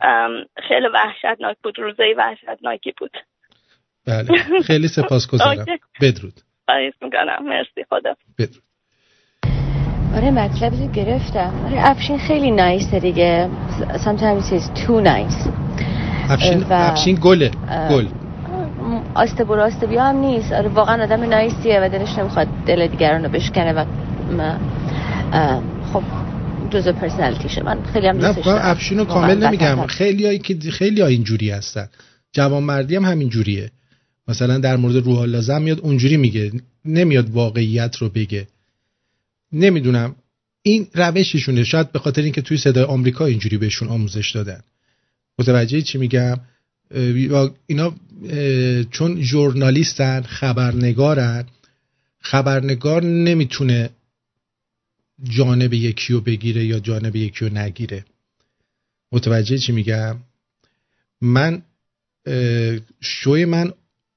ام، 0.00 0.44
خیلی 0.68 0.86
وحشتناک 0.86 1.56
بود 1.62 1.78
روزای 1.78 2.14
وحشتناکی 2.14 2.94
بود. 2.98 3.16
بله. 4.06 4.62
خیلی 4.66 4.88
سپاسگزارم. 4.88 5.64
بدرود. 6.02 6.34
آیس 6.68 6.94
می‌کنم 7.00 7.38
مرسی 7.42 7.84
خدا. 7.90 8.16
آره 10.16 10.30
مطلب 10.30 10.72
رو 10.72 10.86
گرفتم. 10.86 11.64
آره 11.66 11.90
افشین 11.90 12.18
خیلی 12.18 12.50
نایسه 12.50 13.00
دیگه. 13.00 13.50
Sometimes 14.04 14.52
he's 14.52 14.86
too 14.86 15.00
nice. 15.00 15.69
افشین 16.30 16.60
و- 16.62 16.66
افشین 16.70 17.18
گله. 17.20 17.50
گل. 17.90 18.06
آسته 19.14 19.44
برو 19.44 19.62
آسته 19.62 19.86
بیا 19.86 20.04
هم 20.04 20.16
نیست. 20.16 20.52
آره 20.52 20.68
واقعا 20.68 21.02
آدم 21.02 21.22
نایسیه 21.22 21.80
و 21.80 21.88
دلش 21.88 22.18
نمی‌خواد 22.18 22.48
دل 22.66 22.86
دیگران 22.86 23.22
رو 23.24 23.28
بشکنه 23.28 23.72
و 23.72 23.84
خب 25.92 26.02
جزء 26.70 26.92
پرسنالیتیشه 26.92 27.62
من 27.62 27.82
خیلی 27.92 28.06
هم 28.06 28.18
دوستش 28.18 28.44
دارم. 28.44 28.60
افشین 28.62 28.98
رو 28.98 29.04
کامل 29.04 29.46
نمیگم. 29.46 29.86
خیلی 29.86 30.26
هایی 30.26 30.38
که 30.38 30.70
خیلی 30.70 31.00
ها 31.00 31.06
اینجوری 31.06 31.50
هستن. 31.50 31.88
جوان 32.32 32.62
مردی 32.62 32.96
هم 32.96 33.04
همین 33.04 33.28
جوریه 33.28 33.70
مثلا 34.28 34.58
در 34.58 34.76
مورد 34.76 34.96
روح 34.96 35.18
الله 35.18 35.40
زن 35.40 35.62
میاد 35.62 35.80
اونجوری 35.80 36.16
میگه. 36.16 36.52
نمیاد 36.84 37.30
واقعیت 37.30 37.96
رو 37.96 38.08
بگه. 38.08 38.46
نمی‌دونم. 39.52 40.14
این 40.62 40.86
روششونه. 40.94 41.64
شاید 41.64 41.92
به 41.92 41.98
خاطر 41.98 42.22
اینکه 42.22 42.42
توی 42.42 42.56
صدای 42.56 42.84
آمریکا 42.84 43.26
اینجوری 43.26 43.56
بهشون 43.58 43.88
آموزش 43.88 44.30
دادن. 44.30 44.60
متوجه 45.40 45.82
چی 45.82 45.98
میگم؟ 45.98 46.36
اینا 47.66 47.96
چون 48.90 49.22
ژورنالیستن 49.22 50.22
خبرنگارن 50.22 51.44
خبرنگار 52.20 53.02
نمی‌تونه 53.02 53.90
جانب 55.22 55.74
یکی 55.74 56.12
رو 56.12 56.20
بگیره 56.20 56.64
یا 56.64 56.80
جانب 56.80 57.16
یکی 57.16 57.44
رو 57.44 57.58
نگیره. 57.58 58.04
متوجه 59.12 59.58
چی 59.58 59.72
میگم؟ 59.72 60.16
من 61.20 61.62
شوی 63.00 63.44
من 63.44 63.72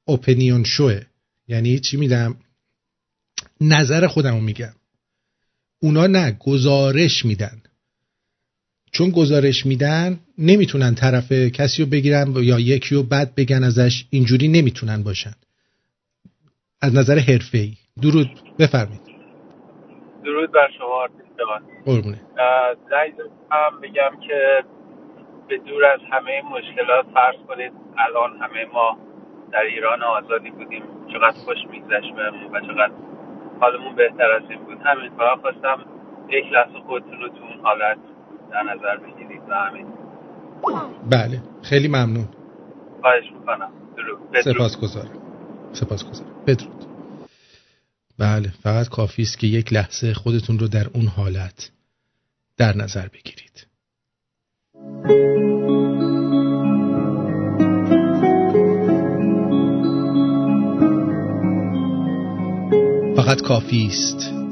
اپینیون 0.08 0.64
شوه. 0.64 1.02
یعنی 1.48 1.80
چی 1.80 1.98
میدم 1.98 2.36
نظر 3.62 4.08
خودم 4.08 4.36
رو 4.36 4.42
میگم. 4.42 4.74
اونا 5.80 6.08
نه 6.08 6.32
گزارش 6.32 7.26
میدن. 7.26 7.62
چون 8.94 9.10
گزارش 9.10 9.66
میدن 9.66 10.20
نمی‌تونن 10.38 10.96
طرف 10.96 11.32
کسی 11.32 11.84
رو 11.84 11.90
بگیرن 11.90 12.34
یا 12.36 12.60
یکی 12.60 12.96
رو 12.96 13.04
بد 13.04 13.36
بگن 13.38 13.64
ازش 13.64 14.06
اینجوری 14.10 14.48
نمی‌تونن 14.48 15.04
باشن. 15.04 15.34
از 16.82 16.96
نظر 16.96 17.18
حرفه‌ای. 17.20 17.74
درود. 18.02 18.30
بفرمایید. 18.60 19.02
درود 20.26 20.52
بر 20.52 20.70
شما 20.78 20.94
آرتین 21.04 21.18
جان 21.40 21.62
قربونه. 21.86 22.22
هم 23.52 23.82
بگم 23.82 24.14
که 24.28 24.64
به 25.48 25.58
دور 25.58 25.86
از 25.86 26.00
همه 26.12 26.42
مشکلات 26.52 27.06
فرض 27.14 27.36
کنید 27.48 27.72
الان 27.98 28.32
همه 28.42 28.66
ما 28.74 28.98
در 29.52 29.66
ایران 29.74 30.04
آزادی 30.04 30.52
بودیم. 30.52 30.84
چقدر 31.14 31.38
خوش 31.46 31.58
میگذشت 31.72 32.16
بهمون 32.16 32.56
و 32.56 32.60
چقدر 32.60 32.94
حالمون 33.60 33.96
بهتر 33.96 34.32
از 34.32 34.50
این 34.50 34.60
بود. 34.60 34.78
همین 34.86 35.10
فقط 35.18 35.40
خواستم 35.42 35.86
یک 36.30 36.46
لحظه 36.54 36.80
خودتون 36.88 37.20
رو 37.22 37.30
تو 37.30 37.44
اون 37.44 37.60
حالت 37.64 37.98
در 38.54 38.64
نظر 38.64 38.98
بگیرید 38.98 39.42
و 39.50 39.54
همین. 39.54 39.88
بله 41.10 41.42
خیلی 41.62 41.88
ممنون. 41.88 42.28
خواهش 43.02 43.24
می‌کنم. 43.40 43.72
سپاس 44.44 44.80
گذارم 44.82 45.20
سپاس 45.72 46.10
گذارم 46.10 46.32
بدرود. 46.48 46.86
بله 48.20 48.50
فقط 48.64 48.90
کافی 48.90 49.22
است 49.22 49.40
که 49.40 49.48
یک 49.48 49.74
لحظه 49.74 50.14
خودتون 50.14 50.60
رو 50.60 50.68
در 50.68 50.88
اون 50.94 51.08
حالت 51.08 51.72
در 52.58 52.78
نظر 52.78 53.08
بگیرید. 53.08 53.68
فقط 63.16 63.42
کافی 63.42 63.88
است 63.88 64.43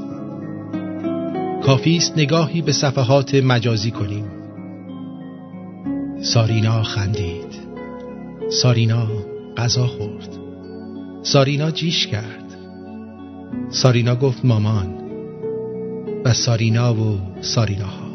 کافی 1.64 1.98
است 1.98 2.18
نگاهی 2.18 2.62
به 2.62 2.72
صفحات 2.72 3.36
مجازی 3.36 3.92
کنیم. 3.92 4.26
سارینا 6.22 6.84
خندید. 6.84 7.62
سارینا 8.50 9.08
غذا 9.58 9.88
خورد. 9.88 10.30
سارینا 11.24 11.72
جیش 11.72 12.08
کرد. 12.08 12.58
سارینا 13.70 14.16
گفت 14.16 14.46
مامان. 14.46 15.02
و 16.26 16.34
سارینا 16.34 16.94
و 16.94 17.20
ساریناها. 17.42 18.12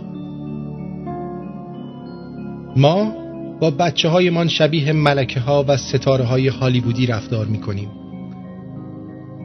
ما 2.77 3.13
با 3.61 3.71
بچه 3.71 4.09
هایمان 4.09 4.49
شبیه 4.49 4.93
ملکه 4.93 5.41
ها 5.41 5.65
و 5.69 5.77
ستاره 5.77 6.25
های 6.25 6.49
هالیوودی 6.49 7.07
رفتار 7.07 7.47
می 7.47 7.61
کنیم 7.61 7.89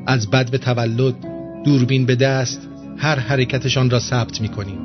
از 0.08 0.30
بد 0.30 0.52
به 0.52 0.58
تولد 0.58 1.16
دوربین 1.64 2.06
به 2.06 2.16
دست 2.16 2.71
هر 3.02 3.20
حرکتشان 3.20 3.90
را 3.90 4.00
ثبت 4.00 4.42
می 4.42 4.50
کنیم 4.50 4.80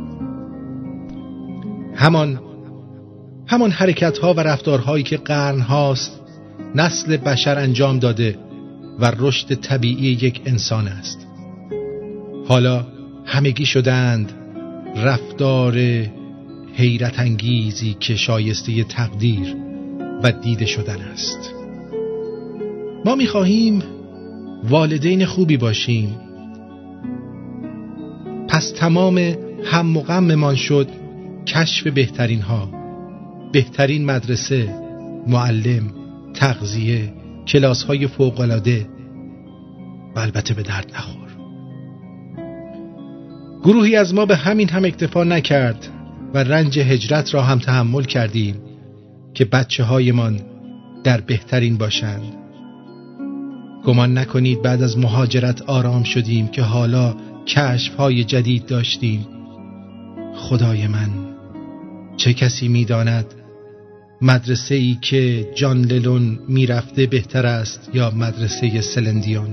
همان 1.95 2.41
همان 3.47 3.71
حرکت 3.71 4.19
ها 4.19 4.35
و 4.35 4.41
رفتارهایی 4.41 5.05
که 5.05 5.17
قرن 5.17 5.61
هاست 5.61 6.21
نسل 6.75 7.17
بشر 7.17 7.59
انجام 7.59 7.99
داده 7.99 8.39
و 8.99 9.13
رشد 9.19 9.55
طبیعی 9.55 10.07
یک 10.07 10.41
انسان 10.47 10.89
است. 10.89 11.27
حالا 12.49 12.87
همگی 13.25 13.67
شدند 13.67 14.33
رفتار 14.97 15.75
حیرت 16.75 17.19
انگیزی 17.19 17.97
که 18.01 18.17
شایسته 18.17 18.85
تقدیر 18.85 19.57
و 20.23 20.33
دیده 20.33 20.67
شدن 20.67 21.01
است. 21.01 21.55
ما 23.05 23.15
می‌خواهیم 23.15 23.83
والدین 24.69 25.25
خوبی 25.25 25.57
باشیم. 25.57 26.26
پس 28.57 28.71
تمام 28.71 29.19
هم 29.65 29.97
و 29.97 30.01
غممان 30.01 30.55
شد 30.55 30.89
کشف 31.47 31.87
بهترین 31.87 32.41
ها 32.41 32.71
بهترین 33.53 34.05
مدرسه 34.05 34.69
معلم 35.27 35.83
تغذیه 36.35 37.13
کلاس 37.49 37.83
های 37.83 38.07
فوقلاده 38.07 38.87
و 40.17 40.19
البته 40.19 40.55
به 40.55 40.63
درد 40.63 40.93
نخور. 40.95 41.29
گروهی 43.65 43.97
از 43.97 44.15
ما 44.15 44.27
به 44.27 44.37
همین 44.37 44.69
هم 44.69 44.85
اکتفا 44.85 45.25
نکرد 45.25 45.89
و 46.35 46.39
رنج 46.39 46.79
هجرت 46.79 47.35
را 47.35 47.43
هم 47.43 47.59
تحمل 47.59 48.05
کردیم 48.05 48.57
که 49.35 49.45
بچه 49.45 49.85
هایمان 49.85 50.41
در 51.05 51.21
بهترین 51.21 51.77
باشند. 51.77 52.35
گمان 53.85 54.19
نکنید 54.19 54.63
بعد 54.63 54.83
از 54.83 54.99
مهاجرت 54.99 55.63
آرام 55.63 56.03
شدیم 56.03 56.49
که 56.49 56.63
حالا 56.63 57.15
کشف 57.47 57.95
های 57.95 58.25
جدید 58.25 58.67
داشتیم. 58.67 59.27
خدای 60.35 60.87
من 60.87 61.11
چه 62.17 62.33
کسی 62.33 62.69
می‌داند 62.69 63.27
مدرسه 64.23 64.75
ای 64.75 64.99
که 65.03 65.49
جان 65.55 65.85
للون 65.85 66.39
می‌رفته 66.49 67.07
بهتر 67.07 67.47
است 67.47 67.91
یا 67.95 68.11
مدرسه 68.11 68.81
سلندیون؟ 68.81 69.49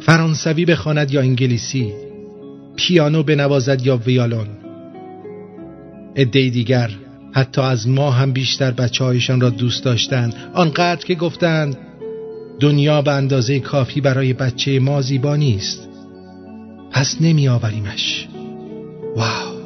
فرانسوی 0.00 0.64
بخواند 0.64 1.10
یا 1.10 1.20
انگلیسی؟ 1.20 1.92
پیانو 2.76 3.22
بنوازد 3.22 3.86
یا 3.86 3.96
ویالون؟ 3.96 4.48
عده 6.16 6.48
دیگر 6.48 6.90
حتی 7.32 7.60
از 7.60 7.88
ما 7.88 8.10
هم 8.10 8.32
بیشتر 8.32 8.70
بچه 8.70 9.36
را 9.38 9.50
دوست 9.50 9.84
داشتند. 9.84 10.34
آنقدر 10.54 11.04
که 11.06 11.14
گفتند 11.14 11.76
دنیا 12.60 13.02
به 13.02 13.12
اندازه 13.12 13.60
کافی 13.60 14.00
برای 14.00 14.32
بچه 14.32 14.80
ما 14.80 15.02
زیبا 15.02 15.36
نیست. 15.36 15.85
پس 16.90 17.16
نمی 17.20 17.48
آوریمش 17.48 18.28
واو! 19.16 19.56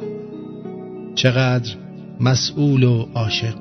چقدر 1.15 1.75
مسئول 2.19 2.83
و 2.83 3.07
عاشق. 3.13 3.55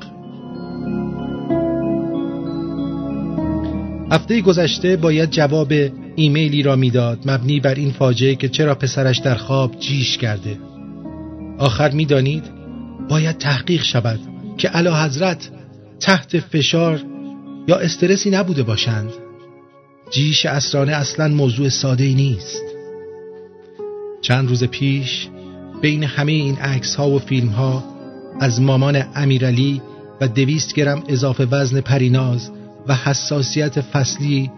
هفته 4.13 4.41
گذشته 4.41 4.97
باید 4.97 5.31
جواب 5.31 5.73
ایمیلی 6.17 6.63
را 6.63 6.77
می‌داد 6.77 7.19
مبنی 7.31 7.61
بر 7.61 7.75
این 7.75 7.91
فاجعه 7.91 8.35
که 8.35 8.49
چرا 8.49 8.75
پسرش 8.75 9.19
در 9.19 9.35
خواب 9.35 9.79
جیش 9.79 10.19
کرده. 10.19 10.59
آخر 11.59 11.91
می‌دانید؟ 11.91 12.45
باید 13.09 13.39
تحقیق 13.39 13.83
شود 13.83 14.21
که 14.59 14.69
علا 14.69 15.05
حضرت 15.05 15.51
تحت 16.01 16.39
فشار 16.39 17.03
یا 17.69 17.77
استرسی 17.77 18.31
نبوده 18.31 18.63
باشند. 18.63 19.11
جیش 20.11 20.47
اسرانه 20.47 20.93
اصلا 20.93 21.29
موضوع 21.29 21.69
ساده 21.69 22.15
نیست. 22.15 22.70
چند 24.21 24.49
روز 24.49 24.65
پیش 24.65 25.29
بین 25.83 26.05
همه 26.05 26.33
این 26.33 26.59
عکس 26.59 26.95
ها 26.95 27.11
و 27.11 27.19
فیلم 27.19 27.49
ها 27.49 27.85
از 28.41 28.61
مامان 28.61 29.03
امیرعلی 29.15 29.83
و 30.21 30.29
دویست 30.29 30.75
گرم 30.75 31.03
اضافه 31.09 31.45
وزن 31.45 31.81
پریناز 31.81 32.51
و 32.87 32.95
حساسیت 32.95 33.81
فصلی 33.81 34.51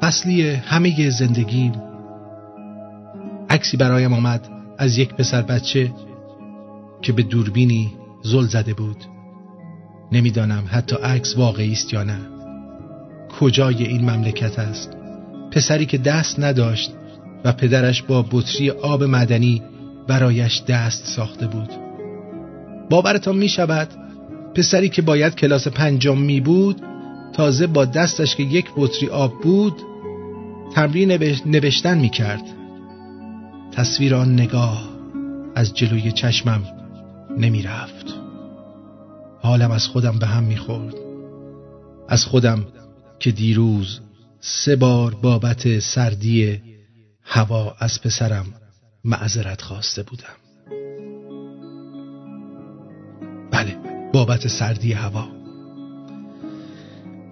فصلی 0.00 0.50
همه 0.50 1.10
زندگیم 1.10 1.72
عکسی 3.50 3.76
برایم 3.76 4.12
آمد 4.12 4.48
از 4.78 4.98
یک 4.98 5.14
پسر 5.14 5.42
بچه 5.42 5.92
که 7.02 7.12
به 7.12 7.22
دوربینی 7.22 7.92
زل 8.22 8.46
زده 8.46 8.74
بود. 8.74 8.96
نمی‌دانم 10.12 10.64
حتی 10.68 10.96
عکس 10.96 11.36
واقعی 11.36 11.72
است 11.72 11.92
یا 11.92 12.02
نه. 12.02 12.18
کجای 13.40 13.86
این 13.86 14.10
مملکت 14.10 14.58
است؟ 14.58 14.96
پسری 15.52 15.86
که 15.86 15.98
دست 15.98 16.40
نداشت 16.40 16.92
و 17.44 17.52
پدرش 17.52 18.02
با 18.02 18.26
بطری 18.30 18.70
آب 18.70 19.04
مدنی 19.04 19.62
برایش 20.08 20.62
دست 20.62 21.06
ساخته 21.06 21.46
بود. 21.46 21.70
باورتان 22.90 23.36
می 23.36 23.48
شود 23.48 23.88
پسری 24.54 24.88
که 24.88 25.02
باید 25.02 25.34
کلاس 25.34 25.68
پنجم 25.68 26.18
می 26.18 26.40
بود 26.40 26.82
تازه 27.32 27.66
با 27.66 27.84
دستش 27.84 28.36
که 28.36 28.42
یک 28.42 28.66
بطری 28.76 29.08
آب 29.08 29.32
بود 29.42 29.82
تمرین 30.74 31.12
نوشتن 31.46 31.98
می 31.98 32.08
کرد. 32.08 32.42
تصویر 33.72 34.14
آن 34.14 34.32
نگاه 34.32 34.88
از 35.54 35.74
جلوی 35.74 36.12
چشمم 36.12 36.62
نمی 37.38 37.62
رفت. 37.62 38.14
حالم 39.42 39.70
از 39.70 39.86
خودم 39.86 40.18
به 40.18 40.26
هم 40.26 40.44
می 40.44 40.56
خورد. 40.56 40.94
از 42.08 42.24
خودم 42.24 42.66
که 43.18 43.30
دیروز 43.30 44.00
سه 44.40 44.76
بار 44.76 45.14
بابت 45.14 45.78
سردی 45.78 46.60
هوا 47.32 47.76
از 47.78 48.00
پسرم 48.02 48.46
معذرت 49.04 49.62
خواسته 49.62 50.02
بودم. 50.02 50.36
بله 53.50 53.76
بابت 54.12 54.48
سردی 54.48 54.92
هوا. 54.92 55.28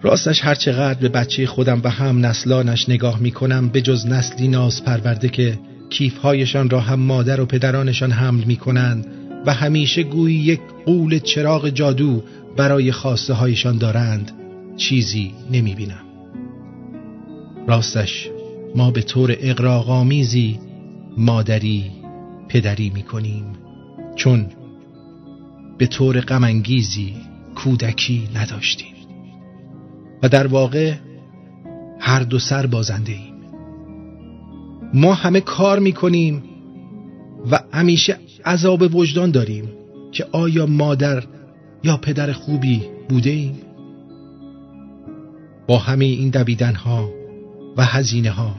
راستش 0.02 0.44
هر 0.44 0.54
چقدر 0.54 1.00
به 1.00 1.08
بچه 1.08 1.46
خودم 1.46 1.80
و 1.84 1.90
هم 1.90 2.26
نسلانش 2.26 2.88
نگاه 2.88 3.20
می 3.20 3.30
کنم 3.30 3.68
به 3.68 3.80
جز 3.80 4.06
نسلی 4.06 4.48
ناز 4.48 4.84
پرورده 4.84 5.28
که 5.28 5.58
کیفهایشان 5.90 6.70
را 6.70 6.80
هم 6.80 7.00
مادر 7.00 7.40
و 7.40 7.46
پدرانشان 7.46 8.10
حمل 8.10 8.44
می 8.44 8.56
کنند 8.56 9.06
و 9.46 9.52
همیشه 9.52 10.02
گویی 10.02 10.36
یک 10.36 10.60
قول 10.86 11.18
چراغ 11.18 11.68
جادو 11.68 12.24
برای 12.56 12.92
خواسته 12.92 13.34
هایشان 13.34 13.78
دارند 13.78 14.32
چیزی 14.76 15.34
نمی 15.50 15.74
بینم 15.74 16.04
راستش 17.66 18.30
ما 18.74 18.90
به 18.90 19.02
طور 19.02 19.36
اقراغامیزی 19.40 20.58
مادری 21.16 21.90
پدری 22.48 22.90
می 22.90 23.02
کنیم 23.02 23.44
چون 24.16 24.46
به 25.78 25.86
طور 25.86 26.20
غمانگیزی 26.20 27.14
کودکی 27.54 28.28
نداشتیم. 28.34 28.94
و 30.22 30.28
در 30.28 30.46
واقع 30.46 30.94
هر 32.00 32.20
دو 32.20 32.38
سر 32.38 32.66
بازنده 32.66 33.12
ایم 33.12 33.34
ما 34.94 35.14
همه 35.14 35.40
کار 35.40 35.78
می 35.78 35.92
کنیم 35.92 36.42
و 37.50 37.60
همیشه 37.72 38.16
عذاب 38.44 38.94
وجدان 38.94 39.30
داریم 39.30 39.68
که 40.12 40.26
آیا 40.32 40.66
مادر 40.66 41.24
یا 41.84 41.96
پدر 41.96 42.32
خوبی 42.32 42.82
بوده 43.08 43.30
ایم 43.30 43.56
با 45.66 45.78
همه 45.78 46.04
این 46.04 46.30
دویدن 46.30 46.74
ها 46.74 47.17
و 47.78 47.84
هزینه 47.84 48.30
ها 48.30 48.56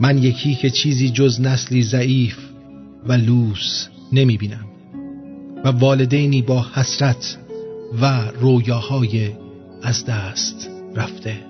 من 0.00 0.18
یکی 0.18 0.54
که 0.54 0.70
چیزی 0.70 1.10
جز 1.10 1.40
نسلی 1.40 1.82
ضعیف 1.82 2.38
و 3.06 3.12
لوس 3.12 3.88
نمی 4.12 4.36
بینم 4.36 4.68
و 5.64 5.68
والدینی 5.68 6.42
با 6.42 6.66
حسرت 6.74 7.38
و 8.00 8.30
رویاهای 8.30 9.32
از 9.82 10.04
دست 10.04 10.70
رفته. 10.94 11.46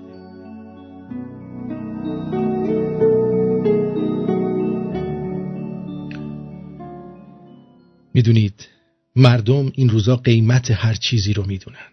می‌دونید 8.15 8.69
مردم 9.17 9.73
این 9.75 9.89
روزا 9.89 10.17
قیمت 10.17 10.71
هر 10.71 10.95
چیزی 10.95 11.33
رو 11.33 11.47
می‌دونن. 11.47 11.93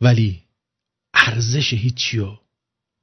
ولی 0.00 0.42
ارزش 1.14 1.72
هیچی 1.72 2.18
رو 2.18 2.43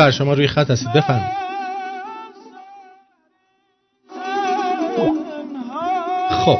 بر 0.00 0.10
شما 0.10 0.34
روی 0.34 0.48
خط 0.48 0.70
هستید 0.70 0.92
بفرمایید. 0.92 1.40
خب 6.30 6.58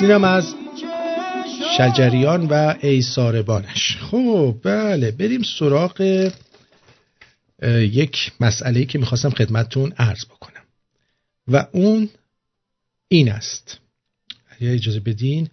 اینم 0.00 0.24
از 0.24 0.54
شجریان 1.76 2.46
و 2.46 2.74
ایساربانش 2.80 3.96
خب 3.96 4.56
بله 4.62 5.10
بریم 5.10 5.42
سراغ 5.42 6.30
یک 7.76 8.32
مسئله 8.40 8.84
که 8.84 8.98
می‌خواستم 8.98 9.30
خدمتتون 9.30 9.92
عرض 9.98 10.24
بکنم. 10.24 10.64
و 11.48 11.66
اون 11.72 12.10
این 13.08 13.32
است. 13.32 13.78
اگه 14.48 14.72
اجازه 14.72 15.00
بدین 15.00 15.48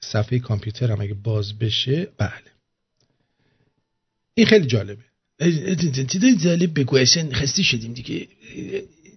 صفحه 0.00 0.38
کامپیوترم 0.38 1.00
اگه 1.00 1.14
باز 1.14 1.58
بشه 1.58 2.08
بله. 2.18 2.52
این 4.34 4.46
خیلی 4.46 4.66
جالبه. 4.66 5.05
چیزای 6.10 6.36
جالب 6.36 6.80
بگو 6.80 6.96
اصلا 6.96 7.28
خسته 7.32 7.62
شدیم 7.62 7.92
دیگه. 7.92 8.28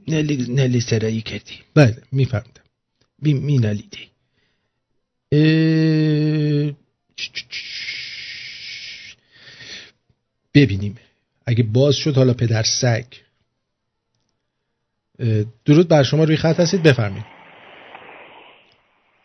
نل 0.08 0.46
نل 0.50 0.80
سرایی 0.80 1.22
کردیم 1.22 1.60
بله 1.76 1.98
میفهمدم 2.12 2.64
بی 3.22 3.34
می 3.34 3.58
اه، 5.32 6.72
چ- 7.16 7.32
چ- 7.32 9.16
ببینیم. 10.54 10.96
اگه 11.46 11.64
باز 11.64 11.96
شد 11.96 12.16
حالا 12.16 12.34
پدر 12.34 12.64
سگ. 12.64 13.06
درود 15.66 15.88
بر 15.88 16.04
شما 16.04 16.24
روی 16.24 16.38
خط 16.38 16.60
هستید؟ 16.60 16.84
بفرمایید. 16.84 17.26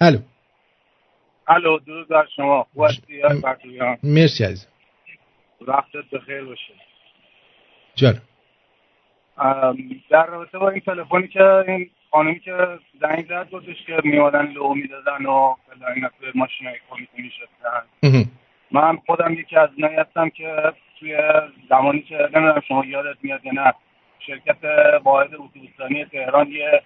الو. 0.00 0.18
الو 1.48 1.78
درود 1.78 2.08
بر 2.08 2.26
شما. 2.36 2.66
مرسی 4.02 4.44
عزیزم. 4.44 4.66
وقتت 5.60 6.10
بخیر 6.12 6.44
باشه. 6.44 6.74
جانم 7.94 8.22
ام، 9.38 9.76
در 10.10 10.26
رابطه 10.26 10.58
با 10.58 10.70
این 10.70 10.80
تلفنی 10.80 11.28
که 11.28 11.44
این 11.44 11.90
خانمی 12.10 12.40
که 12.40 12.78
زنگ 13.00 13.26
زد 13.28 13.50
گفتش 13.50 13.82
که 13.86 14.00
میادن 14.04 14.46
لو 14.46 14.74
می‌دادن 14.74 15.26
و 15.26 15.54
فلان 15.66 16.10
به 16.20 16.32
ماشین 16.34 16.66
های 16.66 16.76
کمیته 16.90 17.22
میشستن 17.22 18.30
من 18.70 18.96
خودم 19.06 19.32
یکی 19.32 19.56
از 19.56 19.68
اونایی 19.76 19.96
هستم 19.96 20.28
که 20.28 20.72
توی 21.00 21.18
زمانی 21.68 22.02
که 22.02 22.16
نمی‌دونم 22.16 22.62
شما 22.68 22.84
یادت 22.84 23.16
میاد 23.22 23.44
یا 23.44 23.52
نه 23.52 23.74
شرکت 24.18 24.64
واحد 25.04 25.34
اتوبوسرانی 25.34 26.04
تهران 26.04 26.50
یه 26.50 26.82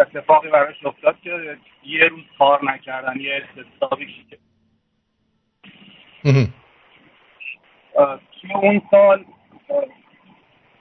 اتفاقی 0.00 0.48
براش 0.48 0.86
افتاد 0.86 1.20
که 1.20 1.56
یه 1.84 2.04
روز 2.04 2.24
کار 2.38 2.64
نکردن 2.64 3.20
یه 3.20 3.42
استثابی 3.44 4.06
توی 8.40 8.52
اون 8.54 8.82
سال 8.90 9.24
اه، 9.70 9.84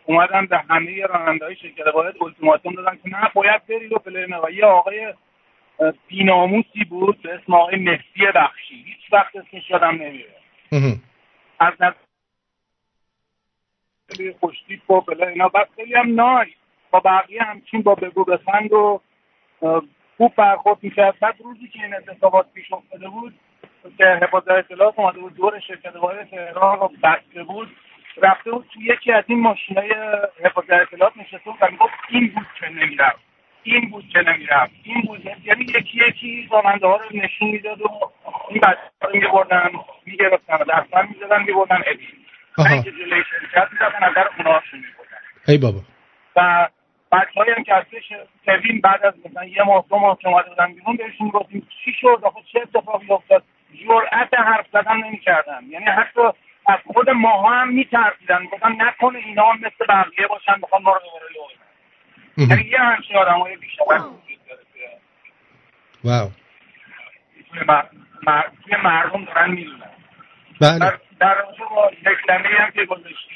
اومدن 0.06 0.46
به 0.46 0.58
همه 0.58 1.06
راننده 1.06 1.46
های 1.46 1.56
شرکت 1.56 1.88
واحد 1.94 2.24
التیماتوم 2.24 2.74
دادن 2.74 3.00
که 3.04 3.10
نه 3.10 3.32
باید 3.34 3.66
برید 3.66 3.94
و 3.94 3.98
فلان 3.98 4.34
و 4.34 4.50
یه 4.50 4.66
آقای 4.66 5.14
بیناموسی 6.08 6.84
بود 6.90 7.22
به 7.22 7.34
اسم 7.34 7.54
آقای 7.54 7.76
مهدی 7.76 8.26
بخشی. 8.36 8.76
هیچ 8.76 9.14
وقت 9.14 9.36
اسمش 9.36 9.70
یادم 9.70 9.96
نمیره. 9.96 10.36
از 11.60 11.74
نظر 11.80 11.94
خوشتیپ 14.40 14.92
و 14.92 15.02
فلان 15.02 15.28
اینا. 15.28 15.48
بعد 15.48 15.70
خیلی 15.76 15.94
هم 15.94 16.16
نای. 16.16 16.48
با 16.92 17.00
بقیه 17.00 17.44
همچین 17.44 17.82
با 17.82 17.96
بگو 17.96 18.24
بخند 18.24 18.74
و 18.74 19.02
خوب 20.18 20.36
برخورد 20.36 20.84
می‌کرد. 20.84 21.20
بعد 21.20 21.36
روزی 21.44 21.68
که 21.68 21.84
این 21.84 21.96
اتفاقات 21.96 22.54
پیش 22.54 22.74
افتاده 22.74 23.10
بود 23.10 23.40
که 23.98 24.06
حفاظت 24.22 24.52
اطلاعات 24.52 25.00
اومده 25.00 25.20
بود 25.20 25.36
دور 25.36 25.60
شرکت 25.60 25.96
واحد 25.96 26.30
تهران 26.30 26.80
رو 26.80 26.92
بسته 27.04 27.44
بود. 27.44 27.68
رفته 28.22 28.52
بود 28.52 28.66
تو 28.74 28.82
یکی 28.82 29.12
از 29.12 29.24
این 29.28 29.40
ماشینای 29.40 29.94
حفاظت 30.44 30.72
اطلاعات 30.72 31.18
نشسته 31.18 31.40
بود 31.46 31.58
و 31.62 31.68
می‌گفت 31.72 31.94
این 32.10 32.28
بود 32.28 32.48
که 32.60 32.70
نمی‌رفت. 32.70 33.20
این 33.64 33.90
بود 33.90 34.10
که 34.10 34.20
نمی‌رفت. 34.20 34.72
این 34.84 35.02
بود 35.02 35.26
یعنی 35.26 35.64
یکی 35.64 36.00
یکی 36.08 36.50
راننده 36.52 36.88
ها 36.88 36.96
رو 36.96 37.06
نشون 37.12 37.48
می‌داد 37.48 37.82
و 37.82 37.90
این 38.50 38.62
بچه 38.62 38.80
ها 39.02 39.08
رو 39.08 39.20
میبردن 39.20 39.72
می‌گرفتن 40.06 40.54
و 40.54 40.64
دستن 40.64 41.08
می‌زدن 41.08 41.44
میبردن 41.44 41.82
ابی 41.88 42.08
اینکه 42.58 42.92
جلوی 42.92 43.24
شرکت 43.30 43.68
می‌زدن 43.72 44.04
از 44.04 44.14
در 44.16 44.30
اونها 44.38 44.54
هاشون 44.54 44.80
میبردن 44.80 45.18
ای 45.48 45.58
بابا. 45.58 45.80
و 46.36 46.70
بچه 47.12 47.54
هم 47.58 47.64
که 47.64 47.76
ازش 47.76 48.14
کوین 48.46 48.82
بعد 48.82 49.06
از 49.06 49.14
مثلا 49.26 49.46
یه 49.46 49.64
ماه 49.64 49.86
دو 49.90 49.98
ماه 49.98 50.18
که 50.22 50.28
اومده 50.28 50.50
بودن 50.50 50.74
بیرون 50.74 50.96
بهشون 50.96 51.30
گفتیم 51.30 51.68
چی 51.86 51.92
شد؟ 52.02 52.20
آخه 52.24 52.40
چه 52.54 52.60
اتفاقی 52.62 53.12
افتاد؟ 53.12 53.44
جرأت 53.74 54.34
حرف 54.34 54.66
زدن 54.74 54.98
نمی‌کردن. 54.98 55.66
یعنی 55.70 55.86
حتی 55.86 56.22
از 56.68 56.80
خود 56.94 57.10
ماها 57.10 57.62
هم 57.62 57.70
میترسیدن. 57.70 58.46
گفتن 58.46 58.72
نکنه 58.82 59.20
اینا 59.20 59.52
هم 59.52 59.58
مثل 59.58 59.86
بقیه 59.90 60.28
باشن 60.28 60.62
بخوان 60.62 60.82
ما 60.82 60.94
رو 60.94 61.00
دوباره 61.00 61.26
لو 61.36 61.42
بدن. 61.48 62.56
یعنی 62.56 62.70
یه 62.70 62.80
همچین 62.80 63.18
آدم 63.18 63.40
های 63.40 63.58
بیشتر 63.58 63.84
وجود 63.84 64.40
داره 64.50 64.64
که 64.74 64.98
واو. 66.04 66.32
توی 67.50 67.60
مر- 67.60 67.90
مر- 68.28 68.52
توی 68.64 68.76
مردم 68.84 69.26
دارن 69.26 69.52
می‌دونن. 69.52 69.92
بله. 70.62 70.80
در 71.20 71.34
رابطه 71.36 71.64
با 71.70 71.92
رکلمه 72.06 72.50
هم 72.60 72.72
که 72.72 72.86
گذاشتی. 72.86 73.36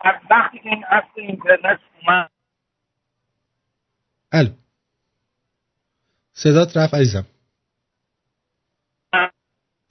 از 0.00 0.14
وقتی 0.30 0.58
که 0.58 0.68
این 0.68 0.84
اصل 0.84 1.06
اینترنت 1.16 1.80
اومد 2.02 2.30
الو. 4.32 4.50
صدات 6.32 6.76
رفت 6.76 6.94
عزیزم. 6.94 7.26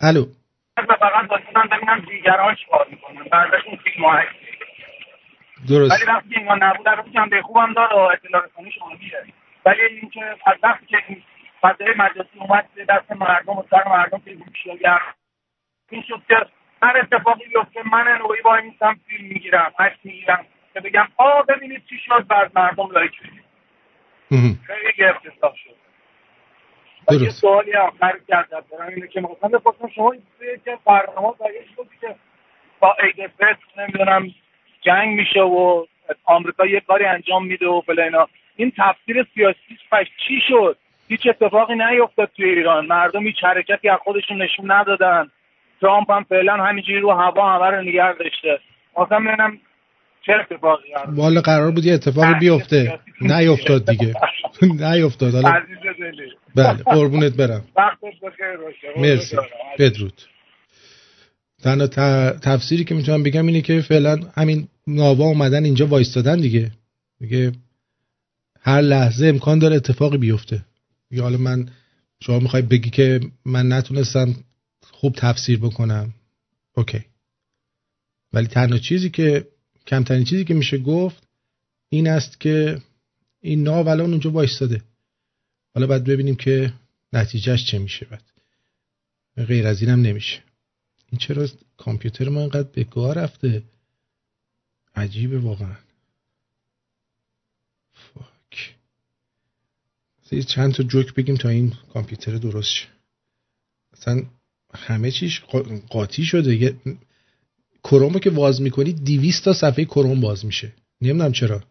الو. 0.04 0.26
فقط 0.76 1.30
داشتن 1.30 1.68
ببینم 1.72 2.00
دیگران 2.00 2.56
چیکار 2.56 2.88
می‌کنن. 2.90 3.24
بعد 3.24 3.56
از 3.56 3.62
این 3.66 3.78
فیلم 3.78 4.06
درست. 5.70 5.92
ولی 5.92 6.12
وقتی 6.12 6.36
اینا 6.36 6.56
نبود 6.56 6.88
البته 6.88 7.10
جنبه 7.10 7.42
خوبم 7.42 7.74
داره 7.74 7.96
و 7.96 8.00
اطلاع 8.00 8.46
رسانیش 8.46 8.78
عالیه 8.78 9.34
ولی 9.66 9.82
اینکه 9.82 10.26
از 10.46 10.58
وقتی 10.64 10.86
که 10.86 10.98
این 11.08 11.24
فضای 11.62 11.94
مجازی 11.98 12.40
اومد 12.40 12.70
به 12.76 12.86
دست 12.86 13.12
مردم 13.12 13.58
و 13.58 13.64
سر 13.70 13.88
مردم 13.88 14.20
که 14.26 14.34
گوشیگر 14.34 15.00
این 15.90 16.04
شد 16.08 16.22
که 16.28 16.36
هر 16.84 16.98
اتفاقی 16.98 17.46
بیفته 17.46 17.90
من 17.92 18.18
نوعی 18.18 18.42
با 18.42 18.56
این 18.56 18.76
سم 18.80 19.00
فیلم 19.08 19.28
می‌گیرم 19.28 19.74
عکس 19.80 19.98
می‌گیرم 20.04 20.46
که 20.74 20.80
بگم 20.80 21.08
آ 21.18 21.42
ببینید 21.42 21.86
چی 21.90 21.98
شد 22.06 22.28
بعد 22.28 22.52
مردم 22.56 22.92
لایک 22.92 23.20
بدید. 23.20 23.44
خیلی 24.68 25.04
افتضاح 25.04 25.56
شد. 25.56 25.83
و 27.08 27.14
یه 27.14 27.30
سوالی 27.30 27.76
آخر 27.76 28.14
ازت 28.30 28.70
دارم 28.72 28.88
اینه 28.96 29.08
که 29.08 29.22
می‌خواستم 29.22 29.48
بپرسم 29.48 29.88
شما 29.96 30.16
که 30.66 30.78
برنامه 30.86 31.34
برگشت 31.40 31.76
گفتی 31.78 31.96
که 32.02 32.16
با 32.80 32.96
عید 33.00 33.28
فطر 33.28 33.58
نمی‌دونم 33.78 34.28
جنگ 34.82 35.18
میشه 35.18 35.42
و 35.42 35.86
آمریکا 36.26 36.66
یه 36.66 36.80
کاری 36.80 37.06
انجام 37.06 37.46
میده 37.46 37.68
و 37.68 37.82
فلا 37.82 38.04
اینا. 38.04 38.28
این 38.56 38.72
تفسیر 38.78 39.28
سیاسیش 39.34 39.80
پس 39.92 40.06
چی 40.28 40.42
شد؟ 40.48 40.78
هیچ 41.08 41.28
اتفاقی 41.28 41.76
نیفتاد 41.76 42.32
توی 42.36 42.50
ایران. 42.50 42.86
مردم 42.86 43.24
هیچ 43.24 43.44
حرکتی 43.44 43.90
از 43.90 44.00
خودشون 44.00 44.42
نشون 44.42 44.72
ندادن. 44.72 45.32
ترامپ 45.82 46.12
هم 46.12 46.24
فعلا 46.24 46.54
همینجوری 46.54 47.00
رو 47.00 47.12
هوا 47.12 47.50
همه 47.50 47.78
رو 47.78 47.82
نگه 47.82 48.14
داشته. 48.14 48.60
مثلا 48.98 49.20
ببینم 49.20 49.60
چه 50.26 50.34
اتفاقی 50.34 50.84
والا 51.08 51.42
قرار 51.42 51.72
بود 51.72 51.86
یه 51.86 51.94
اتفاقی 51.94 52.34
بیفته. 52.40 53.00
نیفتاد 53.22 53.90
دیگه. 53.90 54.14
نیفتاد. 54.92 55.34
حالا 55.34 55.50
عزیز 55.50 55.78
دلی. 56.00 56.32
بله 56.56 56.84
قربونت 56.84 57.34
برم. 57.34 57.64
وقتت 57.76 58.20
بخیر 58.24 58.58
مرسی. 58.98 59.38
بدرود. 59.80 60.22
تنها 61.64 61.88
تفسیری 62.32 62.84
که 62.84 62.96
می‌تونم 62.96 63.24
بگم 63.24 63.48
اینه 63.48 63.62
که 63.62 63.82
فعلا 63.82 64.20
همین 64.36 64.68
ناوا 64.88 65.26
اومدن 65.26 65.64
اینجا 65.64 65.88
وایستادن 65.88 66.40
دیگه. 66.40 66.72
میگه 67.20 67.52
هر 68.62 68.82
لحظه 68.82 69.28
امکان 69.28 69.60
داره 69.60 69.76
اتفاقی 69.76 70.18
بیفته. 70.18 70.62
میگه 71.12 71.24
حالا 71.24 71.38
من 71.38 71.70
شما 72.20 72.40
می‌خوای 72.40 72.62
بگی 72.62 72.90
که 72.90 73.20
من 73.46 73.72
نتونستم 73.72 74.36
خوب 74.92 75.16
تفسیر 75.16 75.60
بکنم. 75.60 76.14
اوکی. 76.76 77.06
ولی 78.34 78.48
تنها 78.48 78.78
چیزی 78.78 79.10
که 79.10 79.48
کمترین 79.88 80.24
چیزی 80.24 80.46
که 80.46 80.54
میشه 80.54 80.78
گفت 80.78 81.28
این 81.90 82.08
است 82.08 82.40
که 82.40 82.82
این 83.42 83.64
ناو 83.64 83.88
الان 83.90 84.10
اونجا 84.10 84.32
وایستاده. 84.32 84.84
حالا 85.76 85.88
باید 85.88 86.04
ببینیم 86.04 86.36
که 86.36 86.74
نتیجهش 87.14 87.66
چه 87.66 87.80
میشه 87.80 88.06
بعد. 88.06 88.24
غیر 89.48 89.68
از 89.68 89.82
اینم 89.82 90.02
نمیشه. 90.02 90.44
این 91.12 91.20
چرا 91.20 91.48
کامپیوتر 91.78 92.30
ما 92.30 92.40
اینقدر 92.40 92.70
به 92.70 92.84
گاه 92.84 93.14
رفته؟ 93.14 93.64
عجیبه 94.96 95.40
واقعا. 95.40 95.76
فاک. 97.94 98.76
چند 100.48 100.74
تا 100.74 100.84
جوک 100.84 101.14
بگیم 101.14 101.36
تا 101.36 101.50
این 101.50 101.74
کامپیوتر 101.94 102.36
درست 102.36 102.70
شه. 102.70 102.88
اصلا 103.94 104.26
همه 104.74 105.12
چیش 105.12 105.42
قا- 105.42 105.82
قاطی 105.90 106.26
شده. 106.26 106.76
یه 107.84 107.90
کرومو 107.90 108.20
که 108.20 108.30
باز 108.30 108.62
می‌کنی 108.62 108.94
200 108.94 109.46
تا 109.46 109.54
صفحه 109.54 109.86
کروم 109.86 110.22
باز 110.22 110.46
میشه. 110.46 110.74
نمی‌دونم 111.02 111.32
چرا. 111.32 111.64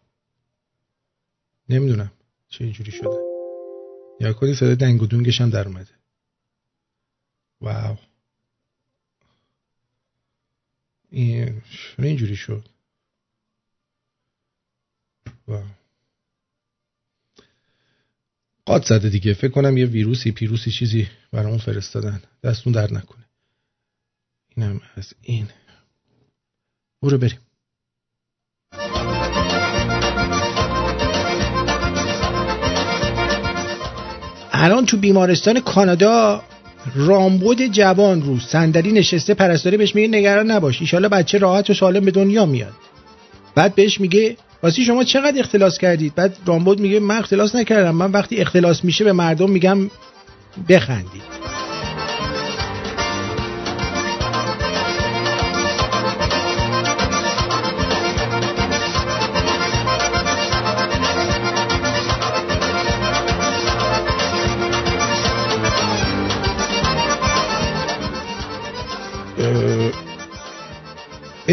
نمی‌دونم 1.69 2.11
چه 2.49 2.71
جوری 2.71 2.91
شده. 2.91 3.19
یا 4.19 4.33
کنی 4.33 4.53
صدای 4.53 4.75
دنگ 4.75 5.01
و 5.01 5.07
دونگش 5.07 5.41
هم 5.41 5.49
در 5.49 5.67
اومده. 5.67 5.91
واو. 7.61 7.97
این 11.11 11.61
اینجوری 11.99 12.35
شد؟ 12.35 12.65
واو. 15.47 15.63
قاد 18.65 18.85
زده 18.85 19.09
دیگه. 19.09 19.33
فکر 19.33 19.51
کنم 19.51 19.77
یه 19.77 19.85
ویروسی 19.85 20.31
پیروسی 20.31 20.71
چیزی 20.71 21.07
برامون 21.31 21.57
فرستادن. 21.57 22.21
دستون 22.43 22.73
در 22.73 22.93
نکنه. 22.93 23.25
اینم 24.55 24.81
از 24.95 25.13
این. 25.21 25.49
برو 27.03 27.17
بریم. 27.17 27.39
الان 34.51 34.85
تو 34.85 34.97
بیمارستان 34.97 35.59
کانادا 35.59 36.43
رامبد 36.95 37.67
جوان 37.67 38.21
رو 38.21 38.39
صندلی 38.39 38.91
نشسته 38.91 39.33
پرستاری 39.33 39.77
بهش 39.77 39.95
میگه 39.95 40.07
نگران 40.07 40.51
نباش 40.51 40.81
ایشالا 40.81 41.09
بچه 41.09 41.37
راحت 41.37 41.69
و 41.69 41.73
سالم 41.73 42.05
به 42.05 42.11
دنیا 42.11 42.45
میاد. 42.45 42.73
بعد 43.55 43.75
بهش 43.75 44.01
میگه 44.01 44.37
واسه 44.63 44.83
شما 44.83 45.03
چقدر 45.03 45.39
اختلاس 45.39 45.77
کردید؟ 45.77 46.15
بعد 46.15 46.37
رامبد 46.45 46.79
میگه 46.79 46.99
من 46.99 47.17
اختلاس 47.17 47.55
نکردم 47.55 47.95
من 47.95 48.11
وقتی 48.11 48.37
اختلاس 48.37 48.83
میشه 48.83 49.03
به 49.03 49.13
مردم 49.13 49.49
میگم 49.49 49.89
بخندید. 50.69 51.42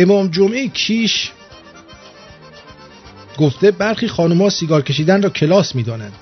امام 0.02 0.28
جمعه 0.28 0.68
کیش 0.68 1.30
گفته 3.38 3.70
برخی 3.70 4.08
خانوما 4.08 4.50
سیگار 4.50 4.82
کشیدن 4.82 5.22
را 5.22 5.30
کلاس 5.30 5.74
می‌دانند. 5.74 6.12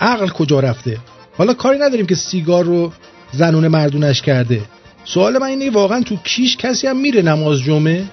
عقل 0.00 0.28
کجا 0.28 0.60
رفته؟ 0.60 0.98
حالا 1.38 1.54
کاری 1.54 1.78
نداریم 1.78 2.06
که 2.06 2.14
سیگار 2.14 2.64
رو 2.64 2.92
زنون 3.32 3.68
مردونش 3.68 4.22
کرده. 4.22 4.62
سوال 5.04 5.38
من 5.38 5.46
اینه 5.46 5.70
واقعا 5.70 6.02
تو 6.02 6.16
کیش 6.16 6.56
کسی 6.56 6.86
هم 6.86 6.96
میره 6.96 7.22
نماز 7.22 7.60
جمعه؟ 7.60 8.04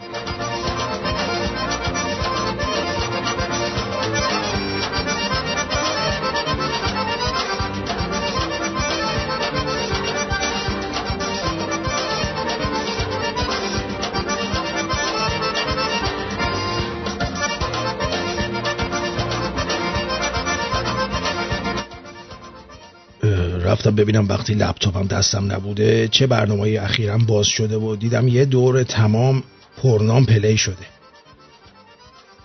ببینم 23.97 24.27
وقتی 24.27 24.53
لپتاپم 24.53 25.07
دستم 25.07 25.51
نبوده 25.51 26.07
چه 26.07 26.27
برنامه 26.27 26.79
اخیرا 26.81 27.17
باز 27.17 27.47
شده 27.47 27.77
و 27.77 27.95
دیدم 27.95 28.27
یه 28.27 28.45
دور 28.45 28.83
تمام 28.83 29.43
پرنام 29.83 30.25
پلی 30.25 30.57
شده. 30.57 30.85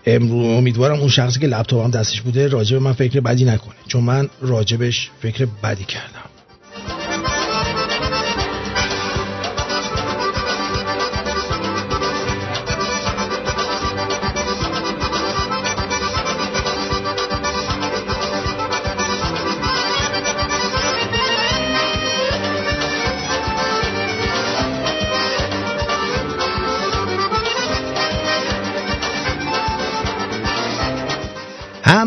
امروز 0.06 0.58
امیدوارم 0.58 0.98
اون 1.00 1.08
شخصی 1.08 1.40
که 1.40 1.46
لپتاپم 1.46 1.90
دستش 1.90 2.20
بوده 2.20 2.48
راجب 2.48 2.82
من 2.82 2.92
فکر 2.92 3.20
بدی 3.20 3.44
نکنه 3.44 3.74
چون 3.88 4.04
من 4.04 4.28
راجبش 4.40 5.10
فکر 5.22 5.46
بدی 5.62 5.84
کردم. 5.84 6.31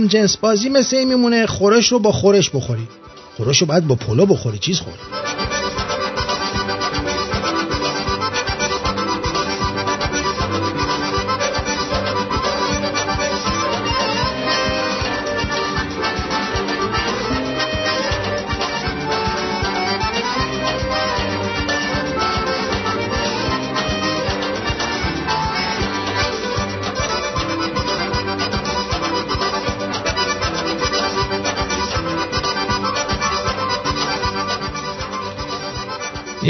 هم 0.05 0.11
جنس 0.11 0.37
بازی 0.37 0.69
مثل 0.69 1.03
میمونه 1.03 1.45
خورش 1.45 1.91
رو 1.91 1.99
با 1.99 2.11
خورش 2.11 2.49
بخوری. 2.49 2.87
خورش 3.37 3.61
رو 3.61 3.67
باید 3.67 3.87
با 3.87 3.95
پلو 3.95 4.25
بخوری 4.25 4.57
چیز 4.57 4.79
خوری. 4.79 5.24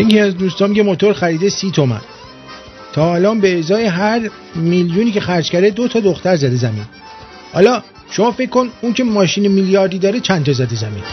یکی 0.06 0.20
از 0.20 0.38
دوستام 0.38 0.76
یه 0.76 0.84
موتور 0.84 1.14
خریده 1.14 1.50
سی 1.50 1.72
تومن. 1.72 2.02
تا 2.94 3.16
الان 3.16 3.40
به 3.40 3.60
ازای 3.60 3.86
هر 3.86 4.30
میلیونی 4.56 5.12
که 5.12 5.22
خرج 5.22 5.50
کرده 5.50 5.70
دو 5.70 5.88
تا 5.88 6.00
دختر 6.00 6.36
زده 6.36 6.56
زمین. 6.56 6.86
حالا 7.54 7.84
شما 8.12 8.32
فکر 8.32 8.50
کن 8.50 8.70
اون 8.82 8.94
که 8.94 9.04
ماشین 9.04 9.48
میلیاردی 9.48 10.00
داره 10.00 10.20
چند 10.20 10.46
تا 10.46 10.54
زده 10.54 10.76
زمین. 10.76 11.04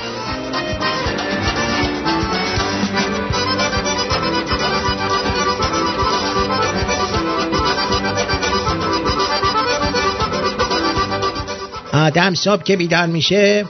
آدم 11.92 12.34
صبح 12.34 12.62
که 12.62 12.76
بیدار 12.76 13.06
میشه 13.06 13.64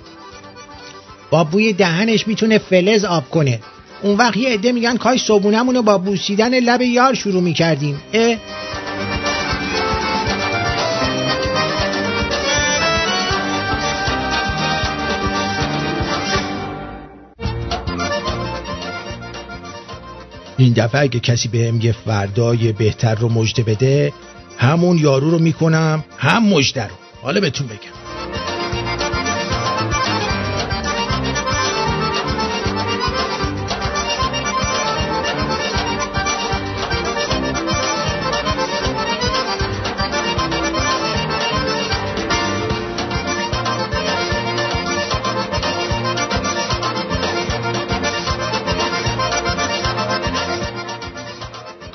با 1.31 1.45
بوی 1.45 1.73
دهنش 1.73 2.29
می‌تونه 2.29 2.59
فلز 2.59 3.05
آب 3.05 3.31
کنه. 3.31 3.61
اون 4.03 4.17
وقت 4.17 4.37
یه 4.37 4.49
عده 4.49 4.73
میگن 4.73 4.97
کاش 4.97 5.25
صبونمون 5.25 5.75
رو 5.75 5.83
با 5.83 5.99
بوسیدن 5.99 6.59
لب 6.59 6.83
یار 6.83 7.15
شروع 7.15 7.43
می‌کردیم. 7.43 8.01
اه؟ 8.13 8.37
این 20.59 20.73
دفعه 20.73 21.01
اگه 21.01 21.21
کسی 21.21 21.49
بهم 21.49 21.81
یه 21.81 21.93
فردای 21.93 22.73
بهتر 22.73 23.15
رو 23.15 23.29
مژده 23.29 23.63
بده 23.63 24.13
همون 24.59 24.99
یارو 24.99 25.31
رو 25.31 25.39
می‌کنم 25.39 26.05
هم 26.19 26.49
مژده 26.49 26.83
رو. 26.83 26.95
حالا 27.23 27.41
بهتون 27.41 27.67
بگم. 27.67 28.02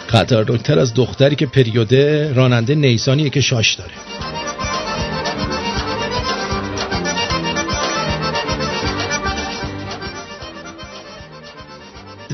خطرناکتر 0.07 0.79
از 0.79 0.93
دختری 0.93 1.35
که 1.35 1.45
پریوده 1.45 2.33
راننده 2.33 2.75
نیسانیه 2.75 3.29
که 3.29 3.41
شاش 3.41 3.73
داره. 3.73 3.91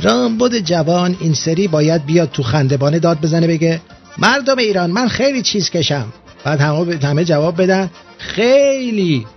رامبد 0.04 0.58
جوان 0.58 1.18
این 1.20 1.34
سری 1.34 1.68
باید 1.68 2.06
بیاد 2.06 2.32
تو 2.32 2.44
خندبانه 2.44 3.00
داد 3.00 3.22
بزنه 3.22 3.48
بگه 3.48 3.82
مردم 4.18 4.58
ایران 4.58 4.92
من 4.92 5.08
خیلی 5.08 5.42
چیز 5.42 5.70
کشم. 5.70 6.14
بعد 6.44 6.62
همه, 6.62 6.98
همه 7.04 7.26
جواب 7.26 7.62
بدن 7.62 7.90
خیلی. 8.18 9.28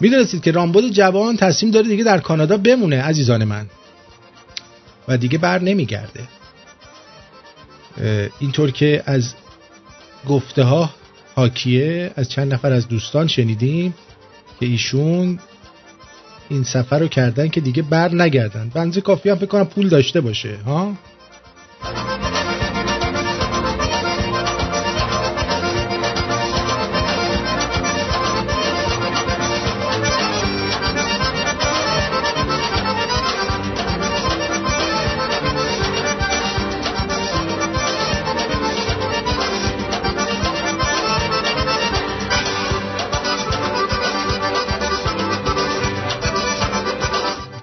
می‌دونستید 0.00 0.42
که 0.42 0.50
رامبد 0.50 0.88
جوان 0.88 1.36
تصمیم 1.36 1.72
داره 1.72 1.88
دیگه 1.88 2.04
در 2.04 2.18
کانادا 2.18 2.56
بمونه 2.56 3.02
عزیزان 3.02 3.44
من. 3.44 3.66
و 5.08 5.16
دیگه 5.16 5.38
بر 5.38 5.58
نمیگرده. 5.62 6.20
اینطور 8.38 8.70
که 8.70 9.02
از 9.06 9.34
گفته 10.28 10.62
ها 10.62 10.90
حاکیه 11.34 12.10
از 12.16 12.28
چند 12.28 12.54
نفر 12.54 12.72
از 12.72 12.88
دوستان 12.88 13.26
شنیدیم 13.26 13.94
که 14.60 14.66
ایشون 14.66 15.38
این 16.48 16.64
سفر 16.64 16.98
رو 16.98 17.08
کردن 17.08 17.48
که 17.48 17.60
دیگه 17.60 17.82
بر 17.82 18.14
نگردن. 18.14 18.70
بنزه 18.74 19.00
کافی 19.00 19.30
هم 19.30 19.36
فکر 19.36 19.46
کنم 19.46 19.66
پول 19.66 19.88
داشته 19.88 20.20
باشه 20.20 20.56
ها؟ 20.66 20.94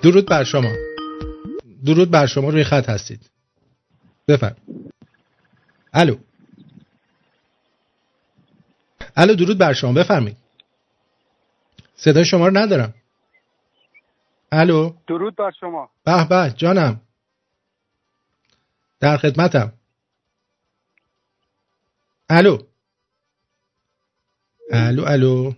درود 0.03 0.25
بر 0.25 0.43
شما. 0.43 0.71
درود 1.85 2.11
بر 2.11 2.25
شما. 2.25 2.49
روی 2.49 2.63
خط 2.63 2.89
هستید. 2.89 3.29
بفرم. 4.27 4.55
الو. 5.93 6.17
الو 9.15 9.35
درود 9.35 9.57
بر 9.57 9.73
شما. 9.73 9.93
بفرمایید. 9.93 10.37
صدای 11.95 12.25
شما 12.25 12.47
رو 12.47 12.57
ندارم. 12.57 12.93
الو. 14.51 14.95
درود 15.07 15.35
بر 15.35 15.51
شما. 15.59 15.89
به 16.03 16.27
به 16.27 16.53
جانم. 16.57 17.01
در 18.99 19.17
خدمتم. 19.17 19.73
الو. 22.29 22.57
الو 24.71 25.03
الو. 25.05 25.53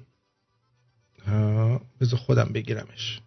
بذار 2.02 2.20
خودم 2.20 2.50
بگیرمش. 2.54 3.22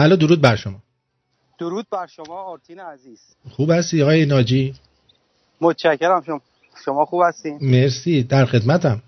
الو 0.00 0.16
درود 0.16 0.40
بر 0.40 0.56
شما. 0.56 0.76
درود 1.58 1.86
بر 1.90 2.06
شما 2.06 2.42
آرتین 2.42 2.80
عزیز. 2.80 3.20
خوب 3.50 3.70
هستی 3.70 4.02
آقای 4.02 4.26
ناجی؟ 4.26 4.74
متشکرم. 5.60 6.22
شما 6.22 6.40
شما 6.84 7.04
خوب 7.04 7.22
هستین 7.22 7.58
مرسی 7.60 8.22
در 8.22 8.44
خدمتم. 8.44 9.02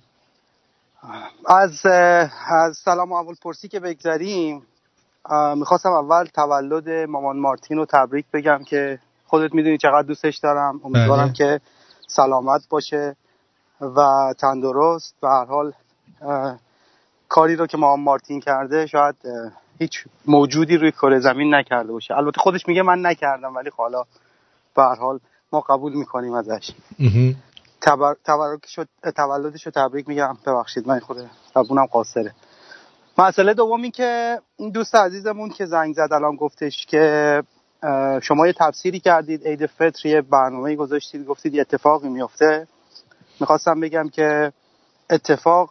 از 1.46 1.86
از 1.86 2.76
سلام 2.76 3.12
اول 3.12 3.34
پرسی 3.42 3.68
که 3.68 3.80
بگذریم 3.80 4.62
می‌خواستم 5.56 5.92
اول 5.92 6.24
تولد 6.24 6.88
مامان 6.88 7.38
مارتین 7.38 7.76
رو 7.76 7.86
تبریک 7.86 8.24
بگم 8.32 8.64
که 8.64 8.98
خودت 9.26 9.54
می‌دونی 9.54 9.78
چقدر 9.78 10.02
دوستش 10.02 10.36
دارم. 10.36 10.80
امیدوارم 10.84 11.24
بله. 11.24 11.32
که 11.32 11.60
سلامت 12.08 12.68
باشه 12.68 13.16
و 13.80 14.00
تندرست. 14.38 15.14
به 15.22 15.28
هر 15.28 15.44
حال 15.44 15.72
کاری 17.28 17.56
رو 17.56 17.66
که 17.66 17.76
مامان 17.76 18.00
مارتین 18.00 18.40
کرده 18.40 18.86
شاید 18.86 19.16
هیچ 19.80 20.04
موجودی 20.26 20.76
روی 20.76 20.92
کره 20.92 21.18
زمین 21.18 21.54
نکرده 21.54 21.92
باشه. 21.92 22.14
البته 22.16 22.40
خودش 22.40 22.68
میگه 22.68 22.82
من 22.82 23.06
نکردم 23.06 23.54
ولی 23.56 23.70
خب 23.70 23.76
حالا 23.76 24.04
به 24.76 24.82
حال 24.82 25.20
ما 25.52 25.60
قبول 25.60 25.92
می‌کنیم 25.92 26.34
ازش. 26.34 26.70
تبر... 27.80 28.14
تولدش 29.16 29.66
رو 29.66 29.72
تبریک 29.74 30.08
میگم. 30.08 30.36
ببخشید 30.46 30.88
من 30.88 30.98
خود 30.98 31.16
زبونم 31.54 31.86
قاصره. 31.86 32.34
مسئله 33.18 33.54
دومی 33.54 33.90
که 33.90 34.40
این 34.56 34.70
دوست 34.70 34.94
عزیزمون 34.94 35.50
که 35.50 35.66
زنگ 35.66 35.94
زد 35.94 36.12
الان 36.12 36.36
گفتش 36.36 36.86
که 36.86 37.42
شما 38.22 38.46
یه 38.46 38.54
تفسیری 38.58 39.00
کردید 39.00 39.46
عید 39.46 39.66
فطر 39.66 40.08
یه 40.08 40.20
برنامه 40.20 40.76
گذاشتید 40.76 41.26
گفتید 41.26 41.54
یه 41.54 41.60
اتفاقی 41.60 42.08
میفته 42.08 42.66
می‌خواستم 43.40 43.80
بگم 43.80 44.08
که 44.08 44.52
اتفاق 45.10 45.70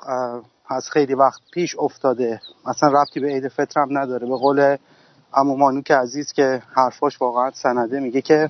از 0.70 0.90
خیلی 0.90 1.14
وقت 1.14 1.42
پیش 1.54 1.76
افتاده. 1.80 2.42
اصلا 2.66 2.90
ربطی 2.90 3.20
به 3.20 3.28
عید 3.28 3.48
فطر 3.48 3.82
هم 3.82 3.98
نداره. 3.98 4.28
به 4.28 4.36
قول 4.38 4.78
عمو 5.34 5.56
مانوک 5.56 5.92
عزیز 5.92 6.34
که 6.34 6.62
حرفاش 6.76 7.22
واقعا 7.22 7.52
سنده 7.52 8.00
میگه 8.00 8.22
که 8.22 8.50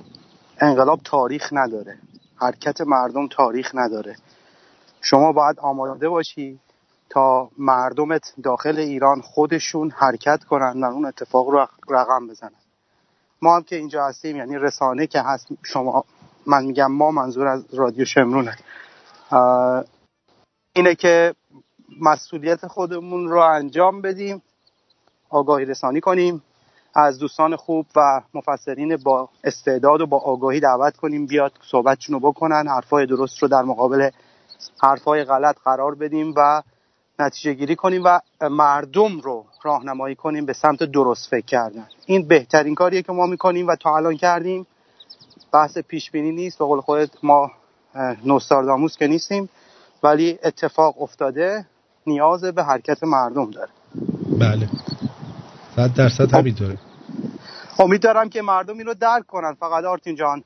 انقلاب 0.60 1.00
تاریخ 1.04 1.48
نداره. 1.52 1.98
حرکت 2.36 2.80
مردم 2.80 3.28
تاریخ 3.28 3.70
نداره. 3.74 4.16
شما 5.00 5.32
باید 5.32 5.60
آماده 5.60 6.08
باشی 6.08 6.58
تا 7.10 7.50
مردمت 7.58 8.32
داخل 8.42 8.78
ایران 8.78 9.20
خودشون 9.20 9.90
حرکت 9.90 10.44
کنن 10.44 10.84
و 10.84 10.84
اون 10.84 11.04
اتفاق 11.04 11.48
رو 11.48 11.66
رقم 11.88 12.26
بزنن. 12.26 12.50
ما 13.42 13.56
هم 13.56 13.62
که 13.62 13.76
اینجا 13.76 14.06
هستیم 14.06 14.36
یعنی 14.36 14.58
رسانه 14.58 15.06
که 15.06 15.20
هست 15.20 15.48
شما 15.62 16.04
من 16.46 16.64
میگم 16.64 16.92
ما 16.92 17.10
منظور 17.10 17.46
از 17.46 17.74
رادیو 17.74 18.04
شمرونه. 18.04 18.56
اینه 20.76 20.94
که 20.94 21.34
مسئولیت 22.00 22.66
خودمون 22.66 23.28
رو 23.28 23.40
انجام 23.40 24.02
بدیم 24.02 24.42
آگاهی 25.30 25.64
رسانی 25.64 26.00
کنیم 26.00 26.42
از 26.94 27.18
دوستان 27.18 27.56
خوب 27.56 27.86
و 27.96 28.20
مفسرین 28.34 28.96
با 28.96 29.28
استعداد 29.44 30.00
و 30.00 30.06
با 30.06 30.18
آگاهی 30.18 30.60
دعوت 30.60 30.96
کنیم 30.96 31.26
بیاد 31.26 31.52
صحبتشون 31.62 32.20
رو 32.20 32.30
بکنن 32.30 32.68
حرفای 32.68 33.06
درست 33.06 33.38
رو 33.38 33.48
در 33.48 33.62
مقابل 33.62 34.10
حرفای 34.82 35.24
غلط 35.24 35.56
قرار 35.64 35.94
بدیم 35.94 36.34
و 36.36 36.62
نتیجه 37.18 37.52
گیری 37.52 37.76
کنیم 37.76 38.02
و 38.04 38.20
مردم 38.50 39.20
رو 39.20 39.44
راهنمایی 39.62 40.14
کنیم 40.14 40.46
به 40.46 40.52
سمت 40.52 40.82
درست 40.82 41.28
فکر 41.28 41.46
کردن. 41.46 41.88
این 42.06 42.28
بهترین 42.28 42.74
کاریه 42.74 43.02
که 43.02 43.12
ما 43.12 43.26
می‌کنیم 43.26 43.66
و 43.66 43.76
تا 43.76 43.96
الان 43.96 44.16
کردیم. 44.16 44.66
بحث 45.52 45.78
پیش 45.78 46.10
بینی 46.10 46.32
نیست 46.32 46.58
به 46.58 46.64
قول 46.64 46.80
خودت 46.80 47.10
ما 47.22 47.50
نوستارداموس 48.24 48.96
که 48.96 49.06
نیستیم 49.06 49.48
ولی 50.02 50.38
اتفاق 50.42 51.02
افتاده. 51.02 51.66
نیاز 52.06 52.44
به 52.44 52.62
حرکت 52.64 53.04
مردم 53.04 53.50
داره. 53.50 53.70
بله. 54.40 54.68
صد 55.76 55.94
درصد 55.94 56.34
همینطوره 56.34 56.78
امید 57.78 58.02
دارم 58.02 58.28
که 58.28 58.42
مردم 58.42 58.78
این 58.78 58.86
رو 58.86 58.94
درک 58.94 59.26
کنن. 59.26 59.54
فقط 59.54 59.84
آرتین 59.84 60.16
جان 60.16 60.44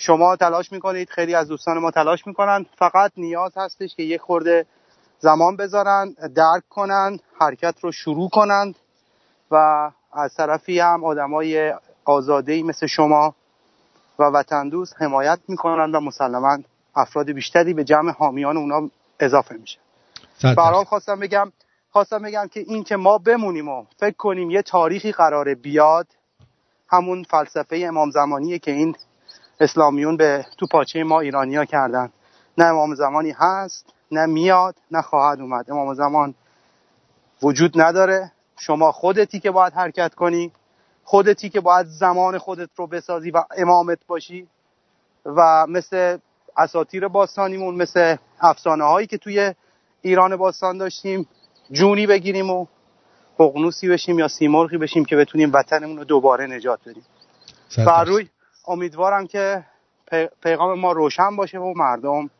شما 0.00 0.36
تلاش 0.36 0.72
می‌کنید 0.72 1.10
خیلی 1.10 1.34
از 1.34 1.48
دوستان 1.48 1.78
ما 1.78 1.90
تلاش 1.90 2.26
می‌کنن. 2.26 2.66
فقط 2.78 3.12
نیاز 3.16 3.52
هستش 3.56 3.94
که 3.94 4.02
یک 4.02 4.20
خورده 4.20 4.66
زمان 5.18 5.56
بذارن 5.56 6.14
درک 6.34 6.62
کنن 6.70 7.18
حرکت 7.40 7.74
رو 7.80 7.92
شروع 7.92 8.28
کنند 8.28 8.74
و 9.50 9.90
از 10.12 10.34
طرفی 10.34 10.80
هم 10.80 11.04
آدمای 11.04 11.74
آزاده 12.04 12.62
مثل 12.62 12.86
شما 12.86 13.34
و 14.18 14.22
وطن 14.22 14.68
دوست 14.68 14.94
حمایت 14.98 15.38
می‌کنن 15.48 15.92
و 15.94 16.00
مسلما 16.00 16.58
افراد 16.96 17.30
بیشتری 17.30 17.74
به 17.74 17.84
جمع 17.84 18.12
حامیان 18.12 18.56
اونا 18.56 18.90
اضافه 19.20 19.54
میشه 19.54 19.78
برحال 20.42 20.84
خواستم 20.84 21.20
بگم 21.20 21.52
خواستم 21.90 22.22
بگم 22.22 22.48
که 22.52 22.60
این 22.60 22.84
که 22.84 22.96
ما 22.96 23.18
بمونیم 23.18 23.68
و 23.68 23.84
فکر 24.00 24.16
کنیم 24.16 24.50
یه 24.50 24.62
تاریخی 24.62 25.12
قراره 25.12 25.54
بیاد 25.54 26.06
همون 26.88 27.22
فلسفه 27.22 27.84
امام 27.88 28.10
زمانیه 28.10 28.58
که 28.58 28.70
این 28.70 28.96
اسلامیون 29.60 30.16
به 30.16 30.46
تو 30.58 30.66
پاچه 30.66 31.04
ما 31.04 31.20
ایرانیا 31.20 31.64
کردن. 31.64 32.12
نه 32.58 32.64
امام 32.64 32.94
زمانی 32.94 33.34
هست 33.38 33.94
نه 34.12 34.26
میاد 34.26 34.74
نه 34.90 35.02
خواهد 35.02 35.40
اومد. 35.40 35.70
امام 35.70 35.94
زمان 35.94 36.34
وجود 37.42 37.80
نداره. 37.80 38.32
شما 38.58 38.92
خودتی 38.92 39.40
که 39.40 39.50
باید 39.50 39.72
حرکت 39.72 40.14
کنی 40.14 40.52
خودتی 41.04 41.48
که 41.48 41.60
باید 41.60 41.86
زمان 41.86 42.38
خودت 42.38 42.70
رو 42.76 42.86
بسازی 42.86 43.30
و 43.30 43.44
امامت 43.56 43.98
باشی 44.06 44.48
و 45.26 45.66
مثل 45.66 46.18
اساتیر 46.56 47.08
باستانیمون 47.08 47.74
مثل 47.74 48.16
افسانه 48.40 48.84
هایی 48.84 49.06
که 49.06 49.18
توی 49.18 49.54
ایران 50.06 50.36
باستان 50.36 50.78
داشتیم 50.78 51.26
جونی 51.70 52.06
بگیریم 52.06 52.50
و 52.50 52.66
ققنوسی 53.38 53.88
بشیم 53.88 54.18
یا 54.18 54.28
سیمرغی 54.28 54.76
بشیم 54.78 55.04
که 55.04 55.16
بتونیم 55.16 55.52
وطنمون 55.52 55.96
رو 55.96 56.04
دوباره 56.04 56.46
نجات 56.46 56.80
بدیم. 56.88 57.02
بر 57.76 58.04
روی 58.04 58.28
امیدوارم 58.66 59.26
که 59.26 59.64
پیغام 60.42 60.80
ما 60.80 60.92
روشن 60.92 61.36
باشه 61.36 61.58
و 61.58 61.74
مردم 61.76 62.30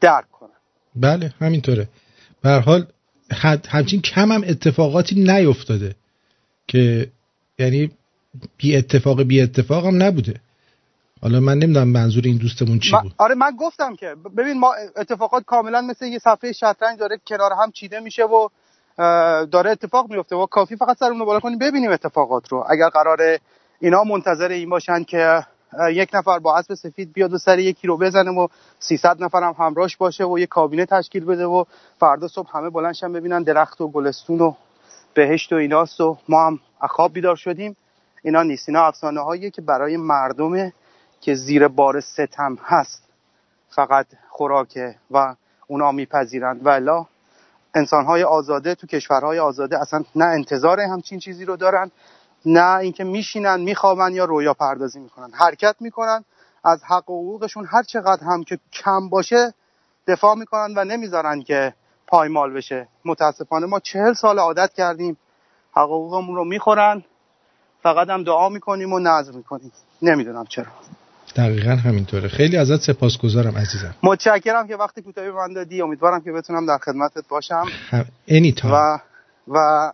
درک 0.00 0.30
کنن. 0.32 0.50
بله 0.96 1.34
همینطوره. 1.40 1.88
به 2.42 2.50
حال 2.50 2.86
همچین 3.68 4.02
کم 4.02 4.32
هم 4.32 4.44
اتفاقاتی 4.46 5.14
نیفتاده 5.14 5.94
که 6.66 7.10
یعنی 7.58 7.90
بی 8.56 8.76
اتفاق 8.76 9.22
بی 9.22 9.40
اتفاق 9.40 9.86
هم 9.86 10.02
نبوده. 10.02 10.40
حالا 11.22 11.40
من 11.40 11.58
نمی‌دونم 11.58 11.88
منظور 11.88 12.22
این 12.24 12.36
دوستمون 12.36 12.78
چی 12.78 12.92
بود. 13.02 13.12
آره 13.18 13.34
من 13.34 13.50
گفتم 13.58 13.96
که 13.96 14.14
ببین 14.36 14.58
ما 14.58 14.74
اتفاقات 14.96 15.44
کاملا 15.44 15.80
مثل 15.80 16.06
یه 16.06 16.18
صفحه 16.18 16.52
شطرنج 16.52 16.98
داره 16.98 17.20
کنار 17.26 17.52
هم 17.52 17.70
چیده 17.70 18.00
میشه 18.00 18.24
و 18.24 18.48
داره 19.46 19.70
اتفاق 19.70 20.10
میفته 20.10 20.36
و 20.36 20.46
کافی 20.46 20.76
فقط 20.76 20.98
سرمون 20.98 21.18
رو 21.18 21.26
بالا 21.26 21.40
کنیم 21.40 21.58
ببینیم 21.58 21.90
اتفاقات 21.90 22.48
رو. 22.48 22.66
اگر 22.68 22.88
قراره 22.88 23.40
اینا 23.80 24.04
منتظر 24.04 24.48
این 24.48 24.70
باشن 24.70 25.04
که 25.04 25.46
یک 25.90 26.10
نفر 26.12 26.38
با 26.38 26.56
اسب 26.56 26.74
سفید 26.74 27.12
بیاد 27.12 27.32
و 27.32 27.38
سر 27.38 27.58
یکی 27.58 27.86
رو 27.86 27.96
بزنه 27.96 28.30
و 28.30 28.46
300 28.78 29.22
نفر 29.22 29.42
هم 29.42 29.54
همراهش 29.58 29.96
باشه 29.96 30.24
و 30.24 30.38
یه 30.38 30.46
کابینه 30.46 30.86
تشکیل 30.86 31.24
بده 31.24 31.44
و 31.44 31.64
فردا 32.00 32.28
صبح 32.28 32.56
همه 32.56 32.70
بلندشن 32.70 33.12
ببینن 33.12 33.42
درخت 33.42 33.80
و 33.80 33.88
گلستون 33.88 34.40
و 34.40 34.54
بهشت 35.14 35.52
و 35.52 35.56
ایناست 35.56 36.00
و 36.00 36.16
ما 36.28 36.46
هم 36.46 36.60
اخاب 36.80 37.12
بیدار 37.12 37.36
شدیم. 37.36 37.76
اینا 38.22 38.42
نیست. 38.42 38.68
اینا 38.68 38.86
افسانه 38.86 39.20
هایی 39.20 39.50
که 39.50 39.62
برای 39.62 39.96
مردم 39.96 40.72
که 41.20 41.34
زیر 41.34 41.68
بار 41.68 42.00
ستم 42.00 42.58
هست. 42.64 43.02
فقط 43.68 44.06
خوراکه 44.28 44.94
و 45.10 45.34
اونا 45.66 45.92
میپذیرند. 45.92 46.66
و 46.66 46.68
الا 46.68 47.06
انسان 47.74 48.04
های 48.04 48.22
آزاده 48.22 48.74
تو 48.74 48.86
کشورهای 48.86 49.38
آزاده 49.38 49.80
اصلا 49.80 50.04
نه 50.16 50.24
انتظار 50.24 50.80
همچین 50.80 51.18
چیزی 51.18 51.44
رو 51.44 51.56
دارن 51.56 51.90
نه 52.46 52.76
اینکه 52.76 53.04
میشینن 53.04 53.60
میخوابن 53.60 54.12
یا 54.12 54.24
رویا 54.24 54.54
پردازی 54.54 55.00
می‌کنن. 55.00 55.30
حرکت 55.32 55.76
می‌کنن 55.80 56.24
از 56.64 56.84
حق 56.84 57.10
و 57.10 57.22
حقوقشون 57.22 57.66
هر 57.66 57.82
چقدر 57.82 58.24
هم 58.24 58.44
که 58.44 58.58
کم 58.72 59.08
باشه 59.08 59.54
دفاع 60.06 60.34
می‌کنن 60.34 60.74
و 60.76 60.84
نمی‌ذارن 60.84 61.42
که 61.42 61.74
پایمال 62.06 62.52
بشه. 62.52 62.88
متاسفانه 63.04 63.66
ما 63.66 63.80
چهل 63.80 64.12
سال 64.12 64.38
عادت 64.38 64.72
کردیم 64.72 65.16
حق 65.72 65.88
رو 65.88 66.44
می‌خورن 66.44 67.04
فقط 67.82 68.08
هم 68.08 68.24
دعا 68.24 68.48
می‌کنیم 68.48 68.92
و 68.92 68.98
نظر 68.98 69.32
می‌کنیم. 69.32 69.72
نمی‌دونم 70.02 70.44
چرا. 70.44 70.66
دقیقا 71.36 71.70
همینطوره. 71.70 72.28
خیلی 72.28 72.56
ازت 72.56 72.80
سپاسگزارم 72.80 73.58
عزیزم. 73.58 73.94
متشکرم 74.02 74.68
که 74.68 74.76
وقتی 74.76 75.02
کوتاهی 75.02 75.30
من 75.30 75.52
دادی. 75.52 75.82
امیدوارم 75.82 76.20
که 76.20 76.32
بتونم 76.32 76.66
در 76.66 76.78
خدمتت 76.78 77.28
باشم. 77.28 77.64
اینی 78.26 78.54
و 78.64 78.98
و 79.48 79.92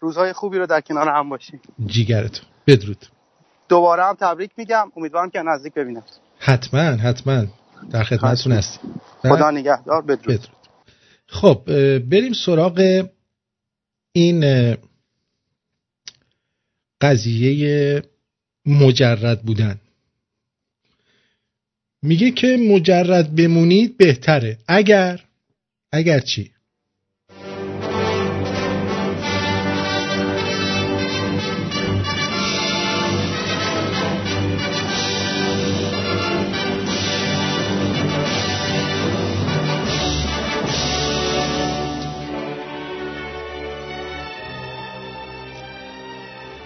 روزهای 0.00 0.32
خوبی 0.32 0.58
رو 0.58 0.66
در 0.66 0.80
کنار 0.80 1.08
هم 1.08 1.28
باشیم 1.28 1.60
جیگرت 1.86 2.40
بدرود. 2.66 3.06
دوباره 3.68 4.04
هم 4.04 4.14
تبریک 4.20 4.50
میگم. 4.56 4.92
امیدوارم 4.96 5.30
که 5.30 5.42
نزدیک 5.42 5.74
ببینم. 5.74 6.02
حتما 6.38 6.80
حتما. 6.80 7.44
در 7.90 8.04
خدمتتون 8.04 8.52
هستیم. 8.52 9.00
خدا 9.22 9.50
نگهدار. 9.50 10.02
بدرود. 10.02 10.26
بدرود. 10.26 10.48
خب 11.26 11.62
بریم 11.98 12.32
سراغ 12.32 13.06
این 14.12 14.76
قضیه 17.00 18.02
مجرد 18.66 19.42
بودن. 19.42 19.80
میگه 22.06 22.30
که 22.30 22.56
مجرد 22.56 23.34
بمونید 23.36 23.96
بهتره. 23.96 24.58
اگر 24.68 25.20
اگر 25.92 26.20
چی؟ 26.20 26.50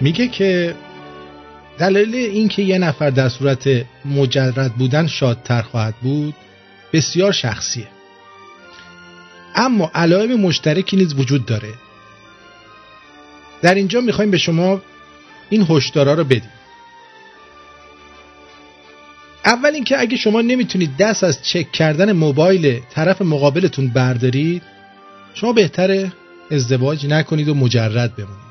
میگه 0.01 0.28
که 0.28 0.74
دلیل 1.79 2.15
اینکه 2.15 2.63
یه 2.63 2.79
نفر 2.79 3.11
در 3.11 3.29
صورت 3.29 3.69
مجرد 4.05 4.73
بودن 4.75 5.07
شادتر 5.07 5.63
خواهد 5.63 5.95
بود 5.95 6.35
بسیار 6.93 7.33
شخصیه. 7.33 7.89
اما 9.55 9.91
علائم 9.95 10.41
مشترکی 10.41 10.97
نیز 10.97 11.15
وجود 11.15 11.47
داره. 11.47 11.75
در 13.63 13.75
اینجا 13.75 14.01
می‌خوایم 14.01 14.31
به 14.31 14.39
شما 14.39 14.81
این 15.51 15.67
هشدارا 15.71 16.15
رو 16.15 16.25
بدیم. 16.25 16.51
اول 19.45 19.75
اینکه 19.75 20.01
اگه 20.01 20.17
شما 20.17 20.41
نمی‌تونید 20.41 20.97
دست 20.97 21.25
از 21.25 21.43
چک 21.43 21.73
کردن 21.73 22.13
موبایل 22.13 22.81
طرف 22.91 23.23
مقابلتون 23.23 23.89
بردارید 23.89 24.63
شما 25.35 25.53
بهتره 25.53 26.13
ازدواج 26.51 27.07
نکنید 27.07 27.49
و 27.49 27.55
مجرد 27.55 28.17
بمونید. 28.17 28.48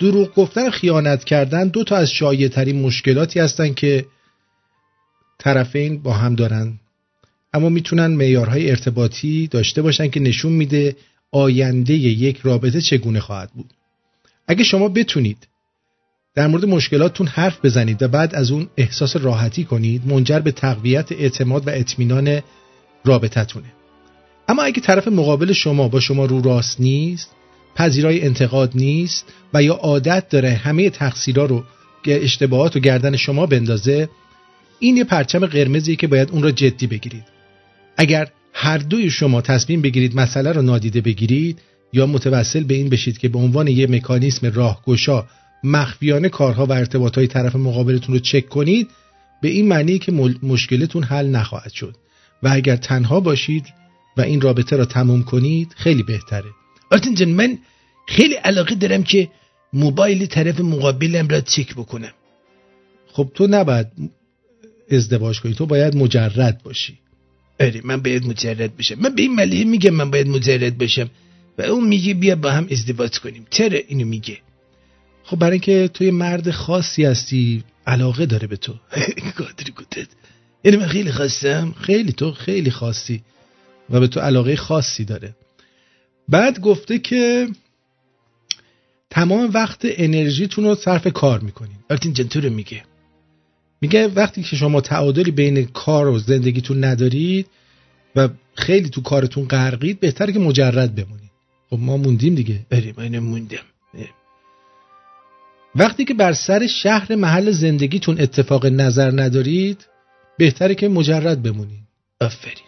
دروغ 0.00 0.34
گفتن 0.34 0.70
خیانت 0.70 1.24
کردن 1.24 1.68
دو 1.68 1.84
تا 1.84 1.96
از 1.96 2.10
شایع 2.10 2.48
ترین 2.48 2.82
مشکلاتی 2.82 3.40
هستن 3.40 3.74
که 3.74 4.06
طرفین 5.38 6.02
با 6.02 6.12
هم 6.12 6.34
دارن. 6.34 6.80
اما 7.54 7.68
می‌تونن 7.68 8.06
معیارهای 8.06 8.70
ارتباطی 8.70 9.46
داشته 9.46 9.82
باشن 9.82 10.08
که 10.08 10.20
نشون 10.20 10.52
میده 10.52 10.96
آینده 11.32 11.94
یک 11.94 12.38
رابطه 12.38 12.80
چگونه 12.80 13.20
خواهد 13.20 13.50
بود. 13.54 13.70
اگه 14.48 14.64
شما 14.64 14.88
بتونید 14.88 15.48
در 16.34 16.46
مورد 16.46 16.64
مشکلاتتون 16.64 17.26
حرف 17.26 17.64
بزنید 17.64 18.02
و 18.02 18.08
بعد 18.08 18.34
از 18.34 18.50
اون 18.50 18.68
احساس 18.76 19.16
راحتی 19.16 19.64
کنید 19.64 20.06
منجر 20.06 20.38
به 20.38 20.52
تقویت 20.52 21.12
اعتماد 21.12 21.68
و 21.68 21.70
اطمینان 21.70 22.40
رابطتونه. 23.04 23.72
اما 24.48 24.62
اگه 24.62 24.80
طرف 24.80 25.08
مقابل 25.08 25.52
شما 25.52 25.88
با 25.88 26.00
شما 26.00 26.24
رو 26.24 26.42
راست 26.42 26.80
نیست 26.80 27.30
پذیرای 27.78 28.22
انتقاد 28.22 28.72
نیست 28.74 29.24
و 29.54 29.62
یا 29.62 29.74
عادت 29.74 30.28
داره 30.28 30.50
همه 30.50 30.90
تقصیرها 30.90 31.44
رو 31.44 31.64
که 32.02 32.24
اشتباهات 32.24 32.76
و 32.76 32.80
گردن 32.80 33.16
شما 33.16 33.46
بندازه 33.46 34.08
این 34.78 34.96
یه 34.96 35.04
پرچم 35.04 35.46
قرمزیه 35.46 35.96
که 35.96 36.06
باید 36.06 36.30
اون 36.30 36.42
را 36.42 36.50
جدی 36.50 36.86
بگیرید. 36.86 37.24
اگر 37.96 38.28
هر 38.52 38.78
دوی 38.78 39.10
شما 39.10 39.40
تصمیم 39.40 39.82
بگیرید 39.82 40.16
مسئله 40.16 40.52
رو 40.52 40.62
نادیده 40.62 41.00
بگیرید 41.00 41.58
یا 41.92 42.06
متوسل 42.06 42.64
به 42.64 42.74
این 42.74 42.88
بشید 42.88 43.18
که 43.18 43.28
به 43.28 43.38
عنوان 43.38 43.68
یه 43.68 43.86
مکانیسم 43.86 44.52
راهگشا 44.52 45.26
مخفیانه 45.64 46.28
کارها 46.28 46.66
و 46.66 46.72
ارتباطهای 46.72 47.26
طرف 47.26 47.56
مقابلتون 47.56 48.14
رو 48.14 48.20
چک 48.20 48.48
کنید 48.48 48.88
به 49.42 49.48
این 49.48 49.68
معنی 49.68 49.98
که 49.98 50.12
مشکلتون 50.42 51.02
حل 51.02 51.26
نخواهد 51.26 51.72
شد. 51.72 51.96
و 52.42 52.48
اگر 52.52 52.76
تنها 52.76 53.20
باشید 53.20 53.66
و 54.16 54.20
این 54.20 54.40
رابطه 54.40 54.76
را 54.76 54.84
تموم 54.84 55.22
کنید 55.22 55.74
خیلی 55.76 56.02
بهتره. 56.02 56.48
آرتین 56.90 57.14
جان 57.14 57.28
من 57.28 57.58
خیلی 58.06 58.34
علاقه 58.34 58.74
دارم 58.74 59.02
که 59.02 59.28
موبایل 59.72 60.26
طرف 60.26 60.60
مقابلم 60.60 61.28
را 61.28 61.40
چک 61.40 61.74
بکنم. 61.74 62.12
خب 63.12 63.30
تو 63.34 63.46
نباید 63.46 63.86
ازدواج 64.90 65.40
کنی 65.40 65.54
تو 65.54 65.66
باید 65.66 65.96
مجرد 65.96 66.62
باشی. 66.62 66.98
آره 67.60 67.80
من 67.84 68.02
باید 68.02 68.26
مجرد 68.26 68.76
بشم. 68.76 68.94
من 68.94 69.14
به 69.14 69.22
این 69.22 69.34
ملیه 69.34 69.64
میگم 69.64 69.90
من 69.90 70.10
باید 70.10 70.28
مجرد 70.28 70.78
بشم 70.78 71.10
و 71.58 71.62
اون 71.62 71.88
میگه 71.88 72.14
بیا 72.14 72.36
با 72.36 72.50
هم 72.50 72.68
ازدواج 72.70 73.18
کنیم. 73.18 73.46
چرا 73.50 73.78
اینو 73.88 74.06
میگه؟ 74.06 74.38
خب 75.24 75.36
برای 75.36 75.52
اینکه 75.52 75.88
توی 75.94 76.10
مرد 76.10 76.50
خاصی 76.50 77.04
هستی 77.04 77.64
علاقه 77.86 78.26
داره 78.26 78.46
به 78.46 78.56
تو. 78.56 78.72
قادری 79.38 79.72
گوتت. 79.76 80.08
یعنی 80.64 80.76
من 80.76 80.86
خیلی 80.86 81.12
خواستم. 81.12 81.74
خیلی 81.80 82.12
تو 82.12 82.32
خیلی 82.32 82.70
خاصی 82.70 83.22
و 83.90 84.00
به 84.00 84.06
تو 84.06 84.20
علاقه 84.20 84.56
خاصی 84.56 85.04
داره. 85.04 85.34
بعد 86.28 86.60
گفته 86.60 86.98
که 86.98 87.48
تمام 89.10 89.50
وقت 89.54 89.78
انرژیتون 89.82 90.64
رو 90.64 90.74
صرف 90.74 91.06
کار 91.06 91.40
می‌کنین. 91.40 91.76
آرتین 91.90 92.12
جنتور 92.12 92.48
میگه. 92.48 92.82
میگه 93.80 94.08
وقتی 94.08 94.42
که 94.42 94.56
شما 94.56 94.80
تعادلی 94.80 95.30
بین 95.30 95.64
کار 95.64 96.08
و 96.08 96.18
زندگیتون 96.18 96.84
ندارید 96.84 97.46
و 98.16 98.28
خیلی 98.54 98.88
تو 98.88 99.02
کارتون 99.02 99.48
غرقید 99.48 100.00
بهتره 100.00 100.32
که 100.32 100.38
مجرد 100.38 100.94
بمونید. 100.94 101.30
خب 101.70 101.78
ما 101.80 101.96
موندیم 101.96 102.34
دیگه. 102.34 102.66
بریم 102.70 102.94
من 102.98 103.18
موندم. 103.18 103.58
وقتی 105.74 106.04
که 106.04 106.14
بر 106.14 106.32
سر 106.32 106.66
شهر 106.66 107.14
محل 107.14 107.50
زندگیتون 107.50 108.20
اتفاق 108.20 108.66
نظر 108.66 109.22
ندارید 109.22 109.86
بهتره 110.38 110.74
که 110.74 110.88
مجرد 110.88 111.42
بمونید. 111.42 111.84
آفرین. 112.20 112.67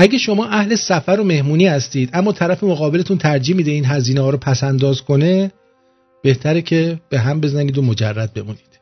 اگه 0.00 0.18
شما 0.18 0.46
اهل 0.46 0.74
سفر 0.74 1.20
و 1.20 1.24
مهمونی 1.24 1.66
هستید 1.66 2.10
اما 2.12 2.32
طرف 2.32 2.64
مقابلتون 2.64 3.18
ترجیح 3.18 3.56
میده 3.56 3.70
این 3.70 3.84
هزینه 3.84 4.20
ها 4.20 4.30
رو 4.30 4.38
پس 4.38 4.64
انداز 4.64 5.02
کنه 5.02 5.52
بهتره 6.22 6.62
که 6.62 7.00
به 7.08 7.20
هم 7.20 7.40
بزنید 7.40 7.78
و 7.78 7.82
مجرد 7.82 8.34
بمونید. 8.34 8.80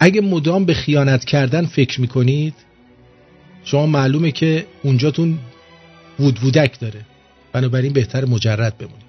اگه 0.00 0.20
مدام 0.20 0.64
به 0.64 0.74
خیانت 0.74 1.24
کردن 1.24 1.66
فکر 1.66 2.00
می‌کنید 2.00 2.54
شما 3.64 3.86
معلومه 3.86 4.30
که 4.30 4.66
اونجاتون 4.82 5.38
وود 6.20 6.38
وودک 6.44 6.80
داره. 6.80 7.00
بنابراین 7.52 7.92
بهتر 7.92 8.24
مجرد 8.24 8.78
بمونید. 8.78 9.04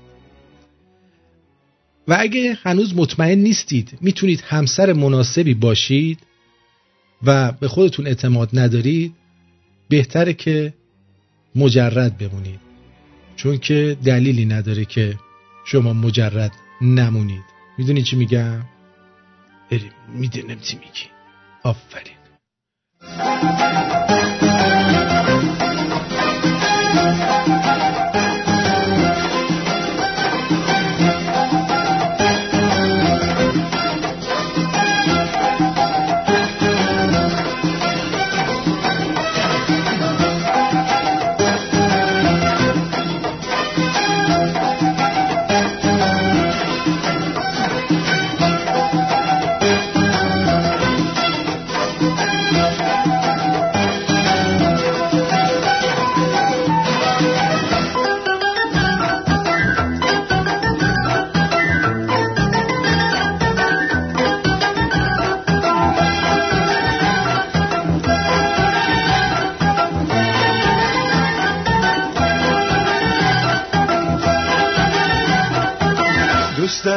و 2.07 2.17
اگه 2.19 2.57
هنوز 2.63 2.95
مطمئن 2.95 3.39
نیستید 3.39 3.97
می‌تونید 4.01 4.43
همسر 4.45 4.93
مناسبی 4.93 5.53
باشید 5.53 6.19
و 7.23 7.51
به 7.51 7.67
خودتون 7.67 8.07
اعتماد 8.07 8.49
ندارید 8.53 9.13
بهتره 9.89 10.33
که 10.33 10.73
مجرد 11.55 12.17
بمونید. 12.17 12.59
چون 13.35 13.57
که 13.57 13.97
دلیلی 14.05 14.45
نداره 14.45 14.85
که 14.85 15.19
شما 15.65 15.93
مجرد 15.93 16.51
نمونید. 16.81 17.43
می‌دونی 17.77 18.03
چی 18.03 18.15
میگم؟ 18.15 18.65
می‌دونم 20.13 20.59
چی 20.59 20.75
میگی. 20.77 21.05
آفرین. 21.63 22.15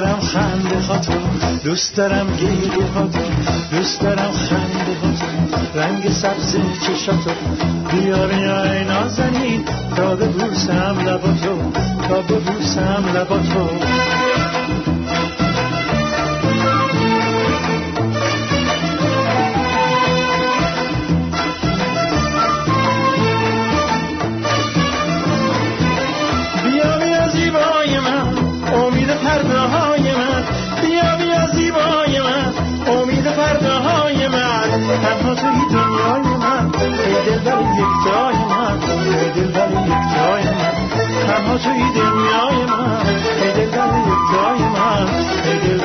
دارم 0.01 0.20
خنده 0.20 0.81
هاتو 0.81 1.12
دوست 1.65 1.97
دارم 1.97 2.27
گیری 2.37 2.81
هاتو 2.95 3.19
دوست 3.70 4.01
دارم 4.01 4.33
خنده 4.33 4.95
هاتو 5.03 5.79
رنگ 5.79 6.09
سبز 6.09 6.57
چشاتو 6.87 7.31
بیا 7.91 8.27
بیا 8.27 8.73
ای 8.73 8.85
نازنین 8.85 9.65
تا 9.97 10.16
ببوسم 10.16 10.97
لباتو 11.07 11.73
تا 12.09 12.23
ببوسم 12.23 13.05
لباتو. 13.15 13.69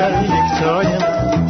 ای 0.06 0.12
دل 0.12 0.16
بر 0.16 0.24
یک 0.24 0.60
جای 0.60 0.86
من 0.86 1.44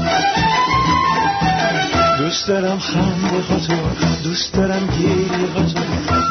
دوست 2.18 2.48
دارم 2.48 2.78
خنده 2.78 3.42
هاتو 3.50 3.74
دوست 4.24 4.54
دارم 4.54 4.86
گیری 4.86 5.46
هاتو 5.56 5.80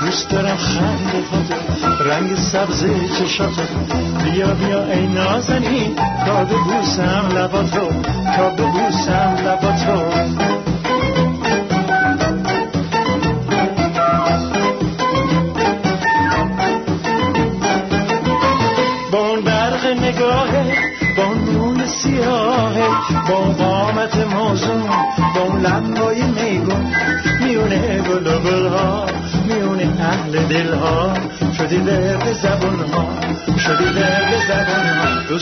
دوست 0.05 0.29
دارم 0.29 0.57
خنده 0.57 1.23
هاتو 1.31 2.03
رنگ 2.03 2.35
سبز 2.35 2.85
چشاتو 3.19 3.61
بیا 4.23 4.53
بیا 4.53 4.83
ای 4.83 5.07
نازنین 5.07 5.95
تا 6.25 6.43
ببوسم 6.43 7.29
لباتو 7.35 7.89
تا 8.37 8.49
ببوسم 8.49 9.35
لباتو. 9.45 10.42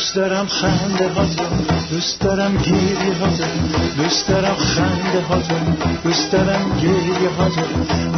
دوست 0.02 0.16
دارم 0.16 0.48
خنده 0.48 1.10
هاتو 1.14 1.44
دوست 1.92 2.22
دارم 2.22 2.58
گیری 2.58 3.12
هاتو 3.22 3.44
دوست 3.98 4.28
دارم 4.28 4.56
خنده 4.56 5.22
هاتو 5.30 5.56
دوست 6.04 6.32
دارم 6.32 6.78
گیری 6.80 7.26
هاتو 7.38 7.62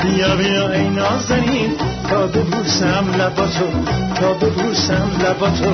بیا 0.04 0.36
بیا 0.36 0.72
ای 0.72 0.90
نازنین. 0.90 1.72
تا 2.10 2.28
ببوسم 2.28 3.06
لباتو 3.20 3.66
تا 4.16 4.34
ببوسم 4.34 5.10
لباتو 5.24 5.72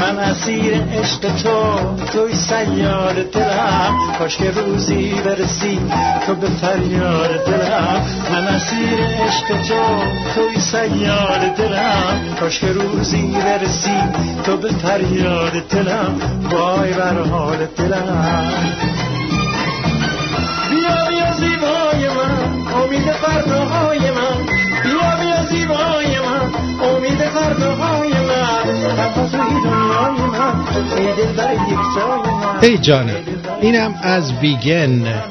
من 0.00 0.18
از 0.18 0.36
مسیر 0.36 0.82
عشق 0.82 1.20
تو 1.42 1.96
توی 2.12 2.34
سیار 2.34 3.14
کاش 4.28 4.36
که 4.36 4.50
روزی 4.50 5.14
برسی. 5.24 5.80
تو 6.26 6.34
به 6.34 6.46
فریاد 6.46 7.44
دلم. 7.44 8.02
من 8.30 8.54
مسیر 8.54 9.04
عشق 9.04 9.46
تو 9.46 10.02
توی 10.34 10.60
سیار 10.60 11.48
دلم. 11.56 12.34
کاش 12.40 12.58
که 12.58 12.66
روزی 12.72 13.36
برسی. 13.44 14.00
تو 14.44 14.56
به 14.56 14.68
فریاد 14.68 15.52
دلم. 15.52 16.20
وای 16.50 16.92
بر 16.92 17.22
حال 17.22 17.66
دلم. 17.76 18.64
بیا 20.70 21.08
بیا 21.08 21.32
زیبای 21.32 22.08
من. 22.08 22.82
امید 22.82 23.12
فرداهای 23.12 23.98
من. 23.98 24.46
بیا 24.82 25.16
بیا 25.22 25.44
زیبای 25.50 26.18
من. 26.18 26.52
امید 26.88 27.18
فرداهای 27.18 28.12
من. 28.12 28.48
دنیای 29.32 30.20
من. 30.20 30.66
یک 31.68 31.78
من. 31.96 32.58
ای 32.62 32.78
جانم. 32.78 33.27
اینم 33.60 33.94
از 34.02 34.32
ویگن. 34.32 35.22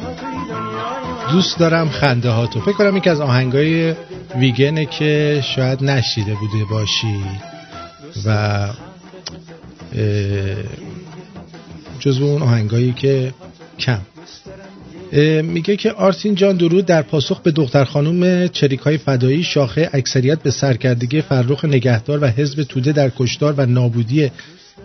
دوست 1.31 1.59
دارم 1.59 1.89
خنده 1.89 2.29
ها 2.29 2.47
تو 2.47 2.61
فکر 2.61 2.71
کنم 2.71 2.97
یکی 2.97 3.09
از 3.09 3.21
آهنگای 3.21 3.93
ویگنه 4.35 4.85
که 4.85 5.43
شاید 5.55 5.83
نشیده 5.83 6.33
بوده 6.33 6.65
باشی. 6.71 7.23
و 8.25 8.67
جزو 11.99 12.25
اون 12.25 12.41
آهنگایی 12.41 12.93
که 12.93 13.33
کم. 13.79 13.99
میگه 15.41 15.75
که 15.75 15.91
آرتین 15.91 16.35
جان 16.35 16.57
درود 16.57 16.85
در 16.85 17.01
پاسخ 17.01 17.41
به 17.41 17.51
دختر 17.51 17.83
خانوم 17.83 18.47
چریک 18.47 18.79
های 18.79 18.97
فدایی. 18.97 19.43
شاخه 19.43 19.89
اکثریت 19.93 20.39
به 20.43 20.51
سرکردگی 20.51 21.21
فرخ 21.21 21.65
نگهدار 21.65 22.23
و 22.23 22.27
حزب 22.27 22.63
توده 22.63 22.91
در 22.91 23.11
کشتار 23.17 23.53
و 23.57 23.65
نابودی 23.65 24.31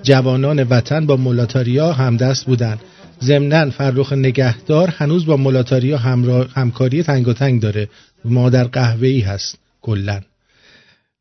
جوانان 0.02 0.62
وطن 0.62 1.06
با 1.06 1.16
مولاتاریا 1.16 1.93
همدست 1.93 2.47
بودند 2.47 2.81
ضمنا 3.24 3.70
فرخ 3.70 4.12
نگهدار 4.12 4.89
هنوز 4.89 5.27
با 5.27 5.36
مولاتاریا 5.36 5.99
همراه 5.99 6.49
همکاری 6.53 7.03
تنگاتنگ 7.03 7.61
داره. 7.61 7.89
مادر 8.24 8.65
قهوه‌ای 8.65 9.20
هست 9.20 9.59
کلا. 9.81 10.20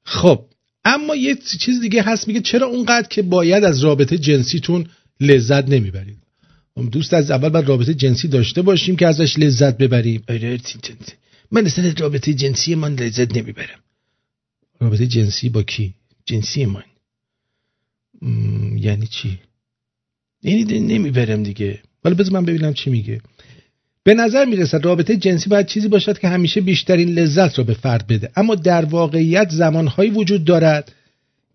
خب 0.03 0.45
اما 0.85 1.15
یه 1.15 1.35
چیز 1.59 1.81
دیگه 1.81 2.01
هست 2.03 2.27
میگه 2.27 2.41
چرا 2.41 2.67
اونقدر 2.67 3.07
که 3.07 3.21
باید 3.21 3.63
از 3.63 3.83
رابطه 3.83 4.17
جنسیتون 4.17 4.85
لذت 5.19 5.69
نمی‌برید؟ 5.69 6.17
دوست 6.91 7.13
از 7.13 7.31
اول 7.31 7.49
باید 7.49 7.67
رابطه 7.67 7.93
جنسی 7.93 8.27
داشته 8.27 8.61
باشیم 8.61 8.95
که 8.95 9.07
ازش 9.07 9.39
لذت 9.39 9.77
ببریم. 9.77 10.23
آره،. 10.29 10.59
من 11.51 11.65
اصلا 11.65 11.93
رابطه 11.97 12.33
جنسی 12.33 12.75
من 12.75 12.95
لذت 12.95 13.37
نمی‌برم. 13.37 13.79
رابطه 14.79 15.07
جنسی 15.07 15.49
با 15.49 15.63
کی؟ 15.63 15.93
جنسی 16.25 16.65
من. 16.65 16.83
م، 18.21 18.77
یعنی 18.77 19.07
چی؟ 19.07 19.39
یعنی 20.43 20.79
نمی‌برم 20.79 21.43
دیگه. 21.43 21.81
حالا 22.03 22.15
بذار 22.15 22.33
من 22.33 22.45
ببینم 22.45 22.73
چی 22.73 22.89
میگه. 22.89 23.21
به 24.03 24.13
نظر 24.13 24.45
می‌رسد 24.45 24.85
رابطه 24.85 25.17
جنسی 25.17 25.49
باید 25.49 25.65
چیزی 25.65 25.87
باشد 25.87 26.19
که 26.19 26.27
همیشه 26.27 26.61
بیشترین 26.61 27.09
لذت 27.09 27.57
را 27.57 27.63
به 27.63 27.73
فرد 27.73 28.07
بده. 28.07 28.31
اما 28.35 28.55
در 28.55 28.85
واقعیت 28.85 29.49
زمانهایی 29.49 30.09
وجود 30.09 30.45
دارد 30.45 30.91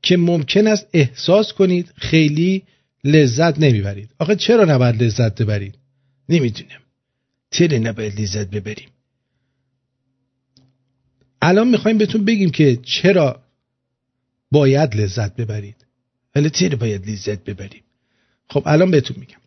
که 0.03 0.17
ممکن 0.17 0.67
است 0.67 0.87
احساس 0.93 1.53
کنید 1.53 1.93
خیلی 1.97 2.63
لذت 3.05 3.59
نمی‌برید. 3.59 4.11
آخه 4.19 4.37
چرا 4.37 4.65
نباید 4.65 5.03
لذت 5.03 5.43
ببرید؟ 5.43 5.75
نمی‌دونم. 6.29 6.81
چرا 7.51 7.79
نباید 7.79 8.21
لذت 8.21 8.51
ببریم؟ 8.51 8.89
الان 11.43 11.69
می‌خوایم 11.69 11.99
بهتون 11.99 12.25
بگیم 12.25 12.51
که 12.51 12.77
چرا 12.77 13.43
باید 14.51 14.97
لذت 14.97 15.37
ببرید. 15.37 15.77
ولی 16.35 16.51
چرا 16.51 16.77
باید 16.77 17.11
لذت 17.11 17.45
ببریم؟ 17.45 17.83
خب 18.49 18.63
الان 18.67 18.91
بهتون 18.91 19.17
میگم. 19.21 19.39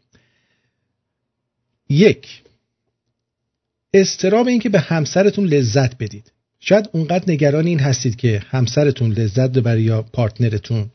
یک 1.90 2.44
استراب 3.94 4.48
این 4.48 4.60
که 4.60 4.70
به 4.70 4.80
همسرتون 4.80 5.46
لذت 5.46 5.98
بدید. 5.98 6.32
شاید 6.60 6.90
اونقدر 6.92 7.24
نگران 7.32 7.66
این 7.66 7.80
هستید 7.80 8.16
که 8.16 8.42
همسرتون 8.50 9.12
لذت 9.12 9.50
ببره 9.50 9.82
یا 9.82 10.02
پارتنرتون 10.02 10.90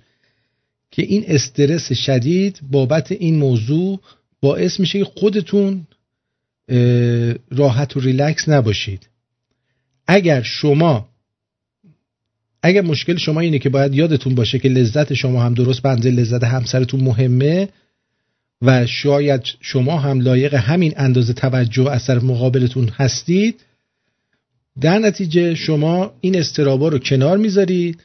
که 0.90 1.02
این 1.02 1.24
استرس 1.26 1.92
شدید 1.92 2.60
بابت 2.70 3.12
این 3.12 3.36
موضوع 3.36 4.00
باعث 4.40 4.80
میشه 4.80 4.98
که 4.98 5.04
خودتون 5.04 5.86
راحت 7.50 7.96
و 7.96 8.00
ریلکس 8.00 8.48
نباشید. 8.48 9.08
اگر 10.06 10.42
شما 10.42 11.08
اگر 12.62 12.80
مشکل 12.80 13.16
شما 13.16 13.40
اینه 13.40 13.58
که 13.58 13.68
باید 13.68 13.94
یادتون 13.94 14.34
باشه 14.34 14.58
که 14.58 14.68
لذت 14.68 15.14
شما 15.14 15.42
هم 15.42 15.54
درست 15.54 15.82
به 15.82 15.88
اندازه 15.88 16.10
لذت 16.10 16.44
همسرتون 16.44 17.00
مهمه 17.00 17.68
و 18.62 18.86
شاید 18.86 19.43
شما 19.60 19.98
هم 19.98 20.20
لایق 20.20 20.55
همین 20.55 20.94
اندازه 20.97 21.32
توجه 21.32 21.90
از 21.90 22.06
طرف 22.06 22.22
مقابلتون 22.22 22.89
هستید. 22.89 23.60
در 24.81 24.98
نتیجه 24.98 25.55
شما 25.55 26.12
این 26.20 26.36
استرابا 26.39 26.89
رو 26.89 26.98
کنار 26.98 27.39
می‌ذارید 27.39 28.02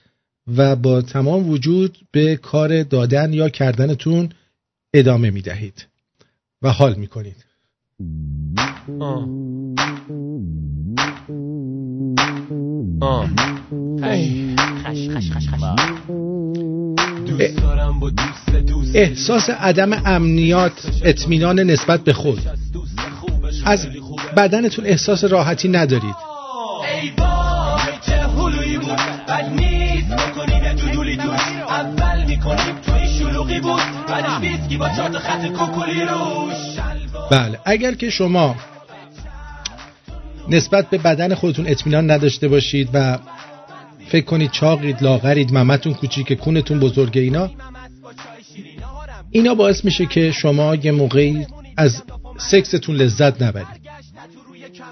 و 0.58 0.76
با 0.76 1.02
تمام 1.02 1.50
وجود 1.50 1.98
به 2.12 2.36
کار 2.36 2.84
دادن 2.84 3.34
یا 3.34 3.50
کردنتون 3.50 4.30
ادامه 4.94 5.30
می‌دهید 5.30 5.88
و 6.62 6.70
حال 6.72 6.96
می‌کنید. 6.96 7.46
احساس 18.94 19.50
عدم 19.50 19.94
امنیات 20.06 21.02
اطمینان 21.04 21.60
نسبت 21.60 22.04
به 22.04 22.14
خود. 22.14 22.40
از 23.66 23.88
بدنتون 24.38 24.86
احساس 24.86 25.24
راحتی 25.24 25.70
ندارید. 25.70 26.16
بله 37.32 37.60
اگر 37.66 37.94
که 37.94 38.10
شما 38.10 38.56
نسبت 40.50 40.90
به 40.90 40.98
بدن 40.98 41.36
خودتون 41.36 41.68
اطمینان 41.68 42.12
نداشته 42.12 42.48
باشید 42.48 42.90
و 42.94 43.18
فکر 44.12 44.26
کنید 44.26 44.52
چاقید 44.52 45.04
لاغرید 45.04 45.54
ممتون 45.54 45.94
کوچیک 45.94 46.34
کونتون 46.34 46.80
بزرگه 46.80 47.22
اینا؟ 47.22 47.52
اینا 49.32 49.56
باعث 49.56 49.86
میشه 49.86 50.06
که 50.06 50.32
شما 50.32 50.76
یه 50.76 50.92
موقعی 50.92 51.46
از 51.78 52.04
سکستون 52.38 52.96
لذت 52.96 53.42
نبرید. 53.42 53.90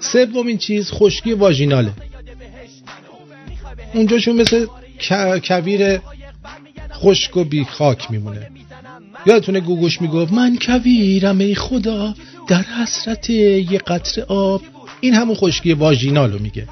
سومین 0.00 0.58
چیز 0.58 0.90
خشکی 0.90 1.32
واژیناله. 1.32 1.92
اونجاشون 3.94 4.36
مثل 4.36 4.66
کویر 5.44 6.00
خشک 6.92 7.36
و 7.36 7.44
بی 7.44 7.64
خاک 7.64 8.10
میمونه. 8.10 8.50
یادتونه 9.26 9.60
گوگوش 9.60 10.00
می‌گفت 10.00 10.32
من 10.32 10.58
کویرم 10.62 11.38
ای 11.38 11.54
خدا 11.54 12.14
در 12.48 12.62
حسرت 12.62 13.30
یه 13.30 13.78
قطر 13.78 14.22
آب. 14.22 14.62
این 15.00 15.14
همون 15.14 15.34
خشکی 15.34 15.72
واژینالو 15.72 16.38
میگه. 16.38 16.66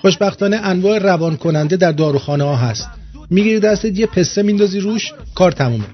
خوشبختانه 0.00 0.56
انواع 0.56 0.98
روان 0.98 1.36
کننده 1.36 1.76
در 1.76 1.92
داروخانه 1.92 2.44
ها 2.44 2.56
هست. 2.56 2.88
می‌گیری 3.30 3.60
دستت 3.60 3.98
یه 3.98 4.06
پسته 4.06 4.42
میندازی 4.42 4.80
روش 4.80 5.12
کار 5.34 5.52
تمومه. 5.52 5.84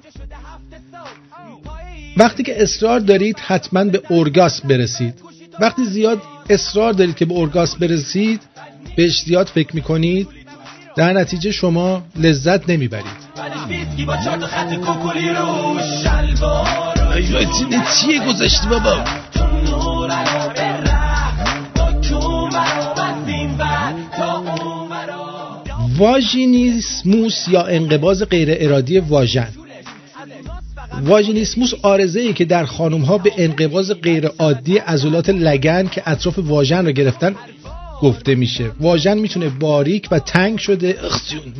وقتی 2.16 2.42
که 2.42 2.62
اصرار 2.62 3.00
دارید 3.00 3.38
حتما 3.38 3.84
به 3.84 4.02
اورگاسم 4.08 4.68
برسید. 4.68 5.14
وقتی 5.60 5.84
زیاد 5.84 6.22
اصرار 6.50 6.92
دارید 6.92 7.16
که 7.16 7.24
به 7.24 7.34
اورگاسم 7.34 7.78
برسید 7.78 8.40
بهش 8.96 9.22
زیاد 9.22 9.46
فکر 9.46 9.76
می‌کنید 9.76 10.28
در 10.96 11.12
نتیجه 11.12 11.52
شما 11.52 12.02
لذت 12.16 12.70
نمی‌برید. 12.70 13.26
چیه 18.00 18.26
گذاشتی 18.28 18.68
بابا؟ 18.68 19.04
واژینیسموس 25.96 27.48
یا 27.48 27.62
انقباض 27.62 28.22
غیر 28.22 28.48
ارادی 28.50 28.98
واژن. 28.98 29.48
واژینیسموس 31.04 31.74
آرزه 31.82 32.20
ای 32.20 32.32
که 32.32 32.44
در 32.44 32.64
خانم 32.64 33.00
ها 33.00 33.18
به 33.18 33.32
انقباض 33.36 33.92
غیر 33.92 34.26
عادی 34.26 34.78
عضلات 34.78 35.30
لگن 35.30 35.88
که 35.88 36.02
اطراف 36.06 36.38
واژن 36.38 36.84
را 36.84 36.90
گرفتن 36.90 37.34
گفته 38.02 38.34
میشه. 38.34 38.70
واژن 38.80 39.18
می‌تونه 39.18 39.48
باریک 39.48 40.08
و 40.10 40.18
تنگ 40.18 40.58
شده 40.58 40.98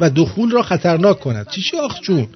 و 0.00 0.10
دخول 0.10 0.50
را 0.50 0.62
خطرناک 0.62 1.20
کند. 1.20 1.48
چی 1.50 1.60
شو 1.60 1.76
آخ 1.76 2.00
جون؟ 2.00 2.26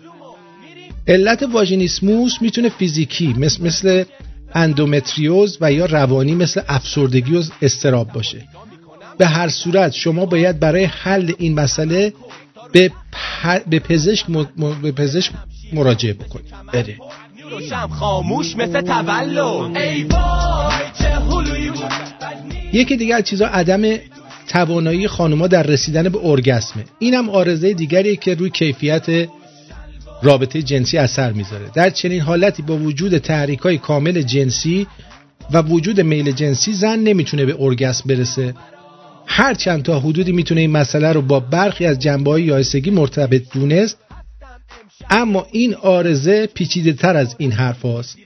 علت 1.08 1.42
واژینیسموس 1.42 2.32
می‌تونه 2.40 2.68
فیزیکی 2.68 3.34
مثل, 3.38 3.64
مثل 3.64 4.04
اندومتریوز 4.54 5.58
و 5.60 5.72
یا 5.72 5.86
روانی 5.86 6.34
مثل 6.34 6.60
افسردگی 6.68 7.36
و 7.36 7.42
استراب 7.62 8.12
باشه. 8.12 8.44
به 9.20 9.26
هر 9.26 9.48
صورت 9.48 9.92
شما 9.92 10.26
باید 10.26 10.60
برای 10.60 10.84
حل 10.84 11.32
این 11.38 11.54
مسئله 11.60 12.12
به, 12.72 12.90
به 13.68 13.78
پزشک, 13.78 14.30
م- 14.30 14.82
به 14.82 14.92
پزشک 14.92 15.32
مراجعه 15.72 16.12
بکنید. 16.12 16.54
بره 16.72 16.96
خاموش 17.90 18.56
مثل 18.56 18.80
تولد. 18.80 19.76
یکی 22.72 22.96
دیگه 22.96 23.14
از 23.14 23.24
چیزا 23.24 23.46
عدم 23.46 23.98
توانایی 24.48 25.08
خانوما 25.08 25.46
در 25.46 25.62
رسیدن 25.62 26.08
به 26.08 26.18
ارگسمه. 26.22 26.84
اینم 26.98 27.30
آرزه 27.30 27.74
دیگری 27.74 28.16
که 28.16 28.34
روی 28.34 28.50
کیفیت 28.50 29.28
رابطه 30.22 30.62
جنسی 30.62 30.98
اثر 30.98 31.32
می‌ذاره. 31.32 31.70
در 31.74 31.90
چنین 31.90 32.20
حالتی 32.20 32.62
با 32.62 32.76
وجود 32.76 33.18
تحریک 33.18 33.58
های 33.58 33.78
کامل 33.78 34.22
جنسی 34.22 34.86
و 35.52 35.62
وجود 35.62 36.00
میل 36.00 36.32
جنسی 36.32 36.72
زن 36.72 36.98
نمی‌تونه 36.98 37.44
به 37.44 37.56
ارگسم 37.58 38.02
برسه. 38.06 38.54
هر 39.26 39.54
چند 39.54 39.82
تا 39.82 40.00
حدودی 40.00 40.32
می‌تونه 40.32 40.60
این 40.60 40.70
مسئله 40.70 41.12
رو 41.12 41.22
با 41.22 41.40
برخی 41.40 41.86
از 41.86 41.98
جنبه 41.98 42.30
های 42.30 42.42
یایسگی 42.42 42.90
مرتبط 42.90 43.42
دونست 43.52 43.98
اما 45.10 45.46
این 45.52 45.74
آرزه 45.74 46.46
پیچیده 46.46 46.92
تر 46.92 47.16
از 47.16 47.34
این 47.38 47.52
حرف 47.52 47.82
هاست. 47.82 48.16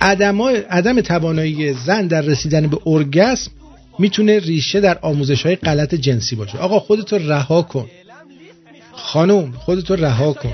عدم, 0.00 0.42
عدم 0.70 1.00
توانایی 1.00 1.72
زن 1.72 2.06
در 2.06 2.20
رسیدن 2.20 2.66
به 2.66 2.78
ارگسم 2.86 3.50
می‌تونه 3.98 4.38
ریشه 4.38 4.80
در 4.80 4.98
آموزش 5.02 5.42
های 5.42 5.56
غلط 5.56 5.94
جنسی 5.94 6.36
باشه. 6.36 6.58
آقا 6.58 6.80
خودتو 6.80 7.18
رها 7.18 7.62
کن. 7.62 7.86
خانم 8.92 9.52
خودتو 9.52 9.96
رها 9.96 10.32
کن. 10.32 10.52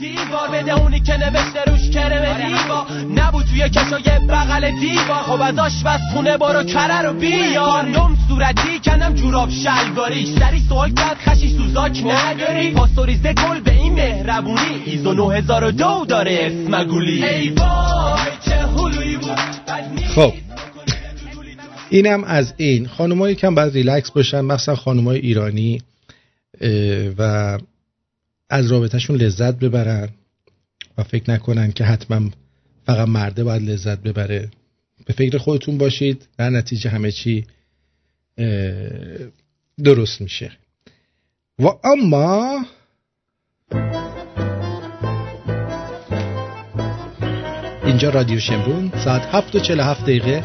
دیوار 0.00 0.48
بده 0.52 0.80
اونی 0.80 1.00
که 1.00 1.16
نوشته 1.16 1.64
روش 1.66 1.90
کرم 1.90 2.48
دیوا 2.48 2.86
نبود 3.14 3.46
توی 3.46 3.68
کشای 3.68 4.18
بغل 4.28 4.70
دیوار. 4.70 5.22
خب 5.22 5.40
از 5.40 5.58
آشپز 5.58 6.00
خونه 6.12 6.38
برو 6.38 6.62
کره 6.62 7.02
رو 7.02 7.12
بیار. 7.12 7.84
نم 7.84 8.16
صورتی 8.28 8.80
کنم 8.84 9.14
جوراب 9.14 9.50
شلواری. 9.50 10.36
سری 10.38 10.60
سوال 10.68 10.90
کرد 10.90 11.16
خشی 11.16 11.48
سوزاک 11.48 12.02
نداری. 12.06 12.70
پاستوریزه 12.70 13.32
گل 13.32 13.60
به 13.60 13.72
این 13.72 13.92
مهربونی. 13.92 14.82
ایزو 14.86 15.12
9002 15.12 16.06
داره 16.08 16.38
اسم 16.42 16.84
گولی 16.84 17.24
ای 17.24 17.48
وای 17.48 18.30
چه 18.44 18.56
هلویی 18.56 19.16
بود. 19.16 19.38
خب. 20.14 20.32
اینم 21.90 22.24
از 22.24 22.54
این. 22.56 22.86
خانمایی 22.86 23.34
کم 23.34 23.54
باید 23.54 23.72
ریلکس 23.72 24.10
باشن 24.10 24.40
مثلا 24.40 24.74
خانمای 24.74 25.18
ایرانی 25.18 25.82
و 27.18 27.58
از 28.50 28.72
رابطهشون 28.72 29.16
لذت 29.16 29.54
ببرن 29.54 30.08
و 30.98 31.02
فکر 31.02 31.30
نکنن 31.30 31.72
که 31.72 31.84
حتما 31.84 32.30
فقط 32.86 33.08
مرده 33.08 33.44
باید 33.44 33.62
لذت 33.62 33.98
ببره. 33.98 34.50
به 35.06 35.12
فکر 35.12 35.38
خودتون 35.38 35.78
باشید 35.78 36.28
در 36.38 36.50
نتیجه 36.50 36.90
همه 36.90 37.12
چی 37.12 37.46
درست 39.84 40.20
میشه. 40.20 40.52
و 41.58 41.66
اما 41.84 42.64
اینجا 47.84 48.10
رادیو 48.10 48.40
شمرون 48.40 48.92
ساعت 49.04 49.22
7 49.22 49.54
و 49.54 49.58
47 49.58 50.02
دقیقه. 50.02 50.44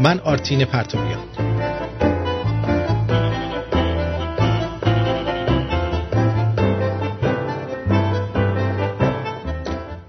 من 0.00 0.18
آرتین 0.20 0.64
پرتویان 0.64 1.15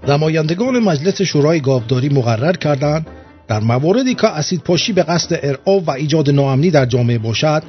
نمایندگان 0.08 0.78
مجلس 0.78 1.22
شورای 1.22 1.60
گاوداری 1.60 2.08
مقرر 2.08 2.52
کردند 2.52 3.06
در 3.48 3.60
مواردی 3.60 4.14
که 4.14 4.26
اسید 4.26 4.60
پاشی 4.60 4.92
به 4.92 5.02
قصد 5.02 5.38
ارعاب 5.42 5.88
و 5.88 5.90
ایجاد 5.90 6.30
ناامنی 6.30 6.70
در 6.70 6.86
جامعه 6.86 7.18
باشد 7.18 7.62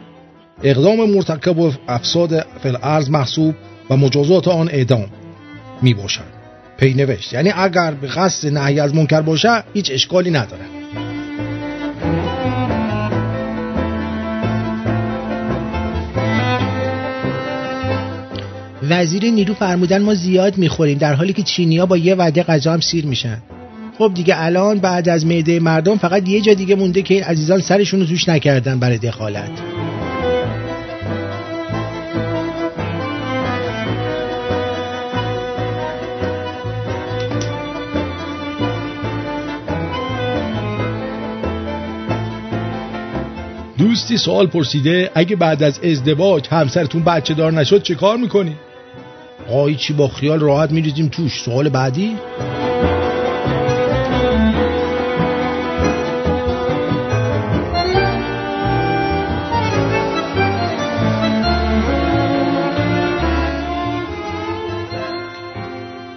اقدام 0.64 1.10
مرتکب 1.10 1.60
و 1.60 1.72
افساد 1.88 2.46
فلعرض 2.64 3.10
محسوب 3.10 3.56
و 3.90 3.98
مجازات 3.98 4.48
آن 4.48 4.70
اعدام 4.70 5.06
می 5.82 5.94
باشد 5.94 6.40
پی 6.78 6.94
نوشت 6.94 7.34
یعنی 7.34 7.52
اگر 7.56 7.92
به 7.92 8.08
قصد 8.08 8.48
نهی 8.48 8.80
از 8.80 8.96
منکر 8.96 9.22
باشه 9.22 9.64
هیچ 9.74 9.92
اشکالی 9.92 10.32
نداره 10.32 10.79
وزیر 18.90 19.26
نیرو 19.26 19.54
فرمودن 19.54 20.02
ما 20.02 20.14
زیاد 20.14 20.58
می‌خوریم 20.58 20.98
در 20.98 21.14
حالی 21.14 21.34
که 21.34 21.44
چینیا 21.44 21.86
با 21.86 21.98
یه 21.98 22.16
وعده 22.16 22.44
غذا 22.44 22.74
هم 22.74 22.80
سیر 22.80 23.06
میشن 23.06 23.38
خب 23.98 24.12
دیگه 24.16 24.36
الان 24.38 24.80
بعد 24.80 25.10
از 25.10 25.26
معده 25.26 25.60
مردم 25.60 25.98
فقط 25.98 26.30
یه 26.30 26.42
جا 26.42 26.54
دیگه 26.54 26.76
مونده 26.76 27.02
که 27.02 27.14
این 27.14 27.24
عزیزان 27.24 27.60
سرشون 27.60 28.00
رو 28.00 28.06
توش 28.06 28.30
نکردن 28.30 28.80
برای 28.80 28.98
دخالت 28.98 29.52
دوستی 43.78 44.18
سوال 44.18 44.48
پرسیده 44.48 45.12
اگه 45.16 45.36
بعد 45.36 45.64
از 45.64 45.80
ازدواج 45.80 46.48
همسرتون 46.48 47.04
بچه 47.04 47.34
دار 47.34 47.54
نشد 47.54 47.84
چه 47.84 47.96
کار 47.96 48.18
می‌کنی؟ 48.18 48.56
آقای 49.50 49.76
چی 49.76 49.94
با 49.94 50.08
خیال 50.08 50.40
راحت 50.40 50.72
میریزیم 50.72 51.08
توش. 51.08 51.42
سوال 51.42 51.70
بعدی؟ 51.70 52.16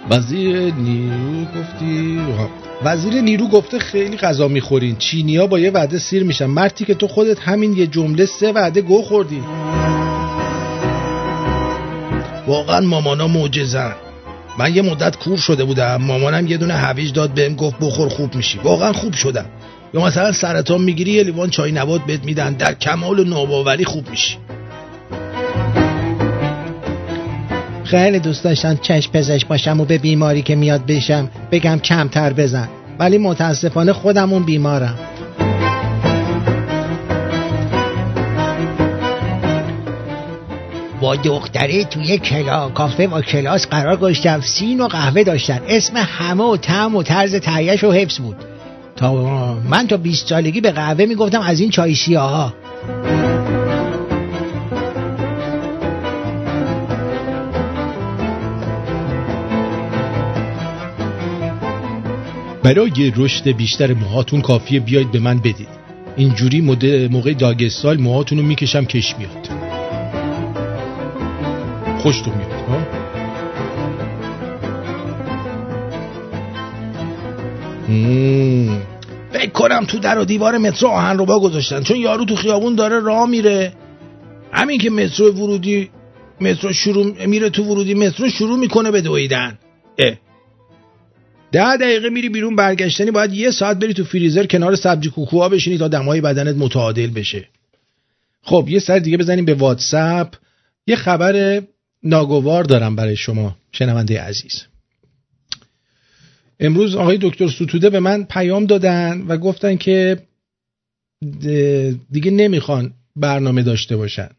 وزیر 0.09 0.73
نیرو 0.73 1.45
گفتی؟ 1.45 2.19
وزیر 2.83 3.21
نیرو 3.21 3.47
گفته 3.47 3.79
خیلی 3.79 4.17
غذا 4.17 4.47
می‌خورین. 4.47 4.95
چینیا 4.95 5.47
با 5.47 5.59
یه 5.59 5.71
وعده 5.71 5.99
سیر 5.99 6.23
میشن. 6.23 6.45
مرتی 6.45 6.85
که 6.85 6.93
تو 6.93 7.07
خودت 7.07 7.39
همین 7.39 7.73
یه 7.73 7.87
جمله 7.87 8.25
سه 8.25 8.51
وعده 8.51 8.81
گو 8.81 9.01
خوردی. 9.01 9.41
واقعا 12.47 12.79
مامانا 12.79 13.27
معجزن. 13.27 13.95
من 14.59 14.75
یه 14.75 14.81
مدت 14.81 15.15
کور 15.15 15.37
شده 15.37 15.63
بودم. 15.63 15.95
مامانم 15.95 16.47
یه 16.47 16.57
دونه 16.57 16.73
هویج 16.73 17.13
داد 17.13 17.33
بهم 17.33 17.55
گفت 17.55 17.75
بخور 17.81 18.09
خوب 18.09 18.35
میشی. 18.35 18.59
واقعا 18.63 18.93
خوب 18.93 19.13
شدم. 19.13 19.45
یا 19.93 20.01
مثلا 20.01 20.31
سرطان 20.31 20.81
می‌گیری 20.81 21.11
یه 21.11 21.23
لیوان 21.23 21.49
چای 21.49 21.71
نبات 21.71 22.01
بهت 22.05 22.25
میدن. 22.25 22.53
در 22.53 22.73
کمال 22.73 23.27
ناباوری 23.27 23.85
خوب 23.85 24.09
میشی. 24.09 24.37
خیلی 27.83 28.19
دوست 28.19 28.43
داشتم 28.43 28.75
چشم 28.81 29.11
پزشک 29.11 29.47
باشم 29.47 29.81
و 29.81 29.85
به 29.85 29.97
بیماری 29.97 30.41
که 30.41 30.55
میاد 30.55 30.85
بشم 30.85 31.29
بگم 31.51 31.79
کمتر 31.79 32.33
بزن. 32.33 32.69
ولی 32.99 33.17
متاسفانه 33.17 33.93
خودمون 33.93 34.43
بیمارم. 34.43 34.99
با 41.03 41.15
دختره 41.15 41.83
توی 41.83 42.17
کلا 42.17 42.69
کافه 42.69 43.07
با 43.07 43.21
کلاس 43.21 43.67
قرار 43.67 43.97
گذاشتم 43.97 44.41
سین 44.41 44.81
و 44.81 44.87
قهوه 44.87 45.23
داشتن. 45.23 45.59
اسم 45.67 45.97
همه 45.97 46.43
و 46.43 46.57
تعم 46.57 46.95
و 46.95 47.03
طرز 47.03 47.35
تهیهش 47.35 47.83
و 47.83 47.91
حفظ 47.91 48.19
بود. 48.19 48.35
تا 48.95 49.13
من 49.69 49.87
تا 49.87 49.97
20 49.97 50.27
سالگی 50.27 50.61
به 50.61 50.71
قهوه 50.71 51.05
می‌گفتم 51.05 51.41
از 51.41 51.59
این 51.59 51.69
چای 51.69 51.95
سیاه 51.95 52.53
برای 62.63 63.13
رشد 63.15 63.47
بیشتر 63.47 63.93
موهاتون 63.93 64.41
کافیه 64.41 64.79
بیاید 64.79 65.11
به 65.11 65.19
من 65.19 65.39
بدید. 65.39 65.67
اینجوری 66.15 66.61
موقع 67.11 67.33
داگستال 67.33 67.97
موهاتون 67.97 68.37
رو 68.37 68.45
می‌کشم 68.45 68.85
کش 68.85 69.15
میاد. 69.17 69.62
خوشتون 72.03 72.33
میاد 72.33 72.51
ها؟ 72.51 72.79
فکر 79.31 79.49
کنم 79.49 79.85
تو 79.85 79.99
در 79.99 80.19
و 80.19 80.25
دیوار 80.25 80.57
مترو 80.57 80.89
آهن 80.89 81.17
رو 81.17 81.25
با 81.25 81.39
گذاشتن. 81.39 81.83
چون 81.83 81.97
یارو 81.97 82.25
تو 82.25 82.35
خیابون 82.35 82.75
داره 82.75 82.99
راه 82.99 83.29
میره. 83.29 83.73
همین 84.51 84.79
که 84.79 84.89
مترو 84.89 85.31
ورودی 85.31 85.89
مترو 86.41 86.73
شروع 86.73 87.25
میره 87.25 87.49
تو 87.49 87.63
ورودی 87.63 87.93
مترو 87.93 88.29
شروع 88.29 88.59
می‌کنه 88.59 88.91
به 88.91 89.01
دویدن. 89.01 89.57
اه. 89.97 90.15
ده 91.51 91.77
دقیقه 91.77 92.09
میری 92.09 92.29
بیرون 92.29 92.55
برگشتنی 92.55 93.11
باید 93.11 93.33
یه 93.33 93.51
ساعت 93.51 93.79
بری 93.79 93.93
تو 93.93 94.03
فریزر 94.03 94.45
کنار 94.45 94.75
سبزی 94.75 95.09
کوکوها 95.09 95.49
بشینی 95.49 95.77
تا 95.77 95.87
دمای 95.87 96.21
بدنت 96.21 96.55
متعادل 96.55 97.07
بشه. 97.07 97.47
خب 98.41 98.65
یه 98.69 98.79
سر 98.79 98.99
دیگه 98.99 99.17
بزنیم 99.17 99.45
به 99.45 99.53
واتساپ. 99.53 100.35
یه 100.87 100.95
خبر 100.95 101.61
ناگوار 102.03 102.63
دارم 102.63 102.95
برای 102.95 103.15
شما 103.15 103.57
شنونده 103.71 104.21
عزیز. 104.21 104.63
امروز 106.59 106.95
آقای 106.95 107.17
دکتر 107.21 107.47
ستوده 107.47 107.89
به 107.89 107.99
من 107.99 108.23
پیام 108.23 108.65
دادن 108.65 109.21
و 109.21 109.37
گفتن 109.37 109.77
که 109.77 110.27
دیگه 112.11 112.31
نمی‌خوان 112.31 112.93
برنامه 113.15 113.63
داشته 113.63 113.97
باشن. 113.97 114.29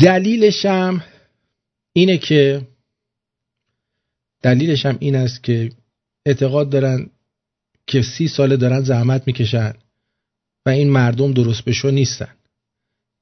دلیلشم 0.00 1.04
اینه 1.92 2.18
که 2.18 2.68
دلیلش 4.42 4.86
هم 4.86 4.96
این 5.00 5.16
است 5.16 5.42
که 5.42 5.72
اعتقاد 6.26 6.70
دارن 6.70 7.10
که 7.86 8.02
سی 8.02 8.28
ساله 8.28 8.56
دارن 8.56 8.80
زحمت 8.80 9.22
می‌کشن 9.26 9.74
و 10.66 10.70
این 10.70 10.90
مردم 10.90 11.32
درست 11.32 11.64
بشو 11.64 11.90
نیستن. 11.90 12.34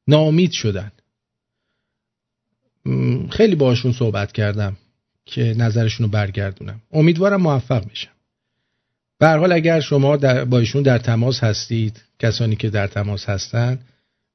ناامید 0.09 0.53
شدن. 0.53 0.93
خیلی 3.31 3.55
باشون 3.55 3.93
صحبت 3.93 4.33
کردم 4.33 4.77
که 5.27 5.55
نظرشون 5.59 6.07
رو 6.07 6.13
برگردونم. 6.13 6.81
امیدوارم 6.93 7.43
موفق 7.43 7.85
بشم. 7.91 8.11
به 9.19 9.29
حال 9.29 9.53
اگر 9.53 9.81
شما 9.81 10.17
در 10.17 10.45
با 10.45 10.59
ایشون 10.59 10.83
در 10.83 10.99
تماس 10.99 11.45
هستید 11.45 12.03
کسانی 12.19 12.57
که 12.57 12.71
در 12.71 12.87
تماس 12.87 13.29
هستن 13.29 13.79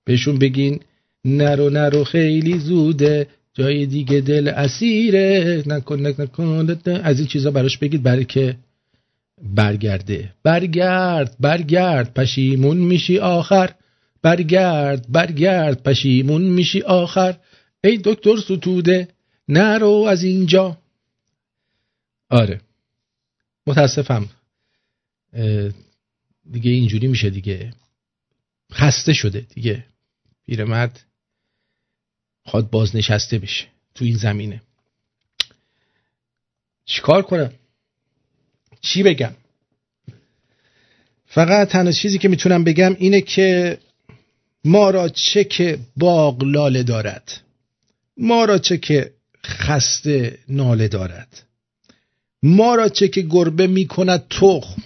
بهشون 0.06 0.40
بگین 0.40 0.80
نرو 1.26 1.70
نرو 1.70 2.04
خیلی 2.04 2.60
زوده 2.60 3.28
جای 3.54 3.86
دیگه 3.86 4.22
دل 4.22 4.48
اسیره 4.48 5.64
نکن 5.66 6.08
نکن 6.08 6.78
از 7.04 7.20
این 7.20 7.28
چیزا 7.28 7.52
براش 7.52 7.78
بگید 7.78 8.04
برای 8.04 8.26
که 8.26 8.56
برگرده. 9.44 10.34
برگرد 10.44 11.36
برگرد 11.40 12.14
پشیمون 12.14 12.78
میشی 12.78 13.18
آخر. 13.20 13.70
برگرد 14.22 15.06
برگرد 15.10 15.84
پشیمون 15.84 16.42
میشی 16.42 16.82
آخر. 16.82 17.36
ای 17.84 18.02
دکتر 18.04 18.38
ستوده 18.38 19.08
نرو 19.48 19.92
از 19.92 20.24
اینجا. 20.24 20.78
آره. 22.30 22.62
متاسفم. 23.68 24.30
دیگه 26.52 26.72
اینجوری 26.72 27.08
میشه 27.08 27.30
دیگه. 27.30 27.74
خسته 28.72 29.14
شده 29.14 29.40
دیگه. 29.40 29.86
پیرمرد 30.46 31.04
خواد 32.46 32.70
بازنشسته 32.70 33.40
بشه 33.40 33.68
تو 33.96 34.06
این 34.06 34.18
زمینه. 34.18 34.62
چیکار 36.86 37.22
کنم؟ 37.22 37.54
چی 38.82 39.04
بگم؟ 39.04 39.34
فقط 41.26 41.68
تنها 41.68 41.92
چیزی 41.92 42.18
که 42.18 42.28
می‌تونم 42.28 42.64
بگم 42.64 42.96
اینه 43.00 43.22
که 43.22 43.78
ما 44.64 44.90
را 44.90 45.10
چه 45.10 45.44
که 45.44 45.80
باغ 45.98 46.44
لاله 46.44 46.84
دارد. 46.84 47.42
ما 48.18 48.46
را 48.46 48.58
چه 48.58 48.78
که 48.78 49.14
خسته 49.46 50.40
ناله 50.50 50.88
دارد. 50.88 51.44
ما 52.44 52.76
را 52.76 52.90
چه 52.90 53.08
که 53.08 53.22
گربه 53.22 53.68
می‌کند 53.68 54.28
تخم. 54.30 54.84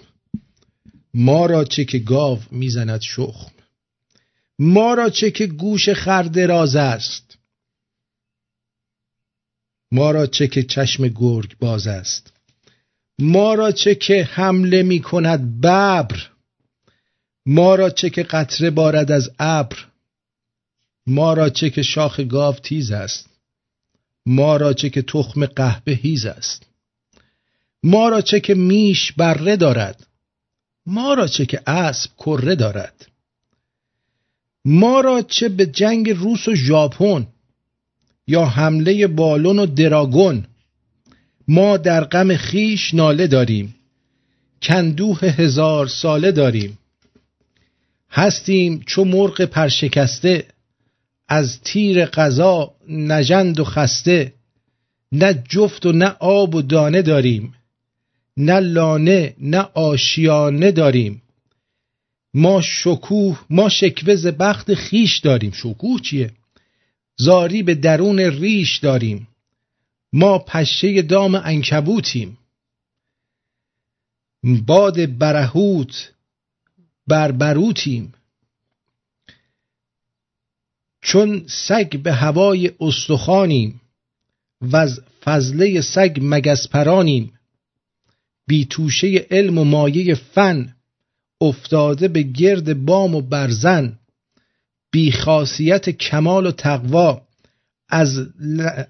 ما 1.14 1.46
را 1.46 1.64
چه 1.64 1.86
که 1.86 2.00
گاو 2.00 2.40
می‌زند 2.52 3.02
شخم. 3.02 3.52
ما 4.60 4.94
را 4.94 5.10
چه 5.10 5.32
که 5.32 5.48
گوش 5.48 5.90
خردراز 5.90 6.76
است. 6.76 7.38
ما 9.92 10.12
را 10.12 10.28
چه 10.28 10.48
که 10.48 10.64
چشم 10.64 11.08
گرگ 11.08 11.58
باز 11.60 11.88
است. 11.88 12.34
ما 13.20 13.54
را 13.54 13.72
چه 13.72 13.96
که 13.96 14.24
حمله 14.24 14.84
می 14.84 15.00
کند 15.00 15.62
ببر. 15.62 16.30
ما 17.46 17.76
را 17.76 17.90
چه 17.90 18.10
که 18.10 18.24
قطره 18.24 18.70
بارد 18.70 19.12
از 19.12 19.32
ابر. 19.40 19.91
ما 21.08 21.34
را 21.34 21.50
چه 21.50 21.70
که 21.70 21.82
شاخ 21.82 22.20
گاو 22.20 22.56
تیز 22.56 22.92
است. 22.92 23.30
ما 24.26 24.58
را 24.58 24.74
چه 24.74 24.90
که 24.90 25.02
تخم 25.02 25.46
قهبه 25.46 25.92
هیز 25.92 26.26
است. 26.26 26.66
ما 27.84 28.10
را 28.10 28.22
چه 28.22 28.40
که 28.40 28.54
میش 28.54 29.12
بره 29.12 29.56
دارد. 29.56 30.08
ما 30.86 31.14
را 31.14 31.28
چه 31.28 31.46
که 31.46 31.62
اسب 31.68 32.12
کره 32.18 32.56
دارد. 32.56 33.08
ما 34.66 35.00
را 35.00 35.22
چه 35.22 35.50
به 35.50 35.66
جنگ 35.66 36.10
روس 36.10 36.48
و 36.48 36.56
ژاپن 36.56 37.28
یا 38.28 38.46
حمله 38.46 39.08
بالون 39.08 39.60
و 39.60 39.66
دراگون. 39.66 40.46
ما 41.48 41.78
در 41.78 42.04
غم 42.04 42.36
خیش 42.36 42.94
ناله 42.94 43.28
داریم. 43.28 43.76
کندوه 44.62 45.20
هزار 45.20 45.88
ساله 45.88 46.32
داریم. 46.32 46.78
هستیم 48.12 48.84
چو 48.86 49.04
مرغ 49.04 49.42
پرشکسته 49.42 50.46
از 51.34 51.62
تیر 51.62 52.06
قضا 52.06 52.76
نژند 52.90 53.60
و 53.60 53.64
خسته 53.64 54.34
نه 55.12 55.44
جفت 55.50 55.86
و 55.86 55.92
نه 55.92 56.16
آب 56.20 56.56
و 56.56 56.62
دانه 56.62 57.02
داریم 57.02 57.54
نه 58.38 58.60
لانه 58.60 59.36
نه 59.40 59.58
آشیانه 59.74 60.72
داریم. 60.72 61.22
ما 62.34 62.62
شکوه 62.62 63.40
ما 63.50 63.70
شکوه 63.70 64.32
بخت 64.32 64.74
خیش 64.74 65.18
داریم. 65.18 65.52
شکوه 65.52 66.02
چیه؟ 66.02 66.32
زاری 67.18 67.64
به 67.64 67.76
درون 67.76 68.20
ریش 68.20 68.78
داریم. 68.78 69.28
ما 70.14 70.40
پشه 70.40 71.02
دام 71.02 71.36
انکبوتیم 71.36 72.38
باد 74.44 75.18
برهوت 75.18 76.12
بربروتیم. 77.08 78.14
چون 81.02 81.44
سگ 81.48 81.98
به 81.98 82.14
هوای 82.14 82.72
استخوانیم 82.80 83.82
و 84.62 84.78
از 84.78 85.02
فضله 85.24 85.82
سگ 85.82 86.18
مگسپرانیم 86.22 87.34
بی 88.48 88.66
توشه 88.66 89.28
علم 89.32 89.58
و 89.58 89.64
مایه 89.64 90.16
فن 90.16 90.76
افتاده 91.42 92.08
به 92.08 92.22
گرد 92.24 92.86
بام 92.86 93.16
و 93.16 93.22
برزن 93.22 94.00
بی 94.92 95.12
خاصیت 95.12 95.90
کمال 95.90 96.46
و 96.46 96.52
تقوا 96.52 97.22
از, 97.90 98.28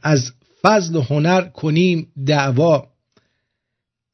از 0.03 0.33
فضل 0.61 0.95
و 0.95 1.01
هنر 1.01 1.41
کنیم 1.41 2.11
دعوا. 2.25 2.87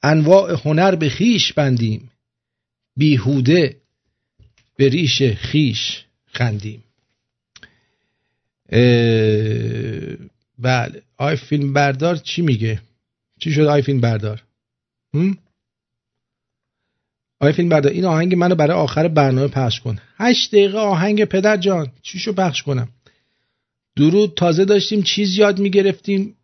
انواع 0.03 0.61
هنر 0.65 0.95
به 0.95 1.09
خیش 1.09 1.53
بندیم 1.53 2.11
بیهوده 2.97 3.77
به 4.75 4.89
ریش 4.89 5.21
خیش 5.23 6.05
خندیم. 6.25 6.83
بله. 10.59 11.01
آی 11.17 11.35
فیلم 11.35 11.73
بردار 11.73 12.15
چی 12.15 12.41
میگه؟ 12.41 12.81
چی 13.39 13.51
شد 13.51 13.61
آی 13.61 13.81
فیلم 13.81 14.01
بردار؟ 14.01 14.43
آی 17.39 17.53
فیلم 17.53 17.69
بردار 17.69 17.91
این 17.91 18.05
آهنگ 18.05 18.35
منو 18.35 18.55
برای 18.55 18.77
آخر 18.77 19.07
برنامه 19.07 19.47
پخش 19.47 19.79
کن. 19.79 19.99
هشت 20.17 20.51
دقیقه 20.51 20.77
آهنگ 20.77 21.25
پدر 21.25 21.57
جان. 21.57 21.87
چیشو 22.01 22.33
پخش 22.33 22.63
کنم؟ 22.63 22.89
درود 23.95 24.33
تازه 24.35 24.65
داشتیم 24.65 25.01
چیز 25.01 25.37
یاد 25.37 25.59
می‌گرفتیم. 25.59 26.35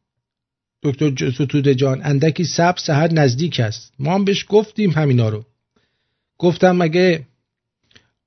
دکتر 0.83 1.31
ستوده 1.31 1.75
جان 1.75 2.01
اندکی 2.03 2.43
سب 2.43 2.75
سهر 2.77 3.13
نزدیک 3.13 3.59
است. 3.59 3.93
ما 3.99 4.15
هم 4.15 4.25
بهش 4.25 4.45
گفتیم 4.49 4.91
همینا 4.91 5.29
رو. 5.29 5.45
گفتم 6.37 6.77
مگه 6.77 7.27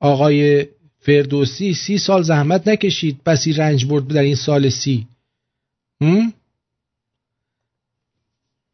آقای 0.00 0.66
فردوسی 1.06 1.74
سی 1.74 1.98
سال 1.98 2.22
زحمت 2.22 2.68
نکشید 2.68 3.24
بسی 3.24 3.52
رنج 3.52 3.84
برد 3.84 4.08
در 4.08 4.22
این 4.22 4.34
سال 4.34 4.68
سی. 4.68 5.06
هم؟ 6.00 6.32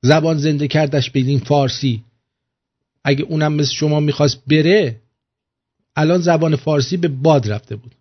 زبان 0.02 0.38
زنده 0.38 0.68
کردش 0.68 1.10
بدین 1.10 1.38
فارسی. 1.38 2.04
اگه 3.04 3.24
اونم 3.24 3.52
مثل 3.52 3.72
شما 3.72 4.00
می‌خواست 4.00 4.42
بره 4.46 5.00
الان 5.96 6.20
زبان 6.20 6.56
فارسی 6.56 6.96
به 6.96 7.08
باد 7.08 7.52
رفته 7.52 7.76
بود. 7.76 7.94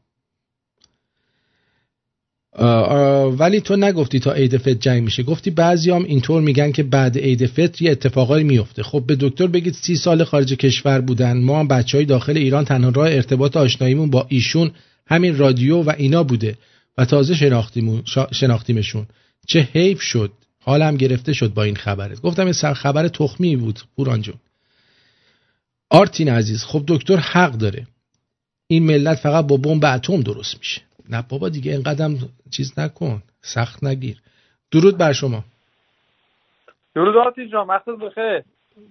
ولی 3.40 3.62
تو 3.62 3.76
نگفتی 3.76 4.20
تا 4.20 4.32
عید 4.32 4.58
فطر 4.58 4.74
جنگ 4.74 5.04
میشه. 5.04 5.24
گفتی 5.24 5.52
بعضیام 5.52 6.04
اینطور 6.04 6.42
میگن 6.42 6.72
که 6.72 6.84
بعد 6.84 7.18
عید 7.18 7.46
فطر 7.46 7.84
یه 7.84 7.92
اتفاقایی 7.92 8.44
میفته. 8.44 8.84
خب 8.84 9.04
به 9.08 9.18
دکتر 9.20 9.48
بگید 9.48 9.74
سی 9.74 9.96
سال 9.96 10.24
خارج 10.24 10.54
کشور 10.54 11.02
بودن. 11.02 11.38
ما 11.38 11.60
هم 11.60 11.68
بچه 11.68 11.98
های 11.98 12.06
داخل 12.06 12.38
ایران 12.38 12.66
تنها 12.66 12.90
راه 12.90 13.08
ارتباط 13.08 13.58
آشناییمون 13.58 14.10
با 14.10 14.26
ایشون 14.30 14.72
همین 15.08 15.38
رادیو 15.38 15.78
و 15.84 15.94
اینا 15.98 16.24
بوده 16.24 16.58
و 16.98 17.06
تازه 17.06 17.54
شناختیمشون. 18.32 19.08
چه 19.48 19.68
حیف 19.74 20.02
شد. 20.02 20.32
حالم 20.64 20.98
گرفته 20.98 21.34
شد 21.34 21.54
با 21.54 21.64
این 21.64 21.76
خبره 21.76 22.16
گفتم 22.16 22.44
این 22.44 22.54
سر 22.54 22.74
خبر 22.74 23.08
تخمی 23.08 23.56
بود 23.56 23.80
پوران 23.96 24.24
آرتین 25.90 26.30
عزیز 26.30 26.64
خب 26.64 26.84
دکتر 26.88 27.18
حق 27.18 27.52
داره. 27.52 27.88
این 28.68 28.84
ملت 28.84 29.18
فقط 29.18 29.48
با 29.48 29.58
بمب 29.58 29.86
اتم 29.86 30.22
درست 30.22 30.58
میشه. 30.60 30.82
نه 31.12 31.24
بابا 31.30 31.50
دیگه 31.50 31.72
اینقدر 31.72 32.10
چیز 32.52 32.80
نکن 32.80 33.22
سخت 33.42 33.84
نگیر. 33.84 34.18
درود 34.72 34.98
بر 34.98 35.14
شما. 35.14 35.44
درود 36.96 37.18
آتی 37.18 37.50
جان 37.50 37.68
وقتت 37.68 37.90
بخیر. 37.90 38.44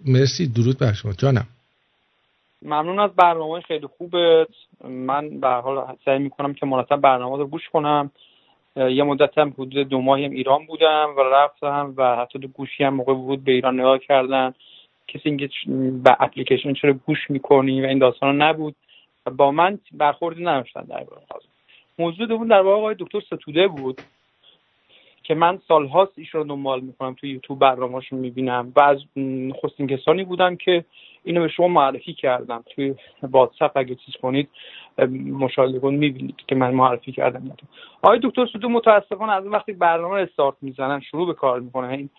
مرسی 0.06 0.47
درود 0.47 0.78
بر 0.78 0.92
شما. 0.92 1.12
جانم. 1.12 1.47
ممنون 2.62 2.98
از 2.98 3.10
برنامه 3.10 3.60
خیلی 3.60 3.86
خوبت. 3.86 4.48
من 4.84 5.40
به 5.40 5.48
حال 5.48 5.97
سعی 6.05 6.18
می‌کنم 6.18 6.55
که 6.55 6.66
مرتب 6.66 6.97
برنامه 6.97 7.38
رو 7.38 7.47
گوش 7.47 7.68
کنم. 7.72 8.10
یه 8.76 9.02
مدت 9.02 9.38
هم 9.38 9.51
حدود 9.59 9.88
دو 9.88 10.01
ماهی 10.01 10.24
هم 10.24 10.30
ایران 10.30 10.66
بودم 10.66 11.14
و 11.16 11.20
رفتم 11.20 11.94
و 11.97 12.16
حتی 12.16 12.38
دو 12.38 12.48
گوشی 12.48 12.84
هم 12.84 12.94
موقع 12.94 13.14
بود 13.14 13.44
به 13.44 13.52
ایران 13.52 13.80
نگاه 13.80 13.98
کردن 13.98 14.55
کسی 15.09 15.22
اینکه 15.24 15.48
به 16.05 16.16
اپلیکیشن 16.20 16.72
چرا 16.72 16.92
گوش 16.92 17.18
می‌کنی 17.28 17.82
و 17.82 17.84
این 17.84 17.98
داستان 17.98 18.42
نبود. 18.42 18.74
با 19.36 19.51
من 19.51 19.78
برخوردی 19.92 20.44
نداشتن 20.44 20.82
در 20.82 21.05
موضوع 22.01 22.27
دوم 22.27 22.48
در 22.48 22.60
واقع 22.60 22.77
آقای 22.77 22.97
دکتر 22.98 23.20
ستوده 23.20 23.68
بود 23.68 24.01
که 25.22 25.35
من 25.35 25.59
سالهاست 25.68 26.18
ایشون 26.18 26.40
رو 26.40 26.47
دنبال 26.47 26.81
می‌کنم 26.81 27.14
تو 27.14 27.27
یوتیوب 27.27 27.59
برنامه‌شون 27.59 28.18
می‌بینم 28.18 28.72
و 28.77 28.81
از 28.81 28.98
نخستین 29.16 29.86
کسانی 29.86 30.24
بودم 30.24 30.56
که 30.56 30.85
اینو 31.24 31.40
به 31.40 31.48
شما 31.48 31.68
معرفی 31.68 32.12
کردم. 32.12 32.64
توی 32.70 32.94
واتساپ 33.22 33.72
اگه 33.74 33.94
چیز 33.94 34.14
کنید 34.22 34.48
مشاهده 35.32 35.78
کنید 35.81 36.01
می‌بینید 36.01 36.36
که 36.48 36.55
من 36.55 36.74
معرفی 36.74 37.12
کردم. 37.12 37.56
آقای 38.02 38.20
دکتر 38.22 38.47
سودو 38.47 38.68
متاسفانه 38.68 39.32
از 39.32 39.47
وقتی 39.47 39.72
برنامه 39.72 40.14
استارت 40.14 40.55
می‌زنن 40.62 41.01
شروع 41.01 41.27
به 41.27 41.35
کار 41.35 41.60
می‌کنن. 41.60 41.90
این 41.90 42.10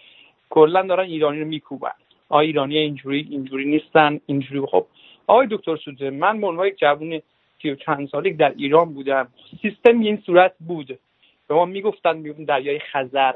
کلا 0.49 0.81
دارن 0.81 1.05
ایرانی 1.05 1.39
رو 1.39 1.47
میکوبن. 1.47 1.91
آقای 2.29 2.47
ایرانی 2.47 2.77
اینجوری 2.77 3.27
اینجوری 3.31 3.65
نیستن 3.65 4.19
اینجوری. 4.25 4.61
خب 4.71 4.85
آقای 5.27 5.47
دکتر 5.51 5.75
سوده 5.75 6.09
من 6.09 6.41
به 6.41 6.47
عنوان 6.47 6.67
یک 6.67 6.77
جوون 6.77 7.21
سی 7.61 7.71
و 7.71 7.75
چند 7.75 8.09
ساله 8.09 8.33
در 8.33 8.53
ایران 8.57 8.93
بودم. 8.93 9.27
سیستم 9.61 9.99
این 9.99 10.21
صورت 10.25 10.53
بود. 10.59 10.99
به 11.47 11.55
ما 11.55 11.65
می‌گفتن 11.65 12.17
می‌گفتن 12.17 12.43
دریای 12.43 12.79
خزر. 12.79 13.33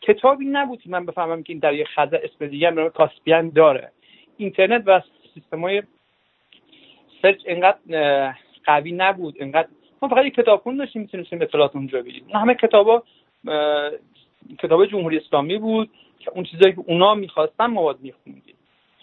کتابی 0.00 0.44
نبود 0.44 0.82
من 0.86 1.06
بفهمم 1.06 1.42
که 1.42 1.52
این 1.52 1.60
دریای 1.60 1.84
خزر 1.84 2.20
اسم 2.24 2.46
دیگه 2.46 2.70
به 2.70 2.90
کاسپیان 2.90 3.50
داره. 3.50 3.92
اینترنت 4.36 4.82
و 4.86 5.02
سیستم 5.34 5.60
های 5.60 5.82
سرچ 7.22 7.42
انقدر 7.46 7.78
قوی 8.64 8.92
نبود. 8.92 9.36
انقدر 9.40 9.68
ما 10.02 10.08
فقط 10.08 10.24
یک 10.24 10.34
کتابخون 10.34 10.76
داشتیم 10.76 11.02
می‌تونستیم 11.02 11.42
اطلاعات 11.42 11.76
اونجا 11.76 12.02
بگیریم. 12.02 12.28
همه 12.34 12.54
کتابا 12.54 13.02
کتاب 14.58 14.86
جمهوری 14.86 15.16
اسلامی 15.16 15.58
بود 15.58 15.90
که 16.18 16.30
اون 16.30 16.44
چیزایی 16.44 16.72
که 16.72 16.80
اونا 16.86 17.14
می‌خواستن 17.14 17.66
ما 17.66 17.82
باید 17.82 18.00
میخوندیم. 18.00 18.54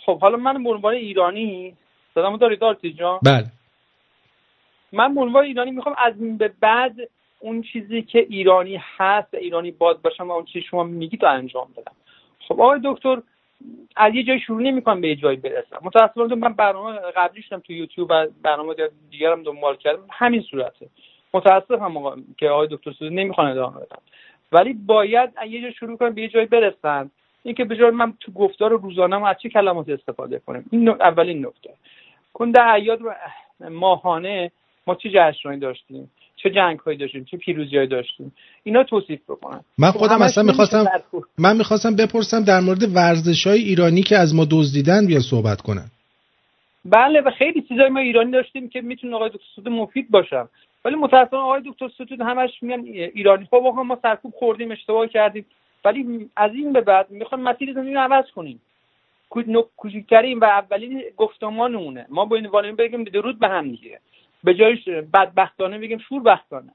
خب 0.06 0.20
حالا 0.20 0.38
من 0.38 0.64
به 0.64 0.70
عنوان 0.70 0.94
ایرانی 0.94 1.76
صدامو 2.16 2.38
دارید 2.38 2.64
آرتی 2.64 2.94
جان؟ 2.94 3.20
بله. 3.26 3.46
من 4.96 5.16
به 5.16 5.22
عنوان 5.22 5.44
ایرانی 5.44 5.72
می‌خوام 5.72 5.96
از 5.98 6.14
این 6.20 6.38
به 6.38 6.54
بعد 6.60 6.96
اون 7.40 7.62
چیزی 7.62 8.02
که 8.02 8.20
ایرانی 8.20 8.82
هست 8.98 9.34
ایرانی 9.34 9.72
باد 9.72 10.02
باشم 10.02 10.28
و 10.28 10.32
اون 10.32 10.46
چیزی 10.46 10.66
شما 10.66 10.84
میگید 10.84 11.24
رو 11.24 11.32
انجام 11.32 11.68
بدم. 11.78 11.96
خب 12.48 12.62
آقای 12.62 12.80
دکتر 12.84 13.22
از 13.96 14.16
یه 14.16 14.24
جای 14.24 14.40
شروع 14.40 14.62
نمی‌کنم 14.62 15.02
به 15.02 15.08
یه 15.08 15.16
جایی 15.16 15.38
برسم. 15.38 15.80
متاسفانه 15.82 16.36
من 16.36 16.54
برنامه 16.54 17.00
قبلی 17.16 17.42
شدم 17.42 17.60
تو 17.60 17.74
یوتیوب 17.74 18.08
و 18.12 18.28
برنامه 18.42 18.76
دیگرم 19.12 19.44
دنبال 19.44 19.76
کردم. 19.76 20.08
همین 20.12 20.42
صورته. 20.42 20.88
متاسفم 21.34 22.24
که 22.38 22.50
آقای 22.50 22.68
دکتر 22.72 22.92
سوزی 22.92 23.16
نمی‌خوان 23.16 23.52
ادامه 23.52 23.76
بدم 23.76 24.02
ولی 24.52 24.74
باید 24.74 25.30
یه 25.48 25.62
جای 25.62 25.74
شروع 25.74 25.98
کنم 25.98 26.14
به 26.14 26.22
یه 26.22 26.28
جایی 26.28 26.46
برسن 26.46 27.12
اینکه 27.44 27.66
به 27.66 27.92
من 27.92 28.14
تو 28.20 28.32
گفتار 28.32 28.72
روزانه 28.72 29.28
از 29.28 29.36
چه 29.40 29.50
کلمات 29.50 29.90
استفاده 29.90 30.40
کنیم 30.40 30.66
این 30.72 30.90
اولین 30.90 31.46
نکته. 31.46 31.70
کن 32.34 32.52
در 32.52 32.68
عیاد 32.68 33.00
ماهانه 33.70 34.52
ما 34.88 34.96
چه 34.96 35.10
جشنهایی 35.10 35.60
داشتیم؟ 35.60 36.12
چه 36.36 36.50
جنگ 36.50 36.80
هایی 36.80 36.98
داشتیم؟ 36.98 37.24
چه 37.24 37.38
پیروزی 37.38 37.88
داشتیم؟ 37.88 38.34
اینا 38.64 38.84
توصیف 38.84 39.20
بکنن. 39.30 39.62
من 39.78 39.92
خب 39.92 39.98
خودم 39.98 40.22
اصلا 40.22 40.44
می‌خواستم 40.44 40.86
من 41.38 41.58
می‌خواستم 41.58 41.96
بپرسم 41.96 42.44
در 42.44 42.60
مورد 42.60 42.96
ورزش 42.96 43.48
های 43.48 43.60
ایرانی 43.60 44.04
که 44.04 44.18
از 44.18 44.36
ما 44.36 44.46
دزدیدن 44.52 45.08
بیا 45.08 45.20
صحبت 45.20 45.62
کنن. 45.62 45.86
بله 46.86 47.22
و 47.22 47.32
خیلی 47.32 47.62
چیزای 47.62 47.90
ما 47.90 48.00
ایرانی 48.00 48.32
داشتیم 48.32 48.70
که 48.70 48.82
می‌تونه 48.82 49.16
آقای 49.16 49.30
دکتر 49.30 49.70
مفید 49.70 50.12
باشم 50.12 50.50
ولی 50.86 50.96
متاسفانه 50.96 51.44
آقای 51.44 51.62
دکتر 51.66 51.88
ستود 51.88 52.22
همش 52.22 52.50
میگن 52.62 52.84
ایرانی. 53.16 53.46
خب 53.46 53.56
ما 53.86 54.00
سرکوب 54.02 54.34
خوردیم 54.40 54.72
اشتباه 54.72 55.08
کردیم. 55.08 55.46
ولی 55.86 56.30
از 56.38 56.52
این 56.54 56.74
به 56.74 56.82
بعد 56.82 57.12
می‌خوام 57.12 57.42
مسیر 57.42 57.74
زندگی 57.74 57.96
عوض 57.96 58.26
کنیم. 58.36 58.62
کوچکترین 59.78 60.40
و 60.40 60.46
اولین 60.46 61.04
گفتمانمونه 61.18 62.06
ما 62.10 62.26
با 62.26 62.38
این 62.64 62.76
بگیم 62.76 63.04
درود 63.04 63.40
به 63.40 63.48
هم 63.48 63.72
دیگه. 63.72 64.00
به 64.46 64.54
جایش 64.54 64.88
بدبختانه 64.88 65.80
بگیم 65.80 65.98
شوربختانه. 65.98 66.72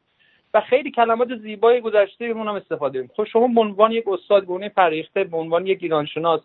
و 0.55 0.61
خیلی 0.61 0.91
کلمات 0.91 1.37
زیبای 1.37 1.81
گذشته 1.81 2.29
هم 2.29 2.49
استفاده 2.49 2.99
کنیم 2.99 3.11
خب 3.17 3.25
شما 3.25 3.49
به 3.49 3.61
عنوان 3.61 3.93
یک 3.93 4.09
استاد 4.09 4.47
به 4.47 4.53
عنوان 4.53 4.69
فریخته 4.69 5.25
به 5.25 5.37
عنوان 5.37 5.67
یک 5.67 5.79
ایرانشناس 5.83 6.41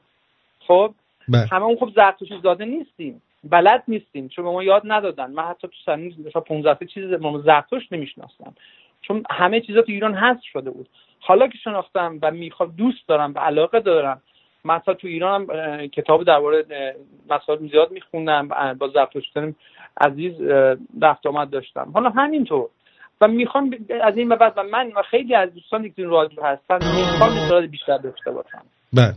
خب 0.59 0.93
بله. 1.29 1.45
همه 1.51 1.63
اون 1.63 1.75
خب 1.75 1.91
زرتشتی 1.95 2.39
زاده 2.43 2.65
نیستیم. 2.65 3.21
بلد 3.43 3.83
نیستیم. 3.87 4.27
چون 4.27 4.45
به 4.45 4.51
ما 4.51 4.63
یاد 4.63 4.81
ندادن. 4.85 5.31
من 5.31 5.43
حتی 5.43 5.67
تو 5.67 5.73
سنین 5.85 6.15
مثلا 6.27 6.41
15 6.41 6.85
چیز 6.85 7.13
ما 7.13 7.39
زرتشت 7.39 7.93
نمیشناستم 7.93 8.55
چون 9.01 9.23
همه 9.29 9.61
چیزا 9.61 9.81
تو 9.81 9.91
ایران 9.91 10.13
هست 10.13 10.43
شده 10.43 10.71
بود. 10.71 10.89
حالا 11.19 11.47
که 11.47 11.57
شناختم 11.57 12.19
و 12.21 12.31
می‌خوام 12.31 12.73
دوست 12.77 13.07
دارم 13.07 13.33
و 13.33 13.39
علاقه 13.39 13.79
دارم 13.79 14.21
من 14.65 14.79
تو 14.79 15.07
ایران 15.07 15.49
هم 15.49 15.87
کتاب 15.87 16.23
درباره 16.23 16.65
مسائل 17.29 17.69
زیاد 17.69 17.91
میخوندم 17.91 18.47
با 18.79 18.87
زرتشتیان 18.87 19.55
عزیز 20.01 20.41
رفت 21.01 21.27
آمد 21.27 21.49
داشتم. 21.49 21.91
حالا 21.93 22.09
همینطور. 22.09 22.69
و 23.21 23.27
می‌خوام 23.27 23.75
از 24.03 24.17
این 24.17 24.29
بعد 24.29 24.53
و 24.57 24.63
من 24.63 24.91
و 24.95 25.01
خیلی 25.01 25.35
از 25.35 25.53
دوستان 25.53 25.89
که 25.89 26.03
رادیو 26.03 26.43
هستن 26.43 26.75
می‌خوام 26.75 27.29
اطلاعات 27.31 27.65
بیشتر 27.65 27.97
داشته 27.97 28.31
باشم. 28.31 28.65
بله. 28.93 29.13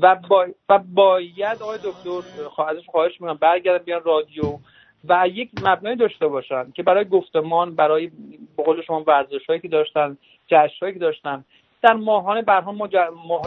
و, 0.00 0.16
با... 0.28 0.46
و 0.68 0.78
باید 0.78 1.62
آقای 1.62 1.78
دکتر 1.78 2.62
ازش 2.68 2.86
خواهش 2.86 3.20
می‌کنم 3.20 3.38
برگردن 3.40 3.84
بیان 3.84 4.02
رادیو 4.04 4.58
و 5.08 5.28
یک 5.28 5.50
مبنای 5.64 5.96
داشته 5.96 6.26
باشن 6.28 6.70
که 6.70 6.82
برای 6.82 7.04
گفتمان 7.04 7.74
برای 7.74 8.10
به 8.56 8.62
قول 8.62 8.82
شما 8.82 9.04
ورزش 9.06 9.46
هایی 9.48 9.60
که 9.60 9.68
داشتن 9.68 10.16
جشن 10.46 10.76
هایی 10.82 10.92
که 10.94 11.00
داشتن 11.00 11.44
در 11.82 11.92
ماهانه 11.92 12.42
برها 12.42 12.72
ما 12.72 12.88
ماه 13.28 13.42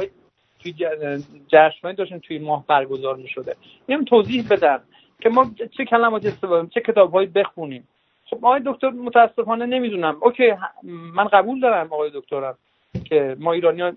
توی 0.66 1.22
جشن 1.48 1.92
داشتن 1.92 2.20
توی 2.20 2.40
ماه 2.40 2.68
برگزار 2.68 3.16
می 3.16 3.28
شده 3.28 3.56
اینم 3.88 4.04
توضیح 4.04 4.48
بدن 4.50 4.80
که 5.22 5.30
ما 5.30 5.52
چه 5.78 5.86
کلمات 5.86 6.26
استفاده 6.26 6.70
چه 6.70 6.82
کتاب 6.82 7.12
هایی 7.12 7.28
بخونیم. 7.28 7.88
خب 8.26 8.46
آقای 8.46 8.62
دکتر 8.66 8.90
متاسفانه 8.90 9.66
نمی‌دونم. 9.66 10.18
اوکی 10.22 10.54
من 10.84 11.28
قبول 11.28 11.60
دارم 11.60 11.86
آقای 11.86 12.12
دکترم 12.14 12.58
که 13.10 13.36
ما 13.40 13.54
ایرانی 13.54 13.82
ها 13.82 13.92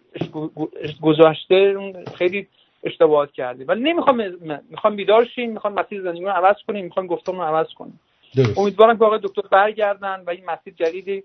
گذاشته 1.02 1.76
خیلی 2.14 2.46
اشتباهات 2.84 3.32
کردیم. 3.32 3.68
ولی 3.68 3.82
نمی‌خوام 3.82 4.22
می‌خوام 4.70 4.96
بیدار 4.96 5.24
شیم 5.24 5.52
می‌خوام 5.52 5.72
مسیر 5.72 6.02
زندگی 6.02 6.24
رو 6.24 6.30
عوض 6.30 6.56
کنیم 6.68 6.84
می‌خوام 6.84 7.06
گفتمون 7.06 7.38
رو 7.38 7.44
عوض 7.44 7.66
کنیم. 7.74 8.00
امیدوارم 8.56 8.98
که 8.98 9.04
آقای 9.04 9.18
دکتر 9.22 9.42
برگردن 9.50 10.22
و 10.26 10.30
این 10.30 10.44
مسیر 10.44 10.74
جدیدی 10.74 11.22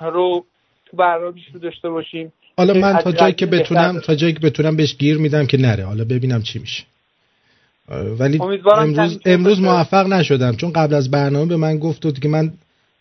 رو 0.00 0.44
تو 0.86 0.96
برنامه 0.96 1.34
داشته 1.62 1.90
باشیم. 1.90 2.32
حالا 2.56 2.74
من 2.74 2.98
تا 2.98 3.12
جایی 3.12 3.34
که 3.34 3.46
بتونم 3.46 4.00
تا 4.00 4.14
جایی 4.14 4.32
که 4.32 4.40
بتونم 4.40 4.76
بهش 4.76 4.96
گیر 4.96 5.18
میدم 5.18 5.46
که 5.46 5.56
نره. 5.56 5.84
حالا 5.84 6.04
ببینم 6.04 6.42
چی 6.42 6.58
میشه. 6.58 6.84
ولی 8.18 8.40
امروز 8.76 9.18
امروز 9.24 9.60
موفق 9.60 10.06
نشدم. 10.06 10.56
چون 10.56 10.72
قبل 10.72 10.94
از 10.94 11.10
برنامه 11.10 11.46
به 11.46 11.56
من 11.56 11.78
گفت 11.78 12.20
که 12.20 12.28
من 12.28 12.52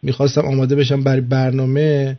می‌خواستم 0.01 0.41
آماده 0.41 0.75
بشم 0.75 1.03
برای 1.03 1.21
برنامه 1.21 2.17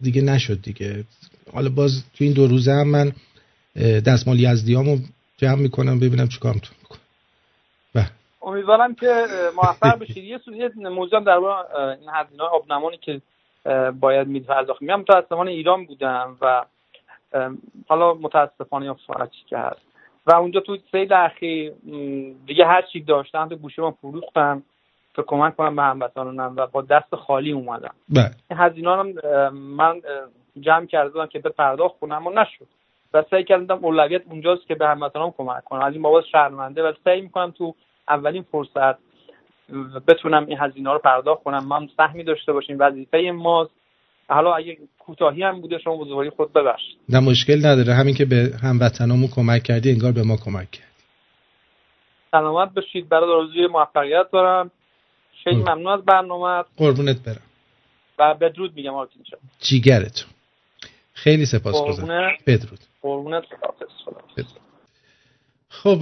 دیگه 0.00 0.22
نشد 0.22 0.62
دیگه. 0.62 1.04
حالا 1.52 1.68
باز 1.68 2.02
تو 2.16 2.24
این 2.24 2.32
دو 2.32 2.46
روزه 2.46 2.72
هم 2.72 2.88
من 2.88 3.12
دستمال 4.06 4.40
یزدیامو 4.40 4.98
جمع 5.36 5.54
می‌کنم 5.54 6.00
ببینم 6.00 6.28
چیکار 6.28 6.54
می‌تونم 6.54 6.78
بکنم 6.84 7.00
بله. 7.94 8.10
امیدوارم 8.42 8.94
که 8.94 9.26
موفق 9.56 9.98
بشید 9.98 10.24
یه 10.24 10.38
سوریه 10.44 10.70
موضوع 10.76 11.24
در 11.24 11.32
این 11.32 12.08
هزینه 12.14 12.42
آبنمانی 12.42 12.96
که 12.96 13.20
باید 14.00 14.28
مید 14.28 14.46
پرداخت 14.46 14.82
من 14.82 14.94
متاسفانه 14.94 15.50
ایران 15.50 15.84
بودم 15.84 16.36
و 16.40 16.64
حالا 17.88 18.14
متاسفانه 18.14 18.86
یا 18.86 18.96
که 19.46 19.58
هست. 19.58 19.80
و 20.26 20.34
اونجا 20.34 20.60
تو 20.60 20.76
سیل 20.92 21.12
اخیر 21.12 21.72
دیگه 22.46 22.66
هر 22.66 22.82
چی 22.82 23.00
داشتم 23.00 23.48
تو 23.48 23.56
گوشه 23.56 23.82
ما 23.82 23.90
فروختم. 23.90 24.62
که 25.16 25.22
کمک 25.22 25.56
کنم 25.56 25.76
به 25.76 25.82
هموطنانم 25.82 26.54
و 26.56 26.66
با 26.66 26.82
دست 26.82 27.14
خالی 27.14 27.52
اومدم. 27.52 27.94
بله. 28.08 28.30
هزینه 28.50 28.96
هم 28.96 29.14
من 29.54 30.02
جمع 30.60 30.86
کرده 30.86 31.10
بودم 31.10 31.26
که 31.26 31.38
به 31.38 31.48
پرداخت 31.48 31.98
کنم 32.00 32.26
و 32.26 32.30
نشد. 32.30 32.66
و 33.14 33.24
سعی 33.30 33.44
کردم 33.44 33.84
اولویت 33.84 34.22
اونجاست 34.30 34.66
که 34.66 34.74
به 34.74 34.88
هموطنان 34.88 35.30
کمک 35.30 35.64
کنم. 35.64 35.80
از 35.80 35.92
این 35.92 36.02
بابت 36.02 36.24
شرمنده 36.24 36.82
و 36.82 36.92
سعی 37.04 37.20
می‌کنم 37.20 37.50
تو 37.50 37.74
اولین 38.08 38.42
فرصت 38.42 38.98
بتونم 40.08 40.46
این 40.46 40.58
هزینه 40.60 40.92
رو 40.92 40.98
پرداخت 40.98 41.42
کنم. 41.42 41.68
من 41.68 41.88
سهمی 41.96 42.24
داشته 42.24 42.52
باشیم 42.52 42.76
وظیفه 42.80 43.30
ماست. 43.34 43.70
حالا 44.28 44.54
اگه 44.54 44.78
کوتاهی 44.98 45.42
هم 45.42 45.60
بوده 45.60 45.78
شما 45.78 45.96
بزرگواری 45.96 46.30
خود 46.30 46.52
ببخشید. 46.52 46.96
نه 47.08 47.20
مشکل 47.20 47.66
نداره. 47.66 47.94
همین 47.94 48.14
که 48.14 48.24
به 48.24 48.52
هموطنامون 48.62 49.28
کمک 49.28 49.62
کردی 49.62 49.90
انگار 49.90 50.12
به 50.12 50.22
ما 50.22 50.36
کمک 50.36 50.70
کردی. 50.70 50.88
سلامت 52.30 52.74
بشید 52.74 53.08
برای 53.08 53.32
آرزوی 53.32 53.66
موفقیت 53.66 54.30
دارم. 54.32 54.70
خیلی 55.44 55.56
ممنون 55.56 55.86
از 55.86 56.04
برنامه. 56.04 56.64
قربونت 56.76 57.22
برم. 57.24 57.42
و 58.18 58.34
بدرود 58.34 58.76
میگم 58.76 58.94
آرتین 58.94 59.24
شد 59.30 59.38
جیگرت 59.60 60.24
خیلی 61.12 61.46
سپاسگزارم. 61.46 62.32
بدرود. 62.46 62.78
قربونت. 63.02 63.44
خب 65.68 65.98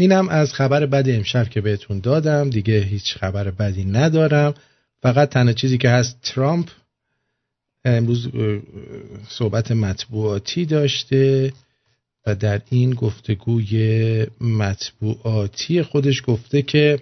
اینم 0.00 0.28
از 0.28 0.54
خبر 0.54 0.86
بد 0.86 1.08
امشب 1.08 1.48
که 1.48 1.60
بهتون 1.60 2.00
دادم. 2.00 2.50
دیگه 2.50 2.80
هیچ 2.80 3.14
خبر 3.14 3.50
بدی 3.50 3.84
ندارم. 3.84 4.54
فقط 5.02 5.28
تنها 5.28 5.52
چیزی 5.52 5.78
که 5.78 5.88
هست 5.88 6.20
ترامپ 6.22 6.70
امروز 7.84 8.28
صحبت 9.28 9.72
مطبوعاتی 9.72 10.66
داشته 10.66 11.52
و 12.26 12.34
در 12.34 12.60
این 12.70 12.90
گفتگوی 12.90 14.26
مطبوعاتی 14.40 15.82
خودش 15.82 16.22
گفته 16.26 16.62
که 16.62 17.00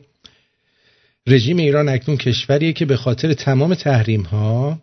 رژیم 1.27 1.57
ایران 1.57 1.89
اکنون 1.89 2.19
کشوریه 2.19 2.73
که 2.73 2.85
به 2.85 2.97
خاطر 2.97 3.33
تمام 3.33 3.75
تحریم 3.75 4.23
ها 4.23 4.79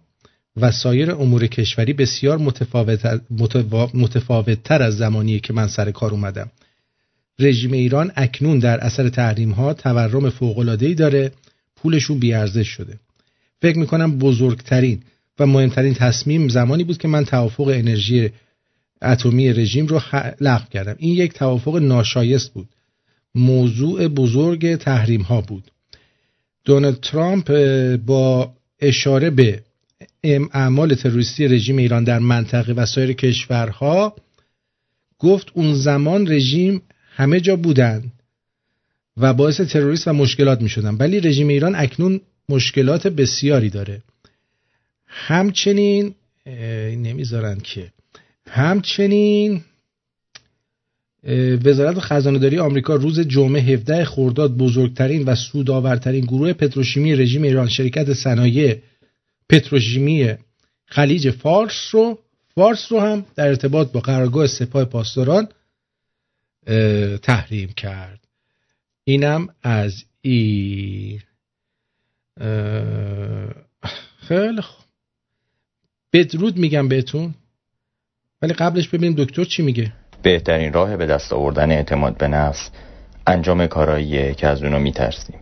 و 0.57 0.71
سایر 0.71 1.11
امور 1.11 1.47
کشوری 1.47 1.93
بسیار 1.93 2.37
متفاوت, 2.37 3.21
متفاوت 3.93 4.63
تر 4.63 4.81
از 4.81 4.97
زمانی 4.97 5.39
که 5.39 5.53
من 5.53 5.67
سر 5.67 5.91
کار 5.91 6.11
اومدم. 6.11 6.51
رژیم 7.39 7.71
ایران 7.71 8.11
اکنون 8.15 8.59
در 8.59 8.79
اثر 8.79 9.09
تحریم 9.09 9.51
ها 9.51 9.73
تورم 9.73 10.29
فوق 10.29 10.75
داره 10.93 11.31
پولشون 11.75 12.19
بیارزش 12.19 12.67
شده. 12.67 12.99
فکر 13.61 13.77
می‌کنم 13.77 14.17
بزرگترین 14.17 15.03
و 15.39 15.45
مهمترین 15.45 15.93
تصمیم 15.93 16.47
زمانی 16.47 16.83
بود 16.83 16.97
که 16.97 17.07
من 17.07 17.25
توافق 17.25 17.67
انرژی 17.67 18.29
اتمی 19.01 19.53
رژیم 19.53 19.87
رو 19.87 20.01
لغو 20.41 20.65
کردم. 20.69 20.95
این 20.97 21.13
یک 21.13 21.33
توافق 21.33 21.75
ناشایست 21.75 22.53
بود. 22.53 22.69
موضوع 23.35 24.07
بزرگ 24.07 24.75
تحریم 24.75 25.21
ها 25.21 25.41
بود. 25.41 25.71
دونالد 26.65 26.99
ترامپ 26.99 27.51
با 27.95 28.53
اشاره 28.79 29.29
به 29.29 29.63
اعمال 30.23 30.95
تروریستی 30.95 31.47
رژیم 31.47 31.77
ایران 31.77 32.03
در 32.03 32.19
منطقه 32.19 32.73
و 32.73 32.85
سایر 32.85 33.13
کشورها 33.13 34.15
گفت 35.19 35.51
اون 35.53 35.73
زمان 35.73 36.31
رژیم 36.31 36.81
همه 37.15 37.39
جا 37.39 37.55
بودند 37.55 38.11
و 39.17 39.33
باعث 39.33 39.61
تروریست 39.61 40.07
و 40.07 40.13
مشکلات 40.13 40.61
می 40.61 40.69
شدن 40.69 40.95
ولی 40.95 41.19
رژیم 41.19 41.47
ایران 41.47 41.75
اکنون 41.75 42.21
مشکلات 42.49 43.07
بسیاری 43.07 43.69
داره. 43.69 44.01
همچنین 45.05 46.15
نمی‌ذارن 46.95 47.59
که. 47.59 47.91
همچنین 48.47 49.61
وزارت 51.65 51.99
خزانه 51.99 52.39
داری 52.39 52.59
آمریکا 52.59 52.95
روز 52.95 53.19
جمعه 53.19 53.61
17 53.61 54.05
خرداد 54.05 54.57
بزرگترین 54.57 55.23
و 55.23 55.35
سودآورترین 55.35 56.25
گروه 56.25 56.53
پتروشیمی 56.53 57.15
رژیم 57.15 57.43
ایران 57.43 57.69
شرکت 57.69 58.13
صنایع 58.13 58.77
پتروشیمی 59.49 60.33
خلیج 60.85 61.29
فارس 61.29 61.89
رو 61.91 62.19
فارس 62.55 62.91
رو 62.91 62.99
هم 62.99 63.25
در 63.35 63.47
ارتباط 63.47 63.91
با 63.91 63.99
قرارگاه 63.99 64.47
سپاه 64.47 64.85
پاسداران 64.85 65.47
تحریم 67.23 67.69
کرد. 67.77 68.19
اینم 69.03 69.47
از 69.63 70.03
این 70.21 71.21
خیلی 74.17 74.61
خوب. 74.61 74.85
بدرود 76.13 76.57
میگم 76.57 76.87
بهتون. 76.87 77.33
ولی 78.41 78.53
قبلش 78.53 78.87
ببینیم 78.87 79.15
دکتر 79.17 79.43
چی 79.43 79.63
میگه. 79.63 79.93
بهترین 80.21 80.73
راه 80.73 80.97
به 80.97 81.05
دست 81.05 81.33
آوردن 81.33 81.71
اعتماد 81.71 82.17
به 82.17 82.27
نفس 82.27 82.69
انجام 83.27 83.67
کاراییه 83.67 84.33
که 84.33 84.47
از 84.47 84.63
اونو 84.63 84.79
میترسیم. 84.79 85.39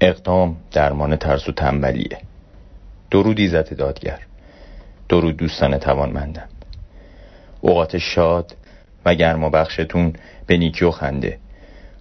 اقدام 0.00 0.56
درمان 0.70 1.16
ترس 1.16 1.48
و 1.48 1.52
تنبلیه. 1.52 2.18
درود 3.10 3.38
ایزت 3.38 3.74
دادگر. 3.74 4.20
درود 5.08 5.36
دوستان 5.36 5.78
توانمندم. 5.78 6.48
اوقات 7.60 7.98
شاد 7.98 8.56
و 9.04 9.14
گرم 9.14 9.44
و 9.44 9.50
بخشتون 9.50 10.12
به 10.46 10.56
نیکی 10.56 10.84
و 10.84 10.90
خنده؟ 10.90 11.38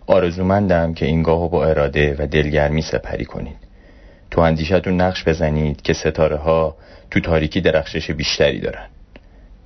آرزومندم 0.08 0.94
که 0.94 1.06
این 1.06 1.24
گاهو 1.24 1.50
با 1.50 1.66
اراده 1.66 2.16
و 2.20 2.28
دلگرمی 2.28 2.82
سپری 2.82 3.26
کنید. 3.26 3.58
تو 4.32 4.42
اندیشتون 4.42 5.02
نقش 5.02 5.24
بزنید 5.28 5.82
که 5.82 5.94
ستاره 5.94 6.38
ها 6.38 6.76
تو 7.12 7.20
تاریکی 7.20 7.62
درخشش 7.62 8.12
بیشتری 8.12 8.60
دارن. 8.60 8.88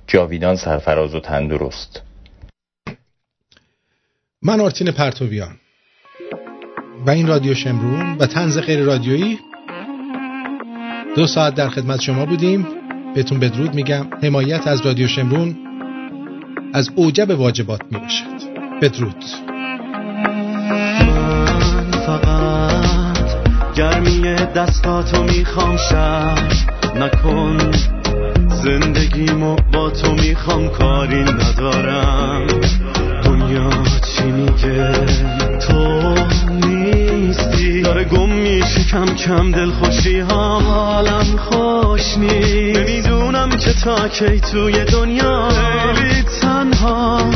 جاویدان 0.06 0.56
سرفراز 0.56 1.14
و 1.14 1.20
تندرست. 1.20 2.02
من 4.42 4.60
آرتین 4.60 4.90
پرتویان. 4.90 5.56
و 7.06 7.10
این 7.10 7.26
رادیو 7.26 7.54
شمرون 7.54 8.16
و 8.18 8.26
تنز 8.26 8.58
غیر 8.58 8.80
رادیویی. 8.80 9.38
دو 11.16 11.26
ساعت 11.26 11.54
در 11.54 11.68
خدمت 11.68 12.00
شما 12.00 12.26
بودیم. 12.26 12.66
بهتون 13.14 13.40
بدرود 13.40 13.74
میگم. 13.74 14.10
حمایت 14.22 14.66
از 14.66 14.80
رادیو 14.80 15.08
شمرون 15.08 15.65
از 16.76 16.90
اوجب 16.94 17.30
واجبات 17.30 17.80
می 17.90 17.98
باشد 17.98 18.24
بدرود. 18.82 19.24
فقط 22.06 23.28
گرمی 23.76 24.20
دستاتو 24.54 25.22
می‌خوام 25.22 25.76
شب 25.76 26.48
نکن. 26.96 27.72
زندگیمو 28.48 29.56
با 29.72 29.90
تو 29.90 30.12
می‌خوام 30.12 30.68
کاری 30.68 31.24
ندارم. 31.24 32.46
دنیا 33.24 33.70
چی 34.16 34.24
میگه؟ 34.24 34.92
تو 35.58 36.14
نیستی 37.36 37.82
داره 37.82 38.04
گم 38.04 38.32
میشه 38.32 38.84
کم 38.90 39.04
کم 39.04 39.52
دل 39.52 39.70
خوشی 39.70 40.20
ها 40.20 40.60
حالم 40.60 41.36
خوش 41.36 42.18
نیست. 42.18 42.78
نمی‌دونم 42.78 43.48
که 43.48 43.72
تا 43.72 44.08
کی 44.08 44.40
توی 44.40 44.84
دنیا. 44.84 45.48
خیلی 45.48 46.22
تنها. 46.22 47.30